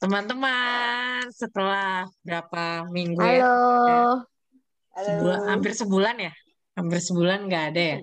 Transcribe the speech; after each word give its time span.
Teman-teman, 0.00 1.28
setelah 1.28 2.08
berapa 2.24 2.88
minggu 2.88 3.20
ya? 3.20 3.44
Halo. 3.44 3.58
Sebulan, 5.00 5.40
hampir 5.48 5.72
sebulan 5.76 6.16
ya? 6.16 6.32
Hampir 6.76 6.98
sebulan 7.04 7.38
nggak 7.48 7.64
ada 7.72 7.82
ya? 7.82 7.98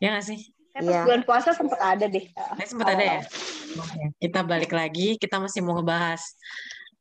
Ya 0.00 0.08
nggak 0.16 0.26
sih? 0.28 0.40
Iya. 0.80 1.02
bulan 1.02 1.22
puasa 1.26 1.50
sempat 1.50 1.80
ada 1.82 2.06
deh. 2.06 2.24
Ini 2.30 2.64
sempat 2.64 2.94
ada 2.94 3.04
ya? 3.04 3.20
Oke, 3.74 4.02
Kita 4.22 4.40
balik 4.46 4.70
lagi, 4.70 5.18
kita 5.18 5.42
masih 5.42 5.66
mau 5.66 5.76
ngebahas 5.76 6.22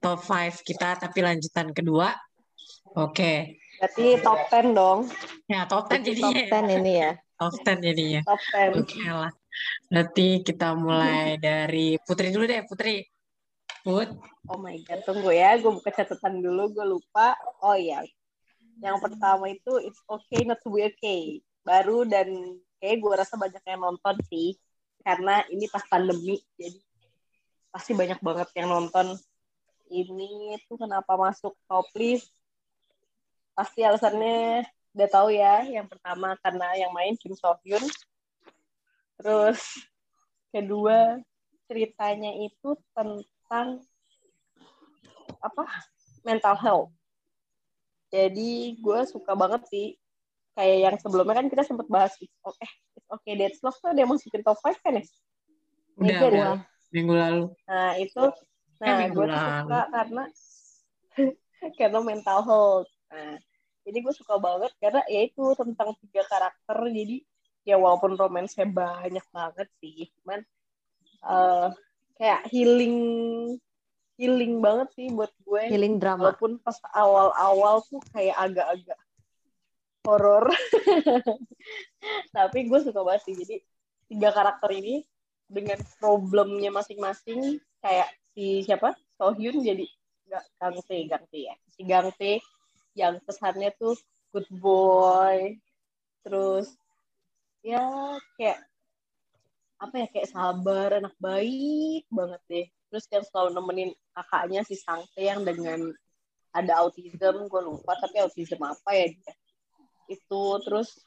top 0.01 0.25
5 0.25 0.65
kita, 0.65 0.97
tapi 0.97 1.19
lanjutan 1.21 1.69
kedua. 1.69 2.15
Oke. 2.97 3.61
Berarti 3.79 4.05
top 4.25 4.39
10 4.49 4.73
dong. 4.73 4.99
Ya, 5.45 5.69
top 5.69 5.87
10 5.87 6.01
Top 6.01 6.01
jadinya. 6.01 6.43
10 6.49 6.79
ini 6.81 6.93
ya. 6.97 7.11
Top 7.37 7.51
10 7.55 7.77
jadinya. 7.79 8.21
Top 8.25 8.41
10. 8.41 8.79
Oke 8.83 9.01
lah. 9.05 9.31
Berarti 9.89 10.45
kita 10.45 10.73
mulai 10.77 11.35
dari 11.41 11.97
Putri 12.01 12.31
dulu 12.33 12.45
deh, 12.45 12.63
Putri. 12.65 13.03
Put, 13.79 14.11
Oh 14.49 14.57
my 14.57 14.81
god, 14.81 15.05
tunggu 15.05 15.29
ya. 15.29 15.53
Gue 15.61 15.77
buka 15.77 15.93
catatan 15.93 16.41
dulu, 16.41 16.73
gue 16.73 16.85
lupa. 16.97 17.37
Oh 17.61 17.77
iya. 17.77 18.01
Yang 18.81 18.97
pertama 18.97 19.45
itu 19.53 19.77
It's 19.85 20.01
Okay 20.09 20.41
Not 20.41 20.57
To 20.65 20.73
Be 20.73 20.89
Okay. 20.89 21.45
Baru 21.61 22.01
dan 22.01 22.57
kayak 22.81 22.97
gue 22.97 23.13
rasa 23.13 23.37
banyak 23.37 23.61
yang 23.61 23.85
nonton 23.85 24.17
sih. 24.25 24.57
Karena 25.05 25.45
ini 25.53 25.69
pas 25.69 25.85
pandemi, 25.85 26.41
jadi 26.57 26.81
pasti 27.69 27.93
banyak 27.93 28.17
banget 28.25 28.49
yang 28.57 28.73
nonton. 28.73 29.13
Ini 29.85 30.57
tuh 30.65 30.81
kenapa 30.81 31.13
masuk 31.13 31.53
top 31.69 31.85
list. 31.93 32.33
Pasti 33.53 33.85
alasannya 33.85 34.65
udah 34.97 35.09
tahu 35.13 35.29
ya. 35.29 35.61
Yang 35.69 35.93
pertama 35.93 36.33
karena 36.41 36.67
yang 36.73 36.89
main 36.89 37.13
Kim 37.21 37.37
So 37.37 37.53
Hyun. 37.61 37.85
Terus 39.19 39.59
kedua 40.55 41.19
ceritanya 41.67 42.31
itu 42.39 42.73
tentang 42.95 43.83
apa 45.43 45.63
mental 46.23 46.55
health. 46.55 46.89
Jadi 48.09 48.79
gue 48.79 48.99
suka 49.05 49.37
banget 49.37 49.61
sih 49.69 49.87
kayak 50.57 50.77
yang 50.81 50.95
sebelumnya 50.97 51.35
kan 51.37 51.47
kita 51.51 51.61
sempat 51.61 51.87
bahas 51.87 52.15
it's 52.17 52.33
okay, 52.41 52.65
eh, 52.65 52.73
it's 52.97 53.09
okay 53.11 53.33
that's 53.37 53.61
love 53.61 53.77
tuh 53.79 53.93
ada 53.93 54.01
yang 54.01 54.11
masukin 54.11 54.41
top 54.41 54.57
5 54.59 54.75
kan 54.81 54.97
ya? 54.97 55.03
udah, 55.99 56.07
Megan 56.09 56.31
udah. 56.31 56.39
ya? 56.39 56.51
Minggu 56.89 57.13
lalu. 57.13 57.45
Nah 57.69 57.89
itu, 58.01 58.23
Eh, 58.79 58.87
nah 58.87 58.95
minggu 59.03 59.19
gue 59.19 59.27
tuh 59.27 59.41
suka 59.43 59.79
karena 59.91 60.23
karena 61.79 61.99
mental 61.99 62.39
health. 62.47 62.89
Nah, 63.11 63.35
jadi 63.83 63.97
gue 63.99 64.13
suka 64.15 64.35
banget 64.39 64.71
karena 64.79 65.01
ya 65.11 65.21
itu 65.27 65.43
tentang 65.59 65.91
tiga 65.99 66.23
karakter. 66.31 66.77
Jadi 66.87 67.17
ya 67.69 67.77
walaupun 67.77 68.17
romansnya 68.17 68.65
banyak 68.65 69.25
banget 69.29 69.69
sih, 69.77 70.09
cuman 70.21 70.41
eh, 71.23 71.67
kayak 72.17 72.41
healing 72.49 72.97
healing 74.19 74.59
banget 74.59 74.91
sih 74.99 75.07
buat 75.15 75.31
gue. 75.47 75.71
Healing 75.71 75.95
drama. 75.95 76.35
Walaupun 76.35 76.59
pas 76.59 76.75
awal-awal 76.91 77.79
tuh 77.87 78.03
kayak 78.11 78.35
agak-agak 78.35 78.99
horor. 80.03 80.51
Tapi 82.35 82.59
gue 82.67 82.79
suka 82.83 82.99
banget 82.99 83.23
sih. 83.31 83.35
Jadi 83.39 83.55
tiga 84.11 84.35
karakter 84.35 84.75
ini 84.75 85.07
dengan 85.47 85.79
problemnya 85.97 86.67
masing-masing 86.75 87.63
kayak 87.79 88.11
si 88.35 88.67
siapa? 88.67 88.91
Sohyun 89.15 89.63
jadi 89.63 89.87
nggak 90.27 90.43
Gangte, 90.59 90.97
Gangte 91.07 91.39
ya. 91.39 91.55
Si 91.71 91.81
Gangte 91.87 92.43
yang 92.99 93.23
kesannya 93.23 93.71
tuh 93.79 93.95
good 94.35 94.47
boy. 94.51 95.55
Terus 96.27 96.75
ya 97.65 98.15
kayak 98.39 98.59
apa 99.79 99.95
ya 99.95 100.07
kayak 100.11 100.29
sabar, 100.31 100.89
anak 100.99 101.15
baik 101.23 102.03
banget 102.11 102.41
deh. 102.51 102.67
Terus 102.91 103.05
yang 103.13 103.25
selalu 103.25 103.49
nemenin 103.55 103.91
kakaknya 104.11 104.61
si 104.67 104.75
Sangte 104.75 105.23
yang 105.23 105.47
dengan 105.47 105.87
ada 106.51 106.83
autism, 106.83 107.47
gue 107.47 107.61
lupa 107.63 107.95
tapi 107.95 108.19
autism 108.19 108.59
apa 108.65 108.91
ya 108.91 109.07
dia. 109.13 109.33
Itu 110.11 110.59
terus 110.67 110.99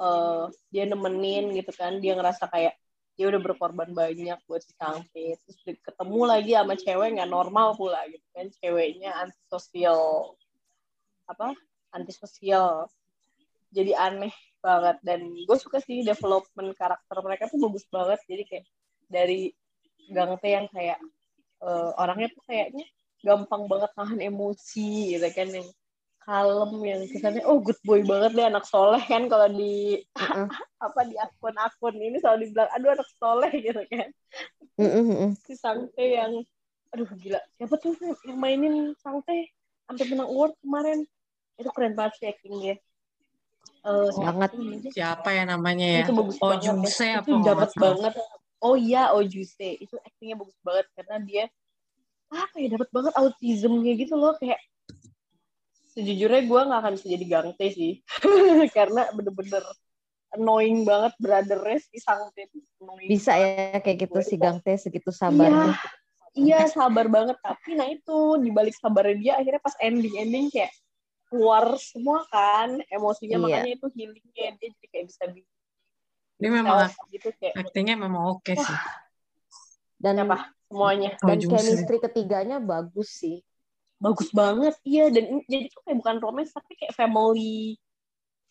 eh, 0.00 0.44
dia 0.74 0.84
nemenin 0.90 1.54
gitu 1.54 1.70
kan, 1.70 2.02
dia 2.02 2.18
ngerasa 2.18 2.50
kayak 2.50 2.74
dia 3.16 3.32
udah 3.32 3.40
berkorban 3.40 3.94
banyak 3.94 4.38
buat 4.50 4.62
si 4.64 4.74
Sangte. 4.74 5.38
Terus 5.46 5.58
ketemu 5.86 6.20
lagi 6.26 6.52
sama 6.58 6.74
cewek 6.74 7.08
nggak 7.14 7.30
normal 7.30 7.78
pula 7.78 8.02
gitu 8.10 8.26
kan, 8.34 8.50
ceweknya 8.58 9.14
antisosial 9.22 10.34
apa 11.26 11.50
antisosial 11.90 12.86
jadi 13.74 13.98
aneh 13.98 14.30
banget. 14.66 14.96
Dan 15.06 15.20
gue 15.46 15.56
suka 15.62 15.78
sih 15.78 16.02
development 16.02 16.74
karakter 16.74 17.16
mereka 17.22 17.46
tuh 17.46 17.62
bagus 17.62 17.86
banget. 17.86 18.18
Jadi 18.26 18.42
kayak 18.50 18.64
dari 19.06 19.40
Gangte 20.10 20.48
yang 20.50 20.66
kayak 20.70 20.98
eh, 21.62 21.90
orangnya 22.02 22.28
tuh 22.34 22.42
kayaknya 22.46 22.86
gampang 23.26 23.66
banget 23.66 23.90
nahan 23.98 24.20
emosi 24.22 25.18
gitu 25.18 25.28
kan 25.34 25.48
yang 25.50 25.68
kalem 26.26 26.72
yang 26.82 27.00
kesannya 27.06 27.42
oh 27.46 27.62
good 27.62 27.78
boy 27.86 28.02
banget 28.02 28.34
deh 28.34 28.46
anak 28.50 28.66
soleh 28.66 28.98
kan 29.06 29.30
kalau 29.30 29.46
di 29.46 30.02
Mm-mm. 30.18 30.50
apa 30.86 31.00
di 31.06 31.14
akun-akun 31.14 31.94
ini 31.94 32.18
selalu 32.18 32.50
dibilang 32.50 32.70
aduh 32.74 32.90
anak 32.98 33.08
soleh 33.14 33.52
gitu 33.54 33.82
kan. 33.86 34.10
Mm-mm. 34.74 35.38
si 35.46 35.54
Sangte 35.54 36.02
yang 36.02 36.42
aduh 36.90 37.06
gila 37.22 37.38
siapa 37.58 37.74
tuh 37.78 37.94
yang 38.26 38.38
mainin 38.42 38.94
Sangte 38.98 39.54
sampai 39.86 40.04
menang 40.10 40.26
award 40.26 40.54
kemarin. 40.62 41.06
Itu 41.56 41.70
keren 41.72 41.94
banget 41.94 42.18
sih 42.18 42.26
acting 42.26 42.58
siapa 43.86 44.50
Banget. 44.50 44.50
Siapa 44.90 45.28
ya 45.30 45.44
namanya 45.46 45.86
ya? 45.86 46.00
itu 46.02 46.12
bagus 46.14 46.36
banget. 46.42 46.58
Ya. 46.58 46.72
Ojuse 46.74 47.06
apa 47.14 47.26
itu 47.26 47.34
dapat 47.46 47.70
banget. 47.78 48.12
Oh 48.58 48.74
iya 48.74 49.02
Ojuse 49.14 49.68
itu 49.78 49.94
actingnya 50.02 50.36
bagus 50.42 50.58
banget 50.66 50.86
karena 50.98 51.16
dia 51.22 51.44
apa 52.26 52.56
ya 52.58 52.68
dapat 52.74 52.88
banget 52.90 53.12
autismnya 53.14 53.92
gitu 53.94 54.14
loh. 54.18 54.34
Kayak 54.42 54.60
sejujurnya 55.94 56.42
gue 56.44 56.60
nggak 56.66 56.80
akan 56.82 56.92
bisa 56.98 57.06
jadi 57.06 57.24
gangte 57.30 57.66
sih. 57.70 57.92
Karena 58.76 59.08
bener-bener 59.14 59.62
annoying 60.34 60.82
banget 60.82 61.14
brothernya 61.22 61.78
si 61.80 61.96
Sangte 62.02 62.50
Bisa 63.06 63.38
ya 63.38 63.78
kayak 63.80 63.96
gitu 64.10 64.18
si 64.20 64.36
Gangte 64.36 64.74
segitu 64.76 65.14
sabarnya. 65.14 65.78
Iya 66.36 66.68
sabar 66.68 67.08
banget. 67.08 67.38
Tapi 67.40 67.78
nah 67.78 67.88
itu 67.88 68.42
dibalik 68.42 68.74
sabarnya 68.76 69.16
dia 69.16 69.32
akhirnya 69.40 69.62
pas 69.62 69.76
ending 69.80 70.14
ending 70.20 70.46
kayak 70.52 70.74
keluar 71.26 71.74
semua 71.76 72.22
kan 72.30 72.78
emosinya 72.86 73.36
Iya. 73.36 73.42
makanya 73.42 73.70
itu 73.74 73.86
healingnya 73.92 74.46
dia 74.56 74.68
jadi 74.70 74.86
kayak 74.88 75.04
bisa 75.06 75.24
bi- 75.28 75.48
Dia 76.36 76.50
memang 76.52 76.92
gitu 77.08 77.28
kayak 77.40 77.54
aktingnya 77.58 77.96
memang 77.96 78.36
oke 78.36 78.52
sih. 78.52 78.78
Dan 79.96 80.20
apa 80.20 80.52
semuanya. 80.68 81.16
Dan 81.18 81.40
chemistry 81.40 81.96
ketiganya 81.98 82.58
bagus 82.58 83.10
sih. 83.10 83.40
bagus 83.96 84.28
banget 84.28 84.76
iya 84.84 85.08
dan 85.08 85.24
ini- 85.24 85.46
jadi 85.48 85.72
tuh 85.72 85.80
kayak 85.80 85.96
bukan 86.04 86.16
romance 86.20 86.52
tapi 86.52 86.76
kayak 86.76 86.92
family 86.92 87.80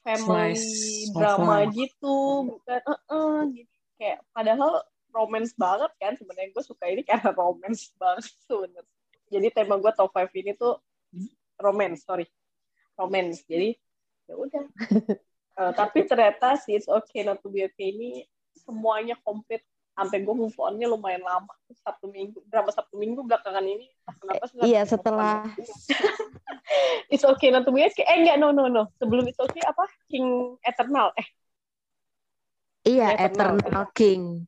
family 0.01 0.57
Slice 0.57 1.13
drama 1.13 1.69
gitu 1.69 2.17
bukan 2.49 2.81
eh 2.81 2.99
eh, 3.13 3.37
gitu. 3.53 3.75
Kayak 3.95 4.17
padahal 4.33 4.71
romance 5.13 5.53
banget 5.53 5.93
kan 6.01 6.17
sebenarnya 6.17 6.49
gue 6.49 6.63
suka 6.65 6.89
ini 6.89 7.05
karena 7.05 7.29
romance 7.29 7.93
banget 7.95 8.25
sebenarnya. 8.49 8.89
Jadi 9.29 9.47
tema 9.53 9.77
gue 9.77 9.91
top 9.93 10.09
5 10.09 10.33
ini 10.33 10.57
tuh 10.57 10.81
romance 11.61 12.01
sorry 12.01 12.25
romance 12.97 13.43
jadi 13.45 13.75
ya 14.25 14.35
udah 14.35 14.65
Eh, 15.55 15.71
tapi 15.71 16.03
ternyata 16.03 16.59
si 16.59 16.75
It's 16.75 16.83
Okay 16.83 17.23
Not 17.23 17.39
To 17.39 17.47
Be 17.47 17.63
Okay 17.71 17.95
ini 17.95 18.27
semuanya 18.59 19.15
komplit 19.23 19.63
sampai 19.95 20.19
gue 20.27 20.35
move 20.35 20.51
on-nya 20.59 20.91
lumayan 20.91 21.23
lama 21.23 21.47
satu 21.79 22.11
minggu 22.11 22.43
berapa 22.51 22.67
satu 22.75 22.99
minggu 22.99 23.23
belakangan 23.23 23.63
ini 23.63 23.87
kenapa 24.19 24.51
sih 24.51 24.59
Iya 24.67 24.83
setelah 24.83 25.47
It's 27.13 27.23
okay 27.23 27.55
not 27.55 27.63
to 27.63 27.71
be 27.71 27.87
okay. 27.87 28.03
Eh 28.03 28.19
enggak, 28.19 28.35
no, 28.35 28.51
no, 28.51 28.67
no. 28.67 28.91
Sebelum 28.99 29.23
It's 29.31 29.39
okay 29.39 29.63
apa? 29.63 29.87
King 30.11 30.59
Eternal. 30.59 31.15
Eh, 31.15 31.27
iya 32.83 33.15
Eternal. 33.15 33.55
Eternal 33.61 33.85
King. 33.95 34.43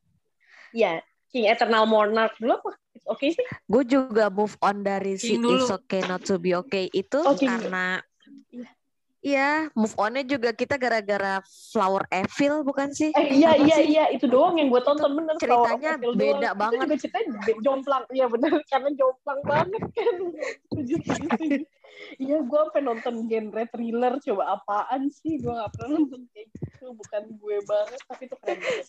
iya. 0.76 1.00
King 1.32 1.48
Eternal 1.48 1.88
Monarch 1.88 2.36
dulu 2.36 2.58
apa? 2.58 2.72
It's 2.92 3.08
okay 3.08 3.32
sih. 3.32 3.46
Gue 3.70 3.88
juga 3.88 4.28
move 4.28 4.60
on 4.60 4.84
dari 4.84 5.16
si 5.16 5.40
King 5.40 5.48
dulu. 5.48 5.56
It's 5.64 5.72
Okay 5.72 6.02
Not 6.04 6.28
To 6.28 6.36
Be 6.36 6.52
Okay 6.68 6.92
itu 6.92 7.20
Oh, 7.24 7.32
karena 7.38 8.04
Iya. 8.52 8.70
Iya, 9.18 9.74
move 9.74 9.98
onnya 9.98 10.22
juga 10.22 10.54
kita 10.54 10.78
gara-gara 10.78 11.42
Flower 11.74 12.06
Evil 12.14 12.62
bukan 12.62 12.94
sih? 12.94 13.10
Eh, 13.18 13.42
iya, 13.42 13.58
Apa 13.58 13.66
iya, 13.66 13.78
sih? 13.82 13.86
iya. 13.90 14.04
Itu 14.14 14.30
doang 14.30 14.62
yang 14.62 14.70
gue 14.70 14.78
tonton 14.86 15.18
bener. 15.18 15.36
ceritanya 15.42 15.98
Flower 15.98 16.16
beda 16.16 16.38
doang. 16.54 16.56
banget. 16.56 16.78
Itu 16.78 16.86
juga 16.86 16.96
ceritanya 17.02 17.30
jomplang. 17.66 18.04
Iya 18.14 18.26
bener. 18.30 18.52
Karena 18.72 18.90
jomplang 18.94 19.42
banget 19.42 19.84
kan. 19.90 20.16
Iya, 22.22 22.38
gue 22.46 22.60
sampai 22.62 22.82
nonton 22.86 23.16
genre 23.26 23.64
thriller. 23.74 24.14
Coba 24.22 24.44
apaan 24.54 25.02
sih? 25.10 25.42
Gue 25.42 25.50
gak 25.50 25.72
pernah 25.74 25.90
nonton 25.98 26.22
kayak 26.32 26.48
gitu. 26.54 26.86
Bukan 26.94 27.24
gue 27.42 27.58
banget. 27.66 28.00
Tapi 28.06 28.22
itu 28.30 28.36
keren 28.38 28.60
banget. 28.62 28.88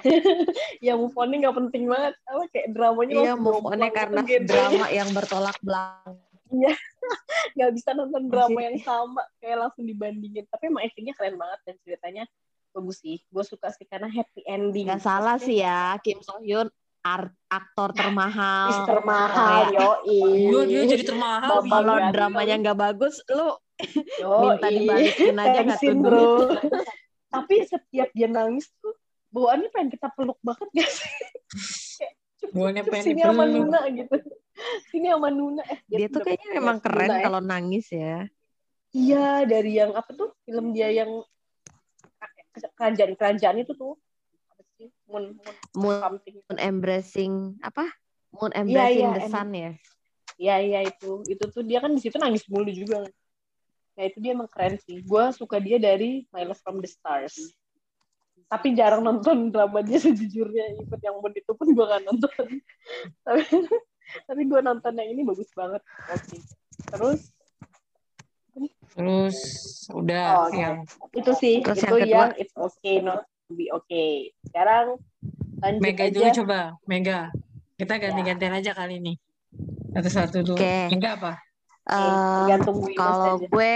ya 0.86 0.96
move 0.96 1.14
on-nya 1.14 1.36
gak 1.48 1.56
penting 1.64 1.84
banget. 1.86 2.14
Apa 2.26 2.44
kayak 2.50 2.68
dramanya 2.74 3.14
Iya, 3.14 3.32
move 3.38 3.62
onnya 3.62 3.90
karena 3.94 4.20
gitu 4.26 4.42
drama 4.50 4.86
yang 4.90 5.08
bertolak 5.14 5.56
belakang. 5.62 6.18
nggak 7.56 7.70
bisa 7.74 7.90
nonton 7.94 8.26
Masih. 8.26 8.32
drama 8.32 8.58
yang 8.66 8.78
sama 8.82 9.22
kayak 9.38 9.58
langsung 9.66 9.84
dibandingin 9.86 10.44
tapi 10.50 10.68
emang 10.68 10.82
actingnya 10.84 11.14
keren 11.14 11.38
banget 11.38 11.60
dan 11.66 11.74
ceritanya 11.86 12.24
bagus 12.70 13.02
sih 13.02 13.18
gue 13.18 13.44
suka 13.46 13.74
sih 13.74 13.86
karena 13.86 14.06
happy 14.06 14.46
ending 14.46 14.86
Gak 14.90 15.02
salah 15.02 15.36
sih 15.38 15.62
ya 15.62 15.98
Kim 16.02 16.22
So 16.22 16.38
Hyun 16.38 16.70
art, 17.00 17.32
aktor 17.48 17.96
termahal. 17.96 18.68
Mister 18.68 19.00
Mahal, 19.00 19.72
Kayak- 19.72 20.04
yoi. 20.04 20.20
Iya, 20.52 20.60
dia 20.68 20.82
jadi 20.96 21.04
termahal. 21.08 21.64
Kalau 21.64 21.96
dramanya 22.12 22.54
nggak 22.60 22.78
bagus, 22.78 23.24
lu 23.32 23.56
minta 24.20 24.68
dibalikin 24.68 25.36
aja 25.40 25.58
nggak 25.64 25.80
tuh 25.80 25.96
bro. 25.96 26.28
Tapi 27.34 27.54
setiap 27.64 28.08
dia 28.12 28.28
nangis 28.28 28.68
tuh 28.82 28.92
bawaannya 29.30 29.70
pengen 29.70 29.88
kita 29.94 30.10
peluk 30.12 30.36
banget 30.42 30.68
gak 30.74 30.90
sih? 30.90 31.08
Kayak, 32.02 32.12
"Cuk, 32.42 32.50
Bawaannya 32.52 32.82
pengen 32.84 33.04
sini 33.06 33.20
sama 33.22 33.42
dipeluk." 33.46 33.64
Nuna 33.70 33.80
gitu. 33.94 34.14
Sini 34.90 35.08
sama 35.10 35.28
Nuna. 35.32 35.62
Eh, 35.66 35.78
Dia 35.88 36.06
tuh 36.10 36.20
udah 36.22 36.26
kayaknya 36.26 36.48
memang 36.60 36.76
keren 36.82 37.08
Nuna 37.08 37.16
ya. 37.16 37.24
kalau 37.24 37.40
nangis 37.40 37.86
ya. 37.90 38.16
Iya, 38.90 39.26
dari 39.46 39.72
yang 39.78 39.94
apa 39.94 40.10
tuh? 40.12 40.34
Film 40.42 40.74
dia 40.74 40.90
yang 40.90 41.10
kerajaan-kerajaan 42.74 43.62
itu 43.62 43.72
tuh. 43.78 43.94
Apa 44.50 44.62
sih? 44.76 44.88
Moon, 45.06 45.38
moon 45.38 45.54
Moon. 45.78 46.12
Moon 46.50 46.58
embracing 46.58 47.34
apa? 47.62 47.86
Moon 48.34 48.50
Iya, 48.50 48.62
embracing 48.62 49.06
iya, 49.06 49.10
the 49.14 49.22
em- 49.22 49.30
sun 49.30 49.48
ya. 49.54 49.72
Iya, 50.40 50.56
iya 50.64 50.80
itu. 50.90 51.10
Itu 51.28 51.44
tuh 51.52 51.62
dia 51.62 51.78
kan 51.78 51.92
di 51.94 52.00
situ 52.02 52.16
nangis 52.18 52.46
mulu 52.50 52.70
juga. 52.72 53.06
Nah, 53.94 54.04
itu 54.08 54.18
dia 54.18 54.32
emang 54.32 54.48
keren 54.50 54.80
sih. 54.82 55.04
Gue 55.04 55.30
suka 55.36 55.60
dia 55.60 55.76
dari 55.76 56.24
My 56.32 56.48
Love 56.48 56.58
from 56.64 56.80
the 56.80 56.88
Stars. 56.88 57.36
Tapi 58.50 58.74
jarang 58.74 59.06
nonton 59.06 59.54
drama 59.54 59.84
dia 59.86 60.00
sejujurnya. 60.04 60.82
Ikut 60.82 60.98
yang 60.98 61.20
Moon 61.22 61.34
itu 61.36 61.52
pun 61.54 61.66
gue 61.70 61.84
gak 61.86 62.02
nonton. 62.08 62.32
tapi 63.26 63.42
tapi 64.26 64.42
gue 64.46 64.60
nonton 64.62 64.92
yang 64.96 65.08
ini 65.12 65.22
bagus 65.26 65.50
banget. 65.52 65.82
Oke. 66.10 66.38
Terus 66.90 67.20
Terus 68.90 69.38
udah 69.94 70.26
Oh, 70.34 70.48
yang 70.50 70.82
itu 71.14 71.32
sih 71.38 71.62
Terus 71.62 71.78
itu 71.78 71.86
yang 71.86 72.02
kedua? 72.02 72.18
yang 72.26 72.32
it's 72.36 72.56
okay 72.58 72.98
not 72.98 73.22
to 73.46 73.54
be 73.54 73.70
okay. 73.70 74.34
Sekarang 74.50 74.98
lanjut 75.62 75.80
Mega 75.80 76.04
aja. 76.08 76.14
dulu 76.14 76.28
coba, 76.42 76.60
Mega. 76.90 77.20
Kita 77.78 77.96
ganti-gantian 77.96 78.52
aja 78.52 78.72
kali 78.76 79.00
ini. 79.00 79.14
Satu-satu 79.94 80.42
dulu. 80.42 80.58
Oke. 80.58 80.90
Mega 80.92 81.16
apa? 81.16 81.32
Winas 81.90 82.66
kalau 82.94 83.36
gue 83.40 83.74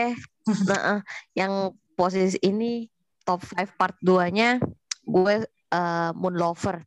nah, 0.70 1.00
yang 1.34 1.74
posisi 1.98 2.38
ini 2.44 2.86
top 3.26 3.42
5 3.56 3.78
part 3.80 3.96
2-nya 4.04 4.60
gue 5.02 5.34
eh, 5.48 6.10
Moon 6.14 6.34
Lover. 6.36 6.84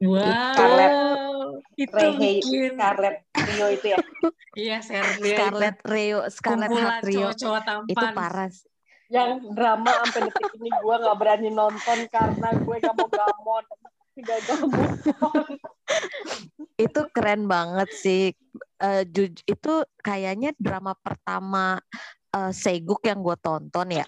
Wow. 0.00 0.24
Scarlett. 0.24 0.92
Itu 1.76 1.92
Ray 1.92 2.12
bikin. 2.16 2.72
Scarlett 2.76 3.16
Rio 3.36 3.66
itu 3.68 3.86
ya. 3.92 3.98
Iya, 4.50 4.82
Scarlett. 4.82 5.30
Scarlet 5.30 5.78
Rio, 5.86 6.18
Scarlet 6.26 6.68
Kumpulan 6.74 6.90
Heart 6.90 7.02
Rio 7.06 7.18
cowok-cowok 7.30 7.60
tampan. 7.62 7.86
itu 7.86 8.06
parah. 8.18 8.48
sih. 8.50 8.68
yang 9.10 9.30
drama 9.54 9.90
sampai 9.90 10.20
detik 10.26 10.48
ini 10.54 10.70
gue 10.70 10.94
nggak 11.02 11.16
berani 11.18 11.50
nonton 11.50 11.98
karena 12.14 12.48
gue 12.62 12.76
gak 12.78 12.94
mau 12.94 13.10
gamon 13.10 13.64
gagal 14.22 14.60
move 14.66 15.02
on. 15.22 15.50
Itu 16.76 17.00
keren 17.14 17.46
banget 17.46 17.90
sih. 17.94 18.22
Eh, 18.80 19.02
juj- 19.06 19.44
itu 19.44 19.72
kayaknya 20.00 20.54
drama 20.56 20.96
pertama 20.96 21.78
eh, 22.32 22.52
Seguk 22.54 23.02
yang 23.04 23.20
gue 23.22 23.36
tonton 23.40 23.88
ya. 24.02 24.06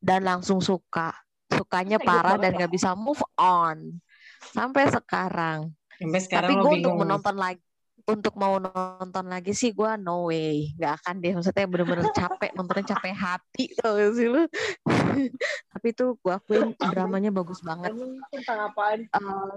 Dan 0.00 0.24
langsung 0.28 0.60
suka. 0.60 1.12
Sukanya 1.48 2.00
Seguk 2.00 2.08
parah 2.08 2.36
dan 2.40 2.56
ya? 2.56 2.66
gak 2.66 2.72
bisa 2.72 2.92
move 2.96 3.22
on. 3.38 4.00
Sampai 4.46 4.84
sekarang. 4.86 5.72
Sampai 5.94 6.20
sekarang 6.20 6.50
Tapi 6.50 6.54
gue 6.54 6.66
untuk 6.66 6.76
bingung. 6.76 6.98
menonton 7.00 7.36
lagi 7.36 7.62
untuk 8.04 8.36
mau 8.36 8.60
nonton 8.60 9.24
lagi 9.24 9.56
sih 9.56 9.72
gue 9.72 9.88
no 9.96 10.28
way 10.28 10.76
nggak 10.76 10.92
akan 11.00 11.14
deh 11.18 11.32
maksudnya 11.32 11.64
bener-bener 11.64 12.04
capek 12.12 12.52
nontonnya 12.52 12.84
capek 12.86 13.16
hati 13.16 13.72
tau 13.72 13.96
gak 13.96 14.12
sih 14.12 14.28
lu 14.28 14.44
tapi 15.72 15.86
itu 15.88 16.12
gue 16.14 16.28
akuin 16.28 16.68
dramanya 16.76 17.32
bagus 17.32 17.64
banget 17.64 17.96
tentang 18.28 18.68
apaan 18.68 19.08
Eh, 19.08 19.52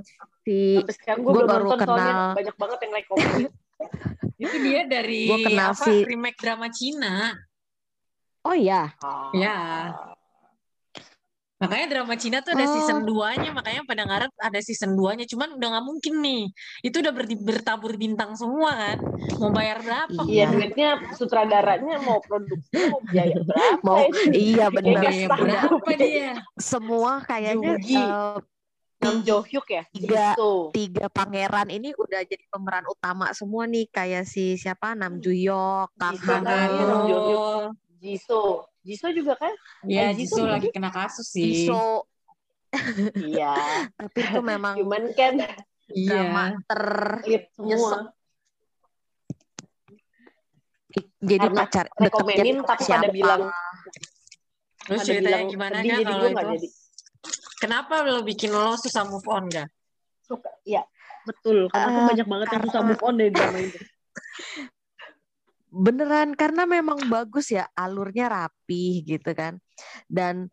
si 0.45 0.79
sampai 0.79 0.95
sekarang 0.95 1.19
gue 1.19 1.27
gua 1.27 1.35
belum 1.35 1.49
baru 1.49 1.65
nonton 1.67 1.79
kenal- 1.83 2.35
banyak 2.35 2.55
banget 2.55 2.79
yang 2.79 2.93
like 2.93 3.07
komen 3.09 3.51
Itu 4.39 4.55
dia 4.63 4.81
dari 4.85 5.21
Gua 5.27 5.37
kenal 5.43 5.69
apa? 5.69 5.83
si- 5.83 6.05
remake 6.05 6.39
drama 6.39 6.67
Cina. 6.71 7.35
oh 8.41 8.55
ya 8.55 8.95
Ya. 9.35 9.91
Makanya 11.57 11.85
drama 11.89 12.13
Cina 12.13 12.37
tuh 12.39 12.53
ada 12.53 12.63
Oh. 12.63 12.71
season 12.71 13.01
2-nya, 13.01 13.49
makanya 13.49 13.81
pada 13.81 14.03
ngarep 14.03 14.29
ada 14.37 14.59
season 14.59 14.93
2-nya. 14.93 15.25
Cuman 15.25 15.57
udah 15.57 15.67
nggak 15.67 15.85
mungkin 15.85 16.13
nih. 16.19 16.43
Itu 16.79 17.01
udah 17.01 17.09
bertabur 17.35 17.93
bintang 17.95 18.33
semua 18.33 18.71
kan. 18.71 18.97
Mau 19.35 19.49
bayar 19.49 19.81
berapa? 19.81 20.21
iya 20.23 20.45
Iya. 20.45 20.47
duitnya 20.47 20.89
sutradaranya 21.11 21.97
mau 21.99 22.21
produksi 22.21 22.77
mau 22.85 23.01
biaya 23.03 23.37
berapa 23.49 23.81
mau 23.81 24.05
iya 24.29 24.69
nggak 24.69 24.85
Biaya 25.01 25.25
berapa 25.27 25.89
dia? 25.95 26.29
semua 26.55 27.21
kayaknya 27.21 27.73
Jugi. 27.73 27.97
eh, 27.97 28.37
Nam 28.97 29.21
Jo 29.21 29.41
Hyuk 29.41 29.67
ya 29.67 29.83
Tiga. 29.87 30.33
Jisoo. 30.33 30.69
tiga 30.71 31.05
pangeran 31.07 31.69
ini 31.69 31.89
udah 31.91 32.21
jadi 32.23 32.41
pemeran 32.47 32.85
utama 32.87 33.29
semua 33.31 33.65
nih 33.65 33.85
kayak 33.87 34.25
si 34.25 34.55
siapa 34.55 34.93
Nam 34.93 35.17
Juyok, 35.17 35.93
Kang 35.95 36.13
Jisoo 36.13 36.33
Han 36.33 36.45
Eun, 36.45 36.81
Nam 36.83 37.01
Jo 37.03 37.17
Hyuk. 37.19 37.61
Jisoo 37.97 38.65
Jisoo 38.87 39.11
juga 39.11 39.35
kan 39.35 39.51
Iya, 39.83 40.09
Eh, 40.09 40.11
Jisoo 40.15 40.39
Jisoo 40.39 40.47
lagi 40.47 40.67
kena 40.71 40.89
kasus 40.89 41.27
sih. 41.27 41.43
Jisoo 41.67 42.07
iya 43.19 43.55
tapi 43.99 44.19
itu 44.23 44.39
memang 44.39 44.75
cuman 44.79 45.03
kan 45.11 45.33
drama 45.91 46.43
Iya. 46.55 46.63
ter 46.67 46.83
semua 47.55 47.91
jadi 51.19 51.47
Karena 51.49 51.61
pacar 51.67 51.85
rekomenin 51.99 52.57
tapi 52.63 52.83
siapa. 52.85 53.01
pada 53.03 53.09
bilang 53.11 53.41
Terus 54.87 54.99
ceritanya 55.03 55.43
bilang 55.43 55.51
gimana 55.51 55.77
jadi 55.83 56.03
kalau 56.07 56.27
itu? 56.31 56.47
jadi 56.55 56.67
Kenapa 57.57 58.05
lo 58.05 58.21
bikin 58.21 58.53
lo 58.53 58.77
susah 58.77 59.03
move 59.03 59.25
on 59.27 59.49
gak? 59.49 59.67
suka 60.23 60.51
ya 60.63 60.83
betul 61.23 61.67
karena 61.71 61.87
aku 61.91 61.99
Eh, 61.99 62.07
banyak 62.13 62.27
banget 62.27 62.47
yang 62.51 62.63
susah 62.67 62.81
move 62.83 63.03
on 63.03 63.13
dari 63.15 63.31
drama 63.31 63.57
itu 63.59 63.79
beneran 65.77 66.33
karena 66.33 66.65
memang 66.65 66.97
bagus 67.07 67.53
ya 67.53 67.69
alurnya 67.77 68.27
rapi 68.27 69.05
gitu 69.05 69.31
kan. 69.37 69.61
Dan 70.09 70.49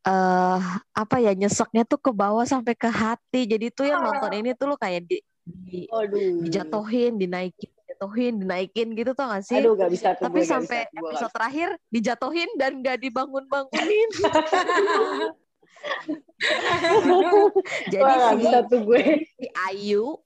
eh 0.00 0.60
apa 0.96 1.16
ya 1.20 1.36
nyeseknya 1.36 1.84
tuh 1.84 2.00
ke 2.00 2.10
bawah 2.10 2.48
sampai 2.48 2.72
ke 2.72 2.88
hati. 2.88 3.44
Jadi 3.44 3.68
tuh 3.68 3.86
yang 3.86 4.00
nonton 4.00 4.32
ini 4.32 4.56
tuh 4.56 4.72
lo 4.72 4.76
kayak 4.80 5.04
di, 5.04 5.20
di 5.44 5.84
aduh 5.92 6.40
dijatuhin 6.48 7.20
dinaikin 7.20 7.68
dijatuhin 7.68 8.34
dinaikin 8.40 8.88
gitu 8.96 9.12
tuh 9.12 9.28
gak 9.28 9.44
sih? 9.44 9.60
Aduh 9.60 9.76
gak 9.76 9.92
bisa 9.92 10.16
tuh 10.16 10.24
tapi 10.24 10.40
gue, 10.40 10.48
sampai 10.48 10.88
bisa. 10.88 10.96
Gue 10.96 11.08
episode 11.12 11.32
terakhir 11.36 11.68
dijatuhin 11.92 12.50
dan 12.56 12.80
gak 12.80 12.96
dibangun 12.96 13.44
bangunin 13.44 14.08
jadi 17.92 18.04
Wah, 18.04 18.32
si 18.32 18.36
bisa 18.40 18.58
tuh 18.68 18.80
gue. 18.84 19.02
si 19.36 19.46
Ayu 19.68 20.20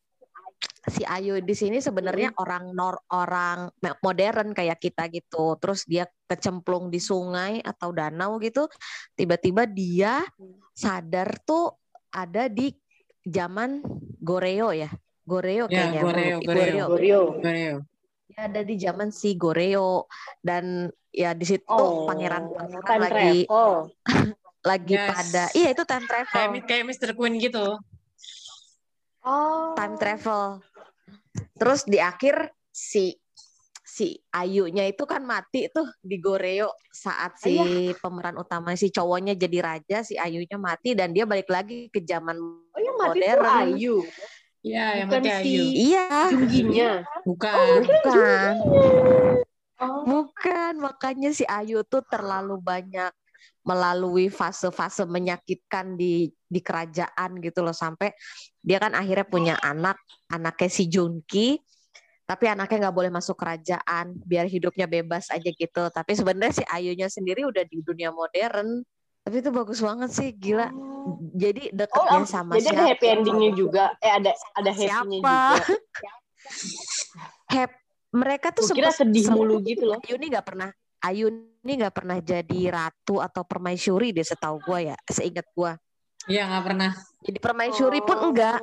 si 0.85 1.01
Ayu 1.03 1.41
di 1.41 1.57
sini 1.57 1.81
sebenarnya 1.81 2.37
orang 2.37 2.77
nor 2.77 3.01
orang 3.09 3.73
modern 4.05 4.53
kayak 4.53 4.77
kita 4.77 5.09
gitu 5.09 5.57
terus 5.57 5.89
dia 5.89 6.05
kecemplung 6.29 6.93
di 6.93 7.01
sungai 7.01 7.61
atau 7.61 7.89
danau 7.89 8.37
gitu 8.37 8.69
tiba-tiba 9.13 9.65
dia 9.65 10.21
sadar 10.73 11.41
tuh 11.43 11.73
ada 12.11 12.53
di 12.53 12.69
zaman 13.21 13.81
Goreo 14.21 14.71
ya 14.71 14.93
Goreo 15.25 15.65
Ya, 15.73 15.89
kayaknya 15.89 16.01
Goreo, 16.05 16.37
Ih, 16.37 16.45
Goreo. 16.45 16.85
Goreo. 17.41 17.77
dia 18.29 18.41
ada 18.45 18.61
di 18.61 18.75
zaman 18.77 19.09
si 19.09 19.33
Goreo 19.35 20.05
dan 20.41 20.91
ya 21.09 21.33
di 21.33 21.47
situ 21.47 21.65
oh 21.71 22.05
pangeran 22.05 22.51
pangeran 22.51 22.85
time 22.85 23.01
lagi 23.01 23.41
travel 23.49 23.71
lagi 24.69 24.95
Yes. 24.97 25.09
pada 25.13 25.45
iya 25.55 25.69
itu 25.73 25.83
time 25.85 26.05
Kayak, 26.05 26.29
travel 26.29 26.65
kayak 26.65 26.85
Mr. 26.89 27.11
Queen 27.17 27.37
gitu. 27.39 27.65
oh 29.25 29.73
time 29.77 29.97
travel. 29.97 30.61
Terus 31.55 31.87
di 31.87 32.03
akhir 32.03 32.51
si 32.69 33.15
si 33.85 34.17
Ayunya 34.33 34.89
itu 34.89 35.05
kan 35.05 35.21
mati 35.23 35.69
tuh 35.69 35.85
di 36.01 36.17
Goreo 36.17 36.73
saat 36.89 37.37
si 37.37 37.55
pemeran 38.01 38.41
utama 38.41 38.73
si 38.75 38.89
cowoknya 38.89 39.37
jadi 39.37 39.59
raja, 39.61 40.01
si 40.01 40.17
Ayunya 40.17 40.57
mati 40.57 40.97
dan 40.97 41.13
dia 41.13 41.29
balik 41.29 41.47
lagi 41.53 41.93
ke 41.93 42.01
zaman 42.03 42.35
oh 42.41 42.81
yang 42.81 42.97
mati 42.97 43.21
tuh 43.23 43.39
Modern. 43.39 43.45
Ayu 43.71 43.97
Iya, 44.65 45.05
yang 45.05 45.09
Bukan 45.13 45.23
mati 45.29 45.31
si- 45.45 45.53
Ayu. 45.53 45.65
Iya, 45.77 46.05
Jungginya 46.33 46.91
Bukan. 47.29 47.73
bukan. 47.85 48.55
oh 49.85 50.01
Bukan, 50.09 50.73
makanya 50.81 51.31
si 51.37 51.45
Ayu 51.45 51.85
tuh 51.85 52.01
terlalu 52.09 52.57
banyak 52.57 53.13
melalui 53.61 54.33
fase-fase 54.33 55.05
menyakitkan 55.05 56.01
di 56.01 56.33
di 56.49 56.61
kerajaan 56.65 57.41
gitu 57.45 57.61
loh 57.61 57.77
sampai 57.77 58.13
dia 58.65 58.81
kan 58.81 58.97
akhirnya 58.97 59.29
punya 59.29 59.55
anak, 59.61 60.01
anaknya 60.33 60.71
si 60.73 60.89
Junki. 60.89 61.61
Tapi 62.25 62.49
anaknya 62.49 62.89
nggak 62.89 62.97
boleh 62.97 63.13
masuk 63.13 63.37
kerajaan, 63.37 64.17
biar 64.25 64.49
hidupnya 64.49 64.89
bebas 64.89 65.29
aja 65.29 65.45
gitu. 65.45 65.85
Tapi 65.93 66.17
sebenarnya 66.17 66.57
si 66.57 66.65
Ayunya 66.65 67.13
sendiri 67.13 67.45
udah 67.45 67.61
di 67.69 67.85
dunia 67.85 68.09
modern. 68.09 68.81
Tapi 69.21 69.45
itu 69.45 69.53
bagus 69.53 69.85
banget 69.85 70.09
sih, 70.09 70.33
gila. 70.33 70.73
Jadi 71.37 71.69
Oh, 71.69 71.77
deketnya 71.85 72.21
am- 72.25 72.29
sama 72.29 72.57
jadi 72.57 72.65
ada 72.65 72.77
siapa? 72.81 72.89
happy 72.97 73.07
endingnya 73.13 73.51
juga. 73.53 73.85
Eh 74.01 74.09
ada 74.09 74.33
ada 74.57 74.71
happy-nya 74.73 75.21
Siapa? 75.21 75.37
juga. 75.37 75.65
Hap- 77.53 77.81
mereka 78.15 78.49
tuh 78.57 78.65
kira 78.73 78.89
sempet- 78.89 79.13
sedih 79.13 79.27
mulu 79.35 79.61
gitu 79.61 79.85
loh. 79.85 80.01
Ayu 80.01 80.17
ini 80.17 80.27
nggak 80.33 80.47
pernah 80.47 80.71
Ayu 81.05 81.27
ini 81.61 81.73
nggak 81.77 81.93
pernah 81.93 82.17
jadi 82.25 82.61
ratu 82.73 83.21
atau 83.21 83.45
permaisuri 83.45 84.17
deh 84.17 84.25
setahu 84.25 84.57
gue 84.65 84.89
ya 84.89 84.97
seingat 85.05 85.45
gue 85.53 85.73
Iya, 86.25 86.43
nggak 86.49 86.65
pernah. 86.65 86.91
jadi 87.25 87.39
permaisuri 87.41 88.01
pun 88.05 88.19
Oh. 88.21 88.29
enggak 88.29 88.61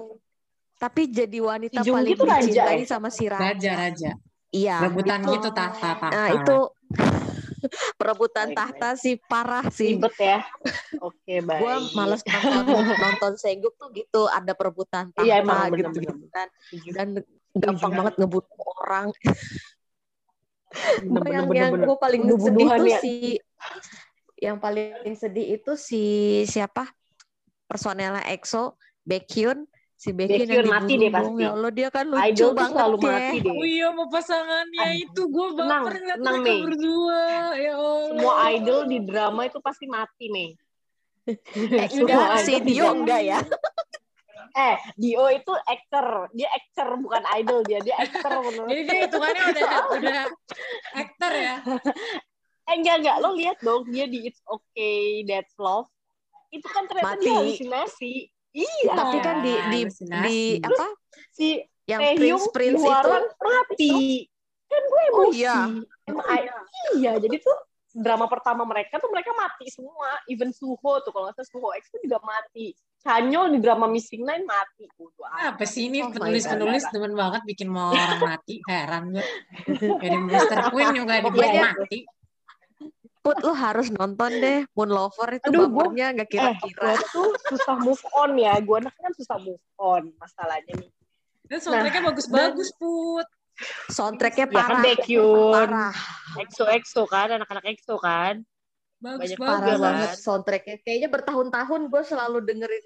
tapi 0.77 1.09
jadi 1.09 1.37
wanita 1.41 1.81
Si 1.81 1.89
paling 1.89 2.13
itu 2.13 2.23
raja 2.25 2.41
dicintai 2.41 2.81
ya? 2.81 2.89
sama 2.89 3.09
si 3.13 3.25
raja. 3.29 3.53
Raja, 3.53 3.71
raja. 3.77 4.11
Iya. 4.49 4.75
Rebutan 4.81 5.21
itu- 5.21 5.33
gitu 5.37 5.49
tahta, 5.53 5.89
tahta. 5.93 6.07
Nah, 6.09 6.27
itu 6.41 6.57
perebutan 8.01 8.47
Baik, 8.49 8.57
tahta 8.57 8.89
si 8.97 9.11
parah 9.29 9.65
sih. 9.69 9.93
Ribet 9.93 10.13
ya. 10.17 10.41
Oke, 11.05 11.41
baik. 11.41 11.61
Gua 11.61 11.73
males 11.93 12.21
nonton 12.25 12.81
nonton 12.97 13.31
tuh 13.77 13.87
gitu, 13.93 14.21
ada 14.25 14.57
perebutan 14.57 15.13
tahta 15.13 15.21
Iya, 15.21 15.45
emang 15.45 15.69
gitu, 15.69 15.89
bener-bener. 15.93 16.47
gitu. 16.73 16.93
Dan 16.97 17.07
gampang 17.53 17.91
banget 17.93 18.13
ngebunuh 18.17 18.57
orang. 18.81 19.05
Bener, 21.03 21.29
yang 21.29 21.45
bener, 21.45 21.59
yang 21.61 21.71
bener. 21.77 21.85
gue 21.85 21.97
paling 21.99 22.21
sedih 22.25 22.67
tuh 22.71 22.87
ya. 22.87 22.99
si 23.03 23.13
yang 24.41 24.57
paling 24.57 25.13
sedih 25.13 25.47
itu 25.59 25.71
si 25.77 26.03
siapa 26.47 26.87
personelnya 27.71 28.23
EXO 28.27 28.75
Baekhyun 29.07 29.63
si 29.95 30.11
Baekhyun 30.11 30.43
yang 30.43 30.67
Baekhyun 30.67 30.67
mati 30.67 30.93
deh 30.97 31.09
pasti. 31.09 31.39
ya 31.39 31.49
Allah 31.55 31.71
dia 31.71 31.87
kan 31.87 32.05
lucu 32.11 32.27
Idol 32.27 32.51
banget 32.51 32.73
selalu 32.75 32.95
deh 32.97 33.07
mati 33.07 33.37
deh. 33.39 33.53
Oh 33.55 33.63
iya, 33.63 33.87
mau 33.89 34.07
pasangannya 34.11 34.81
Aduh. 34.83 35.03
itu 35.07 35.21
gue 35.23 35.47
Tenang, 35.53 35.81
baper 35.81 35.93
ngeliat 35.95 36.19
tenang, 36.19 36.35
mereka 36.35 36.51
Mei. 36.51 36.59
berdua. 36.67 37.23
Ya 37.55 37.73
Allah. 37.73 38.09
Semua 38.11 38.33
idol 38.51 38.79
di 38.83 38.97
drama 38.99 39.41
itu 39.45 39.59
pasti 39.63 39.85
mati, 39.87 40.25
Mei. 40.27 40.49
eh, 41.77 41.87
enggak 41.87 42.27
si 42.41 42.51
di 42.59 42.73
Dio 42.73 42.91
enggak 42.91 43.21
ya 43.21 43.39
Eh, 44.51 44.75
Dio 44.99 45.31
itu 45.31 45.53
actor. 45.63 46.27
Dia 46.35 46.49
actor 46.51 46.99
bukan 46.99 47.23
idol 47.39 47.63
dia. 47.63 47.79
Dia 47.79 47.95
actor 48.03 48.41
menurut. 48.43 48.67
Jadi 48.67 48.81
dia 48.83 48.99
hitungannya 49.07 49.43
udah 49.47 49.69
udah 49.95 50.23
aktor 50.91 51.31
ya. 51.31 51.55
Eh, 52.67 52.73
enggak 52.75 52.95
enggak. 52.99 53.15
Lo 53.23 53.31
lihat 53.31 53.57
dong 53.63 53.87
dia 53.87 54.11
di 54.11 54.27
It's 54.27 54.43
Okay 54.43 55.23
That's 55.23 55.55
Love. 55.55 55.87
Itu 56.51 56.67
kan 56.67 56.83
ternyata 56.85 57.15
Mati. 57.15 57.23
dia 57.23 57.33
halusinasi. 57.33 58.13
Iya. 58.51 58.91
tapi 58.91 59.17
kan 59.23 59.35
di 59.39 59.53
di 59.55 59.79
halusinasi. 59.87 60.27
di 60.27 60.39
apa 60.59 60.85
si 61.31 61.47
yang 61.87 62.03
Taehyung 62.03 62.51
Prince 62.51 62.83
Prince 62.83 62.83
itu 62.83 63.11
mati. 63.39 63.95
Kan 64.67 64.81
gue 64.83 65.01
Oh, 65.01 65.07
emosi. 65.23 65.35
iya. 65.37 65.57
Emang 66.03 66.25
I- 66.27 66.51
iya, 66.95 67.11
jadi 67.15 67.35
tuh 67.39 67.55
drama 67.91 68.27
pertama 68.27 68.63
mereka 68.63 68.99
tuh 68.99 69.07
mereka 69.07 69.31
mati 69.33 69.67
semua. 69.67 70.19
Even 70.27 70.51
Suho 70.51 70.79
tuh 70.99 71.11
kalau 71.11 71.27
nggak 71.27 71.35
salah 71.37 71.47
Suho 71.49 71.69
X 71.73 71.87
tuh 71.87 71.99
juga 71.99 72.19
mati. 72.21 72.71
Chanyeol 73.01 73.51
di 73.51 73.59
drama 73.59 73.87
Missing 73.87 74.21
Nine 74.21 74.43
mati. 74.43 74.83
Amat. 74.85 75.55
Apa 75.55 75.63
sih 75.63 75.87
ini 75.87 75.99
Oh 75.99 76.07
my 76.07 76.13
penulis-penulis 76.13 76.83
God. 76.85 76.91
demen 76.93 77.13
banget 77.15 77.41
bikin 77.43 77.67
mau 77.67 77.89
orang 77.89 78.19
mati. 78.21 78.55
Heran 78.63 79.03
gue. 79.09 79.25
Jadi 79.97 80.17
Mr. 80.21 80.57
Queen 80.69 80.91
juga 80.93 81.13
Pokoknya- 81.19 81.71
mati. 81.71 81.99
Put 83.21 83.37
lu 83.45 83.53
harus 83.53 83.93
nonton 83.93 84.31
deh 84.41 84.65
Moon 84.73 84.89
Lover 84.89 85.37
itu 85.37 85.45
Aduh, 85.53 85.69
bapernya 85.69 86.09
nggak 86.17 86.29
Eh, 86.29 86.33
kira-kira 86.33 86.97
gue 86.97 87.05
tuh 87.13 87.29
susah 87.53 87.77
move 87.77 88.01
on 88.17 88.33
ya. 88.37 88.57
Gue 88.57 88.81
anak 88.81 88.97
kan 88.97 89.13
susah 89.13 89.37
move 89.37 89.61
on 89.77 90.09
masalahnya 90.17 90.73
nih. 90.73 90.89
Dan 91.45 91.59
soundtracknya 91.61 92.01
bagus-bagus, 92.09 92.69
Put. 92.81 93.27
soundtracknya 93.93 94.47
Ya 94.49 94.53
kan 94.53 94.57
parah 94.57 94.81
Baekhyun, 94.81 95.53
parah 95.53 95.93
EXO 96.41 96.65
EXO 96.65 97.03
kan, 97.05 97.27
anak-anak 97.37 97.65
EXO 97.69 98.01
kan. 98.01 98.41
Bagus 98.97 99.33
Banyak 99.33 99.37
banget. 99.37 99.49
parah 99.53 99.67
Bagus. 99.69 99.81
banget 99.85 100.09
soundtracknya 100.17 100.75
kayaknya 100.81 101.09
bertahun-tahun 101.13 101.81
gue 101.93 102.01
selalu 102.05 102.37
dengerin 102.41 102.85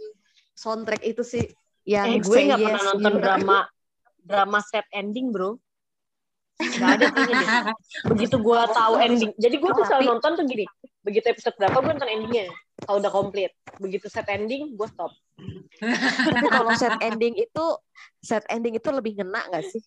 soundtrack 0.56 1.04
itu 1.04 1.24
sih 1.24 1.44
yang 1.88 2.08
eh, 2.12 2.20
gue 2.20 2.38
nggak 2.44 2.60
Yes 2.60 2.66
pernah 2.66 2.84
nonton 2.92 3.14
gitu. 3.14 3.24
drama 3.24 3.58
drama 4.26 4.60
set 4.66 4.88
ending, 4.92 5.30
bro. 5.30 5.56
Gak 6.56 6.90
ada 7.00 7.06
kayaknya 7.12 7.36
deh. 7.36 7.50
Begitu 8.16 8.36
gue 8.40 8.60
tahu 8.72 8.94
ending. 8.98 9.32
Jadi 9.36 9.56
gue 9.60 9.72
tuh 9.76 9.84
selalu 9.84 10.02
Tapi- 10.02 10.12
nonton 10.16 10.32
tuh 10.40 10.46
gini. 10.48 10.66
Begitu 11.04 11.26
episode 11.30 11.56
berapa 11.60 11.78
gue 11.84 11.92
nonton 11.92 12.10
endingnya. 12.10 12.48
Kalau 12.80 12.98
udah 13.04 13.12
komplit. 13.12 13.52
Begitu 13.78 14.08
set 14.08 14.28
ending, 14.32 14.72
gue 14.74 14.88
stop. 14.88 15.12
Tapi 16.32 16.48
kalau 16.48 16.72
set 16.80 16.96
ending 17.04 17.36
itu 17.36 17.66
set 18.24 18.48
ending 18.48 18.80
itu 18.80 18.90
lebih 18.90 19.20
ngena 19.20 19.44
nggak 19.52 19.68
sih? 19.68 19.84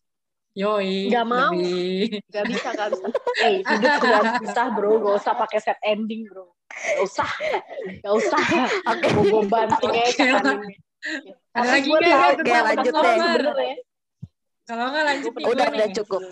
Yoi. 0.58 1.08
Nggak 1.08 1.25
mau. 1.25 1.52
lebih- 1.56 2.20
Gak 2.28 2.44
bisa, 2.50 2.68
gak 2.75 2.88
bisa. 2.92 3.06
Eh, 3.46 3.62
hidup 3.62 3.92
tuh 4.02 4.08
gak 4.10 4.25
susah, 4.44 4.66
bro. 4.75 4.90
Gak 5.00 5.14
usah 5.25 5.32
pakai 5.38 5.58
set 5.62 5.78
ending, 5.80 6.28
bro. 6.28 6.52
Gak 6.68 7.00
usah. 7.00 7.30
Gak 8.04 8.12
usah. 8.12 8.40
Oke. 8.92 9.06
Gue 9.08 9.25
gue 9.25 9.42
banting 9.48 9.92
aja 9.94 10.22
ending. 10.37 10.60
Ada 11.54 11.68
lagi 11.70 11.88
tahu 11.88 12.02
Oke, 12.02 12.52
lanjut 12.52 12.94
deh. 13.56 13.76
Kalau 14.68 14.84
nggak 14.92 15.04
lanjut 15.08 15.32
Udah 15.48 15.66
udah 15.72 15.88
cukup. 15.96 16.22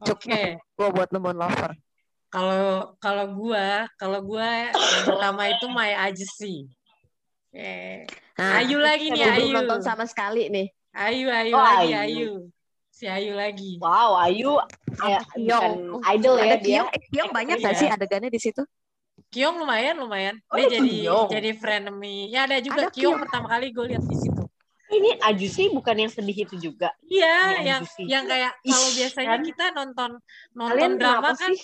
Oke. 0.00 0.40
Gue 0.78 0.88
buat 0.90 1.08
nemuin 1.10 1.38
lover. 1.38 1.72
Kalau 2.28 2.98
kalau 2.98 3.26
gua, 3.30 3.86
kalau 3.94 4.18
gua 4.18 4.74
yang 4.74 5.04
pertama 5.06 5.46
itu 5.46 5.70
My 5.70 6.10
Agency. 6.10 6.66
Oke. 7.54 8.10
Nah, 8.34 8.58
Ayu 8.58 8.82
lagi 8.82 9.14
nih, 9.14 9.22
gue 9.22 9.30
belum 9.38 9.50
Ayu. 9.54 9.58
nonton 9.62 9.80
sama 9.80 10.02
sekali 10.10 10.50
nih. 10.50 10.66
Ayu, 10.90 11.30
Ayu 11.30 11.54
Oh, 11.54 11.62
lagi, 11.62 11.94
Ayu. 11.94 11.98
Ayu. 12.02 12.30
Si 12.90 13.06
Ayu 13.06 13.38
lagi. 13.38 13.78
Wow, 13.78 14.18
Ayu 14.18 14.58
ya, 14.98 15.22
Kyong. 15.30 15.98
bukan 15.98 16.10
idol 16.10 16.34
ya 16.34 16.42
Ada 16.42 16.56
dia. 16.58 16.66
Kyong, 16.82 16.90
eh, 16.90 17.02
Kyong 17.10 17.30
banyak 17.30 17.56
nggak 17.62 17.74
Iya. 17.74 17.82
sih 17.82 17.88
adegannya 17.90 18.30
di 18.30 18.40
situ? 18.42 18.62
Kyong 19.30 19.56
lumayan, 19.62 19.94
lumayan. 19.98 20.34
Oh, 20.50 20.58
Dia 20.58 20.66
jadi 20.74 20.90
Kyong. 21.06 21.28
jadi 21.30 21.50
frenemy. 21.54 22.34
Ya 22.34 22.50
ada 22.50 22.58
juga 22.58 22.90
Ada 22.90 22.94
pertama 23.22 23.46
kali 23.46 23.70
gue 23.70 23.84
lihat 23.94 24.02
di 24.02 24.16
situ. 24.18 24.42
Ini 24.94 25.10
Aju 25.18 25.46
sih 25.50 25.66
bukan 25.74 25.96
yang 25.98 26.12
sedih 26.12 26.36
itu 26.46 26.54
juga. 26.56 26.94
Iya, 27.02 27.26
Iya, 27.26 27.60
yang 27.66 27.82
Ajusi. 27.82 28.02
yang 28.06 28.24
kayak 28.24 28.52
kalau 28.62 28.88
biasanya 28.94 29.36
kan? 29.36 29.42
kita 29.42 29.64
nonton 29.74 30.10
nonton 30.52 30.70
Kalian 30.78 30.92
drama 31.00 31.30
kan 31.34 31.52
sih? 31.54 31.60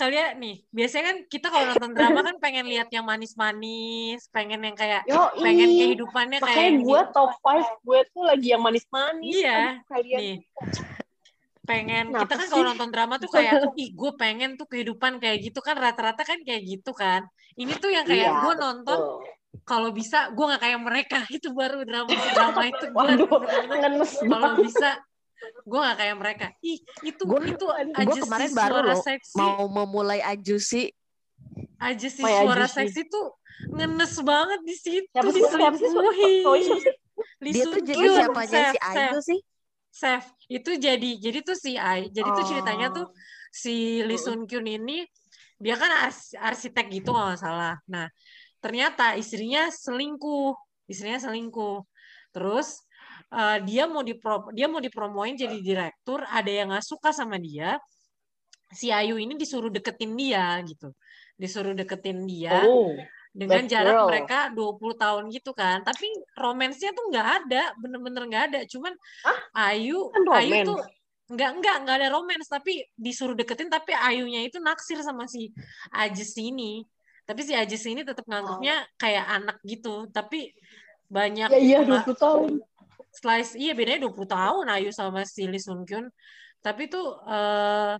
kalian 0.00 0.40
nih 0.40 0.56
biasanya 0.72 1.04
kan 1.12 1.16
kita 1.28 1.46
kalau 1.52 1.66
nonton 1.76 1.92
drama 1.92 2.20
kan 2.24 2.36
pengen 2.40 2.64
lihat 2.64 2.88
yang 2.88 3.04
manis-manis, 3.04 4.32
pengen 4.32 4.64
yang 4.64 4.72
kayak 4.72 5.04
Yo, 5.04 5.28
pengen 5.36 5.68
kehidupannya 5.76 6.40
kayak 6.40 6.56
Makanya 6.56 6.70
gini. 6.72 6.84
gue 6.88 7.00
top 7.12 7.30
5 7.44 7.84
gue 7.84 8.00
tuh 8.08 8.22
lagi 8.24 8.48
yang 8.48 8.62
manis-manis. 8.64 9.34
Iya, 9.36 9.60
Aduh, 9.60 9.76
kalian. 9.92 10.18
nih 10.20 10.36
pengen 11.60 12.04
Kenapa 12.10 12.22
kita 12.26 12.34
kan 12.34 12.46
kalau 12.50 12.64
nonton 12.72 12.90
drama 12.90 13.14
tuh 13.20 13.30
kayak 13.30 13.52
ih 13.82 13.90
gue 13.94 14.10
pengen 14.18 14.50
tuh 14.58 14.66
kehidupan 14.66 15.22
kayak 15.22 15.38
gitu 15.38 15.60
kan 15.62 15.76
rata-rata 15.78 16.26
kan 16.26 16.40
kayak 16.42 16.66
gitu 16.66 16.90
kan 16.90 17.22
ini 17.54 17.76
tuh 17.78 17.94
yang 17.94 18.02
kayak 18.02 18.26
Iya, 18.26 18.42
gue 18.42 18.54
nonton 18.58 18.98
betul. 18.98 19.39
Kalau 19.62 19.90
bisa 19.90 20.30
gue 20.30 20.44
nggak 20.44 20.62
kayak 20.62 20.80
mereka. 20.80 21.18
Itu 21.36 21.50
baru 21.52 21.82
drama 21.82 22.10
drama 22.10 22.62
itu 22.64 22.84
gue 22.86 22.96
Waduh, 22.96 23.28
kalau 24.26 24.50
bisa 24.60 24.90
gue 25.40 25.78
gak 25.80 25.96
kayak 25.96 26.16
mereka. 26.16 26.46
Ih 26.60 26.78
itu 27.00 27.22
Gua- 27.24 27.40
itu 27.40 27.64
gua 27.64 27.80
aja 27.96 28.20
kemarin 28.20 28.50
baru 28.52 28.74
suara 28.76 28.88
loh 28.92 29.00
seksi. 29.00 29.34
Mau 29.34 29.64
memulai 29.66 30.20
Ajusi, 30.20 30.92
aja 31.80 32.08
sih 32.08 32.20
suara 32.20 32.68
Ajusi. 32.68 32.76
seksi 32.76 33.02
tuh 33.08 33.26
ngenes 33.72 34.14
banget 34.20 34.60
di 34.62 34.76
situ. 34.76 35.08
Siapa 35.08 35.32
Oh? 36.44 36.56
Lee 37.40 37.52
dia 37.52 37.64
tuh 37.66 37.80
jadi 37.80 38.04
siapanya 38.10 38.60
si. 38.68 38.78
Ayu 38.80 39.18
sih? 39.20 39.38
Chef 39.90 40.24
itu 40.46 40.70
jadi 40.76 41.10
jadi 41.18 41.38
tuh 41.40 41.56
si 41.56 41.74
Ai 41.74 42.08
jadi 42.08 42.28
tuh 42.30 42.44
ceritanya 42.46 42.86
Oh. 42.92 42.96
tuh 43.00 43.06
si 43.50 44.00
Lee 44.04 44.16
Sun 44.16 44.44
Kyun 44.44 44.68
ini 44.68 45.02
dia 45.56 45.76
kan 45.76 46.08
ars- 46.08 46.36
arsitek 46.36 46.88
gitu 46.90 47.10
kalau 47.10 47.32
nggak 47.32 47.40
salah. 47.40 47.74
Nah 47.88 48.08
ternyata 48.60 49.16
istrinya 49.16 49.68
selingkuh 49.68 50.52
istrinya 50.86 51.18
selingkuh 51.18 51.82
terus 52.30 52.84
eh, 53.32 53.58
dia 53.66 53.88
mau 53.88 54.04
dipro 54.04 54.48
dia 54.54 54.68
mau 54.68 54.78
dipromoin 54.78 55.34
jadi 55.34 55.56
direktur 55.58 56.22
ada 56.28 56.50
yang 56.50 56.70
nggak 56.70 56.84
suka 56.86 57.10
sama 57.10 57.40
dia 57.40 57.80
si 58.70 58.92
Ayu 58.94 59.18
ini 59.18 59.34
disuruh 59.34 59.72
deketin 59.72 60.14
dia 60.14 60.60
gitu 60.62 60.94
disuruh 61.34 61.74
deketin 61.74 62.22
dia 62.28 62.62
Oh, 62.68 62.94
dengan 63.30 63.62
jarak 63.66 63.94
girl. 63.94 64.06
mereka 64.10 64.38
20 64.52 64.98
tahun 64.98 65.24
gitu 65.30 65.54
kan. 65.54 65.86
Tapi 65.86 66.02
romansnya 66.34 66.90
tuh 66.90 67.14
nggak 67.14 67.28
ada, 67.46 67.62
bener-bener 67.78 68.22
nggak 68.26 68.44
ada. 68.50 68.60
Cuman 68.66 68.90
Ayu, 69.54 70.10
Kan 70.10 70.26
Ayu 70.34 70.50
romance. 70.50 70.66
tuh 70.66 70.78
nggak 71.30 71.50
nggak 71.62 71.76
nggak 71.86 71.96
ada 72.02 72.08
romans, 72.10 72.46
tapi 72.50 72.82
disuruh 72.98 73.38
deketin 73.38 73.70
tapi 73.70 73.94
Ayunya 73.94 74.42
itu 74.42 74.58
naksir 74.58 74.98
sama 75.06 75.30
si 75.30 75.54
Ajes 75.94 76.34
ini. 76.42 76.82
Tapi 77.30 77.40
si 77.46 77.54
Ajes 77.54 77.86
ini 77.86 78.02
tetap 78.02 78.26
nganggapnya 78.26 78.74
kayak 78.98 79.24
anak 79.38 79.56
gitu. 79.62 80.10
Tapi 80.10 80.50
banyak 81.06 81.46
ya 81.54 81.58
iya 81.62 81.78
ma- 81.86 82.02
20 82.02 82.18
tahun. 82.18 82.50
slice 83.14 83.54
iya 83.54 83.70
bedanya 83.78 84.10
20 84.10 84.26
tahun 84.26 84.66
Ayu 84.74 84.90
sama 84.90 85.22
si 85.22 85.46
Lee 85.46 85.62
Sun 85.62 85.86
Kyun. 85.86 86.10
Tapi 86.58 86.90
tuh 86.90 87.06
eh, 87.22 87.94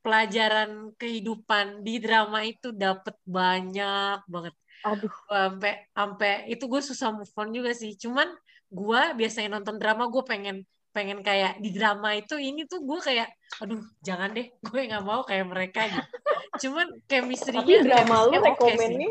pelajaran 0.00 0.96
kehidupan 0.96 1.84
di 1.84 2.00
drama 2.00 2.40
itu 2.40 2.72
dapet 2.72 3.16
banyak 3.28 4.24
banget 4.24 4.54
Aduh, 4.80 5.12
sampai 5.28 5.72
sampai 5.92 6.32
itu 6.48 6.64
gue 6.64 6.80
susah 6.80 7.12
move 7.12 7.28
on 7.36 7.52
juga 7.52 7.76
sih 7.76 7.92
cuman 8.00 8.32
gue 8.72 9.02
biasanya 9.20 9.60
nonton 9.60 9.76
drama 9.76 10.08
gue 10.08 10.24
pengen 10.24 10.64
pengen 10.96 11.20
kayak 11.20 11.60
di 11.60 11.68
drama 11.76 12.16
itu 12.16 12.40
ini 12.40 12.64
tuh 12.64 12.80
gue 12.80 12.96
kayak 13.04 13.28
aduh 13.60 13.84
jangan 14.00 14.32
deh 14.32 14.48
gue 14.48 14.80
nggak 14.88 15.04
mau 15.04 15.20
kayak 15.28 15.46
mereka 15.52 15.84
gitu 15.84 16.08
cuman 16.50 16.86
chemistry-nya 17.06 17.62
tapi 17.62 17.86
drama 17.86 18.16
lu 18.26 18.32
sih. 18.32 18.42
rekomennya 18.42 19.10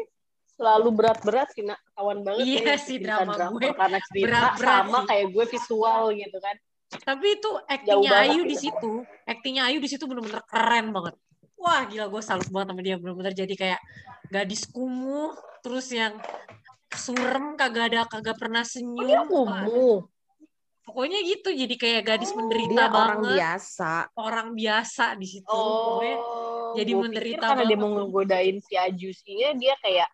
selalu 0.59 0.89
berat-berat 0.91 1.47
sih, 1.55 1.63
nak. 1.63 1.79
Kawan 1.95 2.19
banget 2.19 2.43
Iya 2.43 2.59
ya, 2.59 2.75
sih, 2.75 2.97
cerita 2.99 3.23
drama 3.23 3.33
gue 3.55 3.71
karena 3.71 3.99
cerita 4.03 4.27
berat-berat 4.27 4.75
sama 4.83 4.99
sih. 4.99 5.07
kayak 5.07 5.25
gue 5.31 5.45
visual 5.47 6.03
gitu 6.13 6.37
kan. 6.39 6.55
tapi 6.89 7.25
itu 7.37 7.49
actingnya 7.69 8.09
banget 8.11 8.31
Ayu 8.33 8.41
gitu. 8.41 8.49
di 8.49 8.57
situ 8.57 8.91
actingnya 9.23 9.63
Ayu 9.69 9.77
di 9.77 9.85
situ 9.87 10.03
bener-bener 10.09 10.41
keren 10.43 10.89
banget 10.89 11.15
wah 11.53 11.85
gila 11.85 12.09
gue 12.09 12.21
salut 12.25 12.49
banget 12.49 12.67
sama 12.73 12.81
dia 12.81 12.95
bener-bener 12.97 13.33
jadi 13.37 13.53
kayak 13.53 13.79
gadis 14.27 14.65
kumuh 14.65 15.31
terus 15.61 15.93
yang 15.93 16.17
surem 16.89 17.53
kagak 17.53 17.93
ada 17.93 18.09
kagak 18.09 18.35
pernah 18.35 18.65
Oh, 18.65 18.65
dia 18.65 18.73
senyum 18.73 19.27
Wah, 19.29 19.61
kumuh. 19.61 19.99
pokoknya 20.81 21.21
gitu 21.21 21.49
jadi 21.53 21.75
kayak 21.77 22.01
gadis 22.03 22.33
menderita 22.33 22.73
Dia 22.73 22.89
banget 22.89 23.05
orang 23.05 23.21
biasa. 23.37 23.91
orang 24.17 24.47
biasa 24.57 25.05
di 25.13 25.27
situ 25.29 25.45
pokoknya 25.45 26.15
Oh, 26.17 26.48
jadi 26.77 26.91
gua 26.93 27.01
menderita 27.07 27.35
pikir 27.37 27.47
karena 27.47 27.63
dia 27.65 27.77
mau 27.79 27.91
ngegodain 27.95 28.57
si 28.61 28.73
Ajusinya 28.77 29.49
dia 29.57 29.73
kayak 29.81 30.09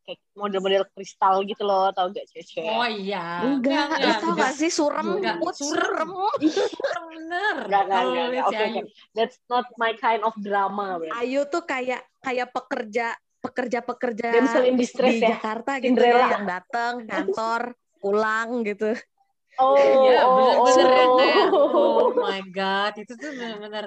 kayak 0.00 0.20
model-model 0.34 0.84
kristal 0.96 1.44
gitu 1.46 1.62
loh, 1.62 1.92
tau 1.94 2.10
gak 2.10 2.26
cece? 2.32 2.64
oh 2.66 2.88
iya 2.88 3.46
Enggak, 3.46 4.00
lu 4.00 4.10
tau 4.18 4.32
gak 4.34 4.54
sih 4.58 4.70
surem, 4.72 5.06
Enggak, 5.06 5.36
Put, 5.38 5.54
surem. 5.54 6.08
surem. 6.08 6.10
Surem 6.50 7.04
bener 7.14 7.56
Enggak, 7.68 7.82
enggak, 7.84 7.98
kalau 8.00 8.10
enggak, 8.10 8.46
enggak. 8.50 8.82
oke. 8.82 8.90
That's 9.14 9.36
not 9.46 9.66
my 9.78 9.92
kind 10.00 10.22
of 10.26 10.34
drama, 10.40 10.98
bro. 10.98 11.12
Ayu 11.20 11.46
tuh 11.46 11.62
kayak 11.62 12.02
kayak 12.24 12.48
pekerja 12.50 13.06
pekerja-pekerja 13.40 14.28
distress 14.76 15.16
di 15.16 15.24
ya? 15.24 15.36
Jakarta 15.36 15.80
gitu 15.80 15.96
Cinderella. 15.96 16.20
ya, 16.20 16.32
yang 16.36 16.44
datang 16.48 16.92
kantor 17.08 17.62
pulang 18.00 18.48
gitu. 18.64 18.96
Oh, 19.58 19.74
Iya, 19.76 20.24
oh, 20.24 20.34
bener-bener 20.38 20.86
oh. 20.86 20.94
yang 20.94 21.10
kayak, 21.18 21.46
oh 21.52 22.06
my 22.14 22.40
god, 22.48 22.94
itu 22.96 23.12
tuh 23.18 23.30
bener-bener 23.34 23.86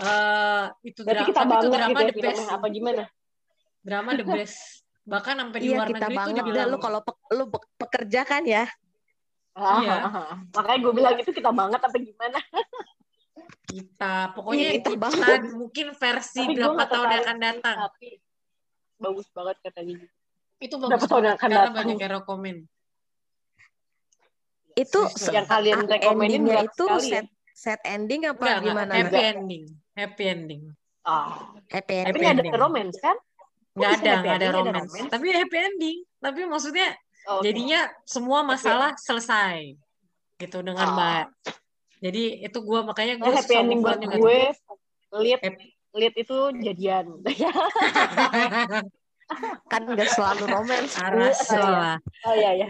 eh 0.00 0.64
itu 0.82 1.00
Berarti 1.04 1.22
drama, 1.22 1.28
kita 1.28 1.40
tapi 1.44 1.54
itu 1.54 1.68
drama 1.68 1.88
gitu 1.88 2.00
ya 2.00 2.08
the 2.08 2.22
best, 2.24 2.44
apa 2.48 2.66
gimana? 2.72 3.02
drama 3.84 4.10
the 4.16 4.26
best. 4.26 4.58
Bahkan 5.08 5.34
sampai 5.38 5.58
di 5.60 5.66
Iya 5.68 5.76
luar 5.76 5.88
kita 5.88 5.98
negeri 5.98 6.08
tuh 6.08 6.18
banget 6.18 6.32
dah 6.32 6.44
dibilang, 6.44 6.66
lu 6.68 6.78
kalau 6.80 7.00
pe- 7.04 7.26
lu 7.32 7.44
pe- 7.48 7.68
pekerja 7.76 8.20
kan 8.24 8.42
ya. 8.44 8.64
Iya. 9.58 9.96
Makanya 10.54 10.78
gue 10.78 10.92
bilang 10.94 11.14
itu 11.18 11.30
kita 11.34 11.50
banget 11.50 11.80
apa 11.82 11.96
gimana? 11.98 12.38
kita, 13.68 14.32
pokoknya 14.32 14.56
Iya, 14.64 14.72
kita 14.80 14.90
kita, 14.96 15.02
banget. 15.04 15.40
mungkin 15.52 15.86
versi 15.92 16.40
Tapi 16.40 16.52
berapa 16.56 16.82
tahun 16.88 17.06
yang 17.12 17.22
akan 17.24 17.38
datang. 17.38 17.76
Tapi 17.84 18.08
bagus 18.98 19.26
banget 19.30 19.56
katanya. 19.60 19.96
Itu 20.58 20.74
bagus 20.80 21.04
banget, 21.06 21.36
karena 21.38 21.56
datang? 21.68 21.74
banyak 21.76 21.96
yang 22.00 22.12
rekomen. 22.18 22.56
Itu 24.78 25.00
Yang 25.34 25.46
kalian 25.50 25.78
berat 26.46 26.70
itu 26.70 26.84
ya? 26.86 26.98
set 27.02 27.26
set 27.50 27.80
ending 27.82 28.22
apa 28.22 28.38
Enggak, 28.38 28.54
enggak, 28.54 28.66
gimana? 28.70 28.92
happy 28.94 29.10
Mbak? 29.10 29.24
ending. 29.34 29.64
Happy 29.98 30.24
ending. 30.30 30.62
Ah, 31.02 31.50
Happy 31.66 31.94
tapi 31.98 32.06
ending. 32.14 32.22
nggak 32.22 32.54
ada 32.54 32.58
romance 32.62 32.96
kan? 33.02 33.16
Nggak 33.74 33.90
ada, 33.98 34.10
nggak 34.22 34.36
ada 34.38 34.48
romance. 34.54 34.90
romance? 34.94 35.10
Tapi 35.10 35.26
happy 35.34 35.56
ending. 35.58 35.98
Tapi 36.18 36.40
maksudnya 36.46 36.88
Oh, 37.28 37.42
oke. 37.42 37.44
jadinya 37.44 37.92
semua 38.08 38.40
masalah 38.40 38.96
selesai 38.96 39.76
gitu 40.38 40.62
dengan 40.62 40.86
Ah. 40.86 40.96
baik. 40.96 41.28
Jadi 41.98 42.22
itu 42.40 42.58
gua 42.62 42.86
makanya 42.86 43.18
Nah, 43.18 43.26
gue 43.26 43.32
happy 43.36 43.54
ending 43.58 43.82
buat 43.82 43.98
gue 43.98 44.54
lihat 45.18 45.40
lihat 45.92 46.14
itu 46.14 46.36
jadian. 46.62 47.20
Kan 49.68 49.82
nggak 49.84 50.08
selalu 50.08 50.44
romance. 50.48 50.94
Bu. 50.94 51.02
Aras 51.04 51.40
lah. 51.50 51.96
oh 52.28 52.32
iya 52.32 52.50
ya. 52.54 52.68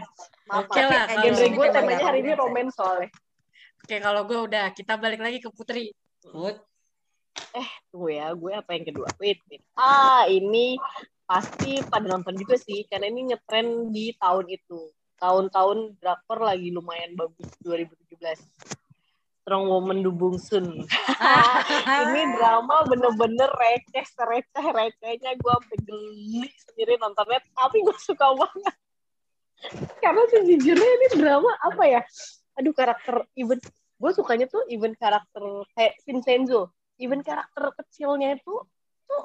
Maaf, 0.49 0.65
Oke 0.65 0.81
maaf. 0.81 0.91
lah, 0.91 1.03
Eh, 1.05 1.15
kalau 1.15 1.37
genre 1.37 1.57
gue 1.61 1.67
temanya 1.77 2.05
hari 2.09 2.19
ini 2.25 2.33
romance 2.33 2.41
romance 2.41 2.73
soalnya. 2.75 3.09
Oke 3.85 3.97
kalau 4.01 4.23
gue 4.25 4.39
udah 4.49 4.65
kita 4.73 4.95
balik 4.97 5.21
lagi 5.21 5.39
ke 5.45 5.49
Putri. 5.53 5.93
Put. 6.25 6.57
Gue 7.93 8.13
ya, 8.19 8.33
gue 8.35 8.53
apa 8.53 8.71
yang 8.75 8.85
kedua? 8.89 9.09
Wait, 9.21 9.39
wait. 9.47 9.63
Ah, 9.77 10.27
ini 10.27 10.75
pasti 11.23 11.79
pada 11.87 12.09
nonton 12.09 12.35
juga 12.35 12.57
sih, 12.59 12.89
karena 12.89 13.13
ini 13.13 13.31
ngetren 13.31 13.93
di 13.93 14.17
tahun 14.17 14.49
itu. 14.49 14.91
Tahun-tahun 15.19 15.99
drakor 16.01 16.43
lagi 16.43 16.73
lumayan 16.73 17.15
bagus 17.15 17.51
2017. 17.63 18.19
Strong 19.43 19.65
Woman 19.65 20.05
Du 20.05 20.13
Bong 20.13 20.37
Sun. 20.37 20.85
ini 22.05 22.21
drama 22.37 22.85
bener-bener 22.85 23.49
receh, 23.49 24.05
receh, 24.05 24.67
recehnya 24.77 25.33
gue 25.39 25.53
sampai 25.53 25.79
geli 25.89 26.45
sendiri 26.69 27.01
nontonnya, 27.01 27.41
tapi 27.57 27.81
gue 27.81 27.97
suka 27.97 28.35
banget. 28.37 28.77
Karena 29.99 30.23
sejujurnya 30.31 30.91
ini 30.99 31.07
drama 31.19 31.53
apa 31.61 31.85
ya? 31.85 32.01
Aduh 32.59 32.75
karakter 32.75 33.27
even 33.35 33.59
gue 33.99 34.11
sukanya 34.15 34.47
tuh 34.47 34.63
even 34.71 34.95
karakter 34.95 35.67
kayak 35.75 35.99
Vincenzo, 36.07 36.71
even 37.03 37.21
karakter 37.23 37.75
kecilnya 37.75 38.39
itu 38.39 38.55
tuh 39.07 39.25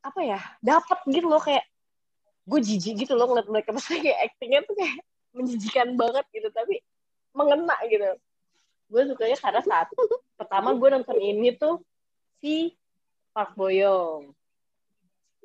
apa 0.00 0.20
ya? 0.24 0.40
Dapat 0.64 0.98
gitu 1.12 1.28
loh 1.28 1.40
kayak 1.40 1.64
gue 2.46 2.60
jijik 2.62 3.06
gitu 3.06 3.12
loh 3.18 3.26
ngeliat 3.28 3.48
mereka 3.50 3.70
maksudnya 3.74 4.00
kayak 4.12 4.18
actingnya 4.32 4.60
tuh 4.64 4.74
kayak 4.78 4.96
menjijikan 5.36 5.88
banget 6.00 6.24
gitu 6.32 6.48
tapi 6.50 6.80
mengena 7.36 7.76
gitu. 7.88 8.16
Gue 8.86 9.02
sukanya 9.10 9.36
karena 9.36 9.60
saat 9.60 9.88
pertama 10.38 10.72
gue 10.72 10.88
nonton 10.88 11.18
ini 11.20 11.52
tuh 11.58 11.82
si 12.40 12.72
Park 13.36 13.52
Boyong. 13.58 14.32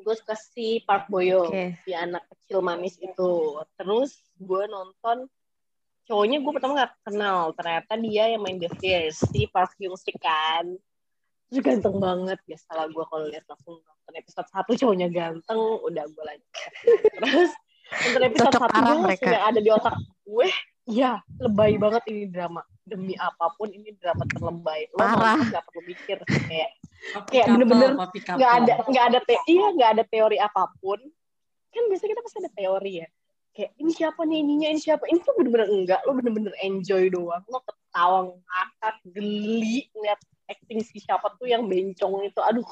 Gue 0.02 0.16
suka 0.18 0.36
si 0.36 0.82
Park 0.84 1.08
Boyong 1.08 1.50
Oke. 1.54 1.78
si 1.86 1.92
anak 1.94 2.26
kecil 2.30 2.60
manis 2.66 2.98
itu. 2.98 3.62
Terus 3.78 4.18
gue 4.42 4.64
nonton 4.68 5.30
cowoknya 6.10 6.42
gue 6.42 6.52
pertama 6.52 6.74
gak 6.86 6.94
kenal. 7.06 7.54
Ternyata 7.56 7.94
dia 8.02 8.24
yang 8.34 8.42
main 8.42 8.58
The 8.58 8.70
Fierce, 8.82 9.22
si 9.30 9.48
Park 9.48 9.78
Hyung 9.78 9.96
Sik 9.96 10.18
kan. 10.20 10.66
Terus 11.50 11.62
ganteng 11.62 11.98
banget. 12.02 12.40
Biasalah 12.44 12.90
gue 12.90 13.04
kalau 13.06 13.26
lihat 13.30 13.46
langsung 13.48 13.80
nonton 13.80 14.14
episode 14.18 14.48
satu 14.50 14.72
cowoknya 14.76 15.08
ganteng, 15.12 15.62
udah 15.86 16.04
gue 16.10 16.24
lanjut. 16.26 16.52
Terus 17.22 17.52
nonton 17.92 18.24
episode 18.28 18.54
satu 18.56 18.78
gue 18.80 18.96
langsung 19.04 19.32
yang 19.32 19.46
ada 19.48 19.60
di 19.60 19.70
otak 19.70 19.96
gue, 20.24 20.48
ya 20.88 21.20
lebay 21.44 21.76
banget 21.76 22.04
ini 22.08 22.24
drama. 22.32 22.64
Demi 22.82 23.14
apa 23.16 23.54
pun 23.56 23.70
ini 23.70 23.94
drama 23.98 24.26
terlebay. 24.26 24.90
Lo 24.94 25.02
Parah. 25.02 25.38
gak 25.52 25.64
perlu 25.70 25.82
mikir. 25.86 26.18
Kayak 26.26 26.72
Kayak 27.28 27.48
bener-bener 27.50 27.92
nggak 27.98 28.52
ada 28.62 28.74
nggak 28.86 29.06
ada 29.10 29.20
te 29.26 29.36
iya 29.50 29.68
nggak 29.74 29.92
ada 29.98 30.04
teori 30.06 30.38
apa 30.38 30.70
pun 30.78 31.02
kan 31.74 31.84
biasanya 31.90 32.14
kita 32.14 32.22
pasti 32.22 32.38
ada 32.46 32.52
teori 32.54 32.94
ya 33.02 33.08
kayak 33.58 33.72
ini 33.82 33.92
siapa 33.92 34.22
nih 34.22 34.38
ininya 34.46 34.68
ini 34.70 34.80
siapa 34.80 35.10
ini 35.10 35.20
tuh 35.26 35.34
bener-bener 35.34 35.68
enggak 35.72 36.00
lo 36.06 36.14
bener-bener 36.14 36.54
enjoy 36.62 37.10
doang 37.10 37.42
lo 37.50 37.60
ketawa 37.66 38.30
ngakak 38.30 38.96
geli 39.18 39.90
ngeliat 39.98 40.20
acting 40.52 40.84
si 40.84 41.00
siapa 41.00 41.32
tuh 41.40 41.48
yang 41.48 41.66
bencong 41.66 42.28
itu 42.28 42.40
aduh. 42.44 42.68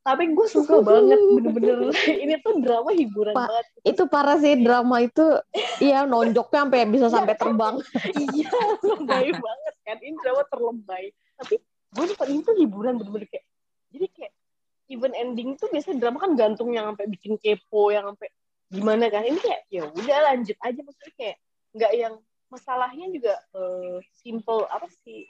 Tapi 0.00 0.32
gue 0.32 0.46
suka 0.48 0.80
banget 0.80 1.20
bener-bener. 1.20 1.92
Ini 2.24 2.40
tuh 2.40 2.62
drama 2.62 2.90
hiburan 2.94 3.34
Pak, 3.36 3.48
banget. 3.50 3.66
Itu 3.84 4.02
parah 4.08 4.38
sih 4.40 4.56
drama 4.62 5.04
itu. 5.04 5.26
Iya 5.82 6.08
nonjoknya 6.08 6.64
sampai 6.64 6.88
bisa 6.88 7.06
sampai 7.12 7.34
terbang. 7.36 7.76
iya 8.38 8.56
lebay 8.80 9.28
banget 9.36 9.74
kan 9.84 9.98
ini 10.00 10.16
drama 10.22 10.42
terlebay. 10.48 11.04
Tapi 11.36 11.54
gue 11.92 12.04
nonton 12.08 12.28
ini 12.32 12.40
tuh 12.40 12.54
hiburan 12.56 12.92
bener-bener 12.96 13.28
kayak 13.28 13.44
jadi 13.92 14.06
kayak 14.12 14.32
even 14.88 15.12
ending 15.12 15.58
tuh 15.58 15.68
biasanya 15.68 15.98
drama 16.00 16.18
kan 16.22 16.32
gantung 16.38 16.70
yang 16.72 16.86
sampai 16.94 17.06
bikin 17.10 17.36
kepo 17.36 17.92
yang 17.92 18.08
sampai 18.14 18.32
gimana 18.72 19.12
kan. 19.12 19.28
Ini 19.28 19.38
kayak 19.42 19.60
ya 19.68 19.82
udah 19.92 20.18
lanjut 20.32 20.56
aja. 20.64 20.80
Maksudnya 20.80 21.14
kayak 21.20 21.36
nggak 21.76 21.92
yang 21.92 22.14
masalahnya 22.48 23.06
juga 23.10 23.34
eh, 23.52 23.98
simple 24.22 24.64
apa 24.70 24.86
sih 25.04 25.26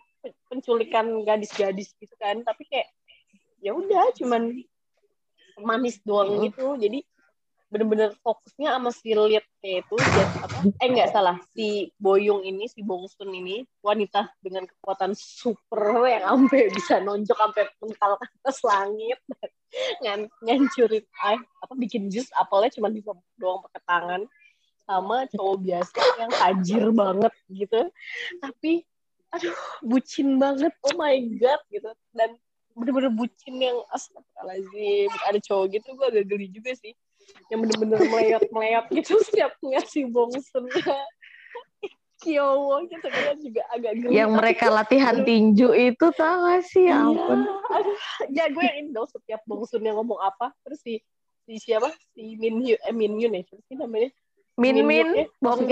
penculikan 0.48 1.06
gadis-gadis 1.26 1.92
gitu 1.98 2.14
kan. 2.18 2.40
Tapi 2.42 2.66
kayak 2.66 2.88
ya 3.62 3.74
udah 3.74 4.14
cuman 4.16 4.52
manis 5.60 5.98
doang 6.04 6.36
Mm. 6.38 6.42
gitu. 6.50 6.66
Jadi 6.76 7.00
bener-bener 7.66 8.14
fokusnya 8.22 8.78
sama 8.78 8.94
si 8.94 9.10
lead 9.10 9.42
itu 9.58 9.96
apa? 10.38 10.62
Eh 10.78 10.86
nggak 10.86 11.10
salah. 11.10 11.36
Si 11.50 11.90
Boyong 11.98 12.46
ini 12.46 12.70
si 12.70 12.78
Bongsun 12.86 13.26
ini 13.34 13.66
wanita 13.82 14.30
dengan 14.38 14.70
kekuatan 14.70 15.18
super 15.18 16.06
yang 16.06 16.22
sampai 16.30 16.70
bisa 16.70 17.02
nonjok 17.02 17.34
sampai 17.34 17.66
mental 17.82 18.12
ke 18.22 18.26
atas 18.38 18.58
langit. 18.62 19.18
Ngan 20.06 20.30
ngancurin 20.46 21.02
eh 21.02 21.40
apa 21.42 21.74
bikin 21.74 22.06
jus 22.06 22.30
apelnya 22.38 22.70
cuma 22.70 22.88
bisa 22.88 23.10
doang 23.34 23.60
pakai 23.66 23.82
tangan. 23.82 24.22
Sama 24.86 25.26
cowok 25.26 25.56
biasa 25.66 26.00
yang 26.22 26.30
tajir 26.30 26.84
banget 26.94 27.34
gitu. 27.50 27.80
Tapi 28.38 28.86
aduh 29.34 29.56
bucin 29.82 30.38
banget. 30.38 30.72
Oh 30.86 30.94
my 30.94 31.16
god 31.40 31.60
gitu. 31.72 31.90
Dan 32.14 32.38
bener-bener 32.76 33.08
bucin 33.08 33.56
yang 33.56 33.78
astagfirullahaladzim 33.88 35.10
ada 35.24 35.38
cowok 35.40 35.64
gitu 35.80 35.88
gue 35.96 36.06
agak 36.06 36.24
geli 36.28 36.46
juga 36.52 36.72
sih. 36.76 36.92
Yang 37.50 37.58
bener-bener 37.66 37.98
melayat-melayat 38.06 38.84
gitu 38.92 39.18
setiap 39.26 39.56
ngasih 39.64 40.06
bongsunnya 40.12 40.98
Kyowo 42.16 42.84
gitu. 42.88 43.06
Kan 43.08 43.36
juga 43.40 43.62
agak 43.72 43.92
geli. 43.96 44.12
Yang 44.16 44.30
mereka 44.36 44.66
latihan 44.72 45.16
aduh, 45.20 45.26
tinju 45.26 45.68
itu 45.72 46.06
tau 46.16 46.36
gak 46.48 46.62
sih? 46.64 46.88
Ya 46.88 46.96
iya, 46.96 47.04
ampun. 47.04 47.40
aduh, 47.72 48.00
ya 48.32 48.44
gue 48.48 48.62
yang 48.64 48.76
ini 48.84 48.88
dong 48.92 49.08
setiap 49.08 49.40
bongsunnya 49.44 49.92
ngomong 49.96 50.20
apa. 50.20 50.52
Terus 50.64 50.80
si 50.80 50.94
si 51.44 51.60
siapa? 51.60 51.92
Si 52.12 52.36
Min 52.40 52.60
Hyun 52.60 52.80
eh 52.80 52.94
Min 52.94 53.12
Hyun 53.20 53.36
ya 53.36 53.42
siapa 53.44 53.62
sih 53.68 53.76
namanya? 53.76 54.10
Min 54.56 54.72
Min 54.80 54.88
min, 54.88 55.08
ya, 55.12 55.24
bong 55.44 55.68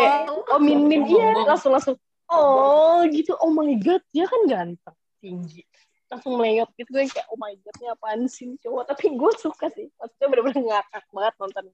oh 0.53 0.61
Min 0.61 0.85
Min. 0.85 1.09
Iya 1.09 1.49
langsung 1.49 1.73
langsung 1.73 1.97
oh 2.35 3.01
gitu. 3.11 3.33
Oh 3.39 3.53
my 3.55 3.73
god. 3.81 4.03
Dia 4.11 4.27
kan 4.27 4.43
ganteng. 4.51 4.97
Tinggi. 5.23 5.63
Langsung 6.11 6.37
meleyot 6.39 6.71
gitu. 6.77 6.91
Gue 6.91 7.07
kayak 7.09 7.29
oh 7.31 7.39
my 7.39 7.55
god 7.63 7.75
ini 7.81 7.89
apaan 7.91 8.23
sih 8.27 8.55
cowok? 8.61 8.91
Tapi 8.91 9.15
gue 9.15 9.31
suka 9.39 9.67
sih. 9.73 9.89
Maksudnya 9.97 10.27
bener-bener 10.31 10.63
ngakak 10.63 11.05
banget 11.11 11.35
nonton. 11.41 11.65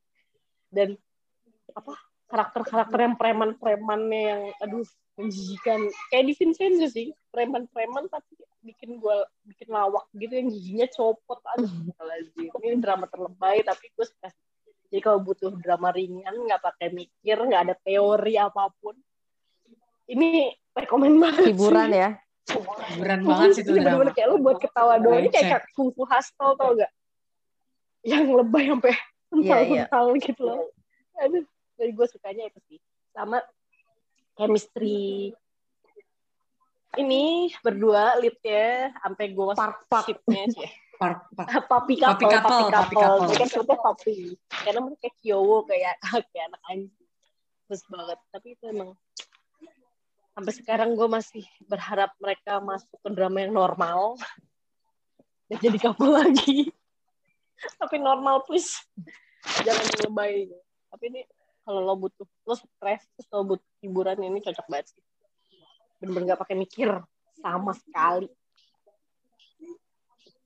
Dan 0.70 0.88
apa 1.74 1.94
karakter-karakter 2.30 2.98
yang 3.02 3.14
preman-premannya 3.18 4.20
yang 4.20 4.42
aduh 4.62 4.86
menjijikan. 5.18 5.80
Kayak 6.12 6.24
di 6.30 6.34
Vincenzo 6.38 6.86
sih. 6.88 7.08
Preman-preman 7.32 8.06
tapi 8.08 8.38
bikin 8.60 9.00
gue 9.00 9.16
bikin 9.48 9.68
lawak 9.72 10.06
gitu. 10.14 10.32
Yang 10.36 10.48
giginya 10.60 10.86
copot. 10.92 11.40
Aduh 11.56 11.70
lazim 11.98 12.48
ini 12.64 12.78
drama 12.78 13.10
terlebay 13.10 13.64
tapi 13.66 13.90
gue 13.92 14.06
suka 14.06 14.30
jadi 14.90 15.06
kalau 15.06 15.22
butuh 15.22 15.54
drama 15.62 15.94
ringan 15.94 16.34
nggak 16.34 16.66
pakai 16.66 16.90
mikir 16.90 17.38
nggak 17.38 17.62
ada 17.70 17.74
teori 17.78 18.34
apa 18.34 18.74
pun 18.82 18.98
ini 20.10 20.50
rekomen 20.72 21.14
banget 21.16 21.44
Hiburan 21.48 21.88
sih. 21.88 21.98
ya. 21.98 22.10
Hiburan 22.90 23.20
banget 23.22 23.48
sih 23.54 23.62
itu 23.62 23.70
Ini 23.70 23.78
bener-bener 23.80 24.04
drama. 24.04 24.16
kayak 24.16 24.28
lu 24.28 24.36
buat 24.40 24.58
ketawa 24.58 24.94
doang. 24.98 25.20
Ini 25.20 25.30
kayak 25.30 25.62
Kung 25.70 25.90
Fu 25.90 26.02
Hustle 26.02 26.52
tau 26.54 26.70
gak? 26.74 26.92
Yang 28.02 28.24
lebay 28.34 28.64
sampai 28.66 28.94
Iya, 29.30 29.56
iya. 29.62 29.82
kental 29.86 30.06
gitu 30.18 30.42
loh. 30.42 30.66
Aduh, 31.16 31.44
dari 31.76 31.92
gue 31.92 32.06
sukanya 32.06 32.44
itu 32.44 32.58
sih. 32.66 32.78
Sama 33.14 33.38
chemistry 34.34 35.30
ini 36.98 37.54
berdua 37.62 38.18
leadnya 38.18 38.90
sampai 38.98 39.30
gue 39.30 39.54
Park 39.54 39.86
Park. 39.86 40.10
sih 40.10 40.18
Park, 41.00 41.32
park. 41.32 41.48
papi 41.64 41.94
Papi 41.96 41.96
couple, 41.96 42.28
papi 42.28 42.42
papi 42.44 42.64
couple. 42.68 43.00
couple. 43.00 43.26
Mereka 43.30 43.46
sebutnya 43.48 43.78
papi. 43.80 44.14
Karena 44.50 44.80
mereka 44.82 45.08
kyowo 45.16 45.64
kayak 45.64 45.94
kayak 46.28 46.44
anak 46.50 46.62
anjing. 46.66 47.06
Terus 47.64 47.82
banget. 47.86 48.18
Tapi 48.28 48.48
itu 48.52 48.64
emang 48.66 48.90
sampai 50.40 50.56
sekarang 50.56 50.96
gue 50.96 51.04
masih 51.04 51.44
berharap 51.68 52.16
mereka 52.16 52.64
masuk 52.64 52.96
ke 53.04 53.12
drama 53.12 53.44
yang 53.44 53.52
normal 53.52 54.16
dan 55.52 55.60
jadi 55.60 55.76
couple 55.76 56.16
lagi. 56.24 56.72
Tapi 57.76 58.00
normal 58.00 58.48
please. 58.48 58.72
Jangan 59.60 60.08
lebay. 60.08 60.48
Tapi 60.88 61.04
ini 61.12 61.20
kalau 61.60 61.84
lo 61.84 61.92
butuh 62.00 62.24
lo 62.24 62.56
stres 62.56 63.04
terus 63.12 63.28
lo 63.36 63.44
butuh 63.52 63.70
hiburan 63.84 64.16
ini 64.24 64.40
cocok 64.40 64.64
banget 64.64 64.96
sih. 64.96 65.04
Bener-bener 66.00 66.32
gak 66.32 66.40
pakai 66.40 66.56
mikir 66.56 66.88
sama 67.36 67.76
sekali. 67.76 68.32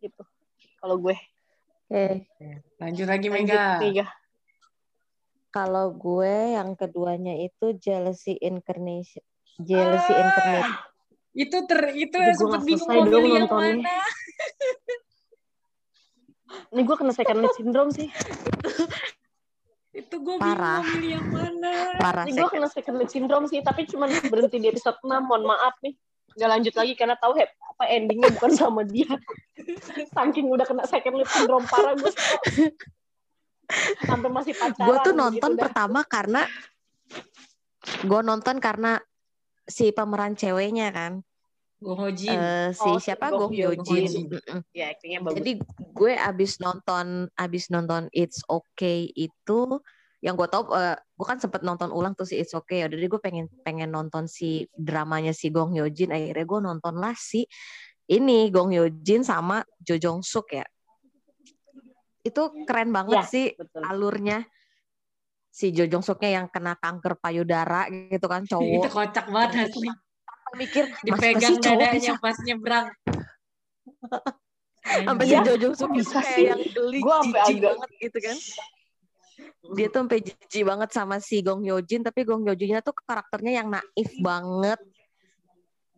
Gitu. 0.02 0.22
Kalau 0.82 0.98
gue 0.98 1.14
Oke. 1.86 2.26
Lanjut 2.82 3.06
lagi 3.06 3.30
lanjut 3.30 3.46
Mega. 3.46 3.78
Mega. 3.78 4.06
Kalau 5.54 5.94
gue 5.94 6.58
yang 6.58 6.74
keduanya 6.74 7.38
itu 7.38 7.78
jealousy 7.78 8.34
incarnation. 8.42 9.22
Jealousy 9.62 10.12
incarnate. 10.12 10.72
Itu 11.34 11.56
ter 11.66 11.80
itu 11.98 12.14
sempet 12.14 12.46
nggak 12.46 12.62
bingung 12.62 12.88
mau 12.90 13.02
dong 13.06 13.24
yang 13.26 13.46
nontonnya. 13.46 13.82
mana. 13.82 13.96
Ini 16.70 16.80
gue 16.86 16.96
kena 16.98 17.12
second 17.14 17.38
lead 17.42 17.54
syndrome 17.58 17.90
sih. 17.90 18.08
Itu 19.94 20.14
gue 20.22 20.34
bingung 20.38 20.58
Parah. 20.58 20.82
milih 20.82 21.10
yang 21.18 21.26
mana. 21.30 21.72
Parah 21.98 22.24
Ini 22.26 22.38
gue 22.38 22.50
kena 22.50 22.68
second 22.70 22.96
lead 22.98 23.10
syndrome 23.10 23.46
sih, 23.50 23.62
tapi 23.62 23.86
cuma 23.86 24.06
berhenti 24.06 24.58
di 24.62 24.70
episode 24.70 24.98
6. 25.02 25.10
Mohon 25.10 25.54
maaf 25.54 25.74
nih. 25.82 25.94
Gak 26.34 26.50
lanjut 26.50 26.74
lagi 26.74 26.92
karena 26.98 27.14
tahu 27.14 27.38
hep, 27.38 27.46
apa 27.54 27.84
endingnya 27.94 28.26
bukan 28.34 28.50
sama 28.58 28.82
dia. 28.82 29.06
Saking 30.10 30.50
udah 30.50 30.66
kena 30.66 30.82
second 30.86 31.14
lead 31.18 31.30
syndrome 31.30 31.66
parah 31.70 31.94
gue. 31.94 32.10
Sampai 34.02 34.30
masih 34.34 34.54
pacaran. 34.54 34.86
Gue 34.86 34.96
tuh 35.02 35.14
gitu 35.14 35.22
nonton 35.22 35.50
dah. 35.54 35.62
pertama 35.66 36.00
karena 36.02 36.42
gue 38.02 38.20
nonton 38.22 38.56
karena 38.58 38.98
si 39.64 39.90
pemeran 39.90 40.36
ceweknya 40.36 40.92
kan, 40.92 41.24
Go 41.84 41.92
Hojin. 42.00 42.32
Eh, 42.32 42.68
si 42.72 42.88
Oh, 42.88 42.96
siapa 42.96 43.28
Go 43.28 43.44
Go 43.44 43.46
Hyo 43.52 43.76
Hyo 43.76 43.84
Jin. 43.84 44.08
Jin. 44.08 44.24
Mm-mm. 44.32 44.60
Ya, 44.72 44.96
bagus. 45.20 45.36
Jadi 45.36 45.52
gue 45.92 46.12
abis 46.16 46.56
nonton 46.56 47.28
abis 47.36 47.68
nonton 47.68 48.08
It's 48.16 48.40
Okay 48.48 49.12
itu 49.12 49.60
yang 50.24 50.40
gue 50.40 50.48
tau 50.48 50.64
eh, 50.72 50.96
gue 50.96 51.26
kan 51.28 51.36
sempet 51.36 51.60
nonton 51.60 51.92
ulang 51.92 52.16
tuh 52.16 52.24
si 52.24 52.40
It's 52.40 52.56
Okay 52.56 52.80
ya 52.80 52.88
jadi 52.88 53.04
gue 53.04 53.20
pengen 53.20 53.52
pengen 53.60 53.92
nonton 53.92 54.24
si 54.24 54.64
dramanya 54.72 55.36
si 55.36 55.52
Gong 55.52 55.76
Hyo 55.76 55.84
Jin 55.92 56.16
akhirnya 56.16 56.48
gue 56.48 56.60
nonton 56.64 56.96
lah 56.96 57.12
si 57.12 57.44
ini 58.08 58.48
Gong 58.48 58.72
Hyo 58.72 58.88
Jin 59.04 59.20
sama 59.20 59.60
Jo 59.84 60.00
Jong 60.00 60.24
Suk 60.24 60.56
ya 60.56 60.64
itu 62.24 62.42
keren 62.64 62.88
banget 62.88 63.20
Ya, 63.20 63.28
sih 63.28 63.52
Betul. 63.52 63.84
alurnya 63.84 64.48
si 65.54 65.70
Jo 65.70 65.86
Jong 65.86 66.02
Suknya 66.02 66.42
yang 66.42 66.46
kena 66.50 66.74
kanker 66.74 67.14
payudara 67.16 67.86
gitu 67.86 68.26
kan 68.26 68.42
itu 68.44 68.58
cowok 68.58 68.90
kocak 68.90 69.26
banget 69.30 69.70
asli. 69.70 69.88
mikir 70.54 70.84
Dipegang 71.02 71.58
dadanya 71.58 72.14
pas 72.18 72.36
nyebrang. 72.42 72.86
sampai 75.08 75.24
Iya, 75.24 75.38
si 75.40 75.46
Jo 75.46 75.54
Jong 75.62 75.74
Suk 75.74 75.88
itu 75.88 75.94
bisa 75.96 76.18
kayak 76.18 76.34
sih? 76.34 76.44
yang 76.50 76.60
geli 76.60 76.98
Gua 77.00 77.16
sampai 77.22 77.40
jijik 77.40 77.56
agak- 77.56 77.70
banget 77.70 77.90
gitu 78.02 78.18
kan 78.20 78.36
dia 79.74 79.88
tuh 79.88 79.98
sampai 80.04 80.18
jijik 80.20 80.62
banget 80.62 80.88
sama 80.92 81.16
si 81.18 81.36
Gong 81.40 81.64
Hyo 81.64 81.80
Jin 81.80 82.02
tapi 82.02 82.20
Gong 82.22 82.44
Hyo 82.44 82.52
Jinnya 82.52 82.78
tuh 82.78 82.94
karakternya 82.94 83.52
yang 83.58 83.68
naif 83.72 84.10
banget 84.20 84.78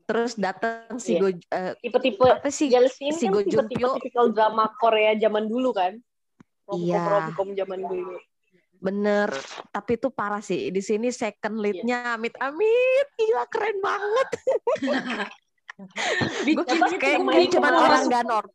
terus 0.06 0.38
datang 0.38 0.96
si 0.96 1.12
Iya. 1.12 1.18
Go 1.18 1.28
eh, 1.34 1.72
Tipe-tipe 1.82 2.24
apa 2.24 2.46
sih 2.46 2.70
ini 2.70 3.10
si 3.10 3.26
kan 3.26 3.32
Go 3.34 3.40
Jun 3.42 3.66
tipe-tipe 3.66 4.20
drama 4.30 4.70
Korea 4.78 5.18
zaman 5.18 5.50
dulu 5.50 5.74
kan. 5.74 5.98
Iya. 6.70 7.02
Romcom-romcom 7.02 7.48
zaman 7.58 7.78
dulu. 7.82 8.14
Bener. 8.78 9.28
Tapi 9.70 9.96
itu 9.96 10.08
parah 10.08 10.40
sih. 10.40 10.68
Di 10.70 10.80
sini 10.80 11.08
Iya. 11.08 11.30
second 11.30 11.56
leadnya 11.58 12.14
amit 12.14 12.34
amit. 12.38 13.06
Gila 13.16 13.44
keren 13.48 13.78
banget. 13.80 14.28
Gue 16.46 16.64
itu 16.64 16.96
kayak 16.96 17.20
cuma 17.52 17.68
orang 17.68 18.08
gak 18.08 18.24
normal 18.24 18.54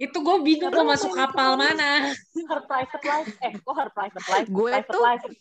Itu 0.00 0.16
gue 0.20 0.36
bingung 0.40 0.72
mau 0.72 0.92
masuk 0.96 1.12
kapal 1.12 1.56
itu- 1.56 1.60
mana. 1.60 1.90
Her 2.50 2.60
private 2.64 3.04
life. 3.04 3.30
Eh, 3.40 3.52
kok 3.56 3.74
her 3.76 3.90
private 3.92 4.26
life? 4.28 4.48
Gue 4.48 4.70
private 4.72 4.88
tuh- 4.88 5.36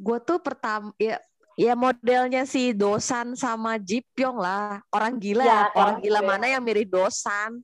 gue 0.00 0.18
tuh 0.24 0.38
pertama 0.40 0.90
ya 0.96 1.20
ya 1.54 1.74
modelnya 1.76 2.48
si 2.48 2.72
Dosan 2.72 3.34
sama 3.34 3.74
Jipyong 3.76 4.38
lah. 4.38 4.80
Orang 4.90 5.18
gila. 5.18 5.44
Ya, 5.44 5.60
orang 5.74 5.98
gila 5.98 6.20
gue. 6.22 6.28
mana 6.30 6.46
yang 6.46 6.62
mirip 6.62 6.88
Dosan? 6.88 7.58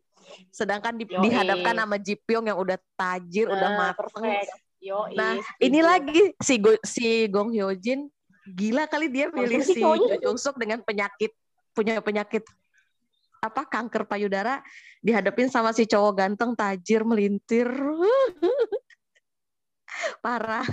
Sedangkan 0.50 0.98
di- 0.98 1.06
dihadapkan 1.06 1.74
sama 1.74 1.96
Jipyong 1.96 2.50
yang 2.50 2.58
udah 2.58 2.76
tajir 2.98 3.46
udah 3.46 3.70
Nah, 3.70 3.78
mateng. 3.94 4.10
perfect. 4.10 4.50
Yoi, 4.86 5.18
nah 5.18 5.34
ini 5.58 5.82
lagi 5.82 6.30
si 6.38 6.62
Go, 6.62 6.78
si 6.86 7.26
Gong 7.26 7.50
Hyo 7.50 7.74
Jin 7.74 8.06
gila 8.46 8.86
kali 8.86 9.10
dia 9.10 9.26
milih 9.34 9.58
sih 9.66 9.74
si? 9.74 9.82
Jo 9.82 10.14
Jong 10.22 10.38
Suk 10.38 10.54
dengan 10.54 10.78
penyakit 10.86 11.34
punya 11.74 11.98
penyakit 11.98 12.46
apa 13.42 13.66
kanker 13.66 14.06
payudara 14.06 14.62
dihadapin 15.02 15.50
sama 15.50 15.74
si 15.74 15.90
cowok 15.90 16.12
ganteng 16.14 16.54
tajir 16.54 17.02
melintir 17.02 17.66
parah 20.24 20.64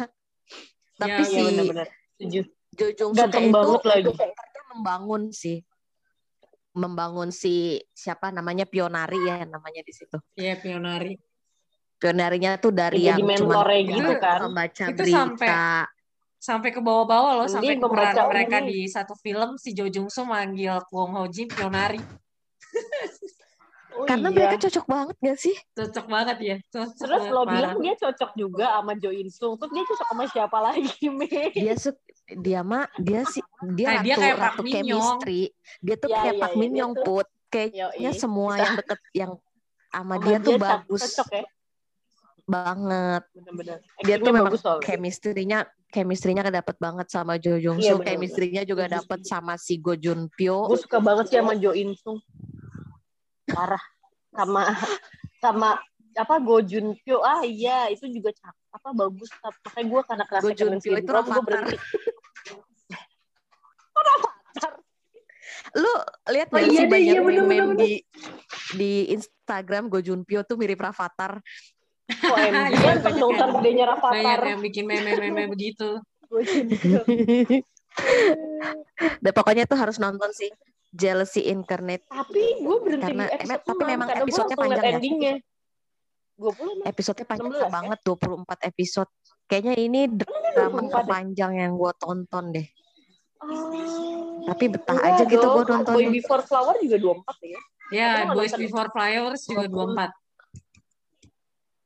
tapi 1.01 1.09
Ya, 1.09 1.25
si 1.25 1.33
Iya 1.33 1.41
benar-benar. 1.49 1.87
Setuju. 2.15 2.41
Jo 2.77 2.85
Jong 2.93 3.11
Suk 3.17 3.33
itu 3.33 3.49
banget 3.49 3.81
lagi. 3.89 4.13
membangun 4.73 5.23
sih 5.33 5.65
membangun 6.73 7.29
si 7.29 7.77
siapa 7.93 8.33
namanya 8.33 8.65
Pionari 8.65 9.21
ya 9.21 9.45
namanya 9.45 9.85
di 9.85 9.93
situ 9.93 10.17
Iya, 10.37 10.57
pionari. 10.61 11.17
Pionarinya 12.03 12.59
tuh 12.59 12.75
dari 12.75 13.07
Jadi 13.07 13.23
yang 13.23 13.39
cuma 13.39 13.63
gitu 13.63 14.11
kan. 14.19 14.39
membaca 14.43 14.83
Itu 14.91 14.99
berita 14.99 15.15
sampai- 15.15 15.87
Sampai 16.35 16.69
ke 16.69 16.83
bawah-bawah 16.83 17.31
loh, 17.39 17.47
Mending 17.47 17.55
sampai 17.55 17.75
ke 17.79 17.85
membaca 17.87 18.11
peran 18.19 18.27
mereka 18.27 18.57
ini. 18.59 18.67
di 18.67 18.79
satu 18.91 19.15
film 19.15 19.55
si 19.55 19.71
Jo 19.71 19.87
Jung 19.87 20.11
Soo 20.11 20.27
manggil 20.27 20.75
Kwon 20.91 21.15
Ho 21.15 21.23
Jin 21.31 21.47
pionari. 21.47 22.03
Oh, 23.93 24.03
karena 24.03 24.27
iya. 24.27 24.35
mereka 24.35 24.55
cocok 24.57 24.85
banget 24.89 25.15
gak 25.21 25.37
sih 25.37 25.55
Cocok 25.71 26.05
banget 26.09 26.37
ya. 26.41 26.57
Cocok 26.67 26.97
Terus 26.97 27.21
banget, 27.21 27.31
lo 27.31 27.41
bilang 27.45 27.75
dia 27.77 27.93
cocok 27.95 28.31
juga 28.33 28.65
sama 28.73 28.93
Jo 28.97 29.09
In 29.13 29.29
Sung. 29.29 29.53
Terus 29.55 29.71
dia 29.71 29.83
cocok 29.85 30.07
sama 30.09 30.23
siapa 30.27 30.57
lagi, 30.59 31.05
Mei? 31.07 31.53
dia 31.53 31.73
su 31.77 31.89
dia 32.33 32.59
mah 32.59 32.89
dia 32.97 33.21
sih 33.23 33.43
dia 33.69 33.87
Eh, 33.87 33.93
ratu 33.93 34.03
dia 34.03 34.15
kayak 34.17 34.35
ratu 34.35 34.61
chemistry 34.65 35.41
dia 35.79 35.95
tuh 35.95 36.09
Iya, 36.09 36.17
kayak 36.17 36.33
iya, 36.33 36.41
Pak 36.41 36.51
iya, 36.51 36.57
Min 36.57 36.71
tuh- 36.73 37.03
put 37.05 37.27
kayaknya 37.47 38.11
semua 38.11 38.51
yang 38.57 38.73
deket 38.75 38.99
yang 39.13 39.31
sama 39.87 40.15
dia 40.17 40.37
tuh 40.39 40.55
bagus 40.57 41.01
Cocok 41.05 41.29
ya. 41.31 41.43
Banget. 42.43 43.23
Bener-bener. 43.31 43.77
dia 44.03 44.15
tuh 44.19 44.33
memang 44.35 44.53
chemistry-nya 44.83 45.65
chemistry-nya 45.93 46.43
kedapet 46.43 46.75
banget 46.81 47.07
sama 47.13 47.37
Jo 47.37 47.61
Jong 47.61 47.77
Iya, 47.79 47.93
Soo. 47.93 48.01
bener-bener. 48.01 48.07
chemistry-nya 48.09 48.63
juga 48.65 48.89
setuju. 48.89 49.23
sama 49.29 49.53
si 49.61 49.77
Go 49.77 49.93
Jun 49.93 50.27
Pyo. 50.33 50.67
Gue 50.67 50.81
suka 50.81 50.97
banget 50.97 51.29
sih 51.29 51.37
sama 51.37 51.53
Jo 51.55 51.71
In 51.77 51.93
Sung. 51.93 52.19
Parah. 53.47 53.83
Sama 54.33 54.61
sama 55.37 55.69
apa 56.17 56.35
Go 56.41 56.59
Jun 56.65 56.97
Pyo. 57.05 57.21
Ah 57.21 57.45
iya 57.45 57.87
itu 57.93 58.09
juga 58.09 58.33
cakep 58.33 58.65
apa 58.73 58.89
bagus. 58.91 59.29
Tapi 59.37 59.57
makanya 59.69 59.85
gue 59.85 60.01
karena 60.03 60.23
kerasa 60.25 60.43
Go 60.43 60.51
Jun 60.51 60.75
Pyo 60.81 60.93
itu 60.97 61.09
gue 61.13 61.43
berhenti 61.45 61.77
lu 65.73 65.89
lihat 66.29 66.53
Oh 66.53 66.61
iya 66.61 66.85
sih 66.85 66.89
banyak 66.89 67.17
iya, 67.17 67.21
meme 67.25 67.41
bener, 67.49 67.77
di 67.81 67.91
di 68.77 68.91
Instagram 69.09 69.89
Go 69.89 69.97
Jun 70.05 70.21
Pyo 70.21 70.45
tuh 70.45 70.53
mirip 70.53 70.77
Rafathar 70.77 71.41
OMG 72.03 72.73
Iya, 72.73 72.79
kan 72.83 72.97
banyak 72.99 73.29
ntar 73.33 73.49
gedenya 73.53 73.85
Banyak 73.85 73.87
Rafathar 73.95 74.39
yang 74.43 74.59
bikin 74.59 74.83
meme-meme 74.85 75.43
begitu. 75.47 75.89
Dan 79.23 79.31
pokoknya 79.31 79.63
tuh 79.69 79.77
harus 79.77 80.01
nonton 80.01 80.33
sih 80.33 80.49
Jealousy 80.89 81.45
Incarnate 81.45 82.05
tapi 82.05 82.57
gue 82.57 82.77
berhenti 82.81 83.05
Karena- 83.05 83.29
di 83.29 83.37
episode 83.37 83.61
tapi 83.63 83.81
6, 83.81 83.89
memang 83.89 84.07
karena 84.09 84.17
gue 84.17 84.25
episodenya 84.29 84.57
panjang 84.57 84.81
ya? 84.83 84.91
endingnya 84.93 85.33
20 86.33 86.89
episodenya 86.89 87.25
panjang 87.25 87.49
16 87.49 87.61
ya? 87.61 87.69
banget 87.69 87.99
24 88.01 88.69
episode 88.69 89.09
kayaknya 89.45 89.73
ini 89.75 89.99
drama 90.09 90.79
24 90.81 90.81
ya? 90.81 90.89
terpanjang 90.91 91.51
yang 91.55 91.71
gue 91.73 91.91
tonton 91.97 92.45
deh 92.51 92.67
Oh. 93.43 94.47
Tapi 94.47 94.71
betah 94.71 94.95
Enggak 94.95 95.13
aja 95.19 95.23
gitu 95.27 95.43
dong, 95.43 95.51
gua 95.53 95.63
nontonnya. 95.67 95.99
Boy 95.99 96.15
Before 96.15 96.43
Flower 96.47 96.75
juga 96.79 96.95
24 96.95 97.43
ya. 97.43 97.59
Ya, 97.91 98.11
Boys 98.31 98.55
nonton- 98.55 98.61
Before 98.63 98.87
Flowers 98.87 99.41
juga 99.43 99.65
24. 99.67 100.22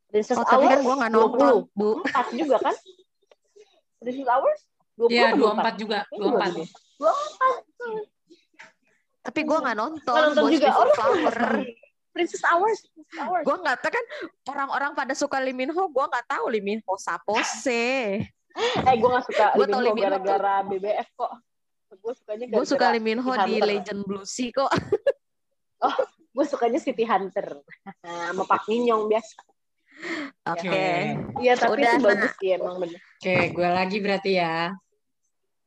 Princess 0.07 0.39
oh 0.39 0.47
tapi 0.47 0.65
kan 0.71 0.79
Hours 0.79 0.85
gue 0.87 0.95
nggak 0.95 1.11
nonton 1.11 1.53
20. 1.67 1.79
bu 1.79 1.89
4 2.07 2.39
juga 2.39 2.55
kan? 2.63 2.75
Princess 4.01 4.29
Hours 4.29 4.61
20 4.97 5.13
Iya, 5.13 5.25
apa 5.29 5.71
24 5.77 5.83
juga, 5.83 5.99
Ini 6.09 6.17
24. 6.17 6.31
dua 6.31 6.45
juga. 6.49 6.65
24. 6.97 8.17
Tapi 9.27 9.39
gue 9.43 9.57
nggak 9.59 9.77
nonton. 9.77 10.15
Nggak 10.15 10.27
nonton 10.31 10.43
Boys 10.47 10.55
juga. 10.55 10.69
Oh, 10.73 10.87
Flower. 10.95 11.35
Princess 12.15 12.43
Hours. 12.47 12.79
Princess 12.81 13.19
Hours. 13.21 13.43
Gue 13.45 13.55
nggak 13.61 13.77
tahu 13.83 13.91
kan 13.93 14.05
orang-orang 14.49 14.91
pada 14.97 15.13
suka 15.13 15.37
Lee 15.43 15.53
Min 15.53 15.69
Ho, 15.69 15.83
gue 15.91 16.05
nggak 16.07 16.25
tahu 16.25 16.43
Lee 16.49 16.63
Min 16.63 16.79
Ho 16.87 16.97
sapose. 16.97 18.25
Eh, 18.57 18.95
gue 18.97 19.09
gak 19.13 19.25
suka 19.29 19.53
Gua 19.53 19.69
Lee 19.69 19.73
tau 19.75 19.81
Min 19.85 19.85
Ho 19.85 19.85
Lee 19.85 19.93
Min 19.93 20.01
Ho 20.01 20.17
gara-gara 20.17 20.53
BBF 20.65 21.09
kok. 21.13 21.31
Gue 22.01 22.13
sukanya 22.17 22.45
Gue 22.49 22.65
suka 22.65 22.85
Lee 22.89 23.03
Min 23.03 23.19
Ho 23.21 23.31
di 23.37 23.53
Hunter. 23.61 23.67
Legend 23.69 24.01
Blue 24.01 24.25
Sea 24.25 24.49
kok. 24.49 24.71
Gue 26.33 26.45
sukanya 26.49 26.79
City 26.81 27.05
Hunter. 27.05 27.61
Sama 28.01 28.43
Pak 28.49 28.65
Minyong 28.65 29.05
biasa. 29.05 29.37
Oke. 30.47 30.69
Oke. 30.69 30.87
Iya, 31.43 31.53
tapi 31.59 31.81
Udah, 31.81 31.93
itu 31.97 32.05
bagus 32.05 32.31
sih 32.39 32.49
emang 32.55 32.75
bener. 32.79 32.99
Oke, 32.99 33.35
gue 33.51 33.69
lagi 33.69 33.97
berarti 33.99 34.31
ya. 34.37 34.57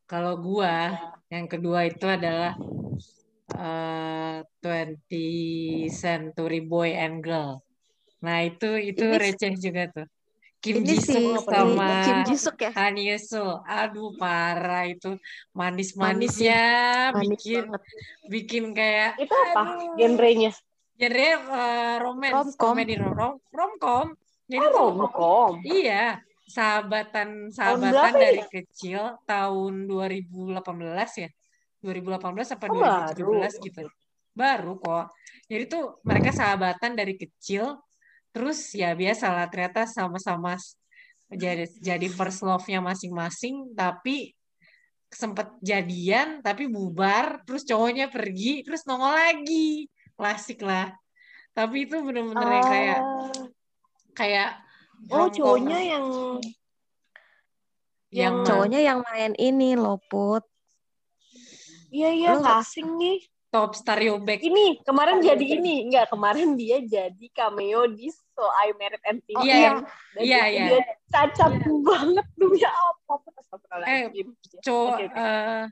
Kalau 0.07 0.35
gua 0.43 0.75
yang 1.31 1.47
kedua 1.47 1.87
itu 1.87 2.03
adalah 2.03 2.59
eh 3.55 4.38
20 4.59 5.87
Century 5.90 6.61
Boy 6.62 6.95
and 6.95 7.23
Girl. 7.23 7.62
Nah, 8.23 8.43
itu 8.43 8.75
itu 8.75 9.07
Ini- 9.07 9.21
receh 9.21 9.55
juga 9.55 9.87
tuh. 9.90 10.07
Kim 10.61 10.85
Jisoo 10.85 11.40
sama 11.40 12.05
Kim 12.05 12.21
Jisuk 12.29 12.61
ya. 12.61 12.69
Han 12.77 12.93
Yesul. 13.01 13.64
Aduh, 13.64 14.12
parah 14.21 14.85
itu. 14.85 15.16
Manis 15.57 15.97
Manis-manisnya 15.97 16.62
Manis 17.16 17.40
bikin 17.40 17.64
banget. 17.64 17.83
bikin 18.29 18.64
kayak 18.77 19.11
Itu 19.16 19.33
apa? 19.33 19.61
aduh. 19.64 19.97
Genrenya? 19.97 20.53
Genre 21.01 21.29
eh, 21.33 21.97
romance, 21.97 22.53
Romcom. 22.53 22.61
komedi 22.61 22.95
rom 23.01 23.41
romcom. 23.49 24.07
Jadi 24.45 24.67
Oh, 24.77 24.93
romcom. 24.93 25.53
Iya, 25.65 26.21
sahabatan 26.45 27.49
sahabatan 27.49 28.13
ini? 28.19 28.21
dari 28.21 28.43
kecil 28.51 29.17
tahun 29.25 29.89
2018 29.89 31.25
ya. 31.25 31.31
2018 31.81 32.53
apa 32.53 32.67
Oh, 32.69 32.77
2017 32.77 33.17
baru. 33.57 33.65
gitu. 33.65 33.83
Baru 34.37 34.73
kok. 34.77 35.07
Jadi 35.49 35.65
tuh 35.67 35.85
mereka 36.05 36.31
sahabatan 36.31 36.93
dari 36.93 37.17
kecil 37.17 37.81
terus 38.31 38.71
ya 38.77 38.95
biasalah 38.95 39.51
ternyata 39.51 39.91
sama-sama 39.91 40.55
jadi 41.27 41.67
jadi 41.83 42.07
first 42.07 42.47
love-nya 42.47 42.79
masing-masing 42.79 43.75
tapi 43.75 44.31
sempet 45.11 45.51
jadian 45.59 46.39
tapi 46.39 46.71
bubar 46.71 47.43
terus 47.43 47.67
cowoknya 47.67 48.07
pergi 48.07 48.63
terus 48.63 48.87
nongol 48.87 49.11
lagi. 49.15 49.91
Klasik 50.21 50.61
lah. 50.61 50.93
Tapi 51.51 51.89
itu 51.89 51.97
bener-bener 51.99 52.45
yang 52.47 52.69
kayak 52.69 53.01
kayak 54.13 54.51
Oh, 55.09 55.25
romcom 55.25 55.33
cowoknya 55.57 55.81
yang 55.81 56.07
yang 58.13 58.37
yang- 58.37 58.39
Cowoknya 58.45 58.81
yang 58.85 59.01
main 59.01 59.33
ini 59.35 59.73
Loput. 59.73 60.45
Iya 61.89 62.11
iya 62.13 62.31
casting 62.37 63.01
nih. 63.01 63.19
top 63.51 63.75
stereo 63.75 64.21
back 64.23 64.39
Ini 64.39 64.79
kemarin 64.87 65.19
jadi 65.19 65.43
ini 65.59 65.91
enggak 65.91 66.07
kemarin 66.07 66.55
dia 66.55 66.79
jadi 66.79 67.27
cameo 67.35 67.83
di 67.89 68.07
So 68.31 68.47
I 68.47 68.71
Married 68.79 69.03
MTV. 69.03 69.43
Iya, 69.43 69.57
yang- 69.59 69.83
Dan 70.15 70.23
iya, 70.23 70.41
itu 70.45 70.55
iya. 70.55 70.67
Dia 70.71 70.83
cacat 71.09 71.53
banget 71.83 72.27
demi 72.39 72.61
apa? 72.63 73.13
Astagfirullahaladzim. 73.41 74.27
cowok 74.61 74.91
Oke, 74.95 75.03
oke. 75.03 75.17
eh, 75.19 75.63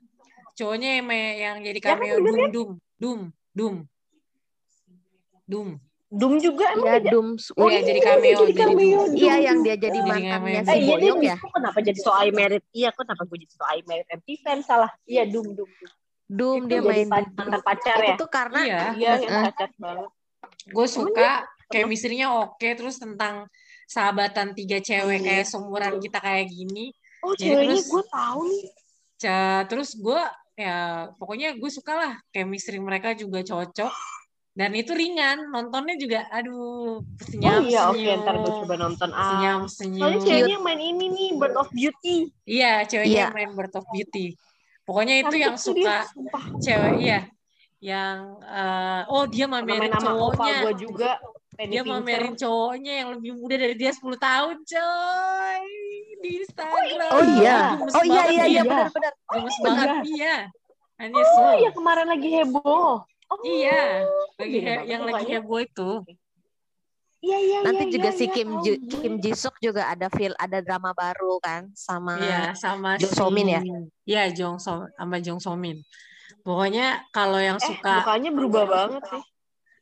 cowoknya 0.58 0.90
yang, 0.90 1.06
yang 1.38 1.56
jadi 1.62 1.78
Ya 1.78 1.84
kan, 1.84 1.96
cameo 2.00 2.16
Dum 2.18 2.34
Dum 2.50 2.70
Dum 2.98 3.20
Dum 3.54 3.74
Dum 5.48 5.80
Doom 6.08 6.40
juga 6.40 6.72
emang 6.72 6.88
Ya 6.88 6.96
dia- 7.00 7.12
Dum. 7.12 7.36
Oh, 7.52 7.68
iya, 7.68 7.72
iya, 7.74 7.80
jadi 7.84 8.00
cameo, 8.00 8.32
jadi 8.38 8.54
cameo 8.54 8.80
Doom. 8.98 9.12
Iya 9.12 9.28
Doom. 9.30 9.44
yang 9.44 9.58
dia 9.60 9.76
jadi 9.76 9.88
Jadi 9.90 9.98
mantannya 10.00 10.32
cameo. 10.32 10.56
si 10.56 10.56
Eh 10.64 10.78
iya 10.78 10.94
dia 10.96 10.96
Boyong 11.04 11.20
ya. 11.20 11.34
Doom. 11.36 11.50
kenapa 11.52 11.78
jadi 11.82 11.98
So 11.98 12.10
I 12.10 12.28
Married? 12.30 12.64
Iya 12.70 12.90
kenapa 12.92 13.22
gue 13.22 13.38
jadi 13.38 13.52
So 13.52 13.64
I 13.66 13.78
Married 13.82 14.08
MTV 14.10 14.28
fan 14.38 14.58
salah? 14.62 14.90
Iya 15.04 15.22
Doom 15.24 15.46
Doom. 15.50 15.68
Doom. 15.70 15.92
Dum 16.30 16.58
Itu 16.58 16.68
dia 16.70 16.80
main 16.82 17.06
mantan 17.06 17.60
pacar 17.62 17.96
ya. 17.98 18.08
Itu 18.10 18.20
tuh 18.20 18.30
karena 18.30 18.60
iya 18.62 18.80
Iya 18.94 19.12
banget. 19.76 20.08
gue 20.66 20.86
suka 20.86 21.30
chemistry-nya 21.66 22.28
oke 22.34 22.68
terus 22.70 22.96
tentang 22.96 23.44
sahabatan 23.84 24.52
tiga 24.54 24.76
cewek 24.78 25.18
Iya. 25.18 25.24
kayak 25.26 25.46
seumuran 25.46 25.96
kita 25.98 26.18
kayak 26.18 26.46
gini 26.46 26.92
Oh 27.20 27.32
Jadi 27.32 27.48
ceweknya 27.50 27.68
terus- 27.74 27.88
gue 27.90 28.02
tahu 28.06 28.40
nih. 28.46 28.64
Terus 29.66 29.90
gue 29.94 30.20
ya 30.56 30.78
pokoknya 31.14 31.52
gue 31.52 31.68
suka 31.68 31.92
lah 31.94 32.12
chemistry 32.28 32.78
mereka 32.78 33.12
juga 33.12 33.40
cocok 33.42 33.92
dan 34.58 34.74
itu 34.74 34.90
ringan 34.90 35.46
nontonnya 35.48 35.94
juga 35.94 36.26
aduh 36.28 36.98
Oh 36.98 37.22
senyum 37.22 37.62
iya 37.64 37.86
oke 37.86 37.94
senyum 37.94 38.18
ntar 38.20 38.34
gue 38.36 38.52
coba 38.58 38.74
nonton. 38.76 39.08
Ah. 39.10 39.22
senyum 39.30 39.60
Soalnya 39.64 39.70
senyum 39.70 40.12
ceweknya 40.20 40.50
yang 40.50 40.64
main 40.64 40.80
ini 40.82 41.06
nih 41.08 41.28
Bird 41.32 41.54
of 41.54 41.70
Beauty. 41.70 42.16
iya 42.44 42.72
ceweknya 42.82 43.06
Iya. 43.08 43.24
yang 43.24 43.36
main 43.36 43.52
Bird 43.54 43.72
of 43.72 43.86
Beauty 43.88 44.26
pokoknya 44.82 45.14
itu 45.16 45.26
Cantik 45.28 45.40
yang 45.40 45.54
dia, 45.54 45.62
suka 45.62 45.96
sumpah. 46.08 46.44
cewek 46.58 46.94
iya 46.98 47.18
yang 47.78 48.16
eh, 48.42 49.02
oh 49.06 49.24
dia 49.24 49.46
mamerin 49.46 49.94
cowoknya 49.94 50.54
gue 50.64 50.74
juga. 50.80 51.10
Penny 51.54 51.70
dia 51.70 51.82
Pincher. 51.82 51.94
mamerin 51.96 52.34
cowoknya 52.34 52.92
yang 52.96 53.08
lebih 53.14 53.32
muda 53.34 53.54
dari 53.56 53.74
dia 53.74 53.90
10 53.90 54.02
tahun 54.16 54.56
coy 54.60 55.62
di 56.18 56.30
Instagram 56.40 57.10
Oh 57.12 57.22
iya. 57.32 57.58
Gemes 57.74 57.94
Oh 57.94 58.04
iya 58.04 58.22
iya 58.26 58.44
iya 58.48 58.60
dia. 58.60 58.62
benar-benar. 58.64 59.12
gemes 59.28 59.54
Oh, 59.54 59.62
banget 59.62 59.88
iya. 60.04 60.34
iya 60.98 61.06
Oh 61.08 61.22
so. 61.24 61.42
iya 61.56 61.70
kemarin 61.70 62.06
lagi 62.08 62.28
heboh. 62.32 63.06
Oh, 63.28 63.38
Iya, 63.44 64.08
he- 64.40 64.62
banget 64.64 64.84
yang 64.88 65.02
lagi 65.04 65.24
mukanya. 65.24 65.34
heboh 65.40 65.60
itu. 65.60 65.90
Iya 67.18 67.38
iya 67.42 67.56
Nanti 67.66 67.84
iya, 67.90 67.94
juga 67.98 68.08
iya, 68.08 68.18
si 68.18 68.24
iya, 68.24 68.34
Kim 68.34 68.48
gue. 68.62 68.74
Kim 69.02 69.14
Jisuk 69.18 69.54
juga 69.58 69.90
ada 69.90 70.06
feel 70.06 70.32
ada 70.38 70.62
drama 70.62 70.94
baru 70.94 71.42
kan 71.42 71.66
sama 71.74 72.14
Iya, 72.14 72.54
sama 72.54 72.94
Jong 72.96 73.10
si 73.12 73.18
Somin 73.18 73.46
ya? 73.58 73.60
Iya, 74.06 74.22
Jong 74.32 74.56
So 74.62 74.86
sama 74.94 75.18
Jong 75.18 75.42
Somin. 75.42 75.82
Pokoknya 76.46 77.02
kalau 77.10 77.36
yang 77.42 77.58
Eh 77.58 77.66
suka 77.68 78.06
mukanya 78.06 78.30
berubah 78.32 78.64
banget 78.70 79.02
sih. 79.10 79.22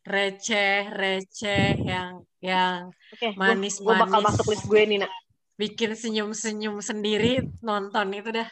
receh, 0.07 0.77
receh 0.97 1.77
yang 1.85 2.25
yang 2.41 2.89
Oke, 3.13 3.31
gue 3.31 3.39
Manis, 3.39 3.79
gue 3.79 3.95
bakal 3.95 4.21
masuk 4.25 4.47
list 4.51 4.65
gue 4.67 4.83
nih 4.83 4.99
nak. 5.05 5.11
bikin 5.61 5.93
senyum-senyum 5.93 6.81
sendiri 6.81 7.45
nonton 7.61 8.07
itu 8.17 8.31
dah. 8.33 8.49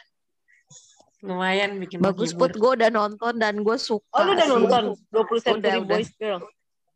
Lumayan 1.23 1.79
bikin 1.79 1.99
bagus 1.99 2.31
menghibur. 2.31 2.49
put 2.49 2.51
gue 2.55 2.71
udah 2.83 2.89
nonton 2.89 3.33
dan 3.35 3.55
gue 3.57 3.77
suka. 3.77 4.03
Oh 4.11 4.21
lu 4.23 4.31
udah 4.33 4.45
sih. 4.45 4.53
nonton 4.53 4.83
20 5.09 5.39
Century 5.39 5.59
Udah, 5.59 5.75
udah. 5.79 5.97
Boys 5.97 6.11
Girl. 6.15 6.39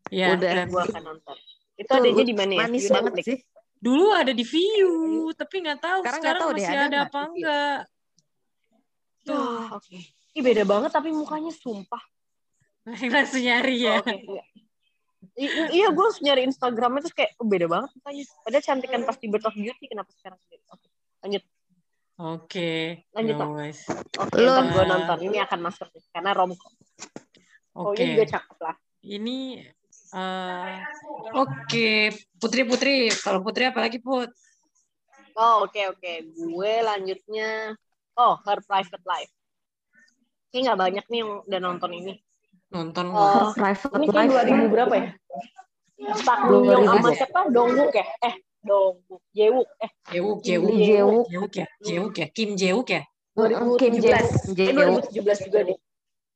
Iya, 0.10 0.28
Udah. 0.34 0.52
dan 0.58 0.68
Gue 0.68 0.82
akan 0.84 1.02
nonton. 1.06 1.36
Itu 1.76 1.88
Tuh, 1.88 1.98
adanya 2.02 2.24
di 2.26 2.36
mana 2.36 2.52
ya? 2.52 2.60
Manis 2.66 2.86
banget 2.90 3.14
sih. 3.24 3.40
dulu 3.80 4.12
ada 4.12 4.36
di 4.36 4.44
View, 4.44 4.92
tapi 5.32 5.64
nggak 5.64 5.80
tahu 5.80 6.00
Sekarang 6.04 6.20
sekarang, 6.20 6.20
nggak 6.20 6.36
tahu 6.36 6.50
deh, 6.52 6.60
masih 6.60 6.68
ada 6.68 6.82
ada, 6.84 6.88
nggak 6.92 7.06
apa 7.08 7.20
enggak. 7.32 7.80
Tuh, 9.24 9.40
Wah, 9.40 9.68
oke. 9.80 9.98
Ih 10.30 10.44
beda 10.44 10.64
banget 10.64 10.92
tapi 10.92 11.10
mukanya 11.10 11.52
sumpah. 11.56 12.04
langsung 12.86 13.40
nyari 13.40 13.76
ya. 13.80 13.96
Oh, 13.96 14.04
Oke, 14.04 14.16
iya. 14.20 14.44
I- 15.40 15.72
iya 15.72 15.88
gue 15.92 16.04
harus 16.04 16.20
nyari 16.20 16.42
Instagramnya 16.44 17.08
terus 17.08 17.16
kayak 17.16 17.32
oh, 17.40 17.48
beda 17.48 17.68
banget 17.68 17.90
mukanya. 17.96 18.24
Padahal 18.44 18.64
cantikan 18.66 19.02
pas 19.04 19.16
di 19.16 19.28
Bird 19.28 19.46
of 19.48 19.56
Beauty 19.56 19.86
kenapa 19.88 20.12
sekarang? 20.12 20.40
Oke, 20.70 20.88
lanjut. 21.24 21.44
Oke, 22.20 23.00
Lanjut. 23.16 23.40
Oke, 24.20 24.44
Lu- 24.44 24.52
ntar 24.52 24.66
gue 24.76 24.84
nonton. 24.84 25.18
Ini 25.32 25.38
akan 25.48 25.60
masuk 25.64 25.88
nih, 25.96 26.04
karena 26.12 26.32
romcom. 26.36 26.72
Oh, 27.80 27.96
Oke. 27.96 28.04
ini 28.04 28.20
juga 28.20 28.28
cakep 28.36 28.58
lah. 28.60 28.76
Ini 29.00 29.38
eh 30.10 30.76
oke, 31.32 31.90
Putri 32.36 32.62
Putri. 32.68 32.96
Kalau 33.24 33.40
Putri 33.40 33.72
apa 33.72 33.80
lagi 33.88 34.04
Put? 34.04 34.28
Oh, 35.40 35.64
oke 35.64 35.80
oke. 35.96 36.12
Gue 36.36 36.74
lanjutnya 36.84 37.72
oh, 38.20 38.36
Her 38.44 38.60
Private 38.68 39.06
Life. 39.08 39.32
Ini 40.52 40.60
nggak 40.68 40.80
banyak 40.82 41.06
nih 41.08 41.20
yang 41.24 41.32
udah 41.48 41.60
nonton 41.64 41.92
ini. 41.96 42.14
Nonton 42.76 43.16
Oh, 43.16 43.56
Private 43.56 43.96
ini 43.96 44.08
kan 44.12 44.28
Life. 44.28 44.34
2000 44.44 44.68
berapa 44.68 44.94
ya? 45.00 45.08
Pak 46.28 46.38
2000. 46.52 46.52
Min 46.52 46.68
Young 46.68 46.86
sama 46.92 47.10
siapa? 47.16 47.40
Dongwook 47.48 47.96
ya? 47.96 48.06
Eh, 48.28 48.34
Dongwook. 48.64 49.22
Jewuk. 49.32 49.68
Eh, 49.80 49.92
Jewuk, 50.12 50.38
Kim 50.44 50.62
Jewuk, 50.62 50.76
Jae-wook. 50.76 51.26
Jewuk 51.32 51.54
ya, 51.56 51.68
Jewuk 51.80 52.16
ya, 52.20 52.28
Kim 52.32 52.50
Jewuk 52.60 52.88
ya. 52.92 53.02
Kim 53.34 53.94
2017. 53.96 54.00
Jae-wook. 54.00 54.20
Eh, 54.52 54.74
Jae-wook. 54.76 55.06
2017 55.16 55.48
juga 55.48 55.60
deh. 55.64 55.78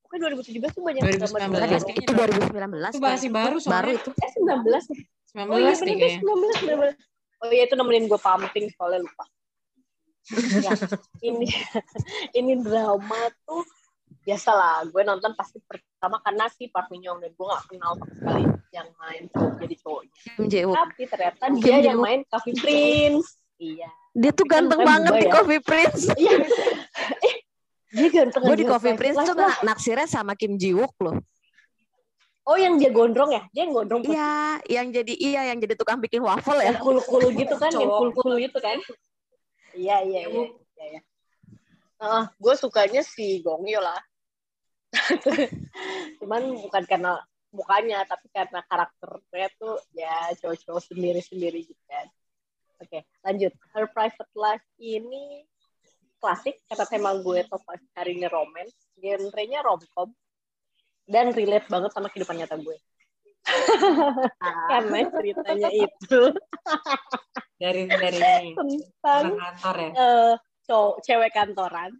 Pokoknya 0.03 0.21
2017 0.29 0.71
tuh 0.71 0.83
banyak 0.86 1.01
2019 1.03 1.19
drama-drama. 1.19 1.55
Ada 1.57 1.67
kayaknya. 1.67 1.93
itu 1.99 2.13
2019. 2.13 2.91
Itu 2.93 3.01
masih 3.01 3.29
baru 3.33 3.55
soalnya. 3.59 3.73
Baru 3.75 3.89
itu. 3.97 4.09
Eh, 4.13 4.29
19 4.39 4.83
ya? 4.88 4.97
19 5.33 5.49
Oh 5.49 5.57
iya, 5.57 5.73
nih 5.73 5.79
bener 5.81 5.97
kayaknya. 5.97 6.21
19, 6.21 6.55
19. 6.62 7.41
Oh 7.43 7.49
iya, 7.51 7.63
itu 7.67 7.75
nemenin 7.75 8.05
gue 8.07 8.19
pumping 8.21 8.65
soalnya 8.77 8.99
lupa. 9.03 9.25
ya, 10.63 10.71
ini 11.27 11.47
ini 12.39 12.53
drama 12.63 13.19
tuh 13.43 13.67
biasalah 14.23 14.88
gue 14.88 15.03
nonton 15.03 15.36
pasti 15.36 15.59
pertama 15.67 16.15
karena 16.23 16.47
si 16.47 16.71
Park 16.71 16.88
Min 16.89 17.03
Young 17.03 17.19
dan 17.19 17.36
gue 17.36 17.45
gak 17.45 17.63
kenal 17.67 17.91
sama 17.99 18.07
sekali 18.15 18.43
yang 18.71 18.88
main 18.95 19.23
cowok 19.29 19.53
jadi 19.59 19.75
cowoknya. 19.83 20.13
Tapi 20.71 21.01
ternyata 21.12 21.43
dia 21.59 21.77
yang 21.83 21.99
main 21.99 22.23
Coffee 22.31 22.55
Prince. 22.55 23.27
Iya. 23.59 23.89
Dia 24.15 24.31
tuh 24.31 24.47
kan 24.47 24.65
ganteng 24.65 24.79
mukanya 24.81 24.91
banget 24.95 25.13
di 25.13 25.27
ya. 25.27 25.33
Coffee 25.36 25.62
Prince. 25.62 26.01
iya. 26.23 26.36
Eh 27.19 27.36
dia 27.93 28.07
ganteng 28.09 28.41
Gue 28.47 28.57
di 28.57 28.65
Coffee 28.65 28.95
Prince 28.97 29.17
tuh 29.21 29.36
nak 29.38 29.59
naksirnya 29.62 30.07
sama 30.07 30.33
Kim 30.39 30.55
Ji-wook 30.57 30.95
loh. 31.03 31.17
oh 32.43 32.59
yang 32.59 32.75
dia 32.75 32.91
gondrong 32.91 33.31
ya? 33.31 33.43
Dia 33.55 33.63
yang 33.67 33.71
gondrong 33.71 34.03
Iya, 34.03 34.59
yang 34.67 34.88
jadi 34.91 35.13
iya 35.15 35.41
yang 35.47 35.63
jadi 35.63 35.79
tukang 35.79 36.03
bikin 36.03 36.19
waffle 36.19 36.59
yang 36.59 36.75
ya. 36.75 36.83
cool 36.83 36.99
cool 37.07 37.23
gitu 37.31 37.55
kan 37.55 37.71
yang 37.71 37.88
cool 38.12 38.36
gitu 38.36 38.59
kan. 38.59 38.79
Iya 39.71 40.03
iya 40.03 40.21
iya. 40.27 40.47
Iya, 40.51 40.86
iya. 40.91 41.01
Ah, 42.03 42.27
gue 42.36 42.53
sukanya 42.59 42.99
si 42.99 43.39
Gong 43.39 43.63
Yoo 43.63 43.79
lah 43.79 43.95
cuman 46.21 46.41
bukan 46.62 46.84
karena 46.86 47.17
mukanya 47.53 48.01
tapi 48.10 48.29
karena 48.34 48.65
karakternya 48.65 49.47
tuh 49.62 49.77
ya 49.93 50.34
cowok-cowok 50.41 50.84
sendiri-sendiri 50.89 51.69
gitu 51.69 51.84
kan. 51.86 52.10
Oke 52.82 53.06
lanjut. 53.21 53.53
Her 53.73 53.86
private 53.89 54.34
life 54.34 54.65
ini 54.82 55.45
klasik 56.17 56.62
kata 56.65 56.89
tema 56.89 57.13
gue 57.21 57.45
top 57.45 57.62
hari 57.93 58.17
ini 58.17 58.27
romance. 58.29 58.73
Genrenya 58.97 59.62
romcom 59.62 60.10
dan 61.06 61.36
relate 61.36 61.67
banget 61.67 61.91
sama 61.93 62.10
kehidupan 62.10 62.41
nyata 62.41 62.58
gue. 62.58 62.77
Karena 64.71 64.97
ceritanya 65.12 65.69
itu. 65.69 66.21
Dari 67.60 67.86
dari 67.91 68.19
ini. 68.56 68.79
Tentang 69.03 69.36
kantor 69.36 69.75
ya? 69.77 69.89
uh, 69.93 70.34
cowok 70.63 70.95
cewek 71.03 71.32
kantoran 71.36 71.91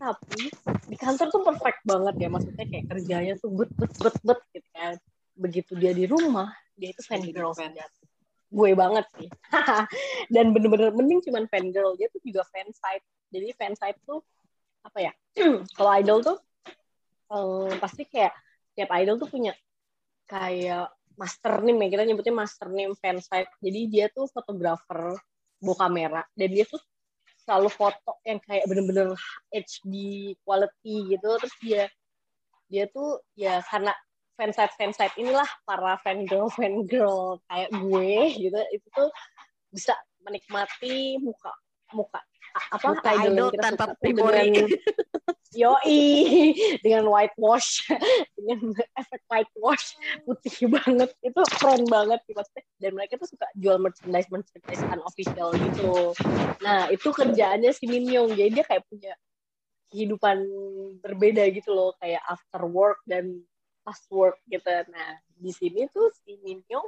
tapi 0.00 0.48
di 0.88 0.96
kantor 0.96 1.28
tuh 1.28 1.42
perfect 1.44 1.80
banget 1.84 2.14
ya. 2.16 2.28
Maksudnya 2.32 2.66
kayak 2.66 2.84
kerjanya 2.88 3.34
tuh 3.36 3.50
bet 3.52 3.70
bet 3.76 3.92
bet 4.00 4.16
bet 4.24 4.40
gitu 4.56 4.68
kan. 4.76 4.94
Begitu 5.36 5.72
dia 5.76 5.92
di 5.96 6.04
rumah 6.08 6.52
dia 6.80 6.96
itu 6.96 7.04
fan 7.04 7.20
girl 7.28 7.52
sejati 7.52 8.00
gue 8.50 8.70
banget 8.74 9.06
sih. 9.14 9.30
Dan 10.34 10.50
bener-bener 10.50 10.90
mending 10.90 11.22
cuman 11.22 11.46
fan 11.46 11.70
girl 11.70 11.94
dia 11.94 12.10
tuh 12.10 12.18
juga 12.26 12.42
fan 12.50 12.66
site 12.74 13.06
jadi 13.30 13.54
fan 13.54 13.78
site 13.78 13.98
tuh 14.02 14.20
apa 14.82 14.98
ya? 14.98 15.12
Kalau 15.78 15.90
idol 15.94 16.18
tuh 16.26 16.38
um, 17.30 17.70
pasti 17.78 18.04
kayak 18.10 18.34
tiap 18.74 18.90
idol 18.98 19.22
tuh 19.22 19.30
punya 19.30 19.54
kayak 20.26 20.90
master 21.14 21.62
name 21.62 21.86
ya. 21.86 21.88
Kita 21.94 22.02
nyebutnya 22.10 22.34
master 22.34 22.68
name 22.74 22.98
fan 22.98 23.22
site 23.22 23.50
jadi 23.62 23.80
dia 23.86 24.06
tuh 24.10 24.26
fotografer 24.26 25.14
bawa 25.62 25.76
kamera. 25.78 26.22
Dan 26.34 26.50
dia 26.50 26.66
tuh 26.66 26.82
selalu 27.46 27.68
foto 27.72 28.20
yang 28.24 28.38
kayak 28.44 28.64
bener-bener 28.68 29.16
HD 29.52 29.94
quality 30.44 31.16
gitu. 31.16 31.28
Terus 31.40 31.54
dia 31.62 31.82
dia 32.70 32.84
tuh 32.86 33.18
ya 33.34 33.58
karena 33.66 33.90
fansite 34.38 34.72
fansite 34.78 35.14
inilah 35.20 35.46
para 35.68 35.98
fan 36.00 36.24
girl 36.24 36.48
fan 36.48 36.86
girl 36.86 37.36
kayak 37.50 37.68
gue 37.76 38.12
gitu 38.38 38.60
itu 38.72 38.86
tuh 38.94 39.10
bisa 39.74 39.92
menikmati 40.24 41.18
muka 41.20 41.52
muka 41.92 42.22
apa 42.68 42.86
muka 42.92 43.10
idol, 43.16 43.32
idol 43.32 43.48
tanpa 43.56 43.84
dengan 44.04 44.68
yoi 45.50 46.54
dengan 46.84 47.10
whitewash 47.10 47.90
dengan 48.38 48.70
efek 48.94 49.22
whitewash 49.26 49.98
putih 50.22 50.70
banget. 50.70 51.10
Itu 51.24 51.40
keren 51.58 51.82
banget 51.90 52.20
sih 52.28 52.34
maksudnya. 52.36 52.64
Dan 52.78 52.90
mereka 52.94 53.18
tuh 53.18 53.28
suka 53.30 53.46
jual 53.58 53.82
merchandise 53.82 54.30
merchandise 54.30 54.84
unofficial 54.86 55.50
gitu. 55.56 56.14
Nah 56.62 56.86
itu 56.92 57.08
kerjaannya 57.10 57.70
si 57.74 57.84
Min 57.90 58.06
Young. 58.06 58.30
Jadi 58.36 58.50
dia 58.60 58.64
kayak 58.66 58.86
punya 58.86 59.12
kehidupan 59.90 60.38
berbeda 61.02 61.50
gitu 61.50 61.74
loh. 61.74 61.98
Kayak 61.98 62.22
after 62.30 62.62
work 62.70 63.02
dan 63.08 63.42
past 63.82 64.06
work 64.14 64.38
gitu. 64.46 64.70
Nah 64.92 65.18
di 65.34 65.50
sini 65.50 65.90
tuh 65.90 66.14
si 66.22 66.38
Min 66.46 66.62
Young 66.70 66.86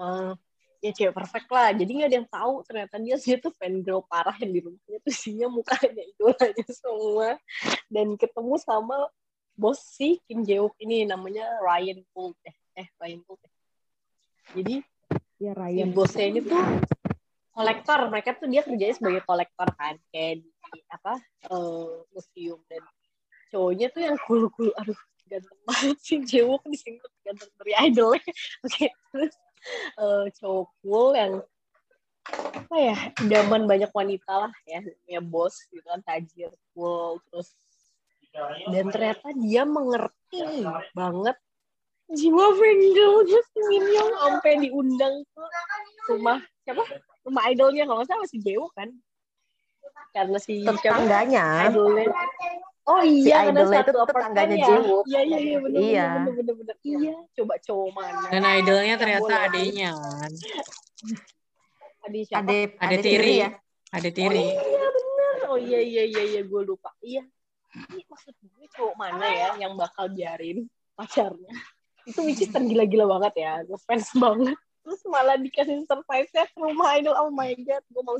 uh, 0.00 0.32
ya 0.80 0.90
cewek 0.96 1.14
perfect 1.14 1.48
lah. 1.52 1.70
Jadi 1.76 1.90
nggak 1.92 2.08
ada 2.08 2.16
yang 2.24 2.28
tahu 2.28 2.54
ternyata 2.64 2.94
dia 2.96 3.16
dia 3.20 3.36
tuh 3.36 3.52
fan 3.54 3.84
girl 3.84 4.00
parah 4.04 4.34
yang 4.40 4.52
di 4.52 4.60
rumahnya 4.64 4.98
tuh 5.04 5.12
isinya 5.12 5.46
mukanya 5.52 6.02
idolanya 6.02 6.66
semua. 6.72 7.28
Dan 7.86 8.16
ketemu 8.16 8.54
sama 8.58 8.96
bos 9.54 9.80
si 9.80 10.16
Kim 10.24 10.42
Jae 10.42 10.64
ini 10.80 11.04
namanya 11.04 11.44
Ryan 11.60 12.00
Gold 12.16 12.36
eh 12.48 12.56
eh 12.80 12.88
Ryan 12.96 13.20
Gold 13.28 13.44
eh. 13.44 13.52
jadi 14.56 14.74
ya 15.36 15.52
Ryan. 15.52 15.76
si 15.76 15.92
bosnya 15.92 16.24
ini 16.32 16.40
tuh 16.40 16.64
kolektor. 17.52 17.98
Mereka 18.08 18.40
tuh 18.40 18.48
dia 18.48 18.64
kerjanya 18.64 18.94
sebagai 18.96 19.22
kolektor 19.28 19.68
kan 19.76 20.00
kayak 20.08 20.40
di 20.40 20.80
apa 20.88 21.20
uh, 21.52 22.08
museum. 22.16 22.60
Dan 22.72 22.80
cowoknya 23.52 23.92
tuh 23.92 24.00
yang 24.00 24.16
cool 24.24 24.48
cool 24.56 24.72
aduh 24.80 24.96
ganteng 25.28 25.60
banget 25.68 25.98
sih. 26.00 26.18
Di 26.24 26.78
sini 26.80 26.96
ganteng 27.20 27.50
dari 27.60 27.72
idol 27.84 28.16
oke 28.16 28.24
okay, 28.64 28.88
terus 29.12 29.36
uh, 30.00 30.26
cowok 30.38 30.68
cool 30.82 31.08
yang 31.16 31.32
apa 32.30 32.76
ya 32.78 32.96
idaman 33.26 33.66
banyak 33.66 33.90
wanita 33.90 34.46
lah 34.46 34.52
ya 34.68 34.80
ya 35.08 35.18
bos 35.18 35.56
gitu 35.72 35.82
kan 35.82 35.98
tajir 36.06 36.52
cool 36.76 37.18
terus 37.26 37.56
dan 38.70 38.86
ternyata 38.94 39.34
dia 39.34 39.66
mengerti 39.66 40.62
banget 40.94 41.34
jiwa 42.10 42.46
Vengelnya 42.58 43.40
si 43.54 43.60
Minyong 43.70 44.12
sampai 44.18 44.52
diundang 44.66 45.14
ke 45.26 45.42
rumah 46.10 46.38
siapa? 46.66 46.82
Rumah 47.26 47.44
idolnya 47.54 47.86
kalau 47.86 48.02
nggak 48.02 48.10
salah 48.10 48.26
si 48.26 48.38
Dewo 48.42 48.66
kan? 48.74 48.90
Karena 50.10 50.38
si 50.42 50.66
tetangganya. 50.66 51.70
idolnya 51.70 52.10
Oh 52.90 53.02
iya, 53.06 53.46
si 53.46 53.50
idolnya 53.54 53.80
itu 53.86 53.92
tetangganya 54.02 54.56
ya. 54.58 54.66
Jewo. 54.66 54.98
Iya 55.06 55.20
iya 55.22 55.38
iya 55.38 55.58
benar 55.62 55.80
iya. 55.80 56.06
benar 56.10 56.32
benar 56.34 56.54
benar. 56.58 56.76
Iya, 56.82 57.16
coba 57.38 57.54
cowok 57.62 57.88
mana. 57.94 58.26
Dan 58.34 58.42
idolnya 58.58 58.94
ternyata 58.98 59.34
adiknya 59.46 59.90
kan. 59.94 60.32
Adik 62.10 62.22
siapa? 62.26 62.42
Ade, 62.42 62.58
ade, 62.82 62.96
tiri 62.98 63.34
ya. 63.46 63.48
Ade 63.94 64.10
tiri. 64.10 64.42
Oh 64.42 64.50
iya 64.50 64.86
benar. 64.90 65.34
Oh 65.46 65.58
iya 65.58 65.80
iya 65.86 66.02
iya 66.02 66.22
iya 66.34 66.42
gue 66.42 66.62
lupa. 66.66 66.90
Iya. 66.98 67.22
Ini 67.94 68.02
maksud 68.10 68.34
gue 68.42 68.66
cowok 68.74 68.94
mana 68.98 69.26
ya 69.30 69.48
yang 69.62 69.78
bakal 69.78 70.10
biarin 70.10 70.66
pacarnya. 70.98 71.54
Itu 72.02 72.26
which 72.26 72.42
is 72.42 72.50
tergila-gila 72.50 73.06
banget 73.06 73.46
ya. 73.46 73.52
Gue 73.62 73.78
fans 73.86 74.10
banget. 74.18 74.58
Terus 74.82 75.00
malah 75.06 75.38
dikasih 75.38 75.86
surprise-nya 75.86 76.50
ke 76.50 76.58
rumah 76.58 76.98
idol. 76.98 77.14
Oh 77.14 77.30
my 77.30 77.54
god, 77.62 77.84
gue 77.86 78.02
mau 78.02 78.18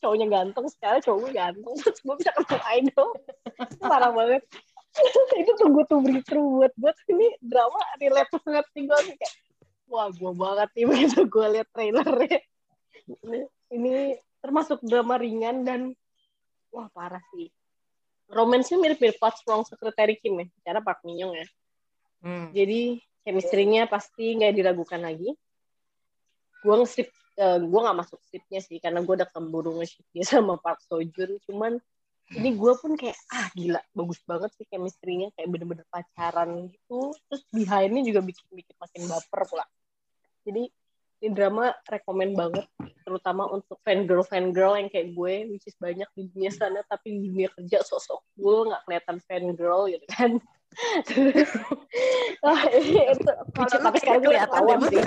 cowoknya 0.00 0.26
ganteng 0.28 0.66
sekarang 0.68 1.00
cowok 1.02 1.18
gue 1.24 1.32
ganteng 1.34 1.74
terus 1.82 1.98
gue 2.00 2.14
bisa 2.20 2.30
ketemu 2.36 2.62
idol. 2.80 3.08
Parah 3.80 4.10
banget. 4.12 4.42
Itu 5.40 5.52
tunggu 5.60 5.84
tuh 5.84 6.00
breakthrough 6.00 6.64
buat 6.64 6.72
gue 6.72 6.92
ini 7.12 7.26
drama 7.44 7.80
relate 8.00 8.32
banget 8.32 8.64
sih 8.72 8.82
gue 8.88 8.98
kayak 9.12 9.34
wah 9.86 10.08
gue 10.08 10.32
banget 10.32 10.68
nih 10.72 10.84
begitu 10.90 11.20
gue 11.28 11.46
liat 11.58 11.68
trailernya. 11.72 12.40
Ini, 13.06 13.38
ini 13.70 13.92
termasuk 14.42 14.82
drama 14.82 15.14
ringan 15.20 15.62
dan 15.62 15.80
wah 16.72 16.88
parah 16.90 17.22
sih. 17.34 17.52
Romansnya 18.26 18.82
mirip-mirip 18.82 19.22
What's 19.22 19.46
Wrong 19.46 19.62
Secretary 19.62 20.18
Kim 20.18 20.42
ya 20.42 20.46
cara 20.66 20.82
Park 20.82 21.06
Min 21.06 21.18
Young 21.20 21.34
ya. 21.36 21.48
Hmm. 22.16 22.48
jadi 22.50 22.98
chemistry-nya 23.22 23.86
pasti 23.86 24.34
nggak 24.34 24.56
diragukan 24.56 24.98
lagi. 24.98 25.30
Gue 26.64 26.74
nge 26.82 27.06
uh, 27.38 27.56
eh, 27.56 27.58
gue 27.62 27.80
nggak 27.80 27.98
masuk 28.02 28.20
sipnya 28.28 28.60
sih 28.60 28.80
karena 28.80 29.04
gue 29.04 29.14
udah 29.16 29.28
keburu 29.28 29.80
nge 29.80 30.00
dia 30.12 30.24
sama 30.36 30.56
Park 30.60 30.80
Seo 30.84 31.00
Joon 31.04 31.40
cuman 31.48 31.78
ini 32.34 32.58
gue 32.58 32.72
pun 32.74 32.98
kayak 32.98 33.14
ah 33.30 33.46
gila 33.54 33.78
bagus 33.94 34.18
banget 34.26 34.50
sih 34.58 34.66
chemistry-nya. 34.66 35.30
Kayak 35.38 35.46
bener-bener 35.46 35.86
pacaran 35.86 36.66
gitu. 36.74 37.14
Terus 37.30 37.42
behindnya 37.54 38.02
juga 38.02 38.18
bikin 38.18 38.50
bikin 38.50 38.74
makin 38.82 39.02
baper 39.06 39.40
pula. 39.46 39.62
Jadi 40.42 40.66
ini 41.22 41.32
drama 41.32 41.72
rekomend 41.88 42.36
banget 42.36 42.66
terutama 43.06 43.48
untuk 43.48 43.80
fan 43.80 44.04
girl 44.04 44.26
fan 44.26 44.52
girl 44.52 44.76
yang 44.76 44.92
kayak 44.92 45.16
gue 45.16 45.34
which 45.48 45.64
is 45.64 45.76
banyak 45.80 46.04
di 46.12 46.28
dunia 46.28 46.52
sana 46.52 46.84
tapi 46.84 47.16
di 47.16 47.32
dunia 47.32 47.48
kerja 47.56 47.80
sosok 47.80 48.20
gue 48.36 48.68
nggak 48.68 48.82
kelihatan 48.84 49.16
fan 49.24 49.44
girl 49.56 49.88
gitu 49.88 50.04
kan 50.12 50.36
Wah, 52.44 52.62
itu 52.68 53.76
tapi 53.80 53.98
sekarang 54.00 54.22
ketahuan 54.28 54.78
sih. 54.92 55.02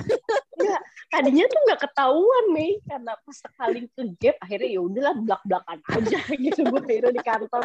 Ya, 0.60 0.78
tadinya 1.14 1.46
tuh 1.46 1.60
nggak 1.70 1.82
ketahuan 1.88 2.46
nih 2.58 2.74
karena 2.84 3.14
pas 3.16 3.38
sekali 3.38 3.80
ke 3.94 4.04
gap 4.20 4.36
akhirnya 4.44 4.70
ya 4.70 4.82
udahlah 4.82 5.14
belak 5.22 5.42
belakan 5.46 5.80
aja 5.94 6.20
gitu 6.44 6.60
gue 6.66 6.82
akhirnya 6.82 7.12
di 7.14 7.24
kantor. 7.24 7.64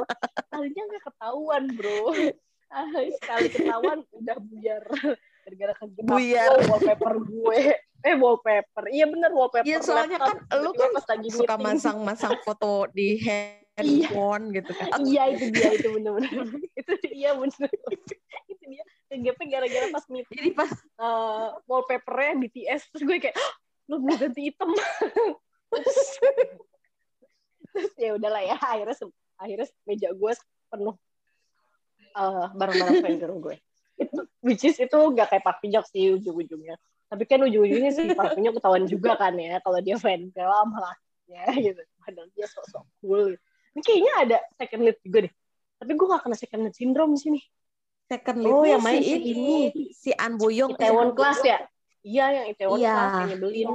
Tadinya 0.53 0.83
nggak 0.93 1.05
ketahuan 1.09 1.62
bro. 1.75 2.12
Ah, 2.75 2.90
sekali 3.23 3.47
ketahuan 3.51 3.99
udah 4.12 4.37
buyar. 4.38 4.85
Gara-gara 5.45 5.75
kejebak 5.77 6.12
buyar. 6.12 6.49
oh, 6.53 6.61
wallpaper 6.77 7.14
gue. 7.25 7.61
Eh 8.05 8.14
wallpaper. 8.21 8.85
Iya 8.93 9.07
bener 9.09 9.31
wallpaper 9.33 9.64
iya 9.64 9.79
soalnya 9.81 10.19
kan 10.21 10.37
lu 10.61 10.71
kan 10.77 10.93
suka 11.33 11.57
masang-masang 11.57 12.37
foto 12.45 12.85
di 12.92 13.17
handphone 13.75 14.44
iya. 14.50 14.54
gitu 14.62 14.72
kan. 14.75 14.88
Iya 15.10 15.22
itu 15.35 15.44
dia 15.50 15.70
itu 15.75 15.88
benar-benar 15.98 16.31
itu 16.81 16.92
iya 17.10 17.31
benar. 17.35 17.70
itu 18.52 18.64
dia 18.70 18.85
kegepnya 19.10 19.46
gara-gara 19.58 19.87
pas 19.90 20.04
meeting. 20.10 20.37
Jadi 20.38 20.50
pas 20.54 20.70
uh, 20.98 21.58
wallpapernya 21.66 22.33
BTS 22.46 22.90
terus 22.94 23.02
gue 23.02 23.18
kayak 23.18 23.37
lu 23.90 24.00
belum 24.00 24.16
ganti 24.16 24.40
hitam. 24.48 24.70
terus, 25.75 26.00
terus 27.75 27.92
ya 27.98 28.10
udahlah 28.14 28.42
ya 28.42 28.56
akhirnya 28.56 28.96
akhirnya 29.37 29.66
meja 29.85 30.08
gue 30.14 30.33
penuh 30.70 30.96
uh, 32.14 32.46
barang-barang 32.54 32.98
vendor 33.02 33.31
gue. 33.42 33.56
Itu 33.98 34.27
which 34.42 34.64
is 34.66 34.79
itu 34.79 34.98
gak 35.14 35.35
kayak 35.35 35.42
Pak 35.42 35.58
Pinjok 35.62 35.87
sih 35.90 36.14
ujung-ujungnya. 36.14 36.79
Tapi 37.10 37.22
kan 37.27 37.42
ujung-ujungnya 37.42 37.90
sih 37.90 38.06
Pak 38.14 38.38
Pinjok 38.38 38.62
ketahuan 38.62 38.87
juga 38.87 39.18
kan 39.18 39.35
ya 39.35 39.58
kalau 39.60 39.83
dia 39.83 39.98
vendor 39.98 40.46
sama 40.46 40.79
lakinya 40.79 41.44
gitu. 41.58 41.83
Padahal 42.00 42.29
dia 42.33 42.46
sok-sok 42.46 42.87
cool 43.02 43.35
gitu 43.35 43.44
ini 43.75 43.81
kayaknya 43.83 44.12
ada 44.22 44.37
second 44.54 44.83
lead 44.87 44.98
juga 45.02 45.18
deh. 45.27 45.33
Tapi 45.83 45.92
gue 45.98 46.06
gak 46.06 46.22
kena 46.22 46.37
second 46.38 46.62
lead 46.64 46.77
syndrome 46.79 47.12
di 47.18 47.20
sini. 47.20 47.40
Second 48.06 48.38
lead 48.38 48.54
oh, 48.54 48.64
yang 48.64 48.83
main 48.83 49.02
si 49.02 49.18
ini. 49.18 49.54
Si 49.90 50.10
An 50.14 50.38
Boyong. 50.38 50.79
Itaewon 50.79 51.10
Class 51.18 51.42
ya? 51.42 51.58
Iya, 52.06 52.25
yang 52.42 52.46
Itaewon 52.54 52.79
iya. 52.79 52.94
Class 52.94 53.12
yang 53.18 53.31
nyebelin. 53.35 53.68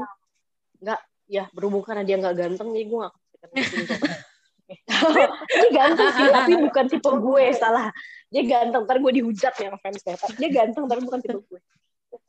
Enggak, 0.79 1.01
ya 1.27 1.43
berhubung 1.51 1.83
karena 1.83 2.07
dia 2.07 2.15
gak 2.15 2.35
ganteng, 2.39 2.71
jadi 2.71 2.85
gue 2.87 2.97
gak 3.03 3.13
kena 3.13 3.27
second 3.27 3.51
lead 3.51 3.67
syndrome. 3.67 4.07
ini 5.57 5.67
ganteng 5.73 6.09
sih, 6.13 6.27
tapi 6.29 6.53
bukan 6.61 6.85
tipe 6.85 7.09
gue, 7.09 7.45
salah. 7.57 7.89
dia 8.29 8.43
ganteng 8.45 8.85
ntar 8.85 9.01
gue 9.01 9.11
dihujat 9.21 9.53
ya 9.57 9.73
fansnya 9.81 10.13
tapi 10.13 10.37
dia 10.37 10.49
ganteng 10.53 10.85
tapi 10.85 11.01
bukan 11.01 11.19
tipe 11.19 11.41
gue 11.49 11.59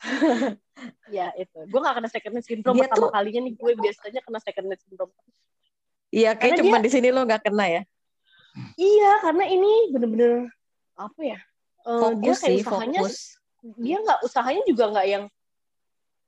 ya 1.17 1.29
itu 1.37 1.59
gue 1.69 1.81
gak 1.81 1.95
kena 2.01 2.09
second 2.09 2.33
hand 2.41 2.47
syndrome 2.49 2.77
Dia 2.81 2.89
pertama 2.89 3.09
tuh- 3.09 3.13
kalinya 3.13 3.41
nih 3.45 3.55
gue 3.57 3.73
biasanya 3.77 4.21
kena 4.25 4.41
second 4.41 4.67
hand 4.73 4.81
syndrome 4.81 5.13
Iya, 6.11 6.35
kayak 6.35 6.59
Karena 6.59 6.63
cuma 6.67 6.77
di 6.83 6.91
sini 6.91 7.09
lo 7.15 7.23
nggak 7.23 7.43
kena 7.47 7.67
ya. 7.71 7.83
iya 8.75 9.23
karena 9.23 9.47
ini 9.47 9.95
bener-bener 9.95 10.51
apa 10.99 11.21
ya 11.23 11.39
eh, 11.87 12.11
dia 12.19 12.35
Fokus 12.35 12.39
kayak 12.43 12.51
sih, 12.51 12.67
usahanya 12.67 13.01
fokus. 13.07 13.17
dia 13.79 13.97
nggak 14.03 14.19
usahanya 14.27 14.63
juga 14.67 14.85
nggak 14.91 15.07
yang 15.07 15.25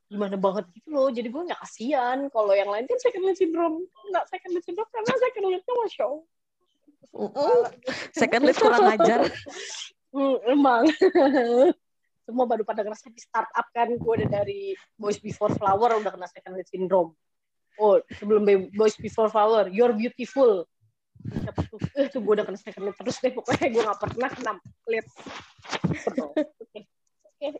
gimana 0.06 0.36
banget 0.38 0.64
gitu 0.76 0.88
loh 0.94 1.08
jadi 1.10 1.26
gue 1.26 1.42
nggak 1.50 1.60
kasihan 1.66 2.18
kalau 2.30 2.54
yang 2.54 2.70
lain 2.70 2.86
kan 2.86 2.94
second 3.02 3.26
hand 3.26 3.34
syndrome 3.34 3.82
nggak 4.12 4.24
second 4.30 4.50
hand 4.54 4.62
syndrome 4.62 4.90
karena 4.94 5.14
second 5.18 5.42
handnya 5.50 5.74
masya 5.82 6.04
allah 6.06 6.24
Mm-mm. 7.12 7.60
Second 8.16 8.42
list 8.48 8.60
kurang 8.62 8.88
ajar. 8.88 9.20
Hmm, 10.12 10.36
emang 10.44 10.84
semua 12.28 12.44
baru 12.44 12.68
pada 12.68 12.84
ngerasa 12.84 13.08
di 13.08 13.16
startup 13.16 13.64
kan 13.72 13.88
gue 13.96 14.12
udah 14.20 14.28
dari 14.28 14.76
Boys 14.92 15.16
Before 15.16 15.48
Flower 15.56 15.96
udah 16.04 16.12
kena 16.12 16.28
second 16.28 16.52
hand 16.60 16.68
syndrome 16.68 17.16
oh 17.80 18.00
sebelum 18.18 18.42
Be- 18.44 18.72
Boys 18.74 18.96
Before 18.98 19.30
Flower 19.30 19.68
You're 19.70 19.94
Beautiful. 19.96 20.66
Siapa 21.22 21.60
tuh? 21.70 21.78
Eh 21.94 22.10
tuh 22.10 22.18
gue 22.18 22.32
udah 22.34 22.44
kena 22.44 22.58
second 22.58 22.90
hand 22.90 22.96
terus 22.98 23.16
deh 23.22 23.30
pokoknya 23.30 23.66
gue 23.70 23.82
nggak 23.82 24.00
pernah 24.00 24.28
kena 24.32 24.52
lead 24.90 25.06
oke 26.10 26.80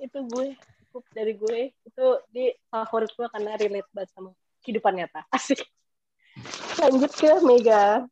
itu 0.03 0.19
gue 0.31 0.47
cukup 0.93 1.05
dari 1.17 1.33
gue. 1.33 1.61
Itu 1.89 2.07
di 2.29 2.53
favorit 2.69 3.11
gue 3.17 3.27
karena 3.33 3.57
relate 3.57 3.89
banget 3.97 4.11
sama 4.13 4.31
kehidupan 4.61 4.93
nyata. 4.93 5.25
Asik. 5.33 5.65
Lanjut 6.77 7.13
ke 7.17 7.33
Mega. 7.41 8.05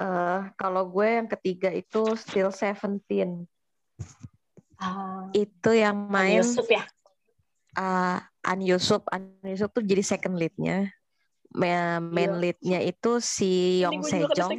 Eh, 0.00 0.40
kalau 0.56 0.88
gue 0.88 1.04
yang 1.04 1.28
ketiga 1.28 1.68
itu 1.68 2.16
Still 2.16 2.48
Seventeen. 2.48 3.44
ah, 4.80 5.28
Itu 5.36 5.76
yang 5.76 6.08
main 6.08 6.40
Yusuf 6.40 6.64
ya? 6.72 6.88
uh, 7.76 8.16
An 8.40 8.64
Yusuf. 8.64 9.04
An 9.12 9.36
Yusuf 9.44 9.68
tuh 9.76 9.84
jadi 9.84 10.00
second 10.00 10.40
leadnya. 10.40 10.88
Ma- 11.50 11.98
Main 11.98 12.30
Iya. 12.30 12.40
leadnya 12.40 12.78
itu 12.80 13.18
si 13.18 13.82
Yong 13.82 14.06
Sejong. 14.06 14.50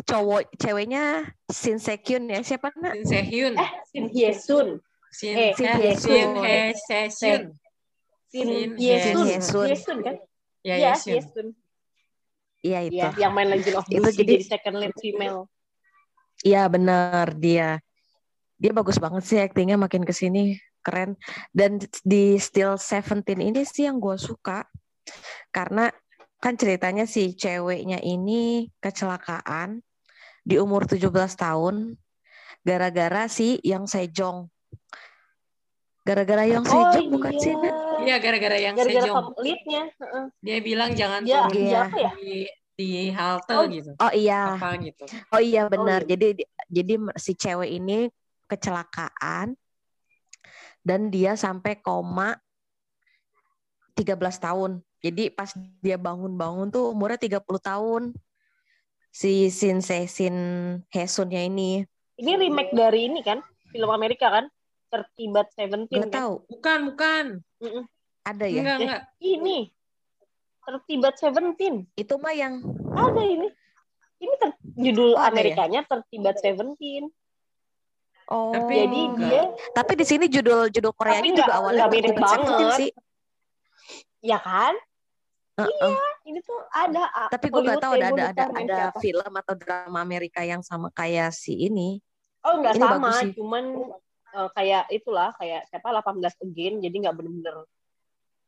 Cowok 0.00 0.48
ceweknya 0.56 1.28
Shin 1.48 1.76
Sekyun 1.76 2.28
ya 2.28 2.40
siapa 2.40 2.72
nak? 2.76 2.96
Shin 2.96 3.04
Sehyun. 3.04 3.52
eh 3.56 3.70
Shin 3.88 4.06
Hye 4.08 4.32
Sun 4.32 4.68
Shin 5.12 5.34
eh, 5.36 5.52
Shin 5.56 5.66
Hye-sun. 5.76 6.06
Shin 6.06 6.30
Hye-sun. 6.36 7.08
Shin 7.10 7.40
Shin 8.30 8.60
Hye 8.78 8.96
Sun 9.00 9.24
Hye-sun. 9.26 9.66
Hye 9.68 9.76
Sun 9.76 9.98
kan 10.00 10.16
Ya, 10.60 10.74
Iya, 10.76 10.92
Hye-sun. 10.92 11.12
Hye 11.12 11.22
Sun. 11.24 11.46
Iya 12.60 12.78
itu. 12.84 12.94
Iya, 13.00 13.08
yang 13.16 13.32
main 13.32 13.48
Legend 13.48 13.76
of 13.80 13.84
Itu 13.88 14.08
jadi 14.12 14.34
second 14.44 14.76
lead 14.76 14.92
female. 15.00 15.48
Iya 16.40 16.62
benar 16.68 17.32
dia. 17.36 17.80
Dia 18.60 18.72
bagus 18.72 19.00
banget 19.00 19.24
sih 19.24 19.40
aktingnya 19.40 19.80
makin 19.80 20.04
ke 20.04 20.12
sini 20.12 20.56
keren. 20.80 21.16
Dan 21.52 21.80
di 22.04 22.36
Still 22.36 22.76
Seventeen 22.76 23.40
ini 23.40 23.64
sih 23.64 23.88
yang 23.88 23.96
gue 23.96 24.16
suka 24.16 24.68
karena 25.50 25.90
kan 26.40 26.56
ceritanya 26.56 27.04
si 27.04 27.36
ceweknya 27.36 28.00
ini 28.00 28.68
kecelakaan 28.78 29.84
di 30.40 30.56
umur 30.56 30.88
17 30.88 31.04
tahun 31.36 32.00
gara-gara 32.60 33.28
si 33.28 33.60
Yang 33.60 33.84
Sejong. 33.92 34.48
Gara-gara 36.00 36.48
Yang 36.48 36.64
Sejong 36.72 37.06
bukan 37.12 37.32
sih? 37.36 37.52
Iya, 38.00 38.16
gara-gara 38.16 38.56
yang 38.56 38.72
Gara-gara 38.72 39.04
Sejong. 39.04 39.16
top 39.20 39.36
leadnya. 39.44 39.82
heeh. 39.92 40.24
Dia 40.40 40.58
bilang 40.64 40.90
jangan 40.96 41.20
turun 41.20 41.52
Iya. 41.52 41.60
dia 41.60 41.80
apa 41.84 41.98
ya? 42.00 42.12
di, 42.16 42.32
di 42.72 42.88
halte 43.12 43.52
Oh, 43.52 43.64
gitu. 43.68 43.90
Oh 44.00 44.12
iya, 44.12 44.56
Apa 44.56 44.80
gitu. 44.80 45.04
oh 45.36 45.40
iya 45.44 45.62
benar. 45.68 46.00
iya. 46.04 46.16
Jadi 46.16 46.28
jadi 46.72 46.94
si 47.20 47.32
cewek 47.36 47.68
ini 47.68 48.08
kecelakaan 48.48 49.52
dan 50.80 51.12
dia 51.12 51.36
sampai 51.36 51.76
koma 51.76 52.40
13 53.92 54.16
tahun. 54.40 54.80
Jadi 55.00 55.28
pas 55.28 55.48
dia 55.80 55.96
bangun-bangun 55.96 56.68
tuh 56.68 56.92
umurnya 56.92 57.16
30 57.16 57.40
tahun. 57.58 58.02
Si 59.10 59.48
Shin 59.48 59.80
Se 59.80 60.06
Shin 60.06 60.36
Hesunnya 60.88 61.42
ini 61.42 61.82
Ini 62.14 62.36
remake 62.36 62.70
dari 62.70 63.06
ini 63.06 63.20
kan? 63.20 63.40
Film 63.66 63.88
Amerika 63.88 64.28
kan? 64.28 64.46
Tertibat 64.86 65.50
Seventeen 65.50 65.98
nggak 66.00 66.10
kan? 66.10 66.18
tahu 66.20 66.34
Bukan, 66.48 66.78
bukan. 66.86 67.24
Mm-mm. 67.58 67.84
ada 68.22 68.44
ya. 68.44 68.60
Enggak, 68.60 68.76
enggak. 68.78 69.02
Ini. 69.18 69.58
Tertibat 70.60 71.14
Seventeen. 71.16 71.74
Itu 71.94 72.14
mah 72.16 72.30
yang 72.30 72.60
Ada 72.90 73.22
ini. 73.24 73.48
Ini 74.18 74.34
ter- 74.36 74.60
judul 74.76 75.14
Oh, 75.14 75.18
ya? 75.18 75.26
Amerikanya 75.26 75.80
Tertibat 75.82 76.36
Seventeen. 76.38 77.08
oh. 78.28 78.52
Tapi 78.52 78.74
Jadi 78.84 79.00
enggak. 79.08 79.26
dia 79.26 79.42
tapi 79.72 79.92
di 79.94 80.04
sini 80.04 80.24
judul 80.26 80.68
judul 80.68 80.92
Koreanya 80.92 81.24
Tapi 81.24 81.30
juga 81.34 81.52
awalnya 81.52 81.78
nggak 81.80 81.92
mirip 81.96 82.14
banget. 82.14 82.70
sih. 82.76 82.90
ya 84.20 84.36
kan? 84.36 84.76
Heeh. 85.68 85.94
Ini 86.30 86.38
tuh 86.44 86.58
ada 86.70 87.10
Tapi 87.28 87.46
gue 87.50 87.58
Hollywood 87.58 87.82
tahu 87.82 87.92
ada 87.98 88.06
ada 88.08 88.24
ada 88.30 88.44
ada 88.54 88.76
siapa. 88.94 88.98
film 89.02 89.32
atau 89.34 89.54
drama 89.56 89.98
Amerika 90.00 90.40
yang 90.44 90.62
sama 90.62 90.88
kayak 90.94 91.34
si 91.34 91.56
ini. 91.56 91.98
Oh 92.40 92.60
nggak 92.64 92.76
sama, 92.78 93.12
cuman 93.36 93.64
eh, 94.32 94.48
kayak 94.56 94.88
itulah 94.88 95.28
kayak 95.36 95.68
siapa 95.68 95.92
18 95.92 96.16
again, 96.40 96.80
jadi 96.80 96.96
nggak 97.08 97.14
bener-bener 97.18 97.68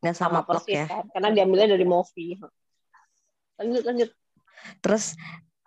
Nggak 0.01 0.17
sama, 0.17 0.41
sama 0.41 0.49
persis 0.49 0.81
ya. 0.81 0.87
kan, 0.89 1.05
karena 1.13 1.29
diambilnya 1.31 1.69
dari 1.77 1.85
movie. 1.85 2.41
Lanjut 3.61 3.83
lanjut. 3.85 4.11
Terus 4.81 5.15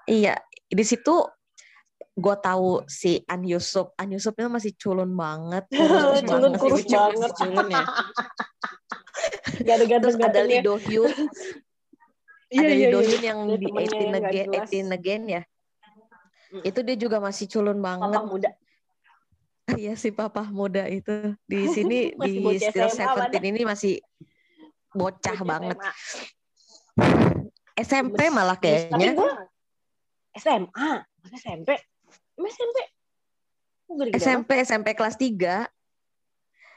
iya 0.09 0.39
di 0.65 0.83
situ 0.85 1.13
gue 2.15 2.35
tahu 2.39 2.87
si 2.87 3.19
An 3.27 3.43
Yusuf, 3.43 3.91
An 3.99 4.07
Yusufnya 4.09 4.47
masih 4.47 4.71
culun 4.79 5.11
banget, 5.13 5.67
Culun, 6.31 6.53
kurus 6.55 6.87
banget. 6.87 7.31
culun 7.35 7.67
ya. 7.69 7.83
Gak 9.65 9.76
ada 9.76 9.76
Terus 9.76 9.80
ada 9.80 9.86
ganteng-gantengnya. 9.91 10.59
Lee 10.61 10.65
Do 10.65 10.76
Hyun, 10.78 11.13
Iya, 12.45 12.61
ada 12.61 12.73
iya, 12.73 12.76
Lee 12.78 12.93
Do 12.93 12.99
iya. 13.01 13.07
Hyun 13.09 13.23
yang 13.23 13.39
Ada 13.41 13.55
di 13.57 13.65
temennya 13.67 13.89
18 13.89 13.95
yang 13.95 14.09
nggak 14.09 14.23
again, 14.23 14.47
jelas. 14.47 14.69
18 14.69 14.97
again 14.97 15.23
ya. 15.26 15.41
Mm. 16.53 16.61
Itu 16.63 16.80
dia 16.86 16.95
juga 16.95 17.17
masih 17.19 17.45
culun 17.49 17.78
banget. 17.82 18.11
Papa 18.13 18.23
muda. 18.26 18.49
Iya 19.65 19.97
si 19.97 20.13
papa 20.13 20.45
muda 20.45 20.86
itu 20.86 21.34
di 21.49 21.65
sini 21.76 22.13
di 22.13 22.32
Still 22.61 22.86
SMA 22.86 23.17
Seventeen 23.17 23.49
ini 23.49 23.65
masih 23.65 23.97
bocah 24.93 25.34
Bocah 25.34 25.38
banget. 25.41 25.78
SMA. 25.82 25.91
SMP 27.76 28.19
malah 28.30 28.61
Tapi 28.61 28.93
kayaknya. 28.93 29.17
gue 29.17 29.32
SMA, 30.38 30.89
SMP, 31.34 31.69
SMP. 32.38 32.78
SMP 34.15 34.49
SMP 34.61 34.88
kelas 34.93 35.17
3 35.17 35.65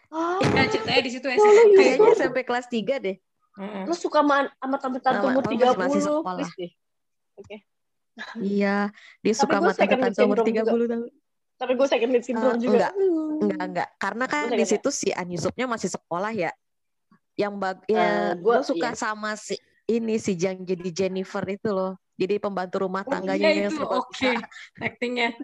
Ah, 0.08 0.40
Nah, 0.40 0.64
ceritanya 0.66 1.02
di 1.02 1.10
situ 1.10 1.26
Oh, 1.26 1.34
SMP. 1.34 1.52
iya. 1.52 1.76
Kayaknya 1.76 2.10
SMP 2.16 2.38
kelas 2.42 2.66
3 2.66 2.96
deh. 2.98 3.16
Heeh. 3.58 3.82
lu 3.84 3.92
suka 3.92 4.22
sama 4.22 4.46
sama 4.54 4.76
tante-tante 4.78 5.24
umur 5.26 5.42
oh, 5.42 5.50
30 5.50 5.74
masih- 5.76 5.98
sekolah. 6.00 6.46
Oke. 7.34 7.56
Iya, 8.38 8.94
dia 9.18 9.32
Tapi 9.32 9.34
suka 9.34 9.56
gue 9.58 9.66
sama 9.66 9.74
tante-tante 9.74 10.20
umur 10.22 10.36
syndrome 10.38 10.46
juga. 10.48 10.70
30 10.70 10.86
tahun. 10.86 11.06
Tapi 11.58 11.72
gue 11.74 11.86
second 11.90 12.10
lead 12.14 12.22
syndrome 12.24 12.54
Eh, 12.54 12.62
juga. 12.62 12.76
enggak. 12.78 12.92
Enggak, 13.38 13.58
enggak. 13.60 13.88
Karena 13.98 14.24
kan 14.26 14.44
di 14.48 14.62
situ 14.64 14.88
si 14.90 15.08
An 15.10 15.26
Yusufnya 15.26 15.66
masih 15.66 15.90
sekolah 15.90 16.30
ya. 16.30 16.50
Yang 17.34 17.54
bag 17.58 17.78
ya 17.84 17.98
Eh, 17.98 18.30
gua- 18.38 18.62
gua 18.62 18.66
suka 18.66 18.88
iya. 18.90 18.96
sama 18.96 19.34
si 19.34 19.58
ini 19.86 20.18
si 20.18 20.34
Jang 20.34 20.62
jadi 20.62 20.88
Jennifer 20.88 21.42
itu 21.44 21.68
loh. 21.68 21.98
Jadi 22.14 22.38
pembantu 22.38 22.86
rumah 22.86 23.02
Oh, 23.02 23.10
tangganya 23.10 23.46
iya 23.48 23.66
yang 23.66 23.74
itu 23.74 23.82
oke. 23.82 24.30
Actingnya. 24.78 25.34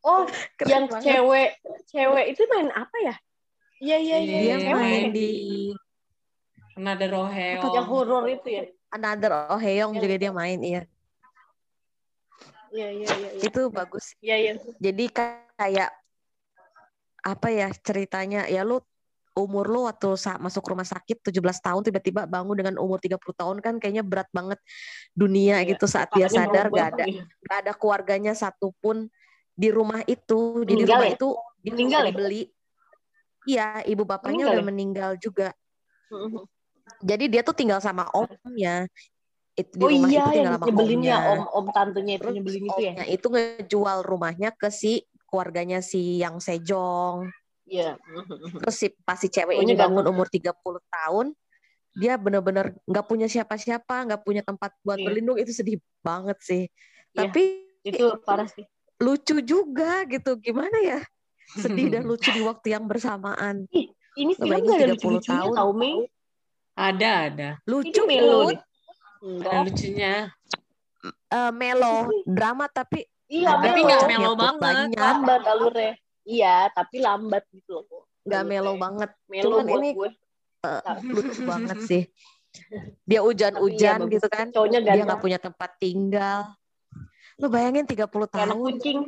Oh, 0.00 0.24
Keren 0.56 0.68
yang 0.68 0.84
banget. 0.88 1.04
cewek 1.04 1.50
cewek 1.86 2.24
itu 2.32 2.42
main 2.48 2.68
apa 2.70 2.96
ya? 2.98 3.14
Iya 3.82 3.96
iya 3.98 4.16
iya. 4.22 4.36
Dia 4.38 4.50
yang 4.62 4.78
main 4.78 5.04
di 5.10 5.28
Another 6.72 7.10
Roheo. 7.10 7.60
yang 7.68 7.88
horor 7.90 8.24
itu 8.30 8.48
ya. 8.48 8.64
Another 8.88 9.50
Oh 9.50 9.58
Heong 9.58 9.92
Yang- 9.92 10.02
juga 10.04 10.14
dia 10.16 10.30
main 10.30 10.58
iya. 10.62 10.82
Iya 12.72 12.88
iya 12.88 13.08
iya. 13.10 13.28
iya. 13.36 13.42
Itu 13.42 13.68
bagus. 13.68 14.14
Iya 14.22 14.36
iya. 14.38 14.52
Jadi 14.78 15.04
kayak 15.10 15.90
apa 17.22 17.48
ya 17.50 17.68
ceritanya 17.76 18.46
ya 18.46 18.62
lu 18.62 18.78
umur 19.32 19.64
lu 19.64 19.88
waktu 19.88 20.12
sa- 20.14 20.36
masuk 20.36 20.60
rumah 20.68 20.84
sakit 20.84 21.24
17 21.24 21.40
tahun 21.58 21.80
tiba-tiba 21.82 22.28
bangun 22.28 22.52
dengan 22.52 22.74
umur 22.76 23.00
30 23.00 23.32
tahun 23.32 23.56
kan 23.64 23.74
kayaknya 23.80 24.04
berat 24.04 24.28
banget 24.28 24.60
dunia 25.12 25.58
Iya. 25.58 25.72
gitu 25.72 25.88
saat 25.88 26.12
dia 26.12 26.28
sadar 26.28 26.68
gak 26.68 26.88
ada 26.92 27.04
banget. 27.08 27.24
gak 27.40 27.58
ada 27.64 27.72
keluarganya 27.72 28.32
satupun 28.36 29.08
di 29.52 29.68
rumah 29.72 30.04
itu 30.04 30.60
jadi 30.62 30.84
rumah 30.84 31.08
ya? 31.08 31.14
itu 31.16 31.28
dia 31.62 31.72
Meninggal 31.72 32.02
ya? 32.08 32.12
beli 32.12 32.42
iya 33.44 33.82
ibu 33.84 34.02
bapaknya 34.02 34.46
Meninggal 34.46 34.52
udah 34.52 34.62
ya? 34.62 34.68
meninggal 34.68 35.10
juga 35.18 35.48
Mhm. 36.08 36.44
jadi 37.00 37.24
dia 37.28 37.42
tuh 37.42 37.56
tinggal 37.56 37.80
sama 37.80 38.06
omnya 38.12 38.86
It- 39.52 39.68
di 39.76 39.84
Oh 39.84 39.92
rumah 39.92 40.08
iya 40.08 40.24
itu 40.24 40.32
tinggal 40.32 40.36
yang 40.40 40.54
sama 40.56 40.66
nyebelinnya 40.66 41.16
omnya. 41.16 41.32
om 41.32 41.40
om 41.52 41.66
tantenya 41.70 42.14
itu 42.16 42.28
nyebelin 42.32 42.64
itu 42.68 42.80
ya. 42.80 42.92
itu 43.04 43.26
ngejual 43.28 43.98
rumahnya 44.00 44.50
ke 44.56 44.68
si 44.72 45.04
keluarganya 45.28 45.80
si 45.84 46.20
yang 46.20 46.40
Sejong 46.40 47.28
Iya. 47.68 47.96
Mhm. 48.00 48.60
terus 48.60 48.76
si 48.76 48.86
pas 49.04 49.16
si 49.16 49.28
cewek 49.28 49.56
Pokoknya 49.56 49.72
ini 49.72 49.80
bangun 49.80 50.04
umur 50.08 50.26
30 50.28 50.80
tahun 50.88 51.26
dia 51.92 52.16
bener-bener 52.16 52.72
nggak 52.88 53.04
punya 53.04 53.28
siapa-siapa 53.28 54.08
nggak 54.08 54.22
punya 54.24 54.40
tempat 54.40 54.72
buat 54.80 54.96
Iya. 54.96 55.04
berlindung 55.04 55.36
itu 55.36 55.52
sedih 55.52 55.76
banget 56.00 56.40
sih 56.40 56.62
Iya. 57.12 57.28
tapi 57.28 57.42
Itu 57.82 58.16
parah 58.22 58.46
sih. 58.46 58.62
lucu 58.96 59.42
juga 59.42 60.06
gitu. 60.06 60.38
Gimana 60.38 60.78
ya? 60.80 61.02
Sedih 61.52 61.88
dan 61.88 62.02
lucu 62.02 62.28
di 62.28 62.40
waktu 62.40 62.72
yang 62.72 62.84
bersamaan. 62.84 63.66
Ini 64.12 64.32
Lo 64.34 64.44
film 64.44 64.60
gak 64.62 64.76
ada 64.76 64.86
30 64.88 64.92
lucu-lucunya 64.92 65.40
tahun. 65.40 65.54
tau 65.54 65.70
Mei. 65.72 65.96
Ada, 66.72 67.10
ada. 67.26 67.48
Lucu 67.64 68.00
Ini 68.00 68.08
melo. 68.08 68.40
Ada 68.44 68.56
Enggak. 69.22 69.60
lucunya. 69.66 70.14
Eh, 71.28 71.52
melo 71.52 71.94
drama 72.24 72.66
tapi 72.66 73.04
Iya, 73.26 73.48
ada 73.50 73.64
Tapi 73.64 73.68
melo. 73.74 73.88
nggak 73.88 74.02
melo 74.06 74.32
banget. 74.34 74.60
Banyak. 74.60 75.00
Lambat 75.00 75.42
alurnya. 75.46 75.92
Iya, 76.22 76.56
tapi 76.70 76.96
lambat 76.98 77.42
gitu 77.50 77.80
loh. 77.80 78.04
nggak 78.22 78.44
melo 78.46 78.72
banget 78.78 79.10
Melo 79.26 79.58
Cuman 79.58 79.66
ini 79.72 79.88
gue. 79.92 80.10
lucu 81.04 81.42
banget 81.42 81.78
sih 81.82 82.02
dia 83.02 83.18
hujan-hujan 83.18 83.98
iya, 83.98 83.98
bagus. 83.98 84.14
gitu 84.14 84.28
kan 84.28 84.46
Cowoknya 84.46 84.78
dia 84.78 85.02
nggak 85.02 85.18
punya 85.18 85.38
tempat 85.42 85.74
tinggal 85.74 86.54
lu 87.34 87.50
bayangin 87.50 87.82
30 87.82 87.98
Kayak 87.98 88.14
anak 88.46 88.54
tahun 88.54 88.62
kucing. 88.78 88.98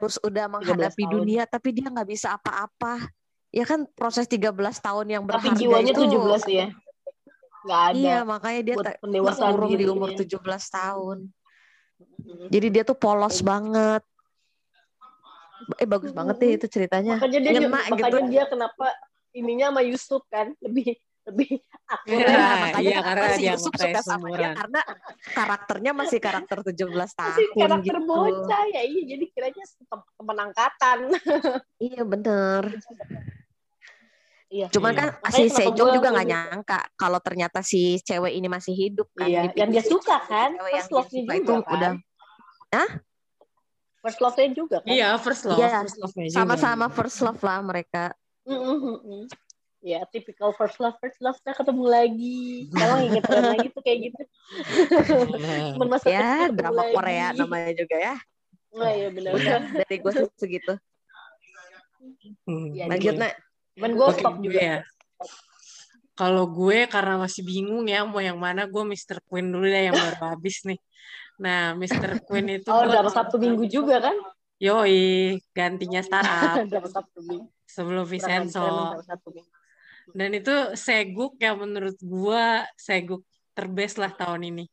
Terus 0.00 0.16
udah 0.24 0.44
menghadapi 0.50 1.04
dunia 1.06 1.44
tapi 1.46 1.70
dia 1.76 1.86
nggak 1.92 2.08
bisa 2.08 2.34
apa-apa 2.34 3.12
ya 3.54 3.64
kan 3.64 3.86
proses 3.96 4.26
13 4.26 4.52
tahun 4.80 5.06
yang 5.06 5.22
Tapi 5.24 5.52
berharga 5.52 5.58
jiwanya 5.60 5.92
itu 5.94 6.02
17 6.04 6.44
ya. 6.50 6.66
Nggak 7.66 7.82
ada. 7.82 7.94
iya 7.98 8.18
makanya 8.22 8.60
dia 8.62 8.74
terkurung 8.78 9.70
di 9.74 9.84
umur 9.86 10.10
dirinya. 10.14 10.60
17 10.62 10.76
tahun 10.76 11.18
Mm. 11.96 12.52
jadi 12.52 12.66
dia 12.68 12.82
tuh 12.84 12.92
polos 12.98 13.40
banget 13.40 14.04
eh 15.80 15.88
bagus 15.88 16.12
banget 16.12 16.36
deh 16.36 16.50
itu 16.60 16.66
ceritanya 16.68 17.16
Makanya 17.16 17.40
dia, 17.40 17.52
ngena 17.56 17.68
makanya 17.72 17.96
gitu 17.96 18.18
dia 18.28 18.44
kenapa 18.44 18.86
ininya 19.32 19.72
sama 19.72 19.80
Yusuf 19.80 20.22
kan 20.28 20.52
lebih 20.60 21.00
lebih 21.26 21.48
akurat. 21.94 22.06
Iya, 22.06 22.26
Nah, 22.30 22.56
makanya 22.62 22.82
iya, 22.86 22.98
karena 23.02 23.26
si 23.28 23.40
dia 23.42 23.52
Yusuf 23.54 23.72
suka 23.74 24.00
sama 24.00 24.26
dia 24.32 24.50
karena 24.54 24.80
karakternya 25.32 25.92
masih 25.92 26.18
karakter 26.18 26.58
17 26.62 26.76
tahun 27.12 27.30
Masih 27.34 27.46
karakter 27.52 27.96
gitu. 27.98 28.06
bocah 28.06 28.62
ya 28.70 28.82
iya 28.82 29.02
jadi 29.06 29.24
kiranya 29.30 29.64
tem- 29.66 30.10
teman 30.14 30.38
angkatan. 30.40 30.98
Iya 31.86 32.02
bener. 32.02 32.62
Iya. 34.46 34.66
Cuman 34.70 34.92
Iya. 34.94 34.98
kan 34.98 35.08
Makanya 35.20 35.36
si 35.36 35.44
Sejong 35.52 35.90
juga 35.92 36.08
nggak 36.08 36.28
nyangka 36.28 36.78
kalau 36.94 37.18
ternyata 37.18 37.60
si 37.60 37.98
cewek 38.00 38.32
ini 38.32 38.46
masih 38.46 38.72
hidup 38.72 39.10
kan. 39.12 39.26
Iya, 39.26 39.40
Dipikir 39.44 39.58
yang 39.60 39.70
dia 39.74 39.84
suka 39.84 40.16
kan, 40.22 40.50
first 40.56 40.88
love-nya 40.88 41.20
juga 41.20 41.34
itu 41.34 41.52
kan. 41.60 41.74
udah 41.74 41.92
First 43.98 44.20
love-nya 44.22 44.46
juga 44.54 44.76
kan. 44.78 44.88
Iya, 44.88 45.08
first 45.18 45.42
love. 45.44 45.58
Iya, 45.58 45.82
First 45.82 45.98
love-nya 45.98 46.26
juga. 46.30 46.38
sama-sama 46.38 46.86
first 46.88 47.18
love 47.20 47.40
lah 47.42 47.58
mereka. 47.60 48.14
Mm-mm-mm. 48.46 49.26
Ya, 49.86 50.02
typical 50.10 50.50
first 50.50 50.82
love, 50.82 50.98
first 50.98 51.22
love 51.22 51.38
nah 51.46 51.54
ketemu 51.54 51.84
lagi. 51.86 52.66
Kalau 52.74 52.98
inget 52.98 53.22
lagi 53.30 53.70
tuh 53.70 53.82
kayak 53.86 53.98
gitu. 54.10 54.22
Temen 55.78 55.86
masa 55.86 56.06
Ya 56.10 56.50
drama 56.50 56.82
lagi. 56.82 56.90
Korea 56.98 57.26
namanya 57.30 57.70
juga 57.70 57.94
ya. 57.94 58.14
Nah, 58.74 58.90
iya 58.90 59.08
benar. 59.14 59.30
Udah 59.38 59.58
dari 59.78 59.96
gue 60.02 60.12
segitu. 60.34 60.74
Hmm. 62.50 62.74
Iya, 62.74 62.90
Lanjut 62.90 63.14
nak. 63.14 63.32
Cuman 63.78 63.90
gue 63.94 64.06
Oke, 64.10 64.18
stop 64.18 64.34
juga. 64.42 64.58
ya. 64.58 64.76
Kalau 66.18 66.50
gue 66.50 66.78
karena 66.90 67.14
masih 67.22 67.46
bingung 67.46 67.86
ya 67.86 68.02
mau 68.02 68.18
yang 68.18 68.42
mana, 68.42 68.66
gue 68.66 68.82
Mr. 68.82 69.22
Queen 69.22 69.54
dulu 69.54 69.70
deh 69.70 69.86
yang 69.86 69.94
baru 69.94 70.34
habis 70.34 70.66
nih. 70.66 70.82
Nah, 71.38 71.78
Mr. 71.78 72.26
Queen 72.26 72.58
itu 72.58 72.74
Oh, 72.74 72.82
drama 72.90 73.06
Sabtu 73.06 73.38
Minggu 73.38 73.62
juga 73.70 74.02
kan? 74.02 74.18
yoi 74.56 75.36
gantinya 75.52 76.00
startup 76.00 76.64
drama 76.72 76.88
Sabtu 76.88 77.20
Minggu. 77.22 77.46
sebelum 77.68 78.02
Vincenzo. 78.08 78.64
drama 78.66 79.04
Sabtu 79.06 79.30
Minggu. 79.30 79.52
Dan 80.14 80.30
itu 80.38 80.54
seguk 80.78 81.34
yang 81.42 81.58
menurut 81.58 81.98
gue 81.98 82.46
seguk 82.78 83.22
terbest 83.56 83.98
lah 83.98 84.12
tahun 84.14 84.54
ini. 84.54 84.64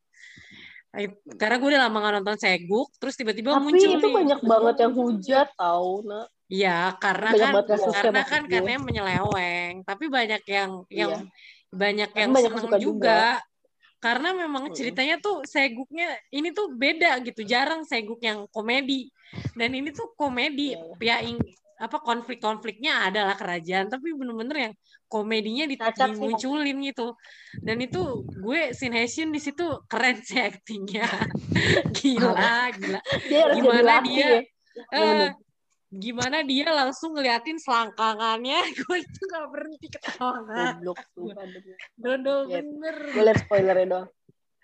Karena 1.41 1.57
gue 1.57 1.69
udah 1.73 1.81
lama 1.89 1.97
gak 2.05 2.13
nonton 2.21 2.37
seguk, 2.37 2.87
terus 3.01 3.17
tiba-tiba 3.17 3.57
Tapi 3.57 3.65
muncul 3.65 3.91
itu 3.97 4.07
nih. 4.07 4.13
banyak 4.13 4.41
banget 4.45 4.75
yang 4.85 4.93
hujat 4.93 5.47
tau, 5.57 6.05
nak. 6.05 6.29
Iya, 6.53 6.93
karena 7.01 7.29
Banyak 7.33 7.65
kan 7.65 7.79
karena 7.97 8.21
kan 8.29 8.41
gue. 8.45 8.51
katanya 8.61 8.79
menyeleweng, 8.85 9.73
tapi 9.89 10.05
banyak 10.05 10.43
yang 10.45 10.71
yang 10.93 11.11
Iya. 11.17 11.73
banyak 11.73 12.09
yang 12.13 12.29
banyak 12.29 12.51
seneng 12.53 12.65
suka 12.69 12.77
juga. 12.77 12.85
juga. 12.85 13.21
Karena 13.97 14.29
memang 14.35 14.69
ceritanya 14.75 15.15
tuh 15.17 15.41
seguknya 15.47 16.13
ini 16.29 16.53
tuh 16.53 16.75
beda 16.77 17.23
gitu, 17.25 17.41
jarang 17.41 17.87
seguk 17.89 18.21
yang 18.21 18.45
komedi. 18.53 19.09
Dan 19.57 19.73
ini 19.73 19.89
tuh 19.89 20.13
komedi, 20.13 20.77
Iya. 21.01 21.17
ya 21.25 21.39
apa 21.81 21.97
konflik-konfliknya 22.05 23.09
adalah 23.09 23.33
kerajaan, 23.33 23.89
tapi 23.89 24.13
bener-bener 24.13 24.69
yang 24.69 24.73
komedinya 25.13 25.69
dimunculin 25.69 26.81
gitu. 26.89 27.13
Dan 27.61 27.77
itu 27.85 28.25
gue 28.25 28.73
Shin 28.73 28.97
Hye 28.97 29.05
di 29.05 29.37
situ 29.37 29.85
keren 29.85 30.17
sih 30.25 30.41
aktingnya. 30.41 31.05
gila, 32.01 32.73
gila. 32.73 32.99
Dia 33.29 33.41
Gimana 33.53 34.01
dia 34.01 34.41
Bener. 34.89 35.31
gimana 35.93 36.41
dia 36.41 36.67
langsung 36.73 37.13
ngeliatin 37.13 37.61
selangkangannya 37.61 38.57
gue 38.81 38.97
itu 38.97 39.21
gak 39.29 39.45
berhenti 39.53 39.87
ketawa 39.93 40.41
Goblok 40.41 40.99
tuh. 41.13 41.29
dodol 41.93 42.49
Iya. 42.49 42.65
bener 42.65 42.95
Gue 43.13 43.23
liat 43.29 43.39
spoilernya 43.45 43.85
doang. 43.85 44.07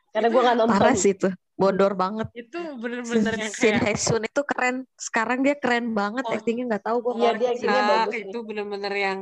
Karena 0.10 0.28
gue 0.34 0.42
gak 0.42 0.56
nonton. 0.58 0.74
Parah 0.74 0.98
sih 0.98 1.14
itu. 1.14 1.30
Bodor 1.60 1.92
banget. 1.94 2.32
itu 2.40 2.56
bener-bener 2.80 3.36
yang 3.36 3.52
Shin 3.52 4.24
itu 4.26 4.42
keren. 4.48 4.88
Sekarang 4.96 5.44
dia 5.46 5.54
keren 5.60 5.92
banget. 5.92 6.24
Oh. 6.26 6.34
Actingnya 6.34 6.66
nggak 6.72 6.84
tahu 6.88 6.98
gue. 7.04 7.14
Iya, 7.20 7.32
dia 7.36 7.50
actingnya 7.52 7.84
bagus 7.84 8.16
itu 8.26 8.38
bener-bener 8.48 8.94
yang 8.96 9.20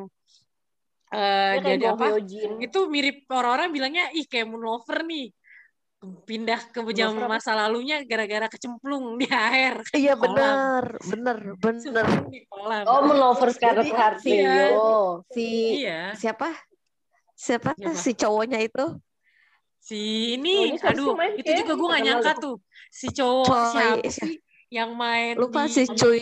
eh 1.07 1.51
Dia 1.55 1.63
kayak 1.63 1.77
jadi 1.79 1.85
apa 1.95 2.05
Hyojin. 2.11 2.51
itu 2.59 2.79
mirip 2.91 3.17
orang-orang 3.31 3.69
bilangnya 3.71 4.05
ih 4.11 4.27
kayak 4.27 4.47
Moon 4.51 4.63
Lover 4.63 5.07
nih 5.07 5.31
pindah 5.97 6.61
ke 6.69 6.79
zaman 6.93 7.25
apa? 7.25 7.41
masa 7.41 7.57
lalunya 7.57 8.05
gara-gara 8.05 8.45
kecemplung 8.45 9.17
di 9.17 9.25
air 9.49 9.81
Iya 9.95 10.13
Kolam. 10.13 10.29
bener, 10.29 10.85
bener, 11.01 11.37
bener. 11.57 12.05
Cemplung 12.05 12.29
di 12.29 12.41
kolam 12.45 12.83
Oh, 12.85 12.99
Men 13.07 13.17
Lover 13.17 13.49
Scarlet 13.49 13.87
Jadi, 13.87 13.97
Heart. 13.97 14.17
iya. 14.27 14.67
Si 15.33 15.45
iya 15.81 15.99
siapa? 16.13 16.53
Siapa, 17.37 17.73
Siapa? 17.77 17.93
si 17.97 18.11
cowoknya 18.17 18.59
itu? 18.61 18.85
si 19.77 20.35
ini 20.35 20.75
sih 20.75 20.83
aduh 20.83 21.15
main? 21.15 21.31
itu 21.39 21.51
juga 21.63 21.73
gue 21.79 21.87
gak 21.87 22.03
nyangka 22.03 22.31
tuh 22.43 22.55
si 22.91 23.07
cowok 23.07 23.47
Coy, 23.47 23.63
siapa 23.71 23.95
siapa? 24.03 24.09
sih 24.11 24.33
yang 24.67 24.89
main 24.99 25.33
Lupa 25.39 25.63
di 25.63 25.71
si 25.71 25.83
Cuy. 25.87 26.21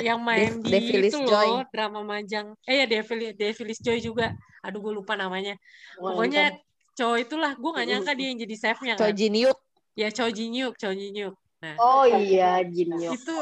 Yang 0.00 0.20
main 0.20 0.60
di 0.60 0.78
itu 1.04 1.20
Joy. 1.20 1.46
loh 1.46 1.62
drama 1.68 2.00
majang 2.00 2.56
eh 2.64 2.80
ya 2.80 2.86
Devilis 2.88 3.36
Devilis 3.36 3.78
Joy 3.80 4.00
juga 4.00 4.32
aduh 4.64 4.80
gue 4.80 4.92
lupa 4.96 5.14
namanya 5.14 5.54
Gua 6.00 6.16
pokoknya 6.16 6.56
nonton. 6.56 6.94
cowok 6.96 7.18
itulah 7.20 7.52
gue 7.54 7.70
gak 7.76 7.86
nyangka 7.86 8.12
dia 8.16 8.26
yang 8.32 8.38
jadi 8.40 8.56
chefnya 8.56 8.94
Choi 8.96 9.12
kan 9.12 9.16
Jin 9.16 9.34
Hyuk. 9.36 9.58
ya 9.92 10.08
Cho 10.08 10.26
Jin 10.28 10.52
Hyuk 10.52 10.74
Cho 10.80 10.90
Jin 10.90 11.12
Hyuk 11.12 11.34
nah 11.60 11.74
Oh 11.76 12.04
iya, 12.08 12.64
Jin 12.64 12.96
Hyuk. 12.96 13.12
itu 13.14 13.36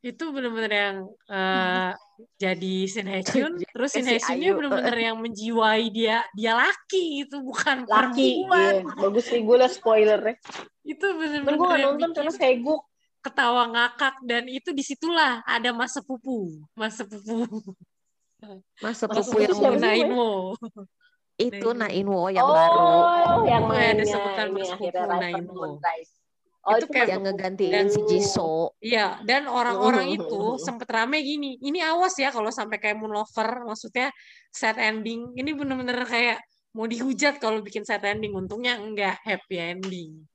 itu 0.00 0.24
bener-bener 0.32 0.72
yang 0.72 0.96
eh, 1.28 1.92
jadi 2.40 2.76
Kyun 3.20 3.60
terus 3.60 3.92
Shin 3.92 4.04
Si 4.04 4.16
Hye 4.16 4.20
Kyunnya 4.20 4.48
Ayu. 4.48 4.56
bener-bener 4.56 4.96
yang 4.96 5.16
menjiwai 5.20 5.84
dia 5.92 6.24
dia 6.32 6.52
laki 6.56 7.24
itu 7.24 7.36
bukan 7.40 7.84
Laki, 7.84 8.44
perempuan 8.48 8.72
iya. 8.80 8.96
Bagus 8.96 9.24
sih, 9.28 9.40
gue 9.40 9.56
liat 9.56 9.72
spoilernya. 9.72 10.36
itu 10.84 11.04
Cuman 11.04 11.20
bener-bener 11.20 11.56
gue 11.56 11.68
nonton 11.84 11.96
bikin 12.00 12.16
karena 12.16 12.32
seguk. 12.32 12.80
Ketawa 13.20 13.68
ngakak 13.68 14.16
dan 14.24 14.48
itu 14.48 14.72
di 14.72 14.80
situlah 14.80 15.44
ada 15.44 15.70
mas 15.76 15.92
sepupu 15.92 16.60
mas 16.72 16.96
sepupu 16.96 17.46
Mas 18.80 18.96
sepupu 18.96 19.36
yang 19.36 19.52
sih? 19.52 19.76
Nainwo 19.76 20.56
itu 21.40 21.68
Nainwo. 21.72 22.28
Yang 22.28 22.46
oh, 22.46 22.52
baru. 22.52 22.80
yang 22.80 22.94
Oh, 23.40 23.44
ya, 23.48 23.56
ada 23.56 23.68
mainnya 23.68 24.04
sebutan 24.04 24.46
ini 24.52 24.54
Mas 24.60 24.68
Sepupu 24.68 25.02
Nainwo. 25.08 25.64
Oh, 26.60 26.76
Itu 26.76 26.84
itu 26.84 26.86
kayak- 26.92 27.08
yang 27.08 27.22
ngegantiin 27.24 27.88
si 27.88 28.00
Jisoo. 28.04 28.76
Iya, 28.84 29.24
dan 29.24 29.48
orang-orang 29.48 30.12
itu 30.12 30.60
sempet 30.60 30.92
rame 30.92 31.24
gini. 31.24 31.56
Ini 31.56 31.80
awas 31.88 32.12
ya 32.20 32.28
kalau 32.28 32.52
sampai 32.52 32.76
kayak 32.76 33.00
Moon 33.00 33.16
Lover, 33.16 33.64
maksudnya 33.64 34.12
sad 34.52 34.76
ending. 34.76 35.32
Ini 35.40 35.56
bener-bener 35.56 36.04
kayak 36.04 36.44
mau 36.76 36.84
dihujat 36.84 37.40
kalau 37.40 37.64
bikin 37.64 37.88
sad 37.88 38.04
ending. 38.04 38.36
Untungnya 38.36 38.76
enggak 38.76 39.16
happy 39.24 39.56
ending. 39.56 40.28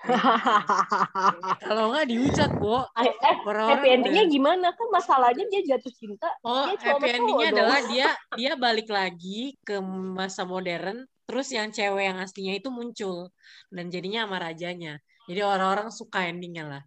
Kalau 1.68 1.92
enggak 1.92 2.06
dihujat, 2.08 2.50
Bo. 2.56 2.88
Eh, 2.96 3.12
Orang-orang 3.44 3.84
happy 3.84 3.88
endingnya 3.92 4.24
udah- 4.24 4.32
gimana? 4.32 4.66
Kan 4.72 4.88
masalahnya 4.88 5.44
dia 5.52 5.62
jatuh 5.76 5.92
cinta. 5.92 6.28
Oh, 6.40 6.66
dia 6.72 6.78
happy 6.80 7.08
endingnya 7.08 7.48
adalah 7.52 7.80
dia 7.88 8.06
dia 8.38 8.52
balik 8.56 8.88
lagi 8.88 9.54
ke 9.60 9.76
masa 10.16 10.48
modern. 10.48 11.04
Terus 11.28 11.48
yang 11.54 11.70
cewek 11.70 12.10
yang 12.10 12.18
aslinya 12.18 12.58
itu 12.58 12.68
muncul 12.74 13.30
dan 13.70 13.86
jadinya 13.86 14.26
sama 14.26 14.42
rajanya. 14.42 14.98
Jadi 15.30 15.40
orang-orang 15.46 15.92
suka 15.94 16.26
endingnya 16.26 16.64
lah. 16.66 16.82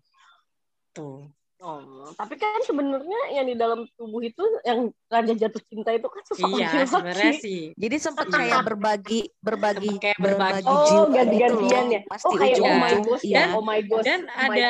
Tuh. 0.91 1.31
Oh, 1.63 2.11
tapi 2.19 2.35
kan 2.35 2.59
sebenarnya 2.67 3.39
yang 3.39 3.47
di 3.47 3.55
dalam 3.55 3.87
tubuh 3.95 4.19
itu 4.19 4.43
yang 4.67 4.91
raja 5.07 5.31
jatuh 5.31 5.63
cinta 5.71 5.95
itu 5.95 6.07
kan 6.11 6.21
sosok 6.27 6.59
Iya, 6.59 6.83
sebenarnya 6.83 7.31
sih. 7.39 7.71
Jadi 7.79 7.95
sempat 8.03 8.27
Iya. 8.27 8.35
kayak 8.35 8.59
berbagi 8.67 9.21
berbagi 9.39 9.95
Sempet 9.95 10.03
kayak 10.03 10.19
berbagi. 10.19 10.67
Oh, 10.67 10.83
jiwa 10.83 11.05
ganti-gantian 11.15 11.83
gitu 11.87 11.95
ya. 11.95 12.01
Pasti 12.11 12.27
Oh, 12.27 12.35
kayak 12.35 12.57
oh 12.59 12.75
my 12.75 12.93
ghost 12.99 13.23
iya. 13.23 13.35
ya. 13.39 13.45
Oh 13.55 13.63
my 13.63 13.79
god. 13.87 14.03
Dan 14.03 14.19
oh 14.27 14.35
my 14.35 14.43
ada 14.43 14.67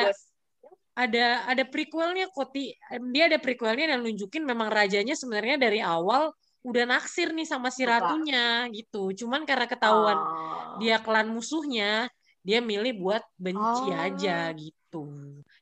ada 0.94 1.26
ada 1.50 1.64
prequelnya 1.66 2.30
Koti 2.30 2.70
dia 3.10 3.24
ada 3.26 3.42
prequelnya 3.42 3.98
dan 3.98 4.06
nunjukin 4.06 4.46
memang 4.46 4.70
rajanya 4.70 5.18
sebenarnya 5.18 5.58
dari 5.58 5.82
awal 5.82 6.30
udah 6.62 6.84
naksir 6.86 7.34
nih 7.34 7.44
sama 7.44 7.68
si 7.74 7.82
ratunya 7.82 8.70
gitu 8.70 9.10
cuman 9.12 9.42
karena 9.44 9.66
ketahuan 9.66 10.14
Oh. 10.16 10.78
dia 10.78 11.02
klan 11.02 11.28
musuhnya 11.34 12.06
dia 12.46 12.62
milih 12.62 13.02
buat 13.02 13.26
benci 13.34 13.90
Oh. 13.90 13.98
aja 13.98 14.54
gitu 14.54 15.02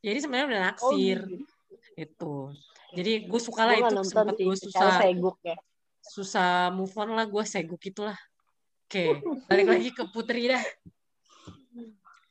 jadi 0.02 0.18
sebenarnya 0.18 0.46
udah 0.50 0.60
Oh, 0.60 0.66
naksir 0.68 1.18
gitu. 1.30 1.44
itu 1.96 2.34
jadi 2.92 3.12
gue 3.24 3.40
suka 3.40 3.62
lah 3.64 3.74
itu 3.78 3.84
nonton 3.88 4.04
sempat 4.04 4.34
gue 4.36 4.56
susah 4.58 4.90
seguk 5.00 5.36
ya. 5.40 5.56
susah 6.02 6.50
move 6.74 6.92
on 6.98 7.14
lah 7.14 7.24
gue 7.24 7.44
seguk 7.46 7.80
itulah 7.86 8.18
oke 8.90 9.04
balik 9.48 9.66
lagi 9.70 9.88
ke 9.94 10.02
Putri 10.10 10.50
dah 10.50 10.62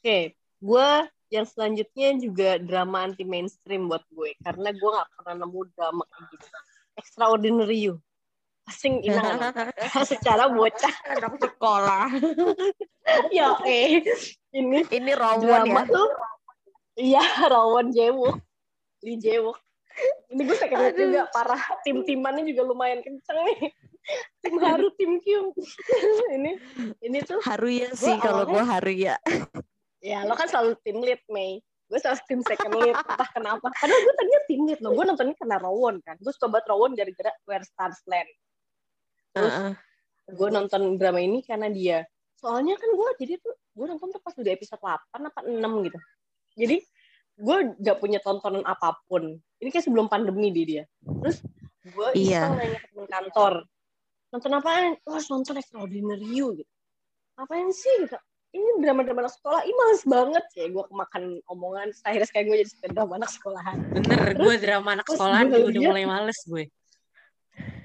Oke, 0.01 0.33
gue 0.33 0.87
yang 1.29 1.45
selanjutnya 1.45 2.09
juga 2.17 2.57
drama 2.57 3.05
anti 3.05 3.21
mainstream 3.21 3.85
buat 3.85 4.01
gue 4.09 4.33
karena 4.41 4.73
gue 4.73 4.89
nggak 4.89 5.09
pernah 5.13 5.35
nemu 5.45 5.61
drama 5.77 6.03
kayak 6.09 6.25
gitu. 6.33 6.47
Extraordinary 6.97 7.77
You. 7.85 7.95
Asing 8.65 9.05
inang 9.05 9.37
secara 10.09 10.49
bocah 10.49 10.95
anak 11.05 11.37
sekolah. 11.37 12.05
ya 13.37 13.61
eh 13.61 14.01
ini 14.53 14.85
Ini 14.89 15.11
drama 15.13 15.85
ya. 15.85 15.85
tuh 15.85 16.07
iya 16.97 17.23
Rawon 17.47 17.91
Jewuk 17.91 18.39
Lee 19.01 19.17
Jewuk 19.19 19.59
ini 20.31 20.41
gue 20.47 20.57
sakit 20.57 20.77
hati 20.77 21.01
juga 21.11 21.27
parah. 21.35 21.61
Tim 21.83 22.07
timannya 22.07 22.47
juga 22.47 22.61
lumayan 22.63 23.03
kenceng 23.03 23.39
nih. 23.51 23.71
Tim 24.41 24.55
Haru 24.57 24.87
tim 24.97 25.21
Kyung. 25.21 25.53
Ini 26.35 26.51
ini 27.05 27.19
tuh 27.21 27.37
Haruya 27.45 27.93
sih 27.93 28.17
kalau 28.17 28.49
gue 28.49 28.63
Haruya. 28.63 29.21
ya 30.01 30.25
lo 30.25 30.33
kan 30.33 30.49
selalu 30.49 30.73
tim 30.81 30.97
lead 31.05 31.21
Mei. 31.29 31.61
Gue 31.85 31.99
selalu 32.01 32.17
tim 32.25 32.41
second 32.41 32.73
lead 32.81 32.97
entah 32.97 33.29
kenapa. 33.29 33.67
Padahal 33.69 33.99
gue 34.01 34.13
tadinya 34.17 34.41
tim 34.49 34.61
lead 34.65 34.79
loh. 34.81 34.91
Gue 34.97 35.05
nontonnya 35.05 35.35
karena 35.37 35.57
Rawon 35.61 36.01
kan. 36.01 36.17
Gue 36.17 36.33
suka 36.33 36.49
banget 36.49 36.65
Rawon 36.73 36.91
gara-gara 36.97 37.31
Where 37.45 37.65
Stars 37.67 38.01
Land. 38.09 38.31
Terus 39.37 39.53
Heeh. 39.53 39.73
gue 40.33 40.49
nonton 40.49 40.81
drama 40.97 41.19
ini 41.21 41.45
karena 41.45 41.69
dia. 41.69 42.01
Soalnya 42.41 42.73
kan 42.81 42.89
gue 42.89 43.09
jadi 43.21 43.37
tuh 43.37 43.53
gue 43.53 43.85
nonton 43.85 44.09
tuh 44.09 44.21
pas 44.23 44.33
udah 44.33 44.49
episode 44.49 44.81
8 44.81 45.29
apa 45.29 45.39
6 45.45 45.85
gitu 45.85 45.99
jadi 46.55 46.77
gue 47.41 47.57
gak 47.81 47.97
punya 47.97 48.19
tontonan 48.21 48.61
apa 48.67 48.97
pun. 49.09 49.39
Ini 49.61 49.69
kayak 49.69 49.85
sebelum 49.85 50.05
pandemi 50.05 50.53
di 50.53 50.63
dia. 50.65 50.83
Terus 51.01 51.41
gue 51.81 52.07
Iya. 52.13 52.49
iseng 52.49 52.57
nanya 52.57 52.79
ke 52.81 52.87
temen 52.93 53.07
kantor. 53.09 53.53
Nonton 54.31 54.51
apaan? 54.55 54.93
Wah 55.03 55.21
nonton 55.27 55.55
Extraordinary 55.57 56.27
You 56.29 56.53
gitu. 56.55 56.71
Apain 57.35 57.67
sih 57.73 58.05
gitu? 58.05 58.17
Ini 58.51 58.83
drama-drama 58.83 59.23
anak 59.25 59.33
sekolah. 59.39 59.63
Ini 59.63 59.73
males 59.73 60.03
banget. 60.03 60.45
Ya 60.59 60.65
gue 60.67 60.83
kemakan 60.91 61.23
omongan. 61.47 61.87
Akhirnya 62.03 62.27
sekarang 62.27 62.45
gue 62.51 62.57
jadi 62.67 62.71
drama 62.91 63.13
anak 63.17 63.31
sekolahan. 63.31 63.77
Bener 63.95 64.29
gue 64.35 64.55
drama 64.59 64.89
anak 64.99 65.07
sekolahan 65.07 65.45
gue 65.47 65.59
juga 65.63 65.71
udah 65.71 65.81
mulai 65.87 66.05
males 66.05 66.39
gue. 66.45 66.63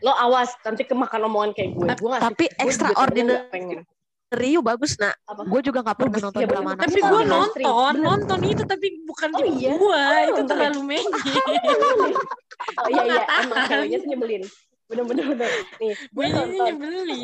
Lo 0.03 0.13
awas 0.13 0.53
nanti 0.63 0.83
kemakan 0.85 1.31
omongan 1.31 1.51
kayak 1.55 1.71
gue. 1.75 1.87
Gue 2.03 2.11
Tapi 2.19 2.45
Extraordinary 2.61 3.87
Rio 4.27 4.59
bagus 4.59 4.99
nak. 4.99 5.15
Gue 5.47 5.63
juga 5.63 5.87
nggak 5.87 5.97
pernah 5.97 6.19
nonton 6.19 6.41
iya, 6.43 6.49
drama 6.51 6.71
anak 6.75 6.83
tapi 6.83 6.99
gue 6.99 7.23
nonton 7.25 7.93
nonton 8.03 8.41
itu 8.43 8.63
tapi 8.67 8.87
bukan 9.07 9.29
Oh, 9.33 9.45
iya? 9.47 9.71
gue 9.79 10.03
Oh, 10.03 10.25
itu 10.27 10.43
ya? 10.43 10.49
terlalu 10.51 10.81
menye 10.83 11.07
Oh 11.07 12.89
iya 12.91 13.03
iya, 13.03 13.03
Gua 13.03 13.03
nggak 13.07 13.27
emang 13.31 13.55
tahan. 13.55 13.69
ceweknya 13.71 13.99
tuh 14.03 14.09
nyebelin. 14.11 14.43
Bener-bener 14.87 15.25
bener. 15.35 15.51
Nih, 15.83 15.93
gue 15.99 16.27
nonton, 16.31 16.73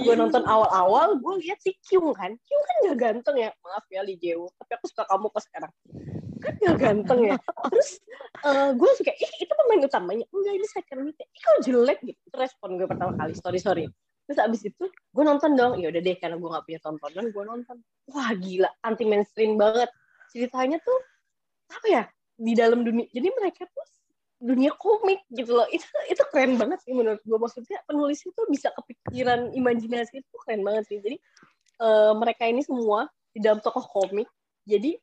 gue 0.02 0.14
nonton 0.18 0.42
awal-awal, 0.42 1.14
gue 1.14 1.34
lihat 1.46 1.58
si 1.62 1.78
Kyung 1.78 2.10
kan. 2.10 2.34
Kyung 2.42 2.64
kan 2.66 2.76
gak 2.90 2.98
ganteng 2.98 3.36
ya, 3.38 3.50
maaf 3.62 3.86
ya 3.86 4.02
Lee 4.02 4.18
Jae 4.18 4.34
Wook, 4.34 4.50
tapi 4.58 4.70
aku 4.78 4.86
suka 4.90 5.06
kamu 5.06 5.30
pas 5.30 5.46
sekarang. 5.46 5.70
Kan 6.42 6.54
gak 6.58 6.78
ganteng 6.78 7.20
ya. 7.22 7.36
Terus 7.38 7.90
eh, 8.42 8.70
gue 8.74 8.90
suka, 8.98 9.14
ih 9.14 9.32
itu 9.46 9.52
pemain 9.54 9.78
utamanya. 9.78 10.26
Enggak, 10.34 10.52
ini 10.58 10.66
second 10.66 11.00
lead. 11.06 11.14
Ih 11.22 11.38
kok 11.38 11.56
jelek 11.62 11.98
gitu. 12.02 12.18
Itu 12.18 12.34
respon 12.34 12.68
gue 12.74 12.86
pertama 12.90 13.14
kali, 13.14 13.34
sorry 13.38 13.58
sorry. 13.62 13.86
Terus 14.26 14.38
abis 14.38 14.60
itu 14.70 14.84
gue 14.88 15.24
nonton 15.24 15.58
dong, 15.58 15.72
ya 15.82 15.90
udah 15.90 16.02
deh 16.02 16.16
karena 16.16 16.38
gue 16.38 16.48
gak 16.48 16.64
punya 16.64 16.80
tontonan, 16.80 17.24
gue 17.30 17.42
nonton. 17.42 17.76
Wah 18.10 18.30
gila, 18.38 18.70
anti 18.86 19.04
mainstream 19.04 19.58
banget. 19.58 19.90
Ceritanya 20.30 20.78
tuh 20.80 20.98
apa 21.72 21.86
ya 21.90 22.02
di 22.38 22.52
dalam 22.54 22.86
dunia. 22.86 23.06
Jadi 23.10 23.28
mereka 23.34 23.66
tuh 23.66 23.86
dunia 24.42 24.74
komik 24.74 25.22
gitu 25.30 25.54
loh 25.54 25.70
itu 25.70 25.86
itu 26.10 26.18
keren 26.34 26.58
banget 26.58 26.82
sih 26.82 26.90
menurut 26.90 27.22
gue 27.22 27.38
maksudnya 27.38 27.78
penulis 27.86 28.26
itu 28.26 28.42
bisa 28.50 28.74
kepikiran 28.74 29.54
imajinasi 29.54 30.18
itu 30.18 30.36
keren 30.42 30.66
banget 30.66 30.82
sih 30.90 30.98
jadi 30.98 31.14
eh, 31.78 32.12
mereka 32.18 32.50
ini 32.50 32.66
semua 32.66 33.06
di 33.30 33.38
dalam 33.38 33.62
tokoh 33.62 33.86
komik 33.86 34.26
jadi 34.66 34.98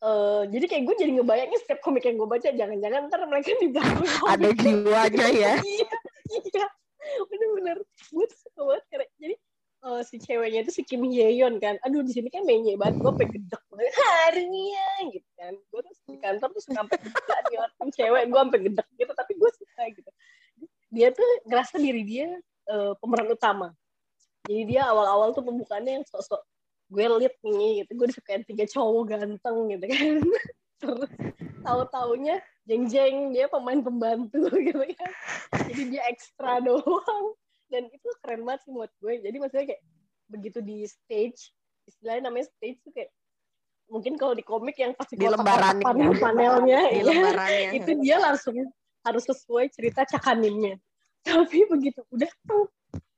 eh, 0.00 0.42
jadi 0.48 0.64
kayak 0.64 0.82
gue 0.88 0.94
jadi 0.96 1.12
ngebayangin 1.20 1.60
setiap 1.60 1.84
komik 1.84 2.08
yang 2.08 2.16
gue 2.16 2.24
baca 2.24 2.48
jangan-jangan 2.48 3.12
ntar 3.12 3.20
mereka 3.28 3.52
di 3.60 3.68
belakang. 3.68 4.00
Ada 4.24 4.48
jiwanya 4.56 5.26
ya. 5.28 5.52
iya 6.32 6.40
iya 6.40 6.66
bener-bener. 7.30 7.78
Gue 8.12 8.24
tuh 8.28 8.38
suka 8.44 8.78
karena 8.92 9.06
jadi 9.16 9.36
eh, 9.80 10.00
si 10.04 10.16
ceweknya 10.20 10.60
itu 10.66 10.72
si 10.72 10.82
Kim 10.84 11.04
Hye-yeon 11.04 11.58
kan. 11.58 11.76
Aduh 11.86 12.04
di 12.04 12.12
sini 12.12 12.28
kan 12.28 12.44
menye 12.44 12.76
banget. 12.76 13.00
Gue 13.00 13.12
pengen 13.16 13.40
gedek 13.40 13.62
banget. 13.72 13.92
Harinya 14.26 14.88
gitu 15.10 15.30
kan. 15.36 15.52
Gue 15.72 15.80
tuh 15.84 15.94
di 16.08 16.16
kantor 16.20 16.48
tuh 16.52 16.62
suka 16.62 16.74
sampai 16.84 16.96
nih 17.00 17.58
orang 17.58 17.90
cewek. 17.92 18.22
Gue 18.28 18.40
sampai 18.40 18.60
gedek 18.70 18.88
gitu 18.96 19.12
tapi 19.16 19.32
gue 19.36 19.50
suka 19.56 19.82
gitu. 19.94 20.10
Dia 20.90 21.08
tuh 21.14 21.28
ngerasa 21.46 21.74
diri 21.78 22.02
dia 22.04 22.28
eh, 22.68 22.92
pemeran 23.00 23.28
utama. 23.32 23.68
Jadi 24.48 24.62
dia 24.76 24.88
awal-awal 24.88 25.36
tuh 25.36 25.44
pembukaannya 25.44 26.00
yang 26.00 26.06
sosok 26.08 26.40
gue 26.90 27.06
lead 27.06 27.34
nih 27.46 27.72
gitu. 27.84 27.90
Gue 27.96 28.06
disukain 28.10 28.42
tiga 28.44 28.64
cowok 28.66 29.02
ganteng 29.14 29.56
gitu 29.70 29.84
kan. 29.86 30.16
Terus 30.80 31.12
tahu-taunya 31.60 32.40
jeng 32.68 32.84
jeng 32.88 33.32
dia 33.32 33.48
pemain 33.48 33.80
pembantu 33.80 34.48
gitu 34.66 34.84
kan 34.96 35.12
jadi 35.70 35.82
dia 35.86 36.02
ekstra 36.10 36.58
doang. 36.66 37.34
Dan 37.70 37.86
itu 37.94 38.08
keren 38.18 38.42
banget 38.42 38.66
sih 38.66 38.74
buat 38.74 38.90
gue. 38.98 39.22
Jadi 39.22 39.36
maksudnya 39.38 39.66
kayak 39.70 39.82
begitu 40.30 40.58
di 40.58 40.82
stage 40.86 41.54
istilahnya 41.86 42.30
namanya 42.30 42.50
stage 42.50 42.78
tuh 42.82 42.90
kayak 42.94 43.10
mungkin 43.90 44.14
kalau 44.14 44.34
di 44.34 44.42
komik 44.46 44.78
yang 44.78 44.94
pasti 44.94 45.18
Di 45.18 45.26
lembarannya. 45.26 45.82
panel-panelnya 45.82 46.80
Di 46.90 46.94
iya, 46.98 47.02
lembarannya. 47.06 47.70
itu 47.78 47.90
dia 48.02 48.16
langsung 48.18 48.54
harus 49.06 49.24
sesuai 49.26 49.70
cerita 49.70 50.02
cakanimnya 50.06 50.78
tapi 51.22 51.66
begitu 51.70 52.02
udah 52.10 52.30
tuh. 52.46 52.66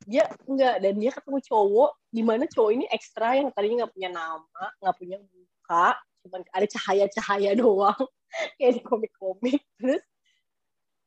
Dia 0.03 0.26
enggak 0.51 0.82
dan 0.82 0.95
dia 0.99 1.14
ketemu 1.14 1.38
cowok 1.47 1.90
di 2.11 2.22
mana 2.26 2.45
cowok 2.51 2.70
ini 2.74 2.84
ekstra 2.90 3.38
yang 3.38 3.55
tadinya 3.55 3.86
nggak 3.86 3.95
punya 3.95 4.11
nama 4.11 4.64
nggak 4.82 4.97
punya 4.99 5.16
muka 5.22 5.88
cuman 6.26 6.40
ada 6.51 6.66
cahaya-cahaya 6.66 7.55
doang 7.55 8.03
kayak 8.59 8.72
di 8.78 8.83
komik-komik. 8.83 9.61
Terus 9.78 10.03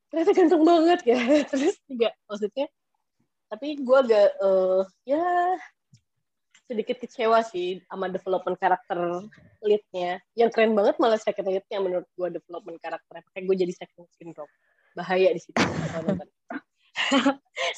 ternyata 0.09 0.31
ganteng 0.31 0.63
banget 0.63 0.99
ya. 1.03 1.19
Terus 1.51 1.75
juga 1.89 2.09
maksudnya 2.29 2.67
tapi 3.45 3.77
gue 3.77 3.97
agak 3.97 4.29
eh, 4.41 4.81
ya 5.05 5.23
sedikit 6.65 6.97
kecewa 6.97 7.45
sih 7.45 7.77
sama 7.85 8.09
development 8.09 8.57
karakter 8.57 8.97
leadnya. 9.61 10.17
Yang 10.33 10.49
keren 10.57 10.73
banget 10.73 10.97
malah 10.97 11.21
second 11.21 11.53
leadnya 11.53 11.77
menurut 11.77 12.07
gue 12.17 12.27
development 12.41 12.77
karakternya. 12.81 13.21
Kayak 13.33 13.43
gue 13.45 13.55
jadi 13.65 13.73
second 13.73 14.05
syndrome. 14.17 14.49
Bahaya 14.97 15.29
di 15.29 15.41
situ. 15.41 15.59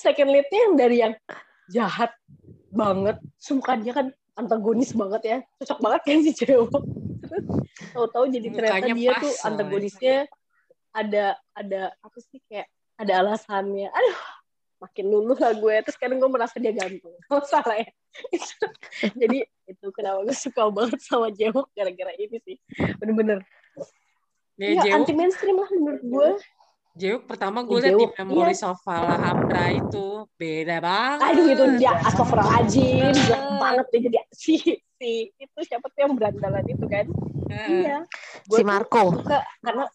Second 0.06 0.30
leadnya 0.30 0.60
yang 0.70 0.74
dari 0.78 0.98
yang 1.04 1.14
jahat 1.74 2.14
banget. 2.72 3.18
Sumkanya 3.42 3.92
kan 3.92 4.08
antagonis 4.38 4.94
banget 4.94 5.22
ya. 5.26 5.38
Cocok 5.60 5.80
banget 5.84 6.02
kan 6.06 6.20
si 6.24 6.32
cewek 6.38 6.70
tahu-tahu 7.94 8.26
jadi 8.32 8.48
ternyata 8.52 8.78
Mukanya 8.80 8.96
dia 8.96 9.12
pas 9.14 9.22
tuh 9.22 9.34
antagonisnya 9.46 10.18
ada 10.96 11.26
ada 11.54 11.82
apa 12.02 12.18
sih 12.22 12.40
kayak 12.50 12.68
ada 12.98 13.14
alasannya. 13.22 13.88
Aduh 13.94 14.20
makin 14.78 15.06
luluh 15.10 15.38
lah 15.38 15.54
gue. 15.54 15.76
Terus 15.86 15.98
kadang 15.98 16.18
gue 16.22 16.30
merasa 16.32 16.58
dia 16.58 16.74
gantung. 16.74 17.14
Oh 17.34 17.44
salah 17.46 17.78
ya. 17.78 17.90
Jadi 19.22 19.46
itu 19.68 19.88
kenapa 19.94 20.26
gue 20.26 20.38
suka 20.38 20.70
banget 20.74 21.00
sama 21.04 21.30
Jewok 21.34 21.70
gara-gara 21.74 22.14
ini 22.18 22.38
sih. 22.42 22.58
Bener-bener. 23.02 23.46
Ya 24.58 24.82
ya, 24.82 24.98
anti 24.98 25.14
mainstream 25.14 25.62
lah 25.62 25.70
menurut 25.70 26.02
gue. 26.02 26.30
Jewuk 26.98 27.30
pertama 27.30 27.62
gue 27.62 27.78
liat 27.78 27.94
di 27.94 28.10
Jewuk, 28.10 28.12
Memories 28.18 28.66
of 28.66 28.82
Fala 28.82 29.22
Hamra 29.22 29.70
itu 29.70 30.26
beda 30.34 30.82
banget. 30.82 31.30
Aduh 31.30 31.46
itu 31.46 31.64
dia 31.78 31.94
astagfirullahaladzim. 32.02 33.06
Banget. 33.06 33.22
jelek 33.22 33.44
banget 33.62 33.86
dia 33.94 34.00
jadi 34.10 34.18
si 34.34 34.54
si 34.98 35.30
itu 35.34 35.60
siapa 35.62 35.88
tuh 35.88 36.00
yang 36.04 36.14
berandalan 36.14 36.66
itu 36.66 36.86
kan 36.86 37.06
Heeh. 37.48 37.70
iya 37.82 37.98
Si 38.44 38.50
Gue 38.50 38.58
tuh 38.60 38.68
Marco. 38.68 39.04
suka 39.14 39.40
karena 39.62 39.86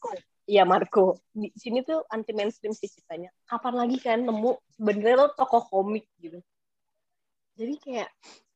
Iya 0.43 0.67
Marco 0.67 1.23
di 1.31 1.55
sini 1.55 1.83
tuh 1.83 2.03
anti 2.07 2.35
mainstream 2.35 2.75
sih 2.75 2.87
ceritanya 2.87 3.31
kapan 3.45 3.79
lagi 3.79 3.99
kan 3.99 4.19
nemu 4.21 4.59
sebenarnya 4.75 5.15
lo 5.17 5.27
tokoh 5.33 5.63
komik 5.63 6.03
gitu 6.19 6.43
jadi 7.55 7.75
kayak 7.79 8.09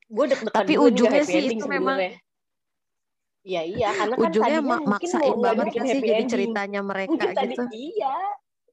gue 0.07 0.25
deg-degan 0.27 0.55
Tapi 0.57 0.75
ujungnya 0.77 1.23
sih 1.23 1.47
itu 1.49 1.63
memang- 1.63 1.99
sebenarnya. 2.01 2.15
Iya 3.47 3.63
iya 3.63 3.89
karena 3.95 4.15
kan 4.17 4.27
Ujungnya 4.27 4.59
mak- 4.61 4.87
maksain 4.89 5.31
mau 5.31 5.39
banget 5.39 5.67
sih 5.71 5.79
jadi 6.03 6.03
ending. 6.19 6.27
ceritanya 6.27 6.81
mereka 6.83 7.15
mungkin 7.15 7.31
tadi 7.33 7.55
gitu. 7.55 7.65
iya 7.71 8.15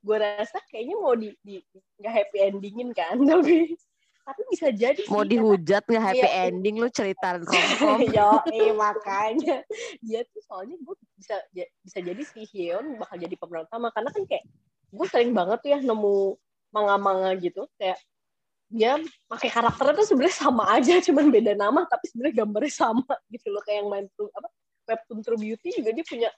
gue 0.01 0.17
rasa 0.17 0.57
kayaknya 0.65 0.95
mau 0.97 1.13
di, 1.13 1.29
di 1.39 1.61
nggak 2.01 2.09
happy 2.11 2.37
endingin 2.41 2.89
kan 2.91 3.15
tapi 3.29 3.77
tapi 4.23 4.41
bisa 4.47 4.71
jadi 4.71 4.95
sih, 5.03 5.11
Mau 5.11 5.27
dihujat 5.27 5.83
nggak 5.83 6.03
happy 6.15 6.23
Iya. 6.23 6.47
ending 6.47 6.75
lu 6.79 6.87
cerita 6.87 7.35
romcom. 7.43 7.99
Yo, 8.07 8.31
eh 8.55 8.71
makanya. 8.71 9.67
Dia 9.99 10.23
tuh 10.31 10.39
soalnya 10.47 10.79
gue 10.79 10.95
bisa 11.19 11.35
bisa 11.83 11.99
jadi 11.99 12.23
si 12.23 12.47
Hyeon 12.47 12.95
bakal 12.95 13.19
jadi 13.19 13.35
pemeran 13.35 13.67
utama. 13.67 13.91
Karena 13.91 14.09
kan 14.15 14.23
kayak 14.23 14.47
gue 14.89 15.07
sering 15.11 15.35
banget 15.35 15.59
tuh 15.59 15.69
ya 15.75 15.79
nemu 15.83 16.39
manga-manga 16.71 17.35
gitu. 17.35 17.67
Kayak 17.75 17.99
dia 18.71 18.97
pakai 19.27 19.51
karakternya 19.51 19.93
tuh 20.01 20.07
sebenarnya 20.07 20.35
sama 20.39 20.63
aja 20.71 20.97
cuman 21.03 21.29
beda 21.29 21.53
nama 21.53 21.85
tapi 21.85 22.09
sebenarnya 22.09 22.35
gambarnya 22.47 22.73
sama 22.73 23.13
gitu 23.27 23.47
loh. 23.51 23.61
Kayak 23.67 23.77
yang 23.83 23.89
main 23.91 24.05
tuh 24.15 24.31
apa 24.31 24.47
webtoon 24.87 25.19
True 25.19 25.39
Beauty 25.39 25.69
juga 25.75 25.91
dia 25.91 26.05
punya 26.07 26.29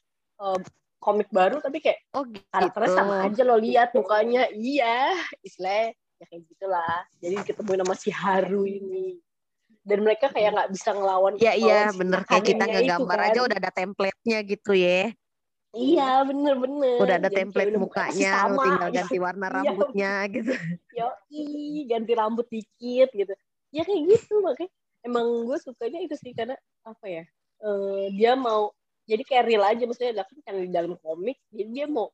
eh, 0.41 0.59
komik 0.97 1.29
baru 1.29 1.61
tapi 1.61 1.85
kayak 1.85 2.01
Oh 2.17 2.25
gitu. 2.25 2.41
karakternya 2.49 2.91
sama 2.97 3.29
aja 3.29 3.41
lo 3.45 3.61
lihat 3.61 3.93
mukanya. 3.93 4.49
Iya 4.49 5.13
istilah 5.45 5.93
ya 6.25 6.29
kayak 6.33 6.43
gitulah 6.49 6.97
jadi 7.21 7.35
ketemu 7.45 7.71
sama 7.85 7.93
si 7.93 8.09
Haru 8.09 8.65
ini 8.65 9.21
dan 9.85 10.01
mereka 10.01 10.33
kayak 10.33 10.57
nggak 10.57 10.69
bisa 10.73 10.89
ngelawan 10.97 11.37
Iya 11.37 11.53
iya 11.53 11.79
si 11.93 12.01
bener 12.01 12.25
kayak 12.25 12.43
kita 12.49 12.63
ngegambar 12.65 13.19
kan. 13.21 13.27
aja 13.29 13.39
udah 13.45 13.57
ada 13.61 13.71
template-nya 13.71 14.37
gitu 14.49 14.71
ya. 14.73 15.13
iya 15.77 16.23
bener 16.25 16.55
bener 16.57 16.97
Udah 17.05 17.15
ada 17.21 17.29
Jadi 17.29 17.37
template 17.37 17.69
kayak 17.69 17.81
mukanya 17.83 18.31
lu 18.31 18.33
sama, 18.33 18.63
tinggal 18.65 18.89
ganti 18.89 19.17
warna 19.25 19.45
Iya. 19.45 19.53
rambutnya 19.53 20.11
gitu. 20.33 20.53
Yoi, 20.95 21.45
ganti 21.85 22.11
rambut 22.17 22.47
dikit 22.49 23.09
gitu. 23.13 23.33
Ya 23.69 23.83
kayak 23.85 24.01
gitu 24.09 24.41
makanya 24.41 24.71
emang 25.05 25.25
gue 25.45 25.57
sukanya 25.61 25.99
itu 26.01 26.15
sih 26.17 26.33
karena 26.33 26.57
apa 26.81 27.05
ya? 27.05 27.23
eh, 27.61 28.05
dia 28.15 28.33
mau 28.35 28.71
jadi 29.05 29.21
kayak 29.21 29.43
real 29.47 29.63
aja 29.63 29.83
maksudnya 29.85 30.25
kan 30.25 30.37
karena 30.43 30.59
di 30.65 30.71
dalam 30.73 30.93
komik 30.99 31.37
jadi 31.53 31.69
dia 31.71 31.85
mau 31.87 32.09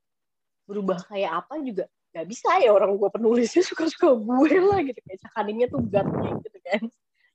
berubah 0.67 1.01
kayak 1.09 1.45
apa 1.45 1.57
juga 1.63 1.85
nggak 2.11 2.27
bisa 2.27 2.59
ya 2.59 2.75
orang 2.75 2.99
gue 2.99 3.09
penulisnya 3.09 3.63
suka-suka 3.69 4.15
gue 4.15 4.53
lah 4.59 4.79
gitu. 4.83 4.99
Kayak 5.07 5.19
cakadingnya 5.29 5.67
tuh 5.71 5.81
gatnya 5.87 6.29
gitu 6.43 6.59
kan. 6.63 6.81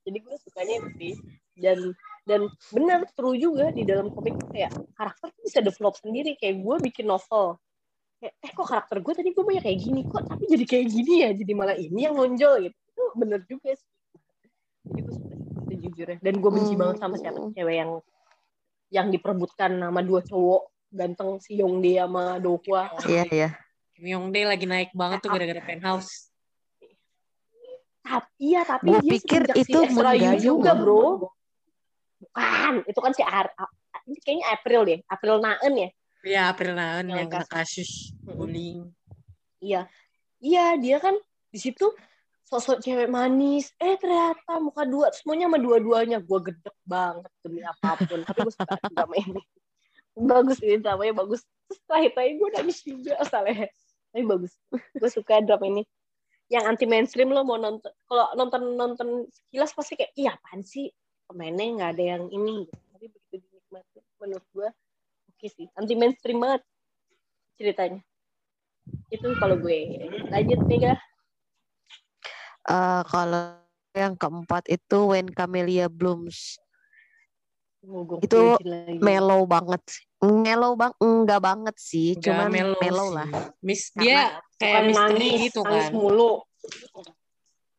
Jadi 0.06 0.18
gue 0.22 0.34
sukanya 0.44 0.74
itu 0.78 0.90
sih. 1.00 1.14
Dan 1.56 1.78
dan 2.26 2.40
benar 2.74 3.06
true 3.16 3.38
juga 3.38 3.72
di 3.72 3.86
dalam 3.86 4.12
komik 4.12 4.36
kayak 4.52 4.74
karakter 4.98 5.32
tuh 5.32 5.42
bisa 5.42 5.58
develop 5.64 5.96
sendiri. 5.96 6.36
Kayak 6.36 6.60
gue 6.60 6.76
bikin 6.92 7.08
novel. 7.08 7.56
Kayak 8.20 8.32
eh 8.44 8.50
kok 8.52 8.66
karakter 8.68 8.96
gue 9.00 9.12
tadi 9.16 9.28
gue 9.32 9.44
banyak 9.44 9.64
kayak 9.64 9.78
gini? 9.80 10.00
Kok 10.04 10.22
tapi 10.28 10.44
jadi 10.48 10.64
kayak 10.68 10.86
gini 10.92 11.14
ya? 11.24 11.30
Jadi 11.32 11.52
malah 11.56 11.76
ini 11.76 12.00
yang 12.04 12.14
nonjol 12.14 12.68
gitu. 12.68 12.76
Itu 12.92 13.02
bener 13.16 13.40
juga 13.48 13.72
sih. 13.72 13.90
Jadi 14.92 15.00
gue 15.02 15.14
suka 15.16 15.34
sejujurnya. 15.66 16.18
Dan 16.20 16.34
gue 16.38 16.50
benci 16.52 16.74
Hmm. 16.76 16.80
banget 16.84 16.96
sama 17.00 17.14
siapa? 17.16 17.40
Cewek 17.56 17.76
yang 17.76 17.90
yang 18.86 19.10
diperebutkan 19.10 19.82
nama 19.82 19.98
dua 19.98 20.22
cowok 20.22 20.62
ganteng 20.94 21.42
si 21.42 21.58
Yongdae 21.58 21.98
sama 22.06 22.38
Dokwa. 22.38 22.86
Iya 23.02 23.24
iya. 23.32 23.48
Kim 23.96 24.04
Yong 24.06 24.28
Dae 24.28 24.44
lagi 24.44 24.68
naik 24.68 24.92
banget 24.92 25.24
tuh 25.24 25.32
gara-gara 25.32 25.62
penthouse. 25.64 26.28
tapi 28.06 28.28
iya 28.38 28.62
tapi 28.62 28.86
Gua 28.86 29.00
dia 29.02 29.12
pikir 29.18 29.42
itu 29.56 29.78
si 29.82 29.88
Ezra 29.90 30.12
Yu 30.14 30.30
Moon 30.30 30.38
juga 30.38 30.70
bro 30.78 31.26
bukan 32.22 32.86
itu 32.86 33.00
kan 33.02 33.10
si 33.10 33.22
Ar 33.26 33.50
ini 34.06 34.16
kayaknya 34.22 34.46
April 34.54 34.80
deh 34.86 34.98
April 35.10 35.36
Naen 35.42 35.74
ya 35.74 35.90
Iya, 36.26 36.50
April 36.50 36.74
Naen 36.74 37.06
Yang 37.06 37.18
yang 37.22 37.28
kena 37.30 37.46
kasus. 37.46 37.90
bullying. 38.26 38.90
Iya, 39.62 39.86
iya 40.42 40.74
dia 40.74 40.98
kan 40.98 41.14
di 41.54 41.58
situ 41.62 41.86
sosok 42.42 42.82
cewek 42.82 43.06
manis. 43.06 43.70
Eh 43.78 43.94
ternyata 43.94 44.58
muka 44.58 44.82
dua 44.82 45.14
semuanya 45.14 45.46
sama 45.46 45.62
dua-duanya. 45.62 46.18
Gue 46.18 46.50
gedek 46.50 46.74
banget 46.82 47.30
demi 47.46 47.62
apa 47.62 47.94
pun. 48.10 48.26
Tapi 48.26 48.38
gue 48.42 48.52
suka 48.58 48.74
drama 48.90 49.14
ini. 49.22 49.42
Bagus 50.18 50.58
ini 50.66 50.82
dramanya 50.82 51.14
bagus. 51.14 51.46
Terus 51.70 51.78
terakhir 51.86 52.10
gue 52.42 52.48
nangis 52.58 52.78
juga 52.82 53.12
asalnya. 53.22 53.70
Tapi 54.16 54.24
bagus. 54.24 54.56
Gue 54.72 55.10
suka 55.12 55.44
drama 55.44 55.68
ini. 55.68 55.84
Yang 56.48 56.64
anti 56.64 56.86
mainstream 56.88 57.36
lo 57.36 57.44
mau 57.44 57.60
nonton. 57.60 57.92
Kalau 58.08 58.32
nonton 58.32 58.80
nonton 58.80 59.08
sekilas 59.28 59.76
pasti 59.76 60.00
kayak 60.00 60.16
iya 60.16 60.32
apaan 60.32 60.64
sih 60.64 60.88
pemainnya 61.28 61.68
nggak 61.76 61.90
ada 62.00 62.04
yang 62.16 62.24
ini. 62.32 62.64
Tapi 62.96 63.12
begitu 63.12 63.44
dinikmati 63.44 64.00
menurut 64.16 64.46
gue 64.56 64.68
oke 65.36 65.46
sih. 65.52 65.68
Anti 65.76 65.92
mainstream 65.92 66.40
banget 66.40 66.64
ceritanya 67.60 68.00
itu 69.10 69.26
kalau 69.42 69.56
gue 69.58 69.98
lanjut 70.30 70.60
nih 70.68 70.78
kak 70.92 71.00
Eh, 72.66 73.02
kalau 73.06 73.62
yang 73.94 74.18
keempat 74.18 74.66
itu 74.66 74.98
When 75.14 75.30
Camellia 75.30 75.86
Blooms. 75.86 76.58
Itu 78.18 78.58
Mellow 78.98 79.46
banget. 79.46 79.86
Mellow 80.26 80.72
bang 80.74 80.92
enggak 80.98 81.40
banget 81.40 81.76
sih, 81.76 82.08
Nggak 82.12 82.24
cuman 82.24 82.46
mellow 82.50 82.78
mellow, 82.78 83.06
sih. 83.06 83.14
lah. 83.14 83.28
Mis 83.60 83.82
Karena 83.88 84.02
dia 84.02 84.20
kayak 84.56 84.80
misteri 84.84 85.14
nangis, 85.28 85.44
gitu 85.44 85.60
nangis 85.62 85.86
kan. 85.86 85.92
mulu 85.92 86.32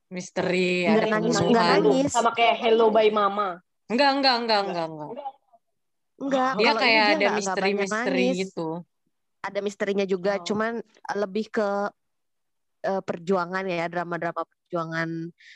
Misteri 0.08 0.68
Nggak 0.88 0.96
ada 0.98 1.08
nangis, 1.12 1.36
pembunuhan. 1.36 1.52
nggak 1.52 1.68
nangis. 1.84 2.10
sama 2.10 2.32
kayak 2.32 2.56
Hello 2.58 2.88
by 2.88 3.10
Mama 3.10 3.60
Enggak, 3.88 4.12
enggak, 4.14 4.36
enggak, 4.38 4.62
enggak, 4.64 4.88
enggak. 4.88 5.12
Enggak, 6.18 6.52
Dia 6.58 6.72
kayak 6.74 7.06
dia 7.06 7.16
ada 7.16 7.28
misteri-misteri 7.32 8.26
nangis. 8.26 8.38
gitu. 8.44 8.68
Ada 9.40 9.60
misterinya 9.62 10.04
juga, 10.04 10.32
Oh. 10.36 10.44
cuman 10.44 10.74
lebih 11.14 11.46
ke 11.50 11.70
eh, 12.80 13.02
perjuangan 13.02 13.64
ya, 13.64 13.90
drama-drama 13.90 14.44
perjuangan 14.44 15.10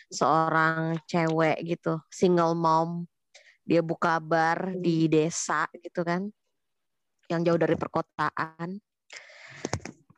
seorang 0.09 0.99
cewek 1.05 1.63
gitu, 1.65 2.01
single 2.09 2.57
mom. 2.57 3.05
Dia 3.63 3.79
buka 3.79 4.17
bar 4.17 4.73
Hmm. 4.73 4.81
di 4.81 5.05
desa 5.05 5.63
gitu 5.75 6.01
kan, 6.01 6.27
yang 7.31 7.41
jauh 7.47 7.59
dari 7.59 7.79
perkotaan. 7.79 8.77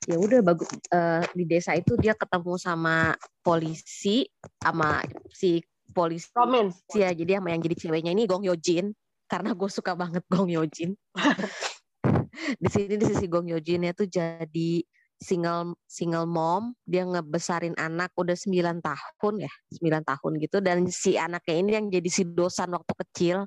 Ya 0.03 0.19
udah 0.19 0.43
bagus 0.43 0.67
eh, 0.91 1.23
di 1.31 1.47
desa 1.47 1.71
itu 1.79 1.95
dia 1.95 2.11
ketemu 2.11 2.59
sama 2.59 3.15
polisi, 3.39 4.27
sama 4.59 4.99
si 5.31 5.63
polisi. 5.95 6.27
Romance 6.35 6.83
ya 6.91 7.13
jadi 7.15 7.39
sama 7.39 7.55
yang 7.55 7.61
jadi 7.63 7.75
ceweknya 7.87 8.11
ini 8.11 8.27
Gong 8.27 8.43
Yoo 8.43 8.59
Jin 8.59 8.91
karena 9.31 9.55
gue 9.55 9.69
suka 9.71 9.95
banget 9.95 10.25
Gong 10.27 10.51
Yoo 10.51 10.67
Jin 10.67 10.97
di 12.63 12.67
sini 12.67 12.99
di 12.99 13.05
sisi 13.07 13.25
Gong 13.31 13.47
Yoo 13.47 13.61
Jinnya 13.63 13.95
tuh 13.95 14.09
jadi 14.09 14.83
single 15.23 15.79
single 15.87 16.27
mom. 16.27 16.75
Dia 16.83 17.07
ngebesarin 17.07 17.79
anak 17.79 18.11
udah 18.19 18.35
9 18.35 18.83
tahun 18.83 19.33
ya 19.39 19.51
9 19.79 20.03
tahun 20.03 20.31
gitu. 20.43 20.57
Dan 20.59 20.77
si 20.91 21.15
anaknya 21.15 21.55
ini 21.55 21.69
yang 21.79 21.85
jadi 21.87 22.09
si 22.11 22.23
dosan 22.27 22.75
waktu 22.75 22.93
kecil. 23.07 23.37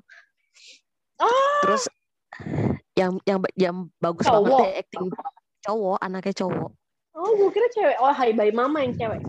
Ah. 1.17 1.65
terus 1.65 1.89
yang 2.97 3.13
yang 3.25 3.39
yang 3.57 3.75
bagus 4.01 4.25
Cowok. 4.25 4.45
banget 4.45 4.59
deh 4.59 4.73
acting 4.81 5.05
cowok 5.65 5.97
anaknya 6.01 6.33
cowok 6.45 6.69
oh 7.17 7.31
gue 7.33 7.49
kira 7.53 7.67
cewek 7.73 7.97
oh 8.01 8.13
Hai 8.13 8.31
by 8.33 8.49
Mama 8.53 8.81
yang 8.85 8.93
cewek 8.93 9.21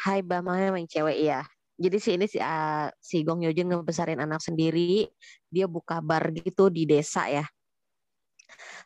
Hai 0.00 0.24
Bama 0.24 0.56
yang 0.56 0.88
cewek 0.88 1.18
iya. 1.18 1.44
Jadi 1.80 1.96
si 1.96 2.10
ini 2.16 2.26
si 2.28 2.36
ah, 2.40 2.92
si 3.00 3.24
Gong 3.24 3.40
Yoo 3.40 3.56
Jin 3.56 3.72
ngebesarin 3.72 4.20
anak 4.20 4.44
sendiri, 4.44 5.08
dia 5.48 5.64
buka 5.64 6.04
bar 6.04 6.28
gitu 6.36 6.68
di 6.68 6.84
desa 6.84 7.24
ya. 7.24 7.44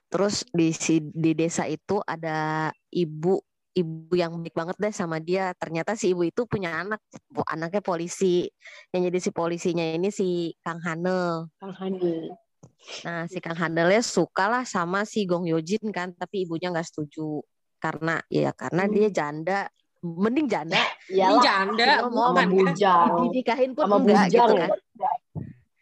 Terus 0.06 0.46
di 0.54 0.70
si 0.70 1.02
di 1.02 1.34
desa 1.34 1.66
itu 1.66 1.98
ada 2.06 2.70
ibu 2.94 3.42
ibu 3.74 4.14
yang 4.14 4.38
baik 4.38 4.54
banget 4.54 4.76
deh 4.78 4.94
sama 4.94 5.18
dia. 5.18 5.50
Ternyata 5.58 5.98
si 5.98 6.14
ibu 6.14 6.22
itu 6.22 6.46
punya 6.46 6.86
anak, 6.86 7.02
anaknya 7.50 7.82
polisi. 7.82 8.46
Yang 8.94 9.02
jadi 9.10 9.18
si 9.18 9.30
polisinya 9.34 9.84
ini 9.90 10.14
si 10.14 10.54
Kang 10.62 10.78
Hanel. 10.78 11.50
Kang 11.58 11.74
Hani 11.74 12.30
Nah, 13.04 13.24
si 13.28 13.38
Kang 13.40 13.56
suka 14.00 14.44
lah 14.48 14.64
sama 14.64 15.04
si 15.04 15.24
Gong 15.24 15.44
Yoo 15.48 15.60
Jin 15.60 15.88
kan, 15.90 16.12
tapi 16.12 16.44
ibunya 16.44 16.68
nggak 16.72 16.88
setuju 16.88 17.40
karena 17.78 18.20
ya 18.28 18.52
karena 18.52 18.88
Hmm. 18.88 18.92
dia 18.92 19.08
janda. 19.12 19.60
Mending 20.04 20.44
janda 20.44 20.76
Ini 20.76 20.84
iyalah 21.16 21.40
janda, 21.40 21.88
bukan 22.12 22.36
kan? 22.36 22.48
bujang 22.52 23.08
dinikahin 23.24 23.70
pun 23.72 23.82
sama 23.88 23.96
enggak 24.04 24.04
bujang 24.04 24.28
gitu 24.28 24.52
ya 24.52 24.60
kan. 24.60 24.70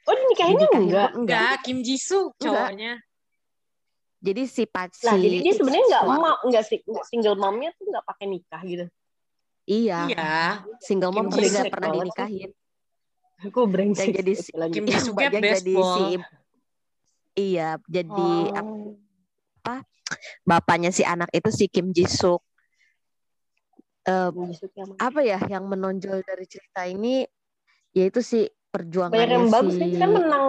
oh 0.03 0.15
dinikahinnya 0.15 0.67
Dinikahin 0.71 0.87
enggak 0.87 1.11
pun 1.11 1.19
enggak. 1.27 1.39
Enggak, 1.43 1.55
Kim 1.67 1.79
Jisoo 1.83 2.31
cowoknya. 2.39 2.93
Jadi 4.23 4.43
si 4.47 4.63
pac 4.71 4.95
lah 5.03 5.19
si 5.19 5.23
jadi 5.27 5.37
dia 5.43 5.53
sebenarnya 5.59 5.85
enggak 5.91 6.05
suami- 6.07 6.23
emak 6.23 6.37
enggak 6.47 6.65
sih 6.71 6.79
enggak 6.87 7.05
single 7.11 7.35
momnya 7.35 7.71
tuh 7.75 7.85
enggak 7.91 8.05
pakai 8.07 8.27
nikah 8.31 8.63
gitu 8.63 8.87
Iya, 9.63 9.99
Iya. 10.11 10.35
single 10.79 11.11
mom 11.11 11.27
Jisoo 11.27 11.51
nggak 11.51 11.71
pernah 11.75 11.91
dinikahin. 11.91 12.51
aku 13.43 13.61
brengsek 13.67 14.15
jadi 14.15 14.33
si-. 14.39 14.55
Kim 14.71 14.87
Jisoo 14.87 15.19
jadi 15.19 15.51
si. 15.59 15.83
Iya, 17.35 17.81
jadi 17.89 18.31
oh. 18.53 18.93
bapaknya 20.45 20.91
si 20.93 21.03
anak 21.07 21.33
itu 21.33 21.49
si 21.49 21.67
Kim. 21.71 21.93
Eh, 24.03 24.29
yang 24.75 24.89
mana? 24.91 24.99
apa 24.99 25.21
ya 25.23 25.39
yang 25.47 25.65
menonjol 25.71 26.27
dari 26.27 26.43
cerita 26.51 26.83
ini 26.91 27.23
yaitu 27.95 28.19
si 28.19 28.51
perjuangannya 28.75 29.15
banyak 29.15 29.39
yang 29.39 29.47
bagus 29.47 29.75
si 29.79 29.83
nih 29.87 29.91
kan 29.95 30.11
menang 30.11 30.47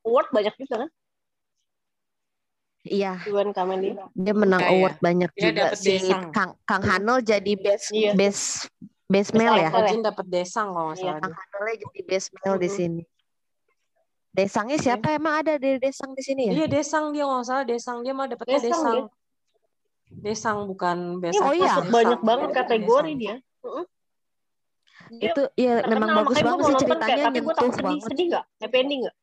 award 0.00 0.28
banyak 0.32 0.54
juga 0.56 0.74
kan 0.80 0.90
iya 2.88 3.20
dia 4.16 4.32
menang 4.32 4.62
Kayak 4.64 4.72
award 4.72 4.96
banyak 5.04 5.30
dia 5.36 5.44
juga 5.52 5.66
si 5.76 5.92
desang. 5.92 6.24
Kang 6.32 6.50
Kang 6.64 6.82
Hanel 6.88 7.20
jadi 7.20 7.52
best 7.60 7.92
Iya. 7.92 8.12
best 8.16 8.72
best 9.12 9.30
male 9.36 9.60
ya 9.60 9.68
actor. 9.68 9.92
Jin 9.92 10.00
dapat 10.00 10.26
desang 10.32 10.72
kalau 10.72 10.86
nggak 10.94 10.96
Iya. 10.96 11.12
salah. 11.12 11.20
Kang. 11.20 11.34
Hanelnya 11.36 11.74
jadi 11.84 12.00
best 12.08 12.28
male 12.32 12.56
di 12.56 12.68
Mm-mm. 12.70 12.78
sini 12.80 13.02
Desangnya 14.36 14.76
siapa 14.76 15.06
emang 15.10 15.40
ada 15.40 15.56
di 15.56 15.80
Desang 15.80 16.12
di 16.12 16.20
sini 16.20 16.42
ya? 16.46 16.52
Iya 16.54 16.66
desang 16.68 17.08
dia 17.10 17.24
nggak 17.24 17.40
salah 17.42 17.64
desang 17.64 18.04
dia 18.04 18.12
mah 18.12 18.26
dapetnya 18.26 18.58
Desang 18.58 18.68
desang. 18.68 18.94
dia. 18.94 19.04
Desang 20.22 20.58
bukan 20.66 20.96
best 21.18 21.40
Oh 21.40 21.50
iya. 21.50 21.72
masuk 21.72 21.82
desang. 21.82 21.90
banyak 21.90 22.20
banget 22.20 22.48
kategori 22.54 22.84
desang. 23.08 23.18
dia 23.18 23.34
Heeh. 23.64 23.84
Dia 25.08 25.30
itu 25.30 25.42
ya 25.56 25.72
memang 25.78 25.86
terkenal, 26.02 26.16
bagus 26.18 26.34
makanya 26.34 26.42
gua 26.42 26.50
banget 26.52 26.66
sih 26.66 26.74
ceritanya 26.76 27.06
kayak, 27.06 27.24
tapi 27.24 27.32
gue 27.32 27.40
nyentuh 27.40 27.54
takut 27.56 27.72
sedih 27.72 27.86
banget 27.86 28.02
sedih 28.06 28.24
nggak 28.26 28.44
happy 28.56 28.76
ending 28.76 29.00
nggak 29.00 29.16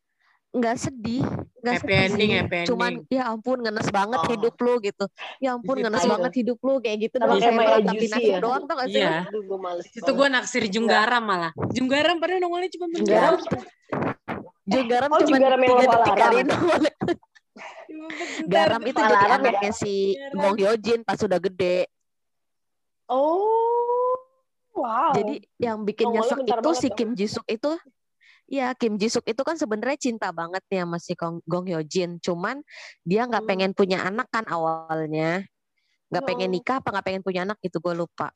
nggak 0.54 0.76
sedih 0.78 1.24
nggak 1.58 1.74
Happy 1.74 1.84
sedih 1.84 2.00
ending, 2.00 2.30
sih. 2.30 2.40
happy 2.40 2.58
cuman 2.64 2.92
ending. 2.94 3.12
ya 3.12 3.24
ampun 3.26 3.58
ngenes 3.60 3.90
banget 3.90 4.20
Oh. 4.20 4.30
hidup 4.30 4.56
lu 4.58 4.74
gitu 4.80 5.06
ya 5.38 5.50
ampun 5.52 5.76
Gitu. 5.76 5.84
ngenes 5.84 6.02
Iya. 6.02 6.12
banget 6.14 6.32
hidup 6.36 6.58
lu 6.60 6.74
kayak 6.80 6.98
gitu 7.02 7.16
doang 7.18 7.36
kayak 7.36 7.54
meratapi 7.54 7.84
Juicy 7.92 8.08
nasib 8.10 8.30
ya. 8.30 8.40
doang 8.40 8.64
tau 8.64 8.76
gak 8.76 8.88
sih 8.88 8.96
Iya. 8.96 9.10
lu? 9.10 9.28
aduh 9.28 9.42
gue 9.44 9.60
males 9.60 9.86
Itu 9.90 10.12
gue 10.14 10.28
naksir 10.30 10.64
Junggaram 10.68 11.24
malah. 11.24 11.52
Junggaram 11.70 12.16
padahal 12.18 12.40
nongolnya 12.40 12.70
cuma 12.70 12.86
bentar. 12.88 13.04
Junggaram 13.04 13.40
Junggaram 14.64 15.10
Oh, 15.12 15.20
cuma 15.20 15.36
tiga 15.36 15.58
detik 15.60 16.16
kali. 16.16 16.38
Garam 18.48 18.82
itu 18.82 18.98
jadi 18.98 19.26
ya? 19.28 19.36
anaknya 19.38 19.72
si. 19.72 20.16
Gong 20.34 20.58
Hyojin 20.58 21.04
pas 21.04 21.20
sudah 21.20 21.38
gede. 21.38 21.86
Oh, 23.06 24.16
wow. 24.74 25.12
Jadi 25.14 25.44
yang 25.60 25.84
bikin 25.84 26.08
Nongolnya 26.10 26.40
nyesek 26.40 26.60
itu 26.64 26.72
si. 26.74 26.88
Kim 26.96 27.12
Jisuk 27.14 27.46
itu 27.46 27.72
ya 28.48 28.72
Kim 28.74 28.96
Jisuk 28.96 29.24
itu 29.28 29.42
kan 29.44 29.60
sebenarnya 29.60 30.00
cinta 30.00 30.32
banget 30.32 30.64
nih 30.72 30.88
sama 30.88 30.98
si 30.98 31.14
Gong, 31.14 31.44
Gong 31.44 31.68
Hyojin. 31.68 32.18
Cuman 32.24 32.64
dia 33.04 33.28
nggak 33.28 33.44
Hmm. 33.44 33.52
pengen 33.52 33.72
punya 33.76 34.02
anak 34.08 34.32
kan 34.32 34.48
awalnya. 34.48 35.44
Nggak 36.10 36.24
pengen 36.24 36.50
Oh. 36.50 36.54
nikah 36.56 36.78
apa 36.80 36.90
nggak 36.90 37.06
pengen 37.06 37.24
punya 37.24 37.42
anak 37.46 37.60
itu 37.62 37.78
gue 37.78 37.94
lupa. 37.94 38.32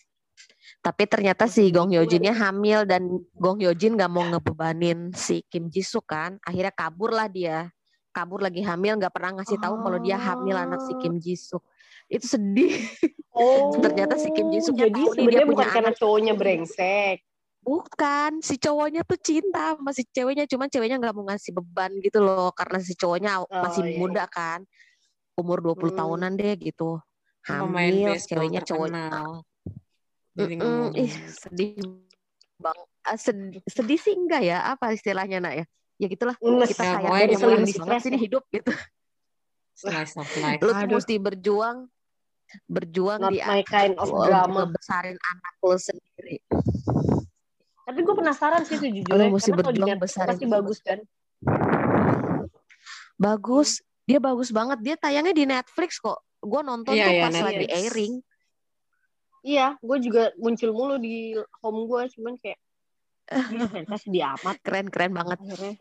Tapi 0.80 1.04
ternyata 1.10 1.50
si 1.50 1.68
Gong 1.70 1.92
gitu 1.92 1.98
ya. 1.98 2.06
Hyojinnya 2.06 2.34
hamil 2.34 2.80
dan 2.86 3.04
Gong 3.36 3.60
Hyojin 3.60 3.98
nggak 3.98 4.12
mau 4.12 4.24
ngebebanin 4.28 5.12
si 5.12 5.44
Kim 5.48 5.68
Jisuk 5.68 6.08
kan. 6.08 6.38
Akhirnya 6.44 6.72
kabur 6.72 7.12
lah 7.12 7.28
dia. 7.28 7.70
Kabur 8.14 8.42
lagi 8.42 8.66
hamil 8.66 8.98
nggak 8.98 9.14
pernah 9.14 9.42
ngasih 9.42 9.58
tahu 9.62 9.82
kalau 9.82 10.00
dia 10.02 10.18
hamil 10.18 10.58
anak 10.58 10.82
si 10.84 10.94
Oh. 10.94 11.00
Kim 11.00 11.18
Jisuk. 11.18 11.64
Itu 12.08 12.26
sedih. 12.26 12.74
Oh, 13.36 13.74
Ternyata 13.84 14.16
si 14.16 14.32
Kim 14.32 14.50
Jisuknya 14.50 14.90
jadi 14.90 15.02
sebenarnya 15.14 15.46
punya 15.46 15.48
bukan 15.54 15.68
karena 15.70 15.92
anak. 15.94 16.00
cowoknya 16.00 16.34
brengsek. 16.34 17.18
Bukan, 17.58 18.40
si 18.40 18.56
cowoknya 18.56 19.04
tuh 19.04 19.20
cinta 19.20 19.76
sama 19.76 19.92
si 19.92 20.08
ceweknya, 20.08 20.48
cuman 20.48 20.72
ceweknya 20.72 21.04
nggak 21.04 21.12
mau 21.12 21.28
ngasih 21.28 21.52
beban 21.52 21.92
gitu 22.00 22.24
loh, 22.24 22.48
karena 22.56 22.80
si 22.80 22.96
cowoknya 22.96 23.44
Oh, 23.44 23.50
masih 23.52 23.84
iya, 23.84 24.00
muda 24.00 24.24
kan, 24.24 24.64
umur 25.36 25.60
20 25.60 25.92
Hmm. 25.92 26.00
tahunan 26.00 26.32
deh 26.40 26.56
gitu, 26.64 27.04
hamil, 27.44 28.16
ceweknya 28.24 28.64
cowok, 28.64 28.88
terkenal. 28.88 29.44
Jadi 30.38 30.54
nggak 30.54 30.70
Mm-mm, 30.70 30.94
mau. 30.94 31.02
ih 31.02 31.14
sedih 31.34 31.72
bang, 32.58 32.78
Ah, 33.02 33.18
sedih, 33.18 33.62
sedih 33.66 33.98
sih 33.98 34.14
enggak 34.14 34.42
ya, 34.46 34.58
apa 34.68 34.94
istilahnya 34.94 35.38
nak 35.42 35.54
ya, 35.58 35.66
ya 35.98 36.06
gitulah, 36.06 36.36
Nges. 36.38 36.70
kita 36.76 36.84
Ya, 36.84 36.92
kayak 36.94 37.02
pokoknya 37.02 37.26
dari 37.26 37.32
dia 37.32 37.40
paling 37.40 37.58
banget 37.58 37.68
di-stress 37.72 38.04
sih 38.04 38.12
di 38.12 38.18
ya. 38.18 38.22
hidup 38.22 38.44
gitu, 38.52 38.72
Slice 39.74 40.14
of 40.20 40.28
life. 40.44 40.62
lu 40.62 40.72
Aduh. 40.76 40.96
mesti 41.00 41.16
berjuang, 41.18 41.78
berjuang 42.68 43.20
Not 43.24 43.32
di 43.32 43.38
my 43.42 43.62
kind 43.64 43.94
of 43.98 44.08
drama. 44.12 44.60
ngebesarin 44.68 45.18
anak 45.18 45.54
lu 45.64 45.78
sendiri. 45.80 46.38
Tapi 47.88 48.00
gue 48.04 48.16
penasaran 48.20 48.62
sih 48.68 48.76
Lu 48.76 48.84
sejujurnya. 48.84 49.32
mesti 49.32 49.50
Karena 49.56 49.64
berjuang 49.64 50.00
besarin 50.04 50.30
pasti 50.36 50.44
itu. 50.44 50.52
bagus 50.52 50.80
kan. 50.84 51.00
Bagus, 53.18 53.70
dia 54.04 54.20
bagus 54.20 54.50
banget. 54.52 54.78
Dia 54.84 54.96
tayangnya 55.00 55.32
di 55.32 55.48
Netflix 55.48 55.98
kok. 55.98 56.20
Gue 56.44 56.62
nonton 56.62 56.92
Iya, 56.94 57.08
tuh 57.08 57.14
iya, 57.16 57.24
pas 57.24 57.32
lagi 57.34 57.64
Netflix. 57.64 57.80
airing. 57.88 58.14
Iya, 59.46 59.78
gue 59.80 59.98
juga 60.02 60.34
muncul 60.38 60.70
mulu 60.74 60.96
di 60.98 61.34
home 61.62 61.82
gue. 61.86 62.02
Cuman 62.18 62.34
kayak, 62.42 62.60
"Ih, 63.54 63.60
ternyata 63.72 63.98
sedih 64.00 64.24
amat. 64.38 64.56
Keren-keren 64.62 65.12
banget. 65.14 65.40
Akhirnya. 65.42 65.74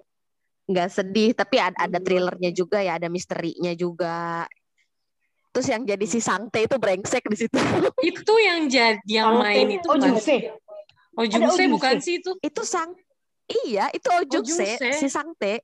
Nggak 0.67 0.89
sedih, 0.91 1.31
tapi 1.31 1.57
ada, 1.63 1.79
ada 1.79 1.99
Hmm. 1.99 2.07
thrillernya 2.07 2.51
juga 2.51 2.83
ya, 2.83 2.99
ada 2.99 3.07
misterinya 3.07 3.71
juga. 3.79 4.51
Terus 5.55 5.67
yang 5.73 5.87
jadi 5.87 6.05
si 6.05 6.19
Sangte 6.21 6.67
itu 6.67 6.77
brengsek 6.77 7.23
di 7.33 7.37
situ. 7.39 7.57
Itu 8.03 8.35
yang 8.43 8.69
jadi 8.69 9.01
yang 9.09 9.41
Sangte. 9.41 9.47
main 9.47 9.69
itu 9.73 9.87
Oh, 9.89 9.97
Jungse. 9.97 10.37
Oh 11.17 11.25
Jungse 11.25 11.65
bukan 11.71 11.97
sih 11.97 12.21
itu? 12.21 12.37
itu 12.45 12.63
Sang 12.67 12.93
Iya, 13.47 13.89
itu 13.95 14.11
Ojukse, 14.11 14.77
Jungse. 14.77 14.91
si 15.01 15.07
Sangte. 15.07 15.63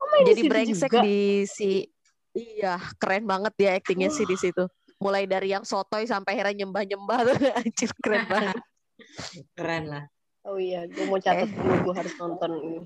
Oh, 0.00 0.08
di 0.24 0.32
Jadi 0.32 0.42
brengsek 0.48 0.90
juga. 0.90 1.04
di 1.04 1.44
si 1.46 1.86
Iya, 2.32 2.80
keren 2.96 3.28
banget 3.28 3.52
dia 3.60 3.76
aktingnya 3.76 4.08
sih 4.08 4.24
di 4.24 4.34
situ. 4.40 4.64
Mulai 5.02 5.26
dari 5.26 5.50
yang 5.50 5.66
sotoy 5.66 6.06
sampai 6.06 6.38
akhirnya 6.38 6.62
nyembah-nyembah 6.62 7.18
tuh 7.26 7.36
anjir 7.58 7.90
keren 7.98 8.24
banget. 8.30 8.56
Keren 9.58 9.84
lah. 9.90 10.04
Oh 10.46 10.58
iya, 10.58 10.86
gue 10.86 11.04
mau 11.10 11.18
catat 11.18 11.46
Eh. 11.46 11.50
dulu. 11.50 11.90
Gue 11.90 11.94
harus 11.98 12.14
nonton 12.18 12.50
ini. 12.62 12.80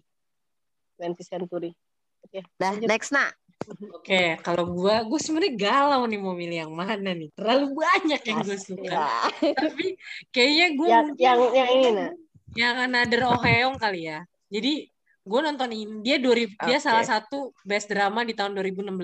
20th 0.96 1.28
Century. 1.28 1.70
Dah, 2.32 2.72
Lanjut. 2.72 2.88
next 2.88 3.12
nak. 3.12 3.36
Oke, 3.96 4.36
kalau 4.44 4.68
gua, 4.68 5.02
gue 5.02 5.18
sebenarnya 5.18 5.54
galau 5.56 6.04
nih 6.06 6.20
mau 6.20 6.36
milih 6.36 6.58
yang 6.68 6.72
mana 6.72 7.12
nih. 7.16 7.32
Terlalu 7.34 7.66
banyak 7.72 8.20
yang 8.22 8.38
gue 8.44 8.58
suka. 8.60 9.28
Tapi 9.64 9.96
kayaknya 10.30 10.66
gue 10.76 10.88
yang, 10.88 11.06
yang, 11.16 11.38
yang 11.52 11.68
ini, 11.72 11.88
nah. 11.96 12.10
yang 12.54 12.74
Another 12.86 13.26
Oheong 13.26 13.76
kali 13.80 14.08
ya. 14.12 14.22
Jadi 14.52 14.86
gue 15.26 15.40
nonton 15.42 15.70
ini 15.74 16.04
dia 16.06 16.16
2000 16.22 16.68
dia 16.68 16.78
Oke. 16.78 16.84
salah 16.84 17.02
satu 17.02 17.50
best 17.66 17.90
drama 17.90 18.22
di 18.22 18.36
tahun 18.36 18.54
2016. 18.54 18.94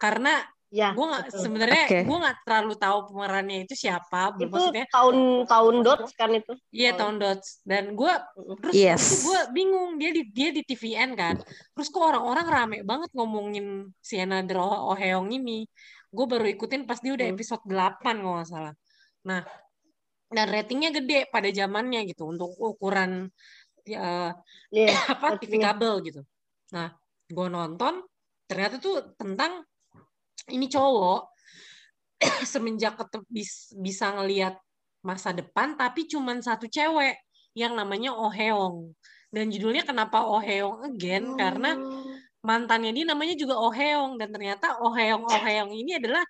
Karena 0.00 0.32
Ya, 0.68 0.92
gue 0.92 1.00
nggak 1.00 1.32
sebenarnya 1.32 1.84
Oke. 1.88 2.00
gue 2.04 2.18
nggak 2.20 2.36
terlalu 2.44 2.74
tahu 2.76 2.98
pemerannya 3.08 3.64
itu 3.64 3.72
siapa. 3.72 4.36
itu 4.36 4.52
Maksudnya 4.52 4.84
tahun-tahun 4.92 5.76
dots 5.80 6.12
kan 6.12 6.28
itu. 6.36 6.52
iya 6.68 6.92
tahun 6.92 7.16
dots 7.16 7.64
dan 7.64 7.96
gue 7.96 8.12
terus 8.60 8.74
Yes. 8.76 9.24
gue 9.24 9.40
bingung 9.56 9.96
dia 9.96 10.12
di 10.12 10.28
dia 10.28 10.52
di 10.52 10.60
TVN 10.60 11.16
kan. 11.16 11.40
Terus 11.72 11.88
kok 11.88 12.04
orang-orang 12.04 12.46
rame 12.46 12.76
banget 12.84 13.08
ngomongin 13.16 13.88
si 14.04 14.20
Another 14.20 14.60
Oh- 14.60 14.92
Oheong 14.92 15.32
ini. 15.32 15.64
Gue 16.12 16.28
baru 16.28 16.44
ikutin 16.44 16.84
pas 16.84 17.00
dia 17.00 17.16
udah 17.16 17.24
Hmm. 17.28 17.36
episode 17.36 17.64
8 17.64 18.20
kalau 18.20 18.36
nggak 18.36 18.48
salah. 18.52 18.74
Nah, 19.24 19.40
dan 20.28 20.46
ratingnya 20.52 20.92
gede 20.92 21.32
pada 21.32 21.48
zamannya 21.48 22.04
gitu 22.04 22.28
untuk 22.28 22.52
ukuran 22.60 23.32
ya, 23.88 24.36
Iya. 24.68 24.92
apa 25.16 25.40
TV 25.40 25.56
kabel 25.56 26.04
gitu. 26.04 26.20
Nah, 26.76 26.92
gue 27.24 27.46
nonton 27.48 28.04
ternyata 28.44 28.76
tuh 28.76 29.16
tentang 29.16 29.64
ini 30.50 30.66
cowok 30.66 31.22
semenjak 32.52 32.98
ketep- 32.98 33.30
bis- 33.30 33.72
bisa 33.78 34.10
ngelihat 34.16 34.58
masa 35.06 35.30
depan 35.30 35.78
tapi 35.78 36.10
cuman 36.10 36.42
satu 36.42 36.66
cewek 36.66 37.16
yang 37.54 37.74
namanya 37.74 38.14
Oh 38.14 38.30
Heong. 38.30 38.94
Dan 39.28 39.52
judulnya 39.52 39.84
kenapa 39.84 40.24
Oh 40.24 40.40
Heong 40.40 40.94
again? 40.94 41.36
Karena 41.36 41.74
mantannya 42.40 42.94
dia 42.94 43.04
namanya 43.06 43.34
juga 43.34 43.58
Oh 43.58 43.74
Heong. 43.74 44.18
Dan 44.18 44.30
ternyata 44.30 44.78
Oh 44.78 44.94
Heong 44.94 45.26
Oh 45.26 45.42
Heong 45.42 45.70
ini 45.74 45.98
adalah 45.98 46.22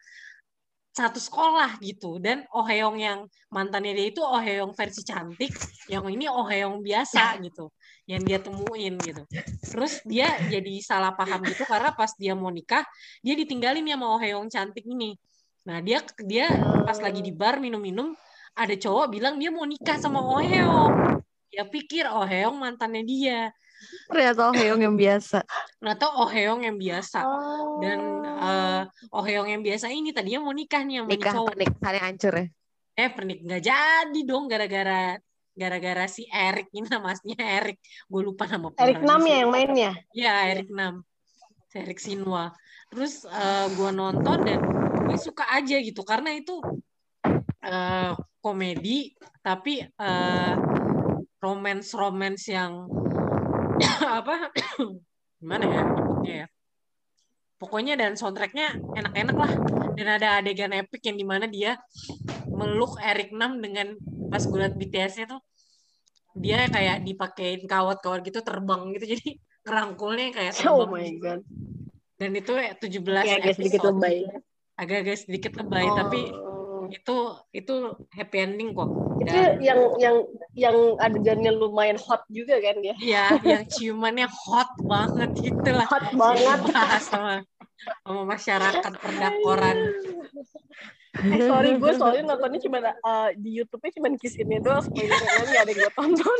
satu 0.98 1.22
sekolah 1.22 1.78
gitu. 1.78 2.18
Dan 2.18 2.42
Oh 2.50 2.66
Heong 2.66 2.98
yang 2.98 3.18
mantannya 3.54 3.94
dia 3.94 4.10
itu 4.10 4.18
Oh 4.18 4.42
Heong 4.42 4.74
versi 4.74 5.06
cantik 5.06 5.54
yang 5.86 6.02
ini 6.10 6.26
Oh 6.26 6.42
Heong 6.42 6.82
biasa 6.82 7.38
gitu 7.38 7.70
yang 8.10 8.26
dia 8.26 8.42
temuin 8.42 8.98
gitu. 8.98 9.22
Terus 9.62 10.02
dia 10.02 10.34
jadi 10.50 10.74
salah 10.82 11.14
paham 11.14 11.46
gitu 11.46 11.62
karena 11.62 11.94
pas 11.94 12.10
dia 12.18 12.34
mau 12.34 12.50
nikah 12.50 12.82
dia 13.22 13.38
ditinggalin 13.38 13.86
ya 13.86 13.94
sama 13.94 14.06
Oh 14.10 14.20
Heong 14.20 14.50
cantik 14.50 14.82
ini. 14.82 15.14
Nah 15.68 15.78
dia 15.78 16.02
dia 16.26 16.50
pas 16.82 16.98
lagi 16.98 17.22
di 17.22 17.30
bar 17.30 17.62
minum-minum 17.62 18.18
ada 18.58 18.74
cowok 18.74 19.06
bilang 19.14 19.38
dia 19.38 19.54
mau 19.54 19.62
nikah 19.62 20.00
sama 20.02 20.18
Oh 20.18 20.42
Heong 20.42 21.22
dia 21.54 21.62
pikir 21.62 22.10
Oh 22.10 22.26
Heong 22.26 22.58
mantannya 22.58 23.06
dia 23.06 23.54
Ternyata 24.08 24.50
Heong 24.52 24.80
yang 24.82 24.96
biasa. 24.96 25.38
atau 25.78 26.08
Oh 26.16 26.28
Heong 26.28 26.62
yang 26.64 26.76
biasa 26.76 27.18
Oh. 27.22 27.78
dan 27.78 28.00
eh 28.24 28.82
Oh 29.10 29.22
Heong 29.22 29.48
yang 29.48 29.62
biasa 29.62 29.86
ini 29.88 30.10
tadinya 30.10 30.42
mau 30.42 30.52
nikah 30.52 30.82
nih 30.82 31.00
sama 31.00 31.08
Nikah 31.08 31.32
cowok 31.34 31.48
pernikahannya 31.54 32.02
hancur 32.02 32.34
ya. 32.34 32.46
eh 32.94 33.08
pernik 33.08 33.38
nggak 33.46 33.62
jadi 33.62 34.20
dong 34.26 34.50
gara-gara 34.50 35.14
gara-gara 35.54 36.04
si 36.06 36.26
Erik 36.26 36.66
ini 36.72 36.86
nama 36.86 37.14
aslinya 37.14 37.38
Erik 37.38 37.78
gue 38.04 38.22
lupa 38.22 38.46
nama 38.46 38.74
Erik 38.74 39.02
Nam 39.02 39.22
ya 39.22 39.36
yang 39.38 39.50
mainnya. 39.50 39.92
ya 40.10 40.34
Erik 40.46 40.70
Nam 40.70 41.06
Si 41.66 41.78
Erik 41.78 41.98
Sinwa 41.98 42.50
terus 42.90 43.22
eh, 43.22 43.66
gue 43.70 43.90
nonton 43.92 44.42
dan 44.42 44.66
gue 44.98 45.16
suka 45.16 45.46
aja 45.48 45.78
gitu 45.78 46.02
karena 46.02 46.34
itu 46.34 46.58
eh, 47.62 48.12
komedi 48.40 49.14
tapi 49.40 49.86
eh, 49.86 50.54
romance 51.38 51.94
romance 51.94 52.50
yang 52.50 52.90
apa 54.20 54.34
gimana 55.40 55.64
ya 55.64 55.82
nyebutnya 55.84 56.34
ya 56.34 56.46
pokoknya 57.58 57.94
dan 57.98 58.14
soundtracknya 58.14 58.78
enak-enak 58.94 59.36
lah 59.36 59.52
dan 59.98 60.06
ada 60.14 60.28
adegan 60.38 60.70
epic 60.72 61.02
yang 61.02 61.18
di 61.18 61.26
mana 61.26 61.50
dia 61.50 61.74
meluk 62.48 62.98
Eric 63.02 63.34
Nam 63.34 63.58
dengan 63.58 63.98
pas 64.30 64.42
gue 64.42 64.58
liat 64.58 64.74
BTS-nya 64.78 65.26
tuh 65.26 65.40
dia 66.38 66.70
kayak 66.70 67.02
dipakein 67.02 67.66
kawat-kawat 67.66 68.22
gitu 68.22 68.46
terbang 68.46 68.94
gitu 68.94 69.04
jadi 69.18 69.28
ngerangkulnya 69.66 70.26
kayak 70.30 70.52
Oh 70.64 70.86
terbang 70.86 70.90
my 70.90 71.02
gitu. 71.02 71.18
god. 71.18 71.40
dan 72.18 72.30
itu 72.34 72.52
17 72.54 72.78
Kayak 72.78 73.38
agak 73.42 73.54
sedikit 73.58 73.80
episode. 73.82 73.96
lebay. 73.98 74.16
agak-agak 74.78 75.16
sedikit 75.18 75.52
lebay 75.58 75.86
tapi 75.92 76.20
Oh. 76.30 76.86
itu 76.86 77.16
itu 77.52 77.74
happy 78.14 78.38
ending 78.38 78.70
kok 78.70 78.86
itu 79.28 79.36
Dan- 79.36 79.60
yang 79.60 79.80
yang 80.00 80.16
yang 80.56 80.76
adegannya 80.96 81.52
lumayan 81.52 82.00
hot 82.00 82.24
juga 82.32 82.56
kan 82.58 82.80
dia. 82.80 82.96
Iya, 82.96 83.26
yang 83.44 83.64
ciumannya 83.68 84.26
hot 84.26 84.72
banget 84.80 85.30
gitu 85.38 85.70
lah. 85.70 85.86
Hot 85.86 86.08
banget. 86.16 86.58
Sama 87.04 87.44
sama 88.02 88.22
masyarakat 88.26 88.92
perdakoran. 88.98 89.76
Eh 91.18 91.40
sorry 91.50 91.74
gue 91.82 91.92
soalnya 91.98 92.22
nontonnya 92.34 92.60
cuma 92.62 92.78
eh, 92.78 93.28
di 93.34 93.58
YouTube-nya 93.58 93.90
cuma 93.98 94.08
kiss 94.18 94.38
ini 94.38 94.62
doang. 94.62 94.86
Lain 94.86 95.46
nggak 95.50 95.62
ada 95.62 95.70
yang 95.70 95.80
gue 95.82 95.92
tonton. 95.94 96.38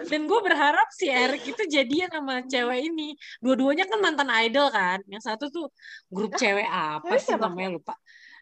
Dan 0.00 0.24
gue 0.24 0.40
berharap 0.40 0.88
si 0.96 1.12
Eric 1.12 1.44
itu 1.44 1.62
jadian 1.68 2.08
sama 2.08 2.40
cewek 2.48 2.88
ini. 2.88 3.12
Dua-duanya 3.44 3.84
kan 3.84 4.00
mantan 4.00 4.32
idol 4.32 4.72
kan. 4.72 5.04
Yang 5.04 5.22
satu 5.28 5.52
tuh 5.52 5.66
grup 6.08 6.32
cewek 6.40 6.64
apa 6.64 7.12
sih 7.20 7.36
namanya 7.36 7.76
lupa. 7.76 7.94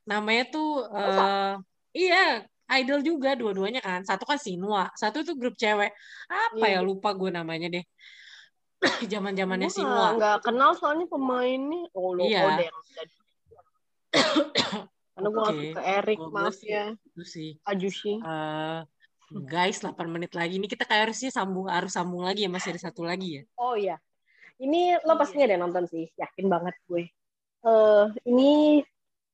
Namanya 0.07 0.45
tuh 0.49 0.86
eh 0.95 1.55
iya 1.97 2.47
idol 2.68 3.00
juga 3.00 3.32
dua-duanya 3.32 3.80
kan. 3.80 4.04
Satu 4.04 4.24
kan 4.24 4.36
Sinwa, 4.36 4.92
satu 4.92 5.24
tuh 5.24 5.34
grup 5.34 5.56
cewek. 5.56 5.92
Apa 6.28 6.64
Iya. 6.68 6.78
ya 6.78 6.80
lupa 6.84 7.12
gue 7.12 7.32
namanya 7.32 7.68
deh. 7.68 7.84
zaman 9.12 9.34
zamannya 9.34 9.66
Gua 9.66 9.74
Sinwa 9.74 9.92
nggak- 9.92 10.14
nggak 10.16 10.38
kenal 10.44 10.70
soalnya 10.76 11.06
pemainnya. 11.08 11.82
Oh, 11.96 12.14
lo 12.14 12.22
Iya. 12.22 12.68
Karena 15.18 15.28
gue 15.28 15.42
Oke. 15.42 15.64
suka 15.74 15.82
Erik, 15.82 16.18
gua 16.22 16.30
maaf 16.30 16.54
sih- 16.54 16.70
ya. 16.70 16.94
itu 16.94 17.22
sih 17.26 17.50
Ajushi. 17.66 18.22
Eh, 18.22 18.80
guys 19.44 19.82
8 19.82 20.06
menit 20.06 20.32
lagi 20.32 20.56
ini 20.56 20.64
kita 20.64 20.86
kayak 20.86 21.10
harusnya 21.10 21.28
sambung 21.28 21.66
harus 21.68 21.92
sambung 21.92 22.22
lagi 22.24 22.46
ya 22.46 22.50
masih 22.50 22.72
ada 22.72 22.80
satu 22.80 23.02
lagi 23.04 23.42
ya 23.42 23.42
Oh 23.58 23.74
iya. 23.74 23.98
Ini 24.58 25.02
lo 25.02 25.14
pasti 25.14 25.38
ada 25.38 25.54
yang 25.54 25.68
nonton 25.68 25.86
sih, 25.86 26.10
yakin 26.14 26.50
banget 26.50 26.74
gue. 26.86 27.06
Eh 27.62 28.04
ini 28.26 28.82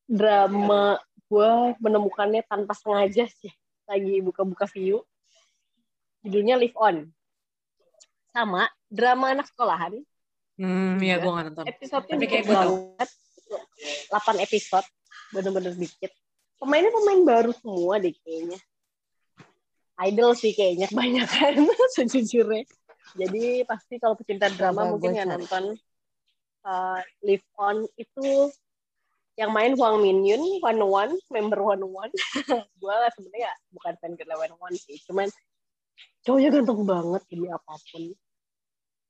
drama 0.05 1.01
gue 1.35 1.51
menemukannya 1.82 2.47
tanpa 2.47 2.78
sengaja 2.78 3.26
sih. 3.26 3.51
Lagi 3.91 4.22
buka-buka 4.22 4.70
view. 4.70 5.03
Judulnya 6.22 6.55
Live 6.55 6.78
On. 6.78 7.11
Sama 8.30 8.70
drama 8.87 9.35
anak 9.35 9.51
sekolahan. 9.51 9.99
hmm 10.55 11.03
Juga. 11.03 11.11
ya 11.11 11.16
gue 11.18 11.30
nggak 11.35 11.47
nonton 11.51 11.64
Episode-nya 11.66 12.14
Tapi 12.14 12.22
dikit 12.22 12.30
kayak 12.30 12.45
gue 12.47 12.55
tahu. 12.55 12.74
banget. 12.95 13.11
8 14.14 14.47
episode. 14.47 14.87
Bener-bener 15.35 15.74
dikit. 15.74 16.12
Pemainnya 16.62 16.95
pemain 16.95 17.22
baru 17.26 17.51
semua 17.59 17.99
deh 17.99 18.14
kayaknya. 18.22 18.59
Idol 20.07 20.32
sih 20.39 20.55
kayaknya 20.55 20.87
kebanyakan 20.91 21.66
sejujurnya. 21.99 22.64
Jadi 23.14 23.62
pasti 23.66 23.99
kalau 23.99 24.14
pecinta 24.14 24.47
drama 24.51 24.87
Coba 24.87 24.91
mungkin 24.91 25.11
nggak 25.14 25.28
nonton 25.28 25.64
uh, 26.66 26.99
Live 27.22 27.47
On 27.61 27.85
itu 27.95 28.51
yang 29.35 29.51
main 29.51 29.74
Huang 29.74 29.99
Min 29.99 30.22
Yun, 30.22 30.43
One 30.62 30.82
One, 30.87 31.12
member 31.30 31.59
One 31.59 31.85
One. 31.85 32.12
gue 32.80 32.97
sebenarnya 33.18 33.51
bukan 33.74 33.95
fan 33.99 34.12
girl 34.14 34.39
One 34.39 34.55
One 34.59 34.76
sih, 34.78 34.99
cuman 35.07 35.26
cowoknya 36.22 36.49
ganteng 36.55 36.82
banget 36.87 37.22
jadi 37.30 37.47
apa 37.59 37.74
pun. 37.91 38.05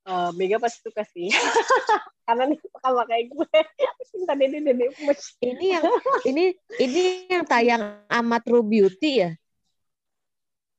Uh, 0.05 0.29
Mega 0.37 0.61
pasti 0.61 0.85
suka 0.85 1.01
sih. 1.09 1.29
Karena 2.25 2.49
nih 2.49 2.57
sama 2.81 3.05
kayak 3.05 3.25
gue, 3.29 3.49
cinta 4.09 4.33
dede 4.33 4.61
dede. 4.61 4.85
Ini 5.41 5.65
yang 5.77 5.83
ini 6.25 6.43
ini 6.81 7.01
yang 7.29 7.45
tayang 7.45 8.01
sama 8.09 8.37
True 8.41 8.65
Beauty 8.65 9.11
ya? 9.21 9.31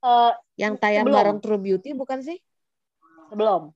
Uh, 0.03 0.31
Yang 0.55 0.75
tayang 0.79 1.07
Sebelum. 1.07 1.19
bareng 1.19 1.39
True 1.43 1.59
Beauty 1.63 1.91
bukan 1.95 2.23
sih? 2.23 2.39
sebelum 3.27 3.75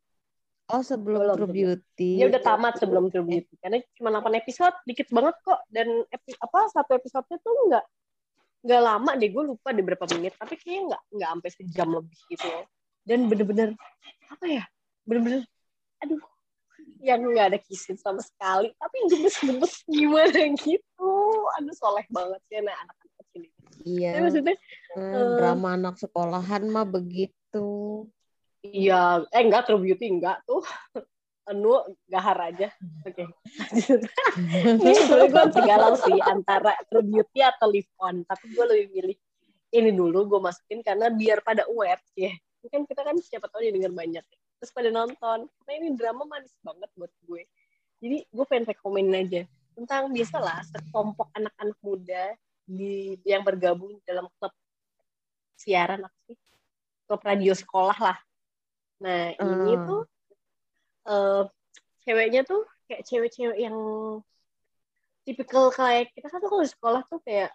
Oh 0.70 0.82
sebelum 0.86 1.20
Belum, 1.26 1.36
True. 1.36 1.50
Beauty. 1.50 2.10
dia 2.22 2.26
udah 2.30 2.42
tamat 2.42 2.78
sebelum 2.78 3.10
True 3.10 3.26
Beauty 3.26 3.54
karena 3.58 3.82
cuma 3.98 4.08
8 4.14 4.38
episode 4.38 4.74
dikit 4.86 5.10
banget 5.10 5.34
kok 5.42 5.60
dan 5.66 5.88
epi, 6.08 6.30
apa 6.38 6.70
satu 6.70 6.94
episodenya 6.94 7.38
tuh 7.42 7.54
nggak 7.68 7.84
nggak 8.60 8.80
lama 8.84 9.10
deh 9.16 9.28
gue 9.32 9.44
lupa 9.50 9.68
deh 9.72 9.82
berapa 9.82 10.04
menit 10.14 10.36
tapi 10.36 10.54
kayaknya 10.60 10.94
nggak 10.94 11.02
nggak 11.16 11.30
sampai 11.32 11.50
sejam 11.50 11.88
lebih 11.96 12.18
gitu 12.28 12.46
loh 12.46 12.64
dan 13.08 13.18
bener-bener 13.26 13.68
apa 14.28 14.44
ya 14.46 14.64
bener-bener 15.08 15.42
aduh 16.04 16.20
yang 17.00 17.24
nggak 17.24 17.56
ada 17.56 17.58
kisin 17.58 17.96
sama 17.96 18.20
sekali 18.20 18.68
tapi 18.76 18.96
gemes-gemes 19.08 19.74
gimana 19.88 20.40
gitu 20.60 21.10
aduh 21.56 21.74
soleh 21.74 22.04
banget 22.12 22.40
sih 22.46 22.60
anak 22.60 22.76
anak 22.84 22.96
kecil 23.00 23.42
ini 23.42 23.48
Iya. 23.80 24.12
Tapi 24.12 24.22
maksudnya 24.28 24.56
Hmm, 24.92 25.14
eh, 25.14 25.26
drama 25.40 25.68
anak 25.72 25.94
sekolahan 25.96 26.66
mah 26.68 26.84
begitu. 26.84 27.68
Iya, 28.60 29.24
eh 29.32 29.40
enggak 29.40 29.68
True 29.68 29.80
Beauty 29.80 30.06
enggak 30.12 30.44
tuh. 30.44 30.60
Anu 31.48 31.82
gahar 32.06 32.52
aja. 32.52 32.68
Oke. 33.02 33.24
lanjut. 33.26 34.00
Ini 34.84 34.92
sebenarnya 35.02 35.28
gue 35.32 35.42
masih 35.48 35.62
galau 35.64 35.94
sih 35.96 36.18
antara 36.22 36.72
True 36.86 37.06
Beauty 37.06 37.40
atau 37.40 37.66
Live 37.72 37.90
On, 37.98 38.22
tapi 38.22 38.44
gue 38.52 38.64
lebih 38.68 38.86
milih 38.92 39.16
ini 39.70 39.94
dulu 39.94 40.26
gue 40.26 40.40
masukin 40.42 40.82
karena 40.82 41.10
biar 41.10 41.40
pada 41.46 41.62
aware 41.70 42.02
ya. 42.18 42.30
Ini 42.60 42.68
Kan 42.68 42.82
kita 42.84 43.06
kan 43.06 43.16
siapa 43.22 43.46
tahu 43.48 43.64
dia 43.64 43.72
denger 43.72 43.94
banyak. 43.94 44.24
Terus 44.60 44.70
pada 44.74 44.90
nonton. 44.92 45.48
Karena 45.48 45.72
ini 45.80 45.88
drama 45.96 46.26
manis 46.26 46.52
banget 46.60 46.90
buat 46.98 47.12
gue. 47.24 47.42
Jadi 48.02 48.16
gue 48.28 48.44
pengen 48.46 48.66
rekomenin 48.68 49.14
aja 49.16 49.42
tentang 49.78 50.12
biasalah 50.12 50.60
sekelompok 50.68 51.32
anak-anak 51.32 51.78
muda 51.80 52.24
di 52.66 53.16
yang 53.24 53.42
bergabung 53.46 53.96
dalam 54.04 54.28
klub 54.36 54.52
siaran 55.56 56.04
apa 56.04 56.18
sih? 56.28 56.36
Klub 57.06 57.22
radio 57.24 57.52
sekolah 57.56 57.98
lah. 57.98 58.18
Nah, 59.04 59.32
ini 59.44 59.70
Hmm. 59.76 59.84
tuh 59.86 60.00
eh 61.08 61.40
ceweknya 62.04 62.40
tuh 62.50 62.60
kayak 62.86 63.02
cewek-cewek 63.08 63.58
yang 63.66 63.76
tipikal 65.26 65.68
kayak 65.70 66.10
kita 66.16 66.26
kan 66.32 66.38
tuh 66.42 66.48
kalau 66.50 66.62
di 66.66 66.70
sekolah 66.74 67.02
tuh 67.10 67.20
kayak 67.26 67.50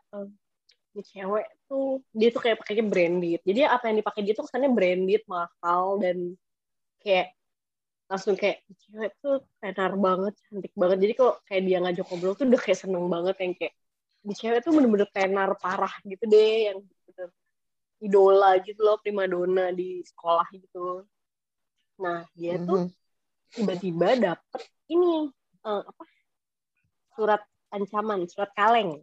ini 0.96 1.04
cewek 1.12 1.46
tuh 1.70 2.00
dia 2.16 2.30
tuh 2.36 2.42
kayak 2.46 2.58
pakainya 2.62 2.86
branded. 2.88 3.40
Jadi 3.44 3.62
apa 3.68 3.84
yang 3.92 3.98
dipakai 4.02 4.22
dia 4.26 4.34
tuh 4.38 4.46
kesannya 4.48 4.72
branded, 4.78 5.22
mahal 5.28 5.86
dan 6.04 6.18
kayak 7.04 7.36
langsung 8.12 8.36
kayak 8.38 8.58
"Ini 8.70 8.76
cewek 8.86 9.12
tuh 9.24 9.36
tenar 9.62 9.94
banget, 9.98 10.34
cantik 10.48 10.74
banget. 10.78 10.98
Jadi 11.04 11.14
kalau 11.20 11.34
kayak 11.50 11.64
dia 11.68 11.78
ngajak 11.84 12.06
ngobrol 12.10 12.34
tuh 12.40 12.46
udah 12.50 12.62
kayak 12.66 12.80
seneng 12.84 13.06
banget 13.10 13.36
yang 13.44 13.54
kayak 13.60 13.74
di 14.28 14.34
cewek 14.40 14.60
tuh 14.66 14.72
bener-bener 14.78 15.10
tenar 15.16 15.50
parah 15.64 15.94
gitu 16.06 16.24
deh 16.30 16.54
yang 16.74 16.80
bener 17.10 17.30
idola 18.04 18.52
gitu 18.68 18.82
loh 18.86 18.98
primadona 19.04 19.72
di 19.76 20.04
sekolah 20.06 20.48
gitu. 20.56 21.06
Nah 21.96 22.28
dia 22.36 22.60
tuh 22.60 22.86
Mhm. 22.86 22.90
tiba-tiba 23.56 24.08
dapet 24.20 24.62
ini 24.92 25.32
eh, 25.66 25.84
apa 25.86 26.04
surat 27.16 27.42
ancaman 27.72 28.28
surat 28.28 28.52
kaleng. 28.52 29.00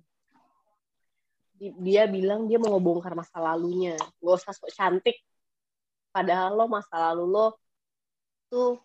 Di- 1.56 1.76
dia 1.80 2.04
bilang 2.10 2.44
dia 2.50 2.58
mau 2.60 2.76
ngebongkar 2.76 3.16
masa 3.16 3.38
lalunya. 3.40 3.96
Gak 4.20 4.36
usah 4.36 4.52
sok 4.52 4.72
cantik. 4.74 5.16
Padahal 6.12 6.52
lo 6.52 6.64
masa 6.68 7.12
lalu 7.12 7.24
lo 7.32 7.46
tuh 8.52 8.76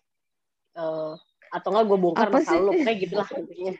eh, 0.78 1.12
atau 1.52 1.68
enggak 1.72 1.84
gue 1.88 1.98
bongkar 2.00 2.28
Apa 2.32 2.40
masa 2.40 2.50
sih? 2.54 2.58
lalu 2.60 2.70
kayak 2.84 2.98
gitulah 3.04 3.28
intinya. 3.36 3.74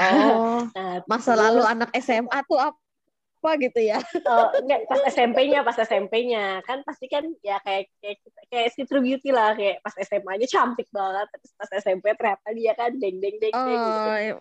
Oh, 0.00 0.64
nah, 0.72 1.04
masa 1.04 1.36
terus, 1.36 1.42
lalu 1.44 1.62
anak 1.68 1.90
SMA 2.00 2.38
tuh 2.48 2.56
apa 2.56 2.79
gitu 3.40 3.80
ya? 3.80 3.98
eh, 4.00 4.48
enggak 4.60 4.80
pas 4.84 5.00
SMP-nya 5.08 5.64
pas 5.64 5.76
SMP-nya 5.80 6.60
kan 6.62 6.84
pasti 6.84 7.08
kan 7.08 7.24
ya 7.40 7.56
kayak 7.64 7.88
kayak 8.04 8.18
kayak 8.52 8.68
si 8.76 8.84
True 8.84 9.00
Beauty 9.00 9.32
lah 9.32 9.56
kayak 9.56 9.80
pas 9.80 9.96
SMA-nya 9.96 10.44
cantik 10.44 10.88
banget 10.92 11.26
terus 11.32 11.52
pas 11.56 11.70
SMP 11.80 12.12
ternyata 12.12 12.48
dia 12.52 12.72
kan 12.76 12.92
deng 13.00 13.16
deng 13.18 13.36
deng 13.40 13.54
deng 13.54 13.80
gitu. 13.80 14.00
Oh, 14.00 14.18
iya. 14.20 14.34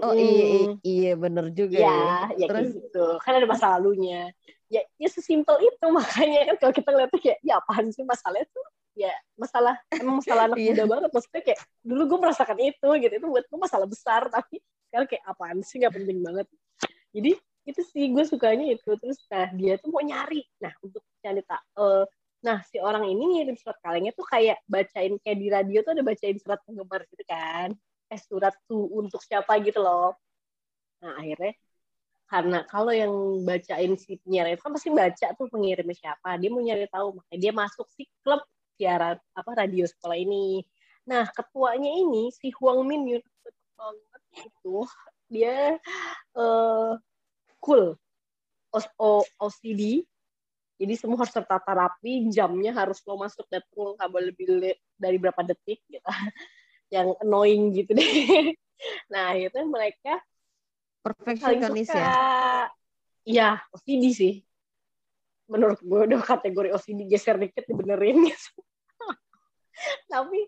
oh 0.00 0.14
iya, 0.14 0.44
iya, 0.46 0.68
iya 0.86 1.12
bener 1.18 1.50
juga 1.50 1.82
ya. 1.82 1.90
ya, 1.90 1.98
ya 2.38 2.46
kayak 2.46 2.48
Terus 2.48 2.68
gitu. 2.78 3.06
Kan 3.20 3.32
ada 3.36 3.46
masa 3.46 3.66
lalunya. 3.76 4.30
Ya, 4.72 4.80
ya 4.96 5.08
sesimpel 5.12 5.60
itu 5.60 5.86
makanya 5.98 6.40
kan 6.48 6.56
kalau 6.62 6.72
kita 6.72 6.88
ngeliatnya 6.94 7.20
kayak, 7.20 7.38
ya 7.44 7.54
apaan 7.60 7.86
sih 7.92 8.06
masalahnya 8.06 8.48
tuh? 8.54 8.66
Ya 8.94 9.10
masalah 9.34 9.74
emang 9.90 10.22
masalah 10.22 10.46
anak 10.46 10.58
Iya. 10.62 10.72
muda 10.72 10.84
banget. 10.86 11.10
Maksudnya 11.10 11.42
kayak 11.42 11.60
dulu 11.82 12.02
gue 12.06 12.18
merasakan 12.22 12.58
itu 12.62 12.88
gitu. 13.02 13.14
Itu 13.18 13.26
buat 13.28 13.44
gue 13.44 13.58
masalah 13.58 13.86
besar 13.90 14.22
tapi 14.30 14.62
sekarang 14.88 15.06
kayak 15.10 15.24
apaan 15.26 15.58
sih 15.66 15.76
nggak 15.82 15.94
penting 15.98 16.18
banget. 16.22 16.46
Jadi 17.10 17.32
itu 17.64 17.80
sih 17.92 18.12
gue 18.12 18.24
sukanya 18.28 18.66
itu. 18.72 18.90
Terus 19.00 19.18
nah 19.32 19.48
dia 19.52 19.76
tuh 19.80 19.90
mau 19.92 20.02
nyari. 20.04 20.44
Nah 20.62 20.72
untuk 20.84 21.02
cerita 21.20 21.60
eh 21.80 22.04
nah 22.44 22.60
si 22.60 22.76
orang 22.76 23.08
ini 23.08 23.40
ngirim 23.40 23.56
surat 23.56 23.80
kalengnya 23.80 24.12
tuh 24.12 24.28
kayak 24.28 24.60
bacain 24.68 25.16
kayak 25.24 25.38
di 25.40 25.48
radio 25.48 25.80
tuh 25.80 25.96
ada 25.96 26.04
bacain 26.04 26.36
surat 26.36 26.60
penggemar 26.68 27.02
gitu 27.08 27.24
kan. 27.24 27.72
Eh 28.12 28.20
surat 28.20 28.54
tuh 28.68 28.84
untuk 28.92 29.20
siapa 29.24 29.56
gitu 29.64 29.80
loh. 29.80 30.12
Nah 31.00 31.16
akhirnya 31.20 31.56
karena 32.28 32.58
kalau 32.66 32.92
yang 32.92 33.12
bacain 33.44 33.94
si 34.00 34.16
penyiar 34.24 34.48
itu 34.50 34.62
kan 34.64 34.72
pasti 34.72 34.90
baca 34.90 35.26
tuh 35.36 35.46
pengirimnya 35.52 35.96
siapa 35.96 36.40
dia 36.40 36.48
mau 36.48 36.64
nyari 36.64 36.88
tahu 36.88 37.20
makanya 37.20 37.40
dia 37.40 37.52
masuk 37.52 37.86
si 37.92 38.08
klub 38.24 38.40
siaran 38.74 39.20
apa 39.36 39.50
radio 39.54 39.84
sekolah 39.84 40.16
ini 40.16 40.64
nah 41.04 41.28
ketuanya 41.30 41.92
ini 41.92 42.32
si 42.32 42.48
Huang 42.56 42.88
Min 42.88 43.04
Yun 43.06 43.22
banget 43.76 44.22
itu 44.50 44.76
dia 45.28 45.76
eh 46.34 46.92
cool 47.64 47.96
O- 48.74 49.28
OCD 49.40 50.04
jadi 50.76 50.94
semua 51.00 51.24
harus 51.24 51.32
tertata 51.32 51.70
rapi 51.72 52.28
jamnya 52.28 52.76
harus 52.76 53.00
lo 53.08 53.16
masuk 53.16 53.48
dan 53.48 53.64
turun 53.72 53.96
nggak 53.96 54.10
boleh 54.12 54.26
lebih 54.34 54.46
le- 54.60 54.82
dari 55.00 55.16
berapa 55.16 55.40
detik 55.40 55.80
gitu 55.88 56.04
yang 56.94 57.16
annoying 57.24 57.72
gitu 57.72 57.96
deh 57.96 58.04
nah 59.12 59.32
akhirnya 59.32 59.64
mereka 59.64 60.20
perfeksionis 61.04 61.88
suka. 61.88 62.00
ya. 62.00 62.12
Iya, 63.24 63.48
OCD 63.72 64.04
sih. 64.12 64.34
Menurut 65.48 65.80
gue 65.84 66.00
udah 66.08 66.20
kategori 66.24 66.72
OCD 66.72 67.04
geser 67.08 67.36
dikit 67.36 67.64
dibenerin 67.68 68.24
gitu. 68.28 68.63
Tapi 70.12 70.40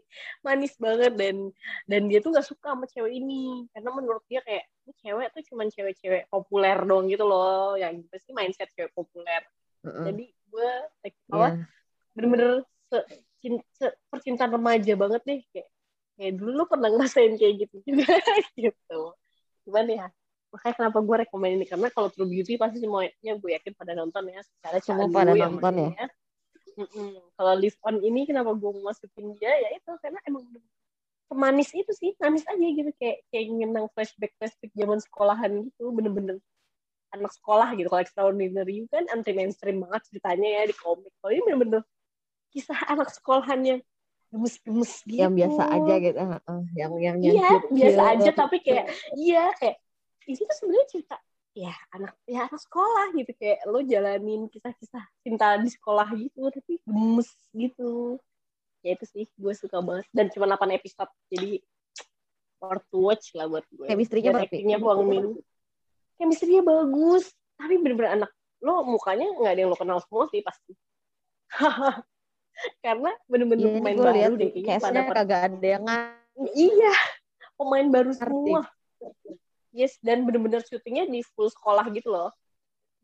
manis 0.42 0.74
banget 0.78 1.12
dan 1.18 1.50
dan 1.84 2.02
dia 2.06 2.18
tuh 2.22 2.34
gak 2.34 2.46
suka 2.46 2.74
sama 2.74 2.86
cewek 2.86 3.12
ini. 3.16 3.66
Karena 3.74 3.90
menurut 3.92 4.22
dia 4.30 4.40
kayak 4.42 4.64
ini 4.86 4.92
cewek 5.02 5.28
tuh 5.34 5.42
cuman 5.52 5.66
cewek-cewek 5.72 6.30
populer 6.30 6.78
dong 6.86 7.10
gitu 7.10 7.24
loh. 7.26 7.74
Yang 7.74 8.06
gitu 8.06 8.16
sih 8.30 8.32
mindset 8.32 8.70
cewek 8.74 8.92
populer. 8.94 9.42
Heeh. 9.86 10.02
jadi 10.10 10.24
gue 10.26 10.70
like, 11.06 11.18
apa 11.30 11.48
bener-bener 12.16 12.66
se, 12.90 12.98
cin- 13.38 13.66
se- 13.70 13.96
percintaan 14.10 14.50
remaja 14.50 14.92
banget 14.98 15.22
deh. 15.22 15.40
Kayak 15.54 15.68
kayak 16.16 16.32
dulu 16.40 16.50
lu 16.56 16.64
pernah 16.64 16.88
ngerasain 16.90 17.34
kayak 17.36 17.54
gitu 17.66 17.76
juga 17.86 18.16
gitu. 18.58 19.00
Gimana 19.66 19.90
ya 19.92 20.08
makanya 20.56 20.74
kenapa 20.78 20.98
gue 21.04 21.16
rekomend 21.26 21.52
ini. 21.60 21.66
Karena 21.68 21.88
kalau 21.92 22.08
True 22.08 22.28
Beauty 22.30 22.56
pasti 22.56 22.80
semuanya 22.80 23.32
gue 23.36 23.50
yakin 23.52 23.72
pada 23.76 23.92
nonton 23.92 24.24
ya. 24.32 24.40
Secara 24.40 24.78
Semua 24.80 25.04
Candu 25.04 25.14
pada 25.14 25.32
yang 25.36 25.52
nonton 25.60 25.74
ya? 25.92 26.06
Kalau 27.36 27.54
live 27.56 27.78
on 27.84 27.96
ini 28.04 28.28
kenapa 28.28 28.52
gue 28.52 28.70
mau 28.76 28.92
masukin 28.92 29.32
dia? 29.40 29.48
Ya 29.48 29.68
itu 29.76 29.90
karena 30.04 30.20
emang 30.28 30.44
semanis 31.26 31.70
itu 31.72 31.92
sih 31.96 32.12
manis 32.20 32.44
aja 32.44 32.60
gitu. 32.60 32.90
Kayak 33.00 33.24
kayak 33.32 33.44
ngenang 33.52 33.86
flashback 33.96 34.32
flashback 34.36 34.72
zaman 34.76 34.98
sekolahan 35.00 35.50
gitu 35.72 35.88
bener-bener 35.90 36.36
anak 37.16 37.32
sekolah 37.32 37.72
gitu. 37.80 37.88
Kalau 37.88 38.02
extraordinary 38.04 38.84
You 38.84 38.86
kan 38.92 39.08
anti 39.08 39.32
mainstream 39.32 39.80
banget 39.80 40.12
ceritanya 40.12 40.48
ya 40.60 40.62
di 40.68 40.74
komik. 40.76 41.12
Kalau 41.24 41.32
ini 41.32 41.42
bener-bener 41.48 41.82
kisah 42.52 42.80
anak 42.92 43.08
sekolahan 43.12 43.60
yang 43.64 43.80
gemes-gemes 44.28 44.92
gitu. 45.06 45.22
Yang 45.22 45.32
biasa 45.38 45.62
aja 45.70 45.94
gitu 46.02 46.18
Heeh, 46.20 46.60
yang 46.76 46.92
yang 47.00 47.16
yang 47.22 47.34
iya 47.40 47.50
biasa 47.72 48.02
aja 48.12 48.30
tapi 48.34 48.56
kayak 48.60 48.84
iya 49.16 49.44
kayak 49.56 49.76
ini 50.26 50.42
tuh 50.42 50.56
sebenarnya 50.58 50.86
cerita 50.90 51.16
ya 51.56 51.72
anak 51.96 52.12
ya 52.28 52.44
anak 52.44 52.60
sekolah 52.60 53.16
gitu. 53.16 53.32
Kayak 53.40 53.64
lo 53.64 53.80
jalanin 53.80 54.46
kisah-kisah 54.52 55.04
cinta 55.24 55.56
di 55.56 55.72
sekolah 55.72 56.08
gitu 56.12 56.52
tapi 56.52 56.76
gemes 56.84 57.32
gitu. 57.56 58.20
Ya 58.84 58.94
itu 58.94 59.04
sih 59.08 59.24
gue 59.34 59.54
suka 59.56 59.80
banget. 59.80 60.04
Dan 60.12 60.28
cuma 60.28 60.44
8 60.52 60.76
episode 60.76 61.08
jadi 61.32 61.64
worth 62.60 62.84
to 62.92 62.98
watch 63.00 63.32
lah 63.32 63.48
buat 63.48 63.64
gue. 63.72 63.88
Chemistry-nya 63.88 64.30
Dan 64.30 64.36
berarti? 64.36 64.56
actingnya 64.60 64.78
Bang 64.78 65.02
Min 65.08 65.26
chemistry-nya 66.16 66.64
bagus 66.64 67.32
tapi 67.56 67.80
bener-bener 67.80 68.20
anak. 68.20 68.30
Lo 68.60 68.84
mukanya 68.84 69.28
nggak 69.36 69.52
ada 69.52 69.60
yang 69.64 69.70
lo 69.72 69.78
kenal 69.78 70.00
semua 70.04 70.28
sih 70.32 70.40
pasti. 70.44 70.72
Karena 72.84 73.12
bener-bener 73.28 73.68
ini 73.68 73.80
pemain 73.80 73.96
baru 74.00 74.32
deh 74.36 74.50
kayaknya 74.52 74.80
pada 74.80 75.00
kagak 75.12 75.40
ada 75.52 75.66
yang. 75.76 75.84
Iya, 76.56 76.94
pemain 77.56 77.88
baru 77.88 78.12
semua. 78.16 78.64
Yes, 79.76 80.00
dan 80.00 80.24
bener-bener 80.24 80.64
syutingnya 80.64 81.04
di 81.04 81.20
full 81.36 81.52
sekolah 81.52 81.84
gitu 81.92 82.08
loh. 82.08 82.32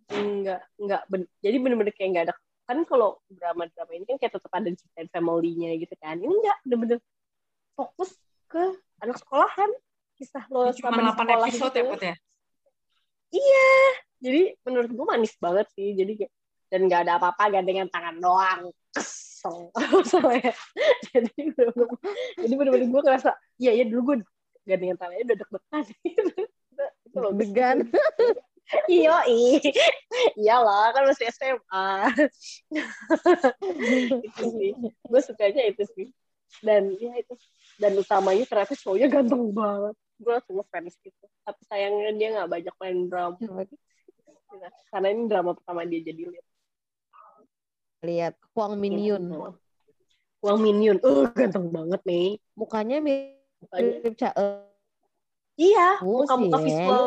Enggak, 0.09 0.65
enggak, 0.81 1.05
ben- 1.13 1.29
jadi 1.45 1.61
bener-bener 1.61 1.93
kayak 1.93 2.09
enggak 2.09 2.25
ada, 2.33 2.35
kan 2.65 2.79
kalau 2.89 3.21
drama-drama 3.29 3.93
ini 3.93 4.09
kan 4.09 4.17
kayak 4.17 4.33
tetap 4.41 4.49
ada 4.57 4.73
ceritain 4.73 5.09
family-nya 5.13 5.77
gitu 5.77 5.93
kan. 6.01 6.17
Ini 6.17 6.33
enggak, 6.33 6.57
bener-bener 6.65 6.99
fokus 7.77 8.17
ke 8.49 8.63
anak 9.05 9.21
sekolahan. 9.21 9.69
Kisah 10.17 10.45
lo 10.49 10.73
selama 10.73 11.13
8 11.13 11.29
sekolah 11.29 11.49
episode 11.53 11.73
gitu. 11.73 11.81
ya, 11.81 11.85
Put 11.93 12.03
ya? 12.05 12.15
Iya, 13.33 13.73
jadi 14.21 14.43
menurut 14.65 14.91
gue 14.93 15.07
manis 15.09 15.35
banget 15.37 15.67
sih. 15.77 15.93
Jadi 15.93 16.13
kayak, 16.25 16.33
dan 16.73 16.81
nggak 16.89 17.01
ada 17.05 17.13
apa-apa 17.21 17.53
gandengan 17.53 17.89
tangan 17.93 18.17
doang. 18.17 18.73
Kesel. 18.93 19.69
Soalnya. 20.09 20.57
jadi 21.13 21.33
bener-bener, 21.53 21.89
jadi 22.41 22.55
bener-bener 22.57 22.89
gue 22.89 23.03
ngerasa, 23.05 23.31
iya 23.61 23.73
ya 23.77 23.85
dulu 23.89 24.01
gue 24.13 24.17
gandengan 24.69 24.97
tangannya 25.01 25.25
udah 25.29 25.37
deg-degan. 25.37 25.85
Itu 27.13 27.19
loh, 27.21 27.33
Deg-degan. 27.37 27.93
Iya, 28.89 29.29
iyalah 30.33 30.97
kan 30.97 31.05
masih 31.05 31.29
SMA. 31.29 32.09
itu 34.25 34.45
sih, 34.57 34.73
gue 34.81 35.21
sukanya 35.21 35.69
itu 35.69 35.85
sih. 35.93 36.09
Dan 36.65 36.89
ya 36.97 37.13
itu, 37.21 37.37
dan 37.77 37.93
utamanya 38.01 38.49
ternyata 38.49 38.73
cowoknya 38.81 39.13
ganteng 39.13 39.53
banget. 39.53 39.93
Gue 40.17 40.33
langsung 40.33 40.57
ngefans 40.57 40.97
gitu. 41.05 41.25
Tapi 41.45 41.61
sayangnya 41.69 42.17
dia 42.17 42.29
nggak 42.33 42.49
banyak 42.49 42.75
main 42.81 42.99
drama. 43.13 43.37
Karena 44.89 45.09
ini 45.13 45.23
drama 45.29 45.53
pertama 45.53 45.85
dia 45.85 46.01
jadi 46.01 46.23
lead. 46.33 46.47
Lihat 48.09 48.35
Huang 48.57 48.81
Min-yun. 48.81 49.29
Wang 50.43 50.59
Min-yun, 50.59 50.97
uh 51.05 51.29
ganteng 51.31 51.69
banget 51.69 52.01
nih. 52.09 52.41
Mukanya 52.57 53.05
Mukanya- 53.05 54.01
mirip 54.01 54.15
Cha 54.17 54.33
Iya, 55.57 56.01
Oh, 56.01 56.25
muka-muka 56.25 56.59
sih, 56.59 56.67
visual, 56.73 57.05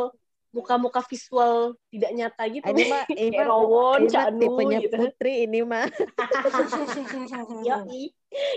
muka-muka 0.53 1.01
visual 1.09 1.53
tidak 1.89 2.11
nyata 2.13 2.43
gitu. 2.47 2.65
Ini 2.69 2.83
mah 2.87 3.03
ini 3.09 3.37
Rawon, 3.41 3.99
ini 4.05 4.07
mah 4.07 4.13
Cak 4.13 4.27
Nu 4.31 4.39
tipenya 4.39 4.79
gitu. 4.85 4.95
Putri 5.01 5.33
ini 5.49 5.59
mah. 5.65 5.85
Yoi, 7.67 8.03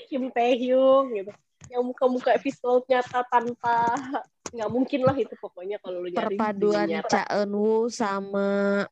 Kim 0.06 0.24
Taehyung 0.30 1.06
gitu. 1.16 1.32
Yang 1.68 1.82
muka-muka 1.84 2.36
visual 2.40 2.84
nyata 2.88 3.24
tanpa 3.28 3.96
nggak 4.48 4.70
mungkin 4.72 5.00
lah 5.04 5.16
itu 5.16 5.34
pokoknya 5.36 5.76
kalau 5.84 6.00
lu 6.00 6.08
nyari 6.08 6.36
Perpaduan. 6.36 6.88
Cha 7.04 7.22
Eun-woo 7.28 7.92
sama 7.92 8.84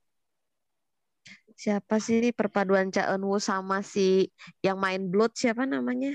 siapa 1.57 1.97
sih 1.97 2.21
ini 2.21 2.31
perpaduan 2.37 2.93
Cha 2.93 3.09
Eun-woo 3.17 3.41
sama 3.41 3.81
si 3.81 4.29
yang 4.61 4.77
main 4.77 5.09
Blood 5.09 5.33
siapa 5.33 5.65
namanya? 5.65 6.13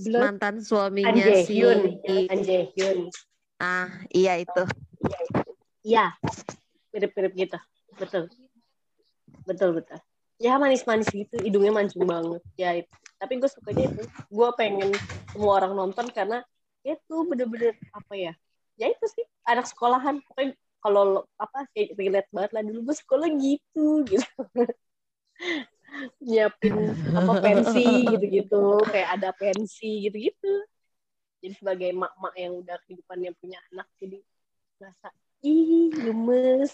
Blood 0.00 0.40
Mantan 0.40 0.64
suaminya 0.64 1.28
An 1.28 1.44
si 1.44 1.60
Jae-hyun, 1.60 1.80
An 2.32 2.38
Jae-hyun. 2.40 2.98
Ah, 3.60 3.92
iya 4.08 4.40
itu. 4.40 4.62
Iya, 5.84 6.16
mirip-mirip 6.96 7.32
gitu. 7.36 7.58
Betul. 8.00 8.32
Betul, 9.44 9.76
betul. 9.76 10.00
Ya 10.40 10.56
manis-manis 10.56 11.12
gitu, 11.12 11.36
hidungnya 11.44 11.68
mancung 11.76 12.08
banget. 12.08 12.40
Ya 12.56 12.72
itu. 12.72 12.88
Tapi 13.20 13.36
gue 13.36 13.50
sukanya 13.52 13.92
itu. 13.92 14.02
Gue 14.32 14.48
pengen 14.56 14.88
semua 15.36 15.60
orang 15.60 15.76
nonton 15.76 16.08
karena 16.08 16.40
itu 16.80 17.28
bener-bener 17.28 17.76
apa 17.92 18.14
ya? 18.16 18.32
Ya 18.80 18.88
itu 18.88 19.04
sih, 19.12 19.24
anak 19.44 19.68
sekolahan. 19.68 20.24
Pokoknya 20.24 20.56
kalau 20.80 21.28
apa 21.36 21.68
kayak 21.76 21.92
relate 22.00 22.28
banget 22.32 22.50
lah 22.56 22.62
dulu 22.64 22.88
gue 22.88 22.96
sekolah 22.96 23.28
gitu 23.36 24.08
gitu. 24.08 24.24
Nyiapin 26.24 26.96
apa 27.12 27.32
pensi 27.44 27.84
gitu-gitu, 28.08 28.80
kayak 28.88 29.20
ada 29.20 29.36
pensi 29.36 30.08
gitu-gitu. 30.08 30.64
Jadi 31.40 31.54
sebagai 31.56 31.90
mak-mak 31.96 32.34
yang 32.36 32.52
udah 32.60 32.76
kehidupannya 32.84 33.32
punya 33.40 33.58
anak 33.72 33.88
jadi 33.96 34.20
ngerasa 34.76 35.08
ih 35.40 35.88
gemes. 35.92 36.72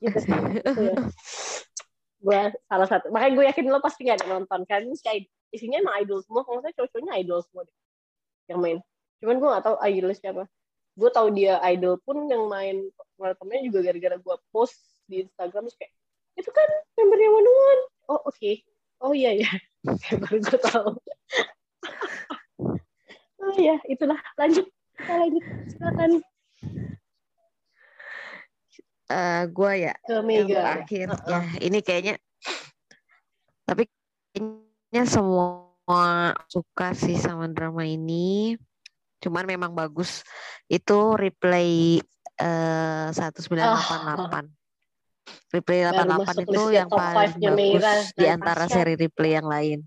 Gitu 0.00 0.18
sih. 0.24 0.32
Gue 2.24 2.40
salah 2.68 2.84
satu 2.84 3.08
makanya 3.08 3.32
gue 3.32 3.44
yakin 3.48 3.64
lo 3.72 3.80
pasti 3.80 4.04
gak 4.04 4.20
ada 4.20 4.28
nonton 4.28 4.64
kan? 4.68 4.84
Kayak 5.00 5.28
isinya 5.52 5.80
emang 5.80 6.04
idol 6.04 6.20
semua 6.20 6.44
kalau 6.44 6.60
saya 6.60 6.76
cowok-cowoknya 6.76 7.12
idol 7.24 7.40
semua 7.40 7.64
deh 7.64 7.76
yang 8.52 8.60
main. 8.60 8.78
Cuman 9.24 9.36
gue 9.40 9.48
gak 9.48 9.64
tahu 9.64 9.76
idolnya 9.88 10.16
siapa. 10.20 10.44
Gue 11.00 11.10
tahu 11.12 11.28
dia 11.32 11.56
idol 11.72 11.96
pun 12.04 12.28
yang 12.28 12.44
main 12.48 12.76
temennya 13.20 13.68
juga 13.68 13.78
gara-gara 13.84 14.16
gue 14.16 14.36
post 14.52 14.80
di 15.04 15.24
Instagram 15.24 15.68
terus 15.68 15.76
kayak 15.76 15.92
itu 16.40 16.50
kan 16.52 16.68
membernya 16.96 17.28
One 17.32 17.48
One 17.48 17.82
oh 18.12 18.20
oke. 18.28 18.52
Oh 19.00 19.12
iya 19.16 19.32
ya 19.32 19.50
baru 20.20 20.44
gue 20.44 20.60
tahu 20.60 20.92
oh 23.40 23.52
iya 23.56 23.76
itulah. 23.88 24.18
Lanjut. 24.36 24.66
Kita 24.96 25.14
lanjut. 25.16 25.44
Silakan. 25.72 26.10
Eh 29.10 29.42
gua 29.50 29.72
ya 29.74 29.94
yang 30.06 30.48
terakhir. 30.48 31.06
Uh-uh. 31.10 31.28
ya 31.28 31.40
ini 31.64 31.78
kayaknya 31.82 32.14
tapi 33.66 33.90
kayaknya 34.30 35.04
semua 35.06 35.66
suka 36.46 36.94
sih 36.94 37.18
sama 37.18 37.50
drama 37.50 37.82
ini. 37.82 38.54
Cuman 39.20 39.44
memang 39.44 39.74
bagus. 39.74 40.22
Itu 40.70 41.18
replay 41.18 42.00
eh 42.40 43.08
1988 43.12 44.60
replay 45.52 45.80
Baru 45.84 46.16
88 46.16 46.24
masuk 46.24 46.40
itu 46.40 46.50
listnya 46.50 46.78
yang 46.78 46.88
top 46.88 46.98
paling 46.98 47.34
bagus 47.42 47.86
di 48.16 48.26
antara 48.26 48.64
seri 48.70 48.94
replay 48.96 49.32
yang 49.36 49.46
lain 49.46 49.78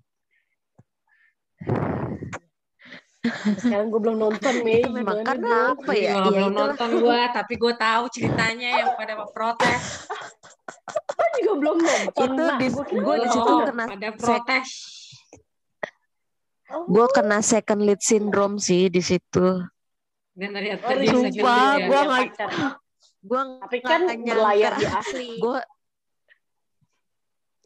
sekarang 3.24 3.88
gue 3.88 4.02
belum 4.04 4.18
nonton 4.20 4.54
memang 4.68 5.00
gimana 5.00 5.24
karena 5.24 5.48
dong? 5.48 5.80
apa 5.80 5.92
Gue 5.96 6.04
ya 6.04 6.12
ya 6.12 6.20
belum 6.28 6.52
itulah 6.52 6.68
nonton 6.76 6.90
gue, 7.00 7.20
tapi 7.32 7.54
gue 7.56 7.74
tahu 7.80 8.04
ceritanya 8.12 8.70
yang 8.84 8.90
pada 9.00 9.14
protes. 9.32 9.84
Gue 10.92 11.28
juga 11.40 11.54
belum 11.56 11.78
nonton 11.80 12.30
itu 12.36 12.44
nah, 12.44 12.58
di 12.60 12.68
gue 12.68 12.84
gue 12.84 13.16
di 13.24 13.30
situ 13.32 13.54
kena 13.64 13.86
protes. 14.20 14.68
oh, 16.68 16.84
gue 16.84 17.06
kena 17.16 17.40
second 17.40 17.82
lead 17.88 18.02
syndrome 18.04 18.60
sih 18.60 18.92
di 18.92 19.00
situ. 19.00 19.48
Dan 20.36 20.52
oh, 20.52 21.00
Sumpah, 21.08 21.80
gua 21.88 22.02
punya 22.04 22.26
nggak- 22.28 22.76
gue 23.24 23.42
tapi 23.64 23.78
kan 23.80 24.02
berlayar 24.20 24.72
di 24.76 24.84
asli. 24.84 25.30
Gue 25.40 25.64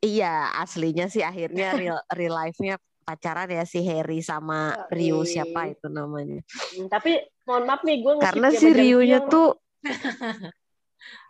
iya 0.05 0.53
aslinya 0.61 1.09
sih 1.09 1.25
akhirnya 1.25 1.73
real 1.81 1.97
real 2.13 2.35
life-nya 2.37 2.77
pacaran 3.07 3.47
ya 3.47 3.63
si 3.63 3.79
Harry 3.87 4.19
sama 4.19 4.75
Ryu 4.91 5.23
Oke. 5.23 5.31
siapa 5.31 5.71
itu 5.71 5.87
namanya? 5.87 6.43
Hmm, 6.43 6.91
tapi 6.91 7.23
mohon 7.47 7.63
maaf 7.63 7.87
nih 7.87 8.03
gue 8.03 8.13
karena 8.19 8.47
si 8.51 8.67
Ryu-nya 8.67 9.23
tuh 9.31 9.55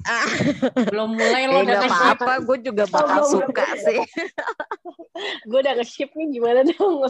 ah, 0.10 0.26
Belum 0.90 1.14
mulai 1.14 1.45
ya 1.45 1.54
lo 1.54 1.60
nggak 1.62 1.82
udah 1.86 1.94
apa-apa 1.94 2.34
gue 2.41 2.58
juga 2.66 2.84
bakal 2.90 3.22
belum. 3.30 3.32
suka 3.45 3.66
sih. 3.78 4.02
Gue 5.49 5.60
udah 5.66 5.74
nge-ship 5.82 6.14
nih 6.14 6.28
gimana 6.30 6.62
dong? 6.62 7.02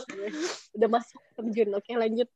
Udah 0.76 0.89
masuk 0.91 1.19
terjun 1.35 1.76
oke 1.76 1.91
lanjut. 1.91 2.30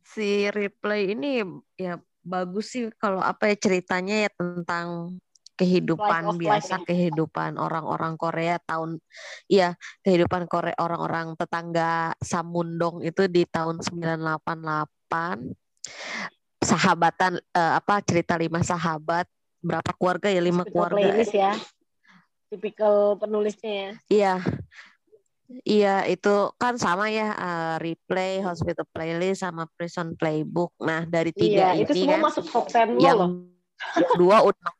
Si 0.00 0.48
replay 0.48 1.12
ini 1.12 1.44
ya 1.76 2.00
bagus 2.24 2.72
sih 2.72 2.88
kalau 2.96 3.20
apa 3.20 3.52
ya 3.52 3.56
ceritanya 3.60 4.28
ya 4.28 4.30
tentang 4.32 5.20
kehidupan 5.58 6.22
Life 6.32 6.38
biasa 6.40 6.74
life 6.80 6.82
ya. 6.82 6.86
kehidupan 6.88 7.60
orang-orang 7.60 8.16
Korea 8.16 8.56
tahun 8.64 8.98
ya 9.46 9.76
kehidupan 10.02 10.48
Korea 10.48 10.76
orang-orang 10.80 11.36
tetangga 11.36 12.16
Samundong 12.18 13.04
itu 13.04 13.28
di 13.28 13.44
tahun 13.44 13.84
988 13.84 15.52
sahabatan 16.62 17.36
eh, 17.38 17.72
apa 17.76 18.00
cerita 18.06 18.38
lima 18.38 18.64
sahabat 18.64 19.28
berapa 19.62 19.90
keluarga 19.94 20.32
ya 20.32 20.40
lima 20.42 20.64
Kita 20.66 20.72
keluarga 20.72 20.98
playlist 20.98 21.34
ya 21.36 21.52
tipikal 22.52 23.16
penulisnya 23.16 23.72
ya. 23.72 23.90
Iya. 24.12 24.34
Iya, 25.68 25.96
itu 26.08 26.48
kan 26.56 26.80
sama 26.80 27.12
ya 27.12 27.36
uh, 27.36 27.76
replay, 27.76 28.40
hospital 28.40 28.88
playlist 28.88 29.44
sama 29.44 29.68
prison 29.76 30.16
playbook. 30.16 30.72
Nah, 30.80 31.04
dari 31.04 31.28
tiga 31.28 31.76
Iya, 31.76 31.76
ini 31.76 31.84
itu 31.84 31.92
semua 31.92 32.16
kan 32.16 32.24
masuk 32.24 32.44
top 32.48 32.66
10 32.72 32.96
lo 32.96 33.00
yang 33.04 33.16
loh. 33.20 33.30
dua 34.16 34.36
udah 34.48 34.72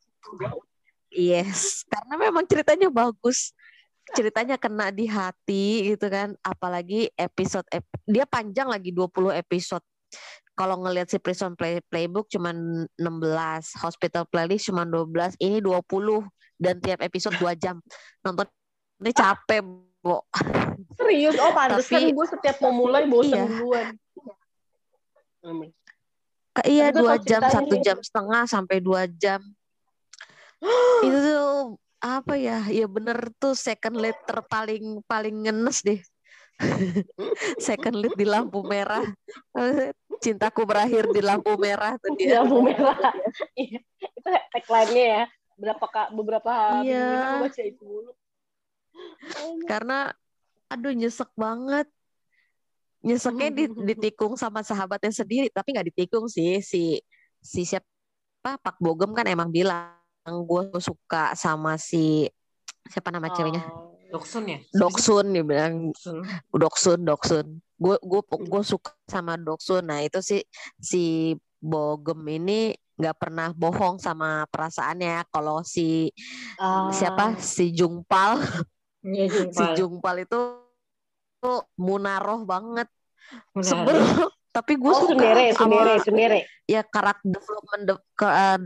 Yes, 1.13 1.85
karena 1.93 2.15
memang 2.17 2.49
ceritanya 2.49 2.89
bagus. 2.89 3.53
Ceritanya 4.17 4.57
kena 4.57 4.89
di 4.91 5.05
hati 5.07 5.93
gitu 5.95 6.09
kan. 6.09 6.33
Apalagi 6.41 7.13
episode 7.15 7.69
ep- 7.69 8.01
dia 8.09 8.25
panjang 8.25 8.67
lagi 8.67 8.91
20 8.91 9.31
episode. 9.37 9.85
Kalau 10.53 10.81
ngelihat 10.85 11.09
si 11.09 11.17
Prison 11.17 11.57
Play 11.57 11.81
Playbook 11.89 12.29
cuman 12.29 12.85
16, 13.01 13.77
Hospital 13.81 14.25
Playlist 14.29 14.69
cuman 14.69 14.89
12, 14.89 15.37
ini 15.41 15.61
20 15.65 15.81
dan 16.61 16.77
tiap 16.81 17.01
episode 17.01 17.37
2 17.41 17.57
jam. 17.57 17.81
Nonton 18.21 18.45
ini 19.01 19.13
capek, 19.13 19.61
Bo. 20.03 20.25
Serius, 20.99 21.37
oh 21.41 21.53
pantesan 21.55 22.11
gue 22.13 22.27
setiap 22.27 22.57
mau 22.61 22.73
mulai 22.75 23.07
bosen 23.07 23.37
Iya. 23.39 23.45
duluan. 23.49 23.87
Amin. 25.43 25.71
Iya 26.69 26.93
dua 26.93 27.17
jam 27.17 27.41
satu 27.49 27.81
jam 27.81 27.97
setengah 28.05 28.45
sampai 28.45 28.77
dua 28.85 29.09
jam 29.09 29.41
itu 31.07 31.19
tuh 31.19 31.77
apa 32.03 32.35
ya 32.35 32.67
ya 32.67 32.87
bener 32.87 33.31
tuh 33.39 33.55
second 33.55 33.99
lead 33.99 34.19
terpaling 34.27 35.03
paling 35.07 35.47
ngenes 35.47 35.83
deh 35.83 36.01
second 37.67 37.99
lead 37.99 38.15
di 38.15 38.27
lampu 38.27 38.63
merah 38.63 39.03
cintaku 40.23 40.63
berakhir 40.63 41.11
di 41.11 41.19
lampu 41.19 41.55
merah 41.59 41.99
tuh 41.99 42.15
dia 42.15 42.39
Lampu 42.43 42.63
merah. 42.63 42.95
Iya, 43.59 43.83
itu 43.99 44.29
tagline-nya 44.55 45.05
ya. 45.05 45.23
Berapa 45.59 45.85
kak 45.91 46.09
beberapa 46.15 46.51
hari 46.51 46.95
Iya. 46.95 47.43
baca 47.43 47.63
itu 47.67 47.83
dulu. 47.83 48.11
karena 49.67 50.13
aduh 50.69 50.93
nyesek 50.93 51.33
banget 51.33 51.89
nyeseknya 53.01 53.49
di, 53.51 53.65
ditikung 53.89 54.37
sama 54.37 54.61
sahabatnya 54.63 55.11
sendiri 55.11 55.49
tapi 55.49 55.73
nggak 55.75 55.89
ditikung 55.91 56.29
sih 56.29 56.61
si 56.63 57.01
si 57.41 57.65
siapa 57.65 57.89
Pak 58.43 58.79
Bogem 58.79 59.11
kan 59.17 59.25
emang 59.27 59.49
bilang 59.49 59.97
gue 60.25 60.63
suka 60.79 61.35
sama 61.35 61.75
si 61.75 62.31
siapa 62.87 63.11
nama 63.11 63.27
ceweknya 63.31 63.63
Oh. 63.67 63.91
Doksun 64.13 64.45
ya? 64.45 64.59
Doksun 64.77 65.33
dia 65.33 65.41
bilang 65.41 65.89
Doksun. 66.53 67.01
Doksun 67.01 67.47
gue 67.81 67.97
gue 67.99 68.21
gue 68.23 68.63
suka 68.63 68.93
sama 69.09 69.41
Doksun 69.41 69.89
nah 69.89 70.05
itu 70.05 70.21
si 70.21 70.45
si 70.79 71.33
Bogem 71.59 72.21
ini 72.29 72.77
nggak 73.01 73.17
pernah 73.19 73.51
bohong 73.57 73.97
sama 73.99 74.45
perasaannya 74.53 75.27
kalau 75.33 75.65
si 75.65 76.13
Ah. 76.61 76.93
siapa 76.93 77.41
si 77.41 77.73
Jungpal 77.73 78.37
Iya, 79.03 79.27
si 79.33 79.43
Jumpal. 79.51 79.75
Jungpal 79.75 80.17
itu 80.23 80.39
tuh 81.43 81.67
munaroh 81.75 82.45
banget 82.47 82.87
sebel 83.65 83.99
tapi 84.53 84.77
gue 84.77 84.93
Oh, 84.93 85.09
suka 85.09 85.25
sama 85.57 85.57
sundere, 85.57 85.95
sundere. 86.05 86.41
ya 86.69 86.85
karakter 86.85 87.25
development 87.33 87.83
de- 87.89 88.05
ke 88.15 88.29
uh, 88.29 88.61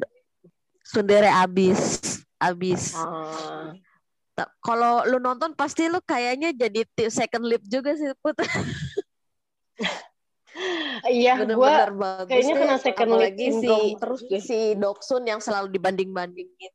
sundere 0.87 1.27
abis 1.27 1.79
abis. 2.39 2.95
Ta- 4.37 4.53
kalau 4.61 5.03
lu 5.09 5.17
nonton 5.17 5.57
pasti 5.57 5.89
lu 5.89 5.99
kayaknya 6.01 6.53
jadi 6.53 6.85
second 7.09 7.49
lip 7.49 7.65
juga 7.65 7.97
sih 7.97 8.13
Put. 8.21 8.37
Iya, 11.07 11.37
gue 11.45 11.75
kayaknya 12.27 12.55
deh. 12.57 12.61
kena 12.65 12.77
second 12.81 13.11
lip 13.21 13.37
Apalagi 13.37 13.47
si 13.61 13.69
terus 14.01 14.21
deh. 14.25 14.41
si 14.41 14.59
Doksun 14.73 15.23
yang 15.29 15.37
selalu 15.39 15.69
dibanding-bandingin 15.69 16.73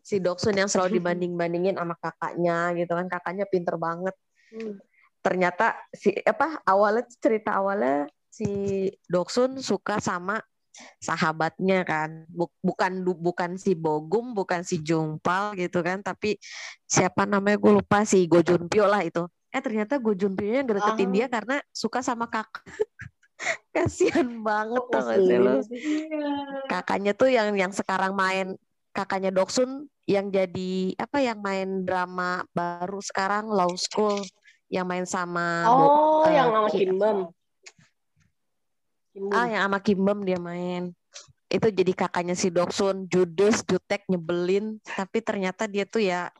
si 0.00 0.16
Doksun 0.18 0.56
yang 0.56 0.66
selalu 0.66 0.96
dibanding-bandingin 0.98 1.76
sama 1.76 1.94
kakaknya 2.00 2.72
gitu 2.74 2.92
kan 2.96 3.06
kakaknya 3.06 3.44
pinter 3.46 3.76
banget 3.76 4.16
Hmm. 4.50 4.82
ternyata 5.22 5.78
si 5.94 6.10
apa 6.26 6.58
awalnya 6.66 7.06
cerita 7.22 7.54
awalnya 7.54 8.10
si 8.26 8.88
Doksun 9.06 9.62
suka 9.62 10.02
sama 10.02 10.42
sahabatnya 10.98 11.82
kan 11.82 12.24
Buk- 12.28 12.54
bukan 12.60 12.92
bukan 13.02 13.50
si 13.56 13.74
Bogum 13.74 14.32
bukan 14.32 14.62
si 14.62 14.78
Jungpal 14.78 15.54
gitu 15.54 15.80
kan 15.80 16.00
tapi 16.00 16.38
siapa 16.84 17.24
namanya 17.24 17.56
gue 17.56 17.72
lupa 17.76 18.02
si 18.02 18.24
Go 18.24 18.40
Junpyo 18.40 18.86
lah 18.86 19.02
itu 19.02 19.22
eh 19.50 19.58
ternyata 19.58 19.98
Go 19.98 20.14
Junpyo 20.14 20.46
yang 20.46 20.66
deketin 20.66 21.10
Ah. 21.10 21.14
dia 21.14 21.26
karena 21.26 21.56
suka 21.70 22.00
sama 22.00 22.26
kakak 22.26 22.62
kasihan 23.74 24.28
banget 24.42 24.82
tau 24.90 25.00
gak 25.06 25.18
sih 25.18 25.36
lu 25.36 25.52
ngeselin 25.56 25.62
sih? 25.64 25.80
kakaknya 26.66 27.12
tuh 27.12 27.28
yang 27.28 27.56
yang 27.56 27.72
sekarang 27.72 28.12
main 28.12 28.54
kakaknya 28.92 29.30
Doksun 29.30 29.86
yang 30.04 30.28
jadi 30.28 30.94
apa 30.98 31.22
yang 31.22 31.38
main 31.38 31.86
drama 31.86 32.42
baru 32.50 32.98
sekarang 32.98 33.46
Law 33.48 33.70
School 33.74 34.26
yang 34.66 34.86
main 34.86 35.06
sama 35.06 35.66
Bo- 35.66 35.90
Oh, 35.90 36.26
eh, 36.26 36.34
yang 36.34 36.48
sama 36.50 36.68
Ki- 36.68 36.78
Kim 36.84 36.98
Bam. 36.98 37.18
Kim 39.10 39.28
Bam. 39.28 39.36
ah 39.36 39.46
yang 39.50 39.62
sama 39.68 39.78
Kim 39.82 40.00
Bam 40.02 40.18
dia 40.22 40.38
main 40.38 40.94
itu 41.50 41.66
jadi 41.66 41.92
kakaknya 41.94 42.38
si 42.38 42.48
Doksun 42.48 43.10
judes 43.10 43.66
jutek 43.66 44.06
nyebelin 44.06 44.78
tapi 44.82 45.18
ternyata 45.18 45.66
dia 45.66 45.82
tuh 45.82 46.02
ya 46.02 46.30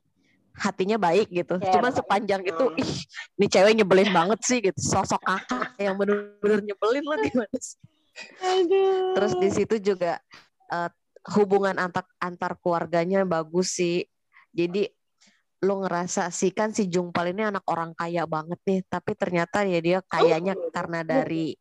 hatinya 0.54 0.98
baik 0.98 1.30
gitu 1.30 1.58
Care. 1.58 1.72
cuma 1.78 1.90
sepanjang 1.90 2.46
itu 2.46 2.64
Hmm. 2.70 2.78
ih 2.82 2.92
ini 3.38 3.46
cewek 3.50 3.74
nyebelin 3.74 4.10
banget 4.14 4.38
sih 4.46 4.58
gitu 4.62 4.78
sosok 4.78 5.18
kakak 5.22 5.74
yang 5.82 5.98
bener-bener 5.98 6.62
nyebelin 6.62 7.04
lah 7.06 7.18
gimana 7.18 7.58
sih 7.58 7.78
Aduh. 8.42 9.14
Terus 9.16 9.32
di 9.38 9.48
situ 9.54 9.74
juga 9.80 10.18
eh, 10.70 10.90
hubungan 11.36 11.76
antar 11.78 12.04
antar 12.18 12.58
keluarganya 12.58 13.22
bagus 13.24 13.78
sih. 13.78 14.04
Jadi 14.50 14.88
lo 15.62 15.84
ngerasa 15.84 16.32
sih 16.32 16.50
kan 16.50 16.72
si 16.72 16.88
Jungpal 16.88 17.30
ini 17.36 17.44
anak 17.44 17.64
orang 17.68 17.92
kaya 17.92 18.24
banget 18.24 18.60
nih, 18.64 18.80
tapi 18.88 19.12
ternyata 19.12 19.62
ya 19.62 19.78
dia 19.78 19.98
kayaknya 20.08 20.56
karena 20.72 21.04
dari 21.04 21.52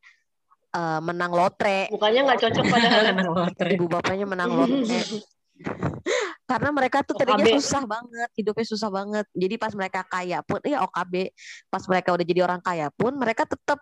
eh, 0.75 0.99
menang 1.01 1.31
lotre, 1.33 1.89
Mukanya 1.89 2.19
nggak 2.29 2.39
cocok 2.45 2.65
padahal. 2.69 3.03
Anak 3.13 3.29
lotre. 3.29 3.69
ibu 3.73 3.85
bapaknya 3.89 4.25
menang 4.25 4.51
lotre. 4.53 4.99
karena 6.49 6.69
mereka 6.73 7.05
tuh 7.05 7.13
tadinya 7.13 7.45
OKB. 7.45 7.61
susah 7.61 7.83
banget, 7.85 8.29
hidupnya 8.33 8.65
susah 8.65 8.89
banget. 8.89 9.25
Jadi 9.37 9.55
pas 9.61 9.73
mereka 9.77 10.01
kaya 10.01 10.41
pun, 10.41 10.57
iya 10.65 10.81
OKB, 10.81 11.29
pas 11.69 11.83
mereka 11.85 12.09
udah 12.17 12.25
jadi 12.25 12.41
orang 12.41 12.61
kaya 12.65 12.89
pun, 12.89 13.13
mereka 13.13 13.45
tetap 13.45 13.77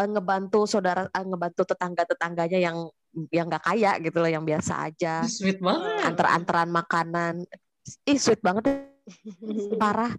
eh, 0.00 0.08
ngebantu 0.08 0.64
saudara, 0.64 1.04
eh, 1.12 1.24
ngebantu 1.28 1.68
tetangga-tetangganya 1.68 2.58
yang 2.64 2.88
yang 3.28 3.52
nggak 3.52 3.60
kaya 3.60 4.00
gitu 4.00 4.24
loh, 4.24 4.30
yang 4.32 4.44
biasa 4.48 4.88
aja. 4.88 5.20
Sweet 5.28 5.60
banget. 5.60 6.08
Antar-antaran 6.08 6.70
makanan, 6.72 7.44
ih 8.08 8.16
sweet 8.16 8.40
banget 8.40 8.72
deh, 8.72 8.78
parah. 9.82 10.16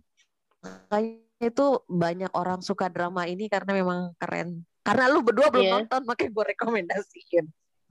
Kayaknya 0.94 1.48
itu 1.50 1.68
banyak 1.90 2.32
orang 2.38 2.62
suka 2.62 2.86
drama 2.92 3.26
ini 3.26 3.50
karena 3.50 3.74
memang 3.74 4.14
keren. 4.22 4.62
Karena 4.80 5.06
lu 5.08 5.20
berdua 5.22 5.48
belum 5.50 5.66
Iya. 5.66 5.74
nonton, 5.78 6.02
makanya 6.04 6.32
gue 6.32 6.46
rekomendasiin. 6.56 7.46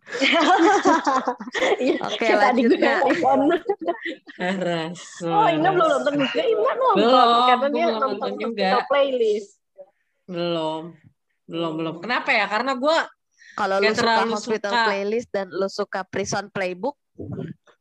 Iya, 1.78 2.00
Oke, 2.00 2.26
lanjut. 2.32 2.78
Rasul. 4.40 5.32
Oh, 5.32 5.48
Ina 5.48 5.68
belum 5.68 5.88
nonton 6.00 6.14
juga. 6.16 6.40
Ina 6.42 6.72
nonton 6.74 6.96
Belum, 6.96 7.28
karena 7.44 7.66
dia 7.68 7.86
nonton 7.92 8.10
nonton 8.16 8.32
juga. 8.40 8.68
playlist. 8.88 9.50
Belum. 10.24 10.82
Belum, 11.44 11.72
belum. 11.76 11.94
Kenapa 12.00 12.30
ya? 12.32 12.44
Karena 12.46 12.72
gue 12.72 12.96
Kalau 13.52 13.76
lu 13.82 13.90
suka 13.90 14.22
Hospital 14.28 14.70
suka. 14.72 14.84
Playlist 14.86 15.28
dan 15.34 15.46
lu 15.50 15.66
suka 15.66 16.00
Prison 16.06 16.46
Playbook, 16.48 16.94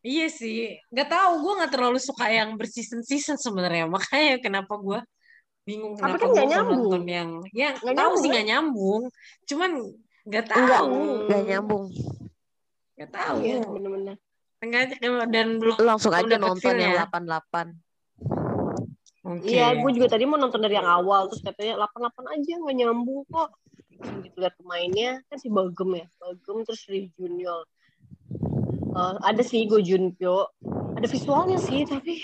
iya 0.01 0.25
sih. 0.25 0.73
Nggak 0.89 1.09
tahu, 1.11 1.31
gue 1.45 1.53
nggak 1.61 1.71
terlalu 1.71 1.99
suka 2.01 2.25
yang 2.27 2.57
berseason-season 2.57 3.37
sebenarnya. 3.37 3.85
Makanya 3.85 4.41
kenapa 4.41 4.73
gue 4.73 4.97
bingung 5.67 5.93
Tapi 5.99 6.15
kenapa 6.15 6.23
kan 6.23 6.29
nggak 6.31 6.47
nyambung. 6.47 6.79
nonton 6.87 7.03
yang 7.05 7.29
ya 7.51 7.69
Nggak 7.75 7.83
tahu 7.83 7.91
nyambung, 7.99 8.15
sih 8.15 8.27
ya? 8.27 8.31
nggak 8.31 8.45
nyambung. 8.47 9.01
Cuman 9.43 9.71
nggak 10.23 10.43
enggak, 10.47 10.79
tahu. 10.79 10.95
enggak 11.27 11.43
nyambung. 11.43 11.83
Nggak 12.95 13.09
tahu. 13.11 13.35
Iya, 13.43 13.57
bener-bener. 13.67 14.15
Sengaja 14.57 14.95
dan 15.29 15.47
belum 15.61 15.75
Lu 15.77 15.83
langsung 15.85 16.11
Belum 16.15 16.25
aja 16.25 16.35
nonton 16.39 16.73
yang 16.73 16.93
feel-nya. 16.97 17.11
88. 17.13 17.77
Oke. 19.27 19.43
Iya, 19.51 19.75
gue 19.75 19.91
juga 19.91 20.07
tadi 20.07 20.23
mau 20.23 20.39
nonton 20.39 20.63
dari 20.63 20.79
yang 20.79 20.87
awal 20.87 21.27
terus 21.27 21.43
katanya 21.43 21.83
88 21.83 22.31
aja 22.31 22.51
nggak 22.63 22.75
nyambung 22.79 23.21
kok. 23.27 23.49
Gitu 24.23 24.37
lihat 24.39 24.55
pemainnya 24.55 25.19
kan 25.27 25.37
si 25.37 25.51
Bagem 25.51 25.89
ya, 25.99 26.05
Bagem 26.17 26.57
terus 26.63 26.81
Lee 26.87 27.11
Junior. 27.19 27.67
Eh, 28.97 29.15
ada 29.21 29.43
sih 29.43 29.67
Go 29.67 29.77
Junpyo, 29.77 30.47
ada 30.95 31.05
visualnya 31.05 31.59
sih 31.59 31.83
tapi 31.83 32.23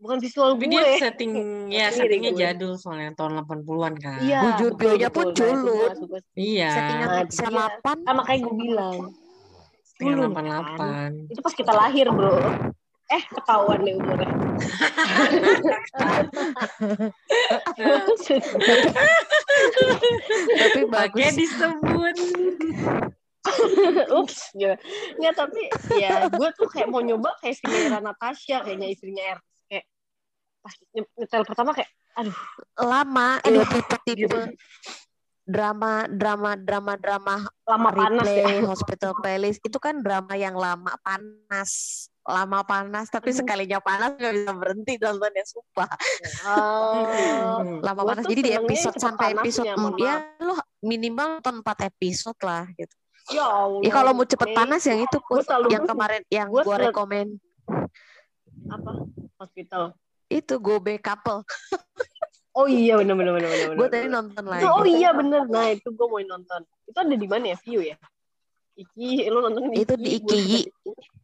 bukan 0.00 0.16
visual 0.18 0.56
Tapi 0.56 0.64
gue. 0.66 0.72
dia 0.72 0.84
setting 0.98 1.32
ya 1.76 1.92
Sendiri 1.92 1.94
settingnya 2.16 2.32
gue. 2.32 2.40
jadul 2.40 2.72
soalnya 2.74 3.12
tahun 3.14 3.44
80-an 3.44 3.94
kan. 4.00 4.18
Iya. 4.18 4.40
Betul, 4.56 4.70
pun 5.12 5.26
culun. 5.30 5.92
Iya. 6.34 6.70
Settingan 6.72 7.06
Nah, 7.06 7.20
itu 7.20 7.34
dia. 7.36 7.64
88. 7.84 8.08
Ah, 8.08 8.14
makanya 8.16 8.40
gue 8.40 8.54
bilang. 8.56 8.96
Settingan 9.84 10.16
culun, 10.16 10.30
88. 10.32 11.32
Itu 11.32 11.40
pas 11.40 11.54
kita 11.54 11.72
lahir, 11.76 12.06
bro. 12.08 12.34
Eh, 13.10 13.22
ketahuan 13.28 13.82
deh 13.82 13.94
umurnya. 13.98 14.30
Tapi 20.56 20.80
bagus. 20.86 21.34
disebut. 21.34 22.16
Ups, 24.20 24.52
ya. 24.52 24.76
Nggak, 25.16 25.34
tapi 25.34 25.60
ya 25.96 26.28
gue 26.28 26.48
tuh 26.54 26.68
kayak 26.68 26.92
mau 26.92 27.00
nyoba 27.00 27.32
kayak 27.40 27.56
si 27.56 27.64
Mira 27.66 27.98
Natasha, 27.98 28.60
kayaknya 28.62 28.92
istrinya 28.92 29.24
R. 29.34 29.40
Pas 30.60 30.74
nyetel 30.92 31.42
pertama 31.42 31.70
kayak, 31.72 31.88
aduh. 32.14 32.36
lama 32.76 33.40
Aduh, 33.40 33.60
ya 33.60 33.66
tipe-tipe 33.66 34.12
gitu. 34.20 34.36
drama 35.42 36.04
drama 36.06 36.54
drama 36.54 36.94
drama 36.94 37.34
Lama 37.64 37.88
panas 37.90 38.22
ya. 38.22 38.44
replay 38.44 38.60
hospital 38.70 39.12
playlist 39.18 39.58
itu 39.60 39.76
kan 39.76 39.98
drama 39.98 40.34
yang 40.34 40.54
lama 40.54 40.94
panas 41.00 41.70
lama 42.22 42.62
panas 42.62 43.08
tapi 43.08 43.32
sekalinya 43.32 43.80
panas 43.80 44.14
nggak 44.14 44.34
bisa 44.36 44.52
berhenti 44.52 44.92
nontonnya 44.96 45.42
sumpah 45.42 45.90
Oh. 46.46 47.02
lama 47.86 48.02
panas 48.04 48.24
jadi 48.24 48.40
di 48.40 48.52
episode 48.54 48.94
sampai 48.96 49.32
episode 49.32 49.66
ya 49.98 50.14
lo 50.38 50.54
minimal 50.80 51.40
nonton 51.40 51.64
4 51.64 51.88
episode 51.88 52.38
lah 52.40 52.68
gitu 52.72 52.94
Ya 53.30 53.44
Allah. 53.44 53.80
ya 53.80 53.90
kalau 53.90 54.10
mau 54.12 54.24
cepet 54.24 54.48
panas 54.52 54.82
yang 54.82 55.00
itu 55.00 55.18
selalu 55.40 55.66
yang 55.70 55.84
kemarin 55.84 56.22
yang 56.28 56.46
gua 56.46 56.62
gua 56.62 56.76
selalu- 56.76 56.88
rekomen 56.90 57.26
apa? 58.66 58.90
Hospital. 59.38 59.96
Itu 60.30 60.54
Go 60.62 60.78
Back 60.78 61.04
Couple 61.04 61.42
Oh 62.50 62.66
iya 62.66 62.98
benar 62.98 63.14
benar 63.14 63.32
benar 63.38 63.46
benar. 63.46 63.62
gue 63.62 63.78
benar, 63.78 63.90
tadi 63.94 64.06
benar. 64.10 64.16
nonton 64.18 64.42
Itu, 64.42 64.50
lagi 64.50 64.64
oh 64.66 64.82
iya 64.82 65.10
bener. 65.14 65.42
Nah 65.46 65.66
itu 65.70 65.88
gue 65.94 66.06
mau 66.10 66.18
nonton. 66.18 66.60
Itu 66.82 66.98
ada 66.98 67.14
di 67.14 67.28
mana 67.30 67.44
ya? 67.46 67.56
View 67.62 67.80
ya? 67.86 67.96
Iki, 68.74 69.30
lu 69.30 69.38
nonton 69.38 69.62
Itu 69.70 69.94
di 69.94 70.08
Iki. 70.18 70.42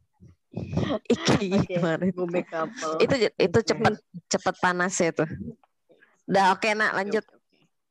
Iki 1.13 1.47
Oke. 1.59 1.75
kemarin 1.77 2.09
Go 2.15 2.25
back 2.25 2.47
couple. 2.49 2.95
itu 3.03 3.15
itu 3.35 3.59
cepet 3.59 3.93
cepet 4.31 4.55
panas 4.57 4.95
ya 4.97 5.11
tuh 5.13 5.29
udah 6.27 6.55
oke 6.55 6.69
nak 6.73 6.95
lanjut 6.97 7.25